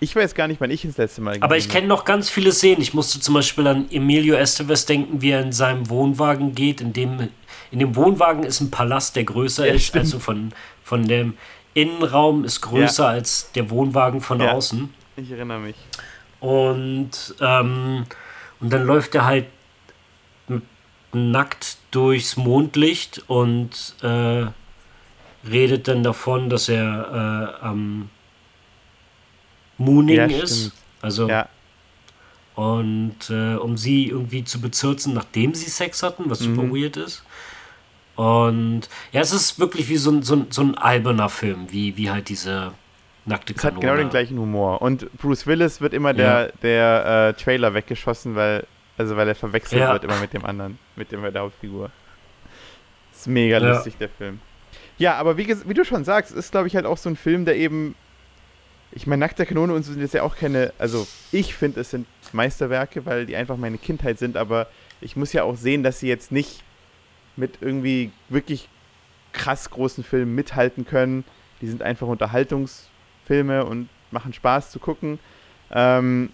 Ich 0.00 0.16
weiß 0.16 0.34
gar 0.34 0.48
nicht, 0.48 0.60
wann 0.60 0.70
ich 0.70 0.82
das 0.82 0.96
letzte 0.96 1.20
Mal 1.20 1.36
Aber 1.40 1.58
ich 1.58 1.68
kenne 1.68 1.86
noch 1.86 2.06
ganz 2.06 2.30
viele 2.30 2.52
Szenen. 2.52 2.80
Ich 2.80 2.94
musste 2.94 3.20
zum 3.20 3.34
Beispiel 3.34 3.66
an 3.66 3.86
Emilio 3.90 4.34
Estevez 4.34 4.86
denken, 4.86 5.20
wie 5.20 5.30
er 5.30 5.42
in 5.42 5.52
seinem 5.52 5.90
Wohnwagen 5.90 6.54
geht. 6.54 6.80
In 6.80 6.94
dem, 6.94 7.28
in 7.70 7.78
dem 7.78 7.94
Wohnwagen 7.96 8.42
ist 8.42 8.60
ein 8.60 8.70
Palast, 8.70 9.14
der 9.16 9.24
größer 9.24 9.66
ja, 9.66 9.74
ist. 9.74 9.84
Stimmt. 9.84 10.06
Also 10.06 10.18
von, 10.18 10.52
von 10.82 11.06
dem 11.06 11.34
Innenraum 11.74 12.44
ist 12.44 12.62
größer 12.62 13.04
ja. 13.04 13.10
als 13.10 13.52
der 13.52 13.68
Wohnwagen 13.68 14.22
von 14.22 14.40
ja. 14.40 14.52
außen. 14.52 14.92
Ich 15.16 15.30
erinnere 15.30 15.60
mich. 15.60 15.76
Und, 16.40 17.34
ähm, 17.40 18.06
und 18.60 18.72
dann 18.72 18.86
läuft 18.86 19.14
er 19.14 19.26
halt 19.26 19.46
nackt 21.12 21.76
durchs 21.90 22.36
Mondlicht 22.36 23.22
und 23.26 23.94
äh, 24.02 24.46
redet 25.48 25.88
dann 25.88 26.02
davon, 26.02 26.48
dass 26.48 26.68
er 26.68 27.58
äh, 27.62 27.64
am 27.64 28.10
Mooning 29.80 30.16
ja, 30.16 30.26
ist. 30.26 30.72
Also 31.02 31.28
ja. 31.28 31.48
Und 32.54 33.30
äh, 33.30 33.54
um 33.54 33.76
sie 33.76 34.08
irgendwie 34.08 34.44
zu 34.44 34.60
bezirzen, 34.60 35.14
nachdem 35.14 35.54
sie 35.54 35.70
Sex 35.70 36.02
hatten, 36.02 36.28
was 36.28 36.40
mhm. 36.40 36.56
super 36.56 36.74
weird 36.74 36.96
ist. 36.96 37.24
Und 38.16 38.82
ja, 39.12 39.22
es 39.22 39.32
ist 39.32 39.58
wirklich 39.58 39.88
wie 39.88 39.96
so 39.96 40.10
ein, 40.10 40.22
so 40.22 40.34
ein, 40.34 40.46
so 40.50 40.60
ein 40.62 40.76
alberner 40.76 41.30
Film, 41.30 41.68
wie, 41.70 41.96
wie 41.96 42.10
halt 42.10 42.28
diese 42.28 42.72
nackte 43.24 43.54
Kanone. 43.54 43.70
Es 43.70 43.76
hat 43.76 43.80
genau 43.80 43.96
den 43.96 44.10
gleichen 44.10 44.38
Humor. 44.38 44.82
Und 44.82 45.10
Bruce 45.16 45.46
Willis 45.46 45.80
wird 45.80 45.94
immer 45.94 46.12
der, 46.12 46.26
ja. 46.26 46.52
der 46.62 47.28
äh, 47.28 47.42
Trailer 47.42 47.72
weggeschossen, 47.72 48.34
weil, 48.34 48.66
also 48.98 49.16
weil 49.16 49.28
er 49.28 49.34
verwechselt 49.34 49.80
ja. 49.80 49.92
wird 49.94 50.04
immer 50.04 50.20
mit 50.20 50.34
dem 50.34 50.44
anderen, 50.44 50.78
mit 50.96 51.12
dem 51.12 51.22
der 51.22 51.40
Hauptfigur. 51.40 51.90
Ist 53.12 53.26
mega 53.26 53.58
ja. 53.58 53.72
lustig, 53.72 53.96
der 53.98 54.10
Film. 54.10 54.40
Ja, 54.98 55.14
aber 55.14 55.38
wie, 55.38 55.48
wie 55.48 55.74
du 55.74 55.84
schon 55.84 56.04
sagst, 56.04 56.32
ist, 56.32 56.50
glaube 56.50 56.66
ich, 56.66 56.76
halt 56.76 56.84
auch 56.84 56.98
so 56.98 57.08
ein 57.08 57.16
Film, 57.16 57.46
der 57.46 57.56
eben 57.56 57.94
ich 58.92 59.06
meine, 59.06 59.20
Nackte 59.20 59.46
Kanone 59.46 59.72
und 59.72 59.84
so 59.84 59.92
sind 59.92 60.02
jetzt 60.02 60.14
ja 60.14 60.22
auch 60.22 60.36
keine, 60.36 60.72
also 60.78 61.06
ich 61.32 61.54
finde, 61.54 61.80
es 61.80 61.90
sind 61.90 62.06
Meisterwerke, 62.32 63.06
weil 63.06 63.26
die 63.26 63.36
einfach 63.36 63.56
meine 63.56 63.78
Kindheit 63.78 64.18
sind, 64.18 64.36
aber 64.36 64.66
ich 65.00 65.16
muss 65.16 65.32
ja 65.32 65.44
auch 65.44 65.56
sehen, 65.56 65.82
dass 65.82 66.00
sie 66.00 66.08
jetzt 66.08 66.32
nicht 66.32 66.62
mit 67.36 67.58
irgendwie 67.60 68.10
wirklich 68.28 68.68
krass 69.32 69.70
großen 69.70 70.02
Filmen 70.02 70.34
mithalten 70.34 70.84
können. 70.84 71.24
Die 71.60 71.68
sind 71.68 71.82
einfach 71.82 72.08
Unterhaltungsfilme 72.08 73.64
und 73.64 73.88
machen 74.10 74.32
Spaß 74.32 74.70
zu 74.70 74.80
gucken. 74.80 75.18
Ähm, 75.70 76.30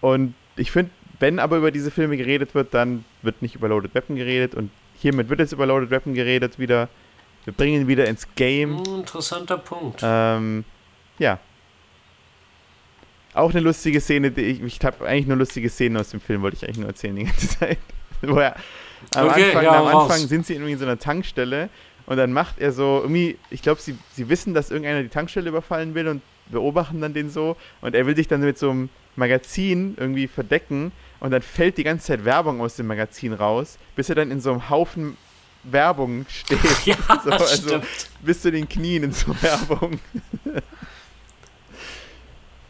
und 0.00 0.34
ich 0.56 0.70
finde, 0.70 0.90
wenn 1.20 1.38
aber 1.38 1.58
über 1.58 1.70
diese 1.70 1.90
Filme 1.90 2.16
geredet 2.16 2.54
wird, 2.54 2.72
dann 2.72 3.04
wird 3.22 3.42
nicht 3.42 3.56
über 3.56 3.68
Loaded 3.68 3.94
Weapon 3.94 4.16
geredet 4.16 4.54
und 4.54 4.70
hiermit 4.94 5.28
wird 5.28 5.40
jetzt 5.40 5.52
über 5.52 5.66
Loaded 5.66 5.90
Weapon 5.90 6.14
geredet 6.14 6.58
wieder. 6.58 6.88
Wir 7.44 7.52
bringen 7.52 7.82
ihn 7.82 7.88
wieder 7.88 8.06
ins 8.06 8.26
Game. 8.34 8.82
Interessanter 8.84 9.58
Punkt. 9.58 10.00
Ähm, 10.02 10.64
ja, 11.18 11.38
auch 13.38 13.50
eine 13.50 13.60
lustige 13.60 14.00
Szene, 14.00 14.30
die 14.30 14.42
ich, 14.42 14.62
ich 14.62 14.80
habe 14.84 15.06
eigentlich 15.06 15.26
nur 15.26 15.36
lustige 15.36 15.68
Szenen 15.68 15.96
aus 15.96 16.10
dem 16.10 16.20
Film, 16.20 16.42
wollte 16.42 16.56
ich 16.56 16.64
eigentlich 16.64 16.78
nur 16.78 16.88
erzählen 16.88 17.16
die 17.16 17.24
ganze 17.24 17.48
Zeit. 17.58 17.78
Wo 18.22 18.38
er, 18.38 18.56
am, 19.14 19.28
okay, 19.28 19.46
Anfang, 19.46 19.64
ja, 19.64 19.80
am 19.80 19.86
Anfang 19.86 20.18
sind 20.26 20.46
sie 20.46 20.54
irgendwie 20.54 20.72
in 20.72 20.78
so 20.78 20.84
einer 20.84 20.98
Tankstelle 20.98 21.68
und 22.06 22.16
dann 22.16 22.32
macht 22.32 22.58
er 22.58 22.72
so 22.72 23.00
irgendwie, 23.02 23.38
ich 23.50 23.62
glaube, 23.62 23.80
sie, 23.80 23.96
sie 24.12 24.28
wissen, 24.28 24.54
dass 24.54 24.70
irgendeiner 24.70 25.02
die 25.02 25.08
Tankstelle 25.08 25.48
überfallen 25.48 25.94
will 25.94 26.08
und 26.08 26.22
beobachten 26.50 27.00
dann 27.00 27.14
den 27.14 27.30
so 27.30 27.56
und 27.80 27.94
er 27.94 28.06
will 28.06 28.16
sich 28.16 28.28
dann 28.28 28.40
mit 28.40 28.58
so 28.58 28.70
einem 28.70 28.88
Magazin 29.14 29.94
irgendwie 29.98 30.26
verdecken 30.26 30.92
und 31.20 31.30
dann 31.30 31.42
fällt 31.42 31.76
die 31.78 31.84
ganze 31.84 32.06
Zeit 32.06 32.24
Werbung 32.24 32.60
aus 32.60 32.76
dem 32.76 32.86
Magazin 32.86 33.32
raus, 33.32 33.78
bis 33.94 34.08
er 34.08 34.14
dann 34.14 34.30
in 34.30 34.40
so 34.40 34.50
einem 34.50 34.70
Haufen 34.70 35.16
Werbung 35.64 36.26
steht. 36.28 36.58
Ja, 36.84 36.96
so, 37.24 37.30
also 37.30 37.80
bis 38.22 38.42
zu 38.42 38.50
den 38.50 38.68
Knien 38.68 39.04
in 39.04 39.12
so 39.12 39.34
Werbung. 39.42 40.00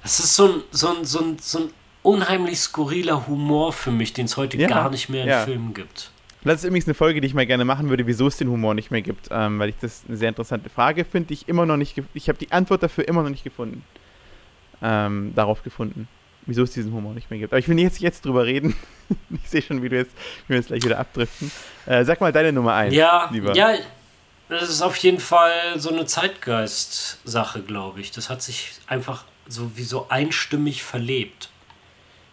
Das 0.08 0.20
ist 0.20 0.36
so 0.36 0.46
ein, 0.46 0.62
so 0.70 0.88
ein, 0.88 1.04
so 1.04 1.20
ein, 1.20 1.38
so 1.38 1.58
ein 1.58 1.70
unheimlich 2.02 2.58
skurriler 2.60 3.26
Humor 3.26 3.74
für 3.74 3.90
mich, 3.90 4.14
den 4.14 4.24
es 4.24 4.38
heute 4.38 4.56
ja, 4.56 4.66
gar 4.66 4.88
nicht 4.88 5.10
mehr 5.10 5.24
in 5.24 5.28
ja. 5.28 5.44
Filmen 5.44 5.74
gibt. 5.74 6.10
Das 6.42 6.60
ist 6.60 6.64
übrigens 6.64 6.86
eine 6.86 6.94
Folge, 6.94 7.20
die 7.20 7.26
ich 7.26 7.34
mal 7.34 7.44
gerne 7.44 7.66
machen 7.66 7.90
würde, 7.90 8.06
wieso 8.06 8.26
es 8.26 8.38
den 8.38 8.48
Humor 8.48 8.72
nicht 8.72 8.90
mehr 8.90 9.02
gibt, 9.02 9.28
ähm, 9.30 9.58
weil 9.58 9.68
ich 9.68 9.74
das 9.78 10.04
eine 10.08 10.16
sehr 10.16 10.30
interessante 10.30 10.70
Frage 10.70 11.04
finde, 11.04 11.26
die 11.26 11.34
ich 11.34 11.46
immer 11.46 11.66
noch 11.66 11.76
nicht, 11.76 12.00
ich 12.14 12.28
habe 12.30 12.38
die 12.38 12.50
Antwort 12.52 12.82
dafür 12.82 13.06
immer 13.06 13.22
noch 13.22 13.28
nicht 13.28 13.44
gefunden, 13.44 13.84
ähm, 14.80 15.34
darauf 15.34 15.62
gefunden, 15.62 16.08
wieso 16.46 16.62
es 16.62 16.70
diesen 16.70 16.94
Humor 16.94 17.12
nicht 17.12 17.30
mehr 17.30 17.40
gibt. 17.40 17.52
Aber 17.52 17.58
ich 17.58 17.68
will 17.68 17.78
jetzt, 17.78 18.00
jetzt 18.00 18.24
drüber 18.24 18.46
reden. 18.46 18.74
ich 19.30 19.50
sehe 19.50 19.60
schon, 19.60 19.82
wie 19.82 19.90
du 19.90 19.96
jetzt, 19.96 20.12
wie 20.46 20.54
wir 20.54 20.56
jetzt 20.56 20.68
gleich 20.68 20.82
wieder 20.82 20.98
abdriften. 20.98 21.52
Äh, 21.84 22.06
sag 22.06 22.22
mal 22.22 22.32
deine 22.32 22.54
Nummer 22.54 22.72
1, 22.72 22.94
ja, 22.94 23.28
lieber. 23.30 23.54
Ja, 23.54 23.74
das 24.48 24.70
ist 24.70 24.80
auf 24.80 24.96
jeden 24.96 25.20
Fall 25.20 25.78
so 25.78 25.90
eine 25.90 26.06
Zeitgeist-Sache, 26.06 27.60
glaube 27.60 28.00
ich. 28.00 28.10
Das 28.10 28.30
hat 28.30 28.40
sich 28.40 28.70
einfach 28.86 29.26
so 29.48 29.76
wie 29.76 29.82
so 29.82 30.08
einstimmig 30.08 30.82
verlebt. 30.82 31.50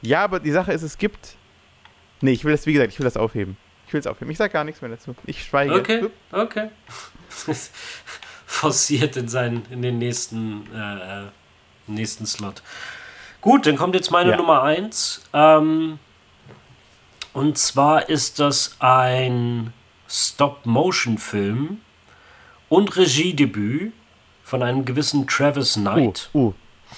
Ja, 0.02 0.24
aber 0.24 0.40
die 0.40 0.52
Sache 0.52 0.72
ist, 0.74 0.84
es 0.84 0.98
gibt. 0.98 1.36
Nee, 2.22 2.32
ich 2.32 2.44
will 2.44 2.52
das, 2.52 2.66
wie 2.66 2.74
gesagt, 2.74 2.94
ich 2.94 3.00
will 3.00 3.06
das 3.06 3.18
aufheben. 3.18 3.58
Ich 3.88 3.94
will 3.94 4.00
es 4.00 4.08
aufheben. 4.08 4.32
Ich 4.32 4.38
sag 4.38 4.52
gar 4.52 4.64
nichts 4.64 4.82
mehr 4.82 4.90
dazu. 4.90 5.16
Ich 5.26 5.44
schweige. 5.44 5.76
Okay, 5.76 6.06
okay. 6.32 6.70
Forciert 8.46 9.18
in, 9.18 9.28
seinen, 9.28 9.64
in 9.70 9.82
den 9.82 9.98
nächsten, 9.98 10.64
äh, 10.74 11.24
äh 11.24 11.28
nächsten 11.88 12.26
Slot. 12.26 12.64
Gut, 13.42 13.68
dann 13.68 13.76
kommt 13.76 13.94
jetzt 13.96 14.10
meine 14.12 14.32
ja. 14.32 14.38
Nummer 14.38 14.64
1. 14.64 15.24
Ähm, 15.34 16.00
und 17.34 17.58
zwar 17.58 18.10
ist 18.10 18.40
das 18.40 18.76
ein 18.80 19.74
Stop-Motion-Film 20.08 21.82
und 22.70 22.98
Regiedebüt 22.98 23.94
von 24.44 24.64
einem 24.64 24.86
gewissen 24.86 25.28
Travis 25.28 25.74
Knight. 25.74 26.30
Uh, 26.34 26.48
uh. 26.48 26.54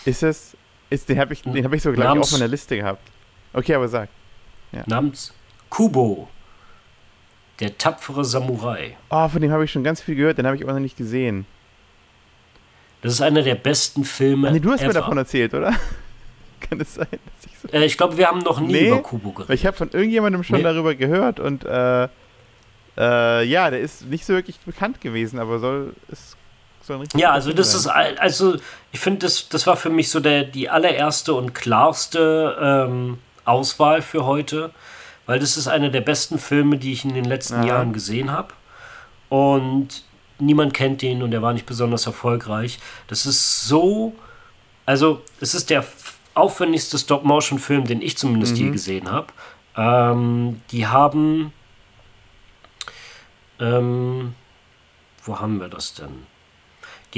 Ist 0.05 0.23
es. 0.23 0.57
Ist, 0.89 1.09
den 1.09 1.19
habe 1.19 1.33
ich, 1.33 1.43
hab 1.45 1.73
ich 1.73 1.81
so, 1.81 1.91
glaube 1.91 2.17
ich, 2.17 2.23
auf 2.23 2.31
meiner 2.31 2.47
Liste 2.47 2.77
gehabt. 2.77 3.01
Okay, 3.53 3.75
aber 3.75 3.87
sag. 3.87 4.09
Ja. 4.71 4.83
Namens 4.85 5.33
Kubo. 5.69 6.29
Der 7.59 7.77
tapfere 7.77 8.23
Samurai. 8.23 8.95
Oh, 9.09 9.27
von 9.27 9.41
dem 9.41 9.51
habe 9.51 9.65
ich 9.65 9.71
schon 9.71 9.83
ganz 9.83 10.01
viel 10.01 10.15
gehört, 10.15 10.37
den 10.37 10.45
habe 10.45 10.55
ich 10.55 10.63
aber 10.63 10.73
noch 10.73 10.79
nicht 10.79 10.95
gesehen. 10.95 11.45
Das 13.01 13.13
ist 13.13 13.21
einer 13.21 13.41
der 13.41 13.55
besten 13.55 14.03
Filme. 14.03 14.51
Nee, 14.51 14.59
du 14.59 14.71
hast 14.71 14.81
ever. 14.81 14.89
mir 14.89 14.93
davon 14.93 15.17
erzählt, 15.17 15.53
oder? 15.53 15.73
Kann 16.59 16.79
es 16.79 16.95
sein, 16.95 17.07
dass 17.09 17.51
ich 17.51 17.59
so. 17.59 17.67
Äh, 17.69 17.85
ich 17.85 17.97
glaube, 17.97 18.17
wir 18.17 18.27
haben 18.27 18.39
noch 18.39 18.59
nie 18.59 18.73
nee, 18.73 18.87
über 18.87 19.01
Kubo 19.01 19.31
geredet. 19.31 19.55
Ich 19.55 19.65
habe 19.65 19.75
von 19.75 19.89
irgendjemandem 19.91 20.43
schon 20.43 20.57
nee. 20.57 20.63
darüber 20.63 20.95
gehört 20.95 21.39
und 21.39 21.65
äh, 21.65 22.07
äh, 22.97 23.43
ja, 23.43 23.69
der 23.69 23.79
ist 23.79 24.07
nicht 24.07 24.25
so 24.25 24.33
wirklich 24.33 24.59
bekannt 24.59 25.01
gewesen, 25.01 25.39
aber 25.39 25.59
soll 25.59 25.93
ja, 27.15 27.31
also 27.31 27.53
das 27.53 27.73
ist 27.73 27.87
also 27.87 28.57
ich 28.91 28.99
finde 28.99 29.19
das 29.19 29.49
das 29.49 29.67
war 29.67 29.75
für 29.75 29.89
mich 29.89 30.09
so 30.09 30.19
der 30.19 30.43
die 30.43 30.69
allererste 30.69 31.33
und 31.33 31.53
klarste 31.53 32.57
ähm, 32.61 33.19
Auswahl 33.45 34.01
für 34.01 34.25
heute, 34.25 34.71
weil 35.25 35.39
das 35.39 35.57
ist 35.57 35.67
einer 35.67 35.89
der 35.89 36.01
besten 36.01 36.39
Filme, 36.39 36.77
die 36.77 36.93
ich 36.93 37.05
in 37.05 37.13
den 37.13 37.25
letzten 37.25 37.55
Aha. 37.55 37.65
Jahren 37.65 37.93
gesehen 37.93 38.31
habe 38.31 38.53
und 39.29 40.03
niemand 40.39 40.73
kennt 40.73 41.03
ihn 41.03 41.23
und 41.23 41.33
er 41.33 41.41
war 41.41 41.53
nicht 41.53 41.65
besonders 41.65 42.05
erfolgreich. 42.05 42.79
Das 43.07 43.25
ist 43.25 43.67
so 43.67 44.13
also 44.87 45.21
es 45.41 45.53
ist 45.53 45.69
der 45.69 45.85
aufwendigste 46.33 46.97
Stop-Motion-Film, 46.97 47.85
den 47.85 48.01
ich 48.01 48.17
zumindest 48.17 48.53
mhm. 48.53 48.63
je 48.63 48.69
gesehen 48.71 49.11
habe. 49.11 49.27
Ähm, 49.75 50.61
die 50.71 50.87
haben. 50.87 51.53
Ähm, 53.59 54.33
wo 55.23 55.39
haben 55.39 55.59
wir 55.59 55.67
das 55.67 55.93
denn? 55.93 56.25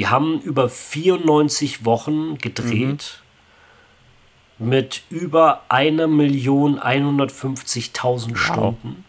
Die 0.00 0.08
haben 0.08 0.40
über 0.40 0.70
94 0.70 1.84
Wochen 1.84 2.38
gedreht 2.38 3.20
mhm. 4.58 4.70
mit 4.70 5.02
über 5.10 5.60
1.150.000 5.68 8.30
wow. 8.30 8.38
Stunden. 8.38 9.04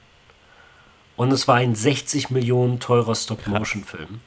Und 1.16 1.32
es 1.32 1.48
war 1.48 1.56
ein 1.56 1.76
60 1.76 2.30
Millionen 2.30 2.82
teurer 2.82 3.16
Stop-Motion-Film. 3.16 4.20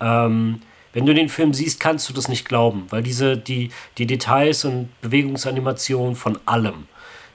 Ähm, 0.00 0.62
wenn 0.92 1.06
du 1.06 1.14
den 1.14 1.28
Film 1.28 1.54
siehst, 1.54 1.78
kannst 1.78 2.08
du 2.08 2.12
das 2.12 2.26
nicht 2.26 2.44
glauben, 2.44 2.86
weil 2.90 3.04
diese, 3.04 3.36
die, 3.36 3.70
die 3.96 4.06
Details 4.06 4.64
und 4.64 4.88
Bewegungsanimationen 5.02 6.16
von 6.16 6.40
allem 6.44 6.88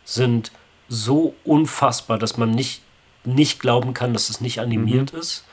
sind 0.04 0.52
so 0.90 1.34
unfassbar, 1.46 2.20
dass 2.20 2.36
man 2.36 2.52
nicht, 2.52 2.82
nicht 3.24 3.62
glauben 3.62 3.94
kann, 3.94 4.12
dass 4.12 4.30
es 4.30 4.42
nicht 4.42 4.60
animiert 4.60 5.14
mhm. 5.14 5.20
ist. 5.20 5.46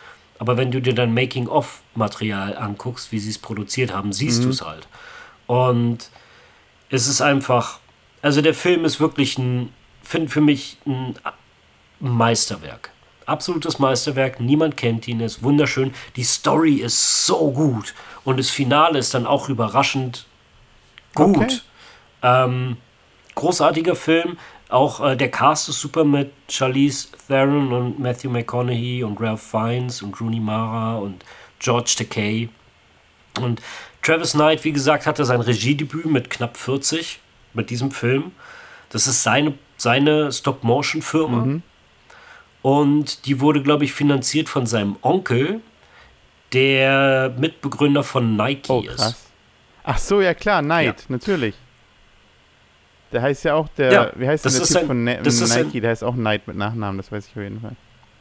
Aber 0.43 0.57
wenn 0.57 0.73
du 0.73 0.83
dir 0.83 0.93
dann 0.93 1.15
Making-of-Material 1.15 2.57
anguckst, 2.57 3.13
wie 3.13 3.21
sie 3.21 3.31
es 3.31 3.39
produziert 3.39 3.95
haben, 3.95 4.13
siehst 4.13 4.41
mhm. 4.41 4.47
du 4.47 4.51
es 4.51 4.63
halt. 4.63 4.89
Und 5.47 6.11
es 6.91 7.07
ist 7.07 7.21
einfach, 7.21 7.79
also 8.23 8.43
der 8.43 8.53
Film 8.53 8.85
ist 8.85 8.99
wirklich 8.99 9.39
ein, 9.39 9.73
finde 10.03 10.31
für 10.31 10.41
mich 10.41 10.79
ein 10.85 11.15
Meisterwerk 12.01 12.91
absolutes 13.25 13.79
Meisterwerk. 13.79 14.41
Niemand 14.41 14.77
kennt 14.77 15.07
ihn, 15.07 15.21
ist 15.21 15.45
wunderschön. 15.45 15.95
Die 16.17 16.25
Story 16.25 16.75
ist 16.75 17.25
so 17.25 17.53
gut. 17.53 17.95
Und 18.25 18.41
das 18.41 18.51
Finale 18.51 18.99
ist 18.99 19.15
dann 19.15 19.29
auch 19.29 19.49
überraschend 19.49 20.27
gut. 21.15 21.37
Okay. 21.37 21.61
Ähm, 22.23 22.79
großartiger 23.37 23.95
Film. 23.95 24.39
Auch 24.73 25.01
äh, 25.07 25.17
der 25.17 25.31
Cast 25.31 25.69
ist 25.69 25.81
super 25.81 26.03
mit 26.03 26.33
Charlize 26.49 27.09
Theron 27.29 27.73
und 27.75 27.99
Matthew 27.99 28.31
McConaughey 28.31 29.05
und 29.05 29.21
Ralph 29.21 29.43
Fiennes 29.43 30.01
und 30.01 30.19
Rooney 30.19 30.41
Mara 30.41 30.97
und 30.97 31.23
George 31.59 31.93
Takei. 31.99 32.49
Und 33.39 33.61
Travis 34.01 34.33
Knight, 34.33 34.65
wie 34.65 34.73
gesagt, 34.73 35.07
hatte 35.07 35.27
sein 35.27 35.43
Regiedebüt 35.43 36.07
mit 36.07 36.31
knapp 36.31 36.57
40 36.57 37.21
mit 37.53 37.69
diesem 37.69 37.91
Film. 37.91 38.33
Das 38.89 39.07
ist 39.07 39.23
seine, 39.23 39.53
seine 39.77 40.33
Stop-Motion-Firma. 40.33 41.45
Mhm. 41.45 41.63
Und 42.63 43.27
die 43.27 43.41
wurde, 43.41 43.63
glaube 43.63 43.85
ich, 43.85 43.93
finanziert 43.93 44.49
von 44.49 44.65
seinem 44.65 44.97
Onkel, 45.03 45.61
der 46.55 47.35
Mitbegründer 47.37 48.05
von 48.05 48.37
Nike 48.37 48.71
oh, 48.71 48.81
krass. 48.81 49.09
ist. 49.09 49.27
Ach 49.85 49.99
so, 49.99 50.23
ja 50.23 50.33
klar, 50.33 50.63
Knight, 50.63 51.01
ja. 51.01 51.07
natürlich. 51.09 51.55
Der 53.13 53.23
heißt 53.23 53.45
ja 53.45 53.55
auch 53.55 53.69
der, 53.77 53.93
ja, 53.93 54.13
wie 54.15 54.27
heißt 54.27 54.45
der 54.45 54.53
Typ 54.53 54.77
ein, 54.77 54.87
von 54.87 55.05
Na 55.05 55.17
Nike? 55.21 55.77
Ein, 55.77 55.81
der 55.81 55.91
heißt 55.91 56.05
auch 56.05 56.15
Knight 56.15 56.47
mit 56.47 56.57
Nachnamen, 56.57 56.97
das 56.97 57.13
weiß 57.13 57.27
ich 57.27 57.37
auf 57.37 57.43
jeden 57.43 57.61
Fall. 57.61 57.77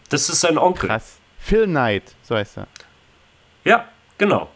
Das 0.09 0.27
ist 0.29 0.41
sein 0.41 0.57
Onkel. 0.57 0.89
Krass. 0.89 1.19
Phil 1.37 1.65
Knight, 1.65 2.15
so 2.21 2.35
heißt 2.35 2.57
er. 2.57 2.67
Ja, 3.63 3.85
genau. 4.17 4.49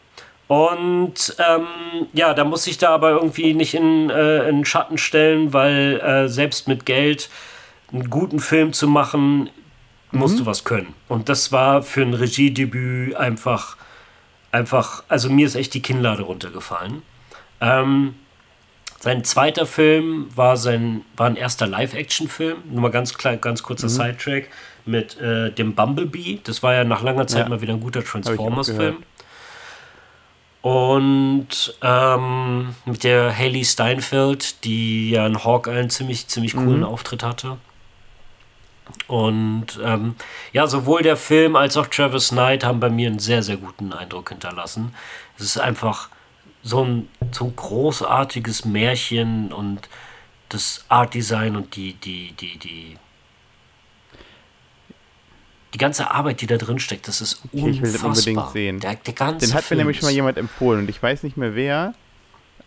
Und 0.47 1.35
ähm, 1.39 1.65
ja, 2.13 2.33
da 2.33 2.43
muss 2.43 2.67
ich 2.67 2.77
da 2.77 2.89
aber 2.89 3.11
irgendwie 3.11 3.53
nicht 3.53 3.73
in, 3.73 4.09
äh, 4.09 4.47
in 4.47 4.63
Schatten 4.65 4.97
stellen, 4.97 5.53
weil 5.53 5.99
äh, 6.01 6.27
selbst 6.27 6.67
mit 6.67 6.85
Geld 6.85 7.29
einen 7.91 8.09
guten 8.09 8.39
Film 8.39 8.73
zu 8.73 8.87
machen, 8.87 9.49
musst 10.11 10.35
mhm. 10.35 10.39
du 10.39 10.45
was 10.45 10.63
können. 10.63 10.93
Und 11.07 11.29
das 11.29 11.51
war 11.51 11.81
für 11.81 12.01
ein 12.01 12.13
Regiedebüt 12.13 13.15
einfach, 13.15 13.77
einfach, 14.51 15.03
also 15.07 15.29
mir 15.29 15.47
ist 15.47 15.55
echt 15.55 15.73
die 15.73 15.81
Kinnlade 15.81 16.23
runtergefallen. 16.23 17.01
Ähm, 17.61 18.15
sein 19.05 19.23
zweiter 19.23 19.67
Film 19.67 20.29
war 20.35 20.57
sein 20.57 21.05
war 21.15 21.27
ein 21.27 21.35
erster 21.35 21.67
Live-Action-Film. 21.67 22.57
Nur 22.71 22.81
mal 22.81 22.89
ganz 22.89 23.15
klein, 23.15 23.39
ganz 23.39 23.61
kurzer 23.61 23.85
mhm. 23.85 23.91
Sidetrack 23.91 24.49
mit 24.83 25.21
äh, 25.21 25.51
dem 25.51 25.75
Bumblebee. 25.75 26.39
Das 26.43 26.63
war 26.63 26.73
ja 26.73 26.83
nach 26.83 27.03
langer 27.03 27.27
Zeit 27.27 27.43
ja. 27.43 27.49
mal 27.49 27.61
wieder 27.61 27.73
ein 27.73 27.81
guter 27.81 28.03
Transformers-Film. 28.03 29.03
Und 30.63 31.77
ähm, 31.83 32.75
mit 32.85 33.03
der 33.03 33.37
Haley 33.37 33.63
Steinfeld, 33.63 34.63
die 34.63 35.11
ja 35.11 35.27
in 35.27 35.43
Hawkeye 35.43 35.77
einen 35.77 35.91
ziemlich, 35.91 36.27
ziemlich 36.27 36.55
coolen 36.55 36.79
mhm. 36.79 36.85
Auftritt 36.85 37.21
hatte. 37.21 37.57
Und 39.05 39.79
ähm, 39.83 40.15
ja, 40.51 40.65
sowohl 40.65 41.03
der 41.03 41.15
Film 41.15 41.55
als 41.55 41.77
auch 41.77 41.85
Travis 41.85 42.29
Knight 42.29 42.63
haben 42.63 42.79
bei 42.79 42.89
mir 42.89 43.09
einen 43.09 43.19
sehr, 43.19 43.43
sehr 43.43 43.57
guten 43.57 43.93
Eindruck 43.93 44.29
hinterlassen. 44.29 44.95
Es 45.37 45.45
ist 45.45 45.59
einfach 45.59 46.09
so 46.65 46.83
ein, 46.83 47.07
so 47.31 47.45
ein 47.45 47.55
großartiges 47.55 48.65
Märchen 48.65 49.53
und 49.53 49.87
das 50.49 50.83
Art 50.89 51.13
Design 51.13 51.55
und 51.55 51.75
die, 51.75 51.93
die, 51.93 52.31
die, 52.31 52.57
die, 52.57 52.97
die 55.73 55.77
ganze 55.77 56.09
Arbeit, 56.09 56.41
die 56.41 56.47
da 56.47 56.57
drin 56.57 56.79
steckt, 56.79 57.07
das 57.07 57.21
ist 57.21 57.43
okay, 57.45 57.65
unfassbar. 57.65 57.69
Ich 57.69 57.81
will 57.83 57.91
den 57.91 58.05
unbedingt 58.05 58.49
sehen. 58.49 58.79
Der, 58.79 58.95
der 58.95 59.31
den 59.33 59.53
hat 59.53 59.69
mir 59.69 59.77
nämlich 59.77 59.99
schon 59.99 60.07
mal 60.07 60.13
jemand 60.13 60.39
empfohlen 60.39 60.79
und 60.81 60.89
ich 60.89 61.01
weiß 61.01 61.21
nicht 61.21 61.37
mehr 61.37 61.53
wer. 61.53 61.93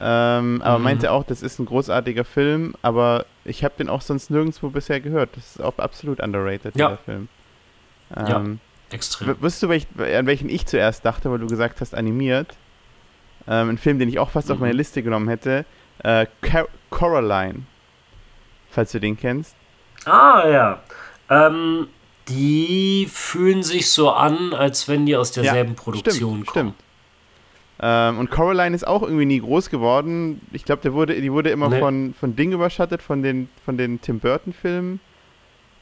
Ähm, 0.01 0.63
aber 0.63 0.79
mhm. 0.79 0.85
meinte 0.85 1.11
auch, 1.11 1.25
das 1.25 1.43
ist 1.43 1.59
ein 1.59 1.67
großartiger 1.67 2.25
Film, 2.25 2.77
aber 2.83 3.27
ich 3.45 3.65
habe 3.65 3.75
den 3.79 3.89
auch 3.89 4.01
sonst 4.01 4.31
nirgendwo 4.31 4.69
bisher 4.69 5.01
gehört. 5.01 5.37
Das 5.37 5.57
ist 5.57 5.61
auch 5.61 5.77
absolut 5.79 6.21
underrated, 6.21 6.77
ja. 6.77 6.91
der 6.91 6.99
Film. 6.99 7.29
Ähm, 8.17 8.27
ja, 8.29 8.95
extrem. 8.95 9.43
Wusstest 9.43 9.65
du, 9.65 10.05
an 10.05 10.27
welchen 10.27 10.49
ich 10.49 10.67
zuerst 10.67 11.05
dachte, 11.05 11.33
weil 11.33 11.41
du 11.41 11.49
gesagt 11.49 11.81
hast, 11.81 11.97
animiert? 11.97 12.55
Ähm, 13.49 13.71
ein 13.71 13.79
Film, 13.79 13.99
den 13.99 14.09
ich 14.09 14.19
auch 14.19 14.31
fast 14.31 14.49
mhm. 14.49 14.55
auf 14.55 14.61
meine 14.61 14.73
mhm. 14.75 14.79
Liste 14.79 15.03
genommen 15.03 15.29
hätte. 15.29 15.65
Äh, 16.05 16.27
Coraline. 16.91 17.63
Falls 18.71 18.93
du 18.93 19.01
den 19.01 19.17
kennst. 19.17 19.57
Ah, 20.05 20.45
ja. 20.49 20.83
Ähm, 21.31 21.89
die 22.29 23.09
fühlen 23.11 23.63
sich 23.63 23.91
so 23.91 24.11
an, 24.11 24.53
als 24.53 24.89
wenn 24.89 25.07
die 25.07 25.17
aus 25.17 25.33
derselben 25.33 25.71
ja, 25.73 25.83
Produktion 25.83 26.35
stimmt, 26.43 26.47
kommen. 26.47 26.75
Stimmt. 26.75 26.85
Ähm, 27.81 28.19
und 28.19 28.31
Coraline 28.31 28.75
ist 28.75 28.87
auch 28.87 29.03
irgendwie 29.03 29.25
nie 29.25 29.41
groß 29.41 29.71
geworden. 29.71 30.41
Ich 30.53 30.65
glaube, 30.65 30.83
der 30.83 30.93
wurde, 30.93 31.21
die 31.21 31.33
wurde 31.33 31.51
immer 31.51 31.69
nee. 31.69 31.79
von, 31.79 32.15
von 32.19 32.37
Ding 32.37 32.53
überschattet, 32.53 33.03
von 33.03 33.23
den, 33.23 33.49
von 33.65 33.79
den 33.79 34.01
Tim 34.01 34.19
Burton-Filmen. 34.19 35.01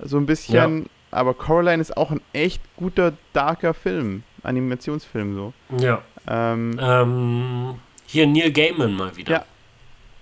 So 0.01 0.19
ein 0.19 0.27
bisschen. 0.27 0.79
Ja. 0.79 0.91
Aber 1.11 1.35
Coraline 1.35 1.81
ist 1.81 1.97
auch 1.97 2.11
ein 2.11 2.21
echt 2.33 2.61
guter, 2.77 3.15
darker 3.33 3.73
Film. 3.73 4.23
Animationsfilm 4.43 5.35
so. 5.35 5.53
Ja. 5.79 6.03
Ähm, 6.27 6.79
ähm, 6.81 7.81
hier 8.07 8.27
Neil 8.27 8.53
Gaiman 8.53 8.95
mal 8.95 9.17
wieder. 9.17 9.33
Ja. 9.33 9.45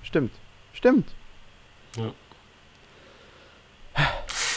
Stimmt. 0.02 0.32
Stimmt. 0.72 1.08
Ja. 1.96 2.12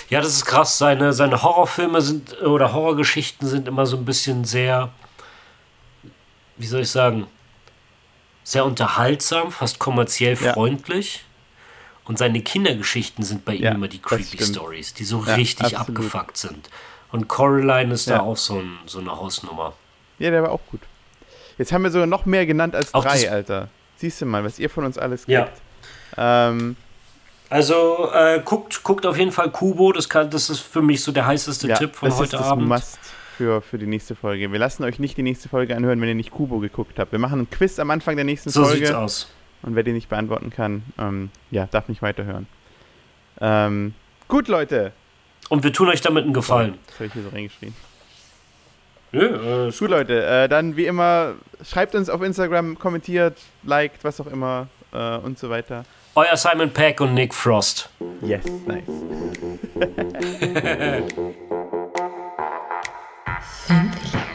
Ja, 0.10 0.22
das 0.22 0.30
ist 0.30 0.45
krass. 0.45 0.78
Seine, 0.78 1.11
seine 1.14 1.44
Horrorfilme 1.44 2.02
sind 2.02 2.41
oder 2.41 2.74
Horrorgeschichten 2.74 3.48
sind 3.48 3.68
immer 3.68 3.86
so 3.86 3.98
ein 3.98 4.06
bisschen 4.06 4.45
sehr 4.45 4.91
wie 6.57 6.68
soll 6.68 6.82
ich 6.82 6.90
sagen, 6.90 7.28
sehr 8.44 8.65
unterhaltsam, 8.65 9.52
fast 9.52 9.80
kommerziell 9.80 10.36
freundlich. 10.36 11.24
Und 12.06 12.18
seine 12.18 12.41
Kindergeschichten 12.41 13.24
sind 13.24 13.44
bei 13.44 13.56
ihm 13.56 13.64
ja, 13.64 13.72
immer 13.72 13.90
die 13.90 13.99
Creepy 13.99 14.41
Stories, 14.41 14.94
die 14.94 15.03
so 15.03 15.24
ja, 15.26 15.36
richtig 15.36 15.76
absolut. 15.76 15.90
abgefuckt 15.90 16.38
sind. 16.38 16.69
Und 17.11 17.28
Coraline 17.28 17.94
ist 17.94 18.10
da 18.10 18.22
auch 18.22 18.38
so, 18.38 18.60
ein, 18.60 18.78
so, 18.86 18.99
eine 18.99 19.11
Hausnummer. 19.11 19.74
Ja, 20.18 20.32
der 20.32 20.44
war 20.44 20.52
auch 20.52 20.65
gut. 20.72 20.82
Jetzt 21.58 21.72
haben 21.72 21.84
wir 21.84 21.92
sogar 21.92 22.08
noch 22.08 22.26
mehr 22.26 22.46
genannt 22.46 22.76
als 22.76 22.94
auch 22.94 23.04
drei, 23.04 23.30
Alter. 23.32 23.70
Siehst 23.98 24.22
du 24.22 24.26
mal, 24.26 24.44
was 24.44 24.60
ihr 24.60 24.70
von 24.70 24.86
uns 24.86 24.98
alles 24.98 25.26
gibt. 25.26 25.52
Ähm, 26.18 26.76
also 27.50 28.12
äh, 28.14 28.42
guckt, 28.44 28.84
guckt 28.84 29.06
auf 29.06 29.18
jeden 29.18 29.32
Fall 29.32 29.52
Kubo, 29.52 29.92
das, 29.92 30.10
kann, 30.10 30.30
das 30.30 30.50
ist 30.50 30.60
für 30.60 30.82
mich 30.82 31.02
so 31.02 31.12
der 31.12 31.26
heißeste 31.26 31.74
Tipp 31.74 31.96
von 31.96 32.12
heute 32.12 32.24
ist 32.24 32.34
das 32.34 32.42
Abend. 32.42 32.68
Must 32.68 33.00
für, 33.38 33.62
für 33.62 33.78
die 33.78 33.86
nächste 33.86 34.16
Folge. 34.16 34.52
Wir 34.52 34.60
lassen 34.60 34.84
euch 34.84 35.00
nicht 35.00 35.16
die 35.16 35.24
nächste 35.24 35.48
Folge 35.48 35.76
anhören, 35.76 36.02
wenn 36.02 36.10
ihr 36.10 36.16
nicht 36.16 36.32
Kubo 36.32 36.60
geguckt 36.60 37.00
habt. 37.00 37.12
Wir 37.12 37.20
machen 37.20 37.40
einen 37.40 37.50
Quiz 37.50 37.80
am 37.80 37.92
Anfang 37.92 38.16
der 38.16 38.26
nächsten 38.26 38.50
so 38.50 38.64
Folge. 38.64 38.80
So 38.80 38.86
sieht's 38.86 38.96
aus. 38.96 39.32
Und 39.62 39.76
wer 39.76 39.84
den 39.84 39.94
nicht 39.94 40.10
beantworten 40.10 40.50
kann, 40.50 40.84
ähm, 40.98 41.30
ja, 41.52 41.68
darf 41.68 41.88
nicht 41.88 42.02
weiterhören. 42.02 42.48
Ähm, 43.40 43.94
gut, 44.28 44.48
Leute. 44.48 44.92
Und 45.50 45.64
wir 45.64 45.72
tun 45.72 45.88
euch 45.88 46.02
damit 46.02 46.24
einen 46.24 46.34
Gefallen. 46.34 46.78
Das 46.88 46.96
habe 46.96 47.06
ich 47.06 47.14
hier 47.14 47.24
so 47.24 47.30
reingeschrien. 47.30 47.76
Nö, 49.12 49.68
äh, 49.68 49.72
Gut, 49.72 49.90
Leute, 49.90 50.26
äh, 50.26 50.50
dann 50.50 50.76
wie 50.76 50.86
immer, 50.86 51.36
schreibt 51.64 51.96
uns 51.96 52.10
auf 52.10 52.22
Instagram, 52.22 52.78
kommentiert, 52.78 53.38
liked, 53.64 54.04
was 54.04 54.20
auch 54.20 54.28
immer 54.28 54.68
äh, 54.94 55.18
und 55.18 55.40
so 55.40 55.50
weiter. 55.50 55.86
Euer 56.16 56.36
Simon 56.36 56.72
Peck 56.72 57.00
und 57.00 57.14
Nick 57.14 57.34
Frost. 57.34 57.90
Yes, 58.22 58.44
nice. 58.66 58.84
Simply. 63.68 64.20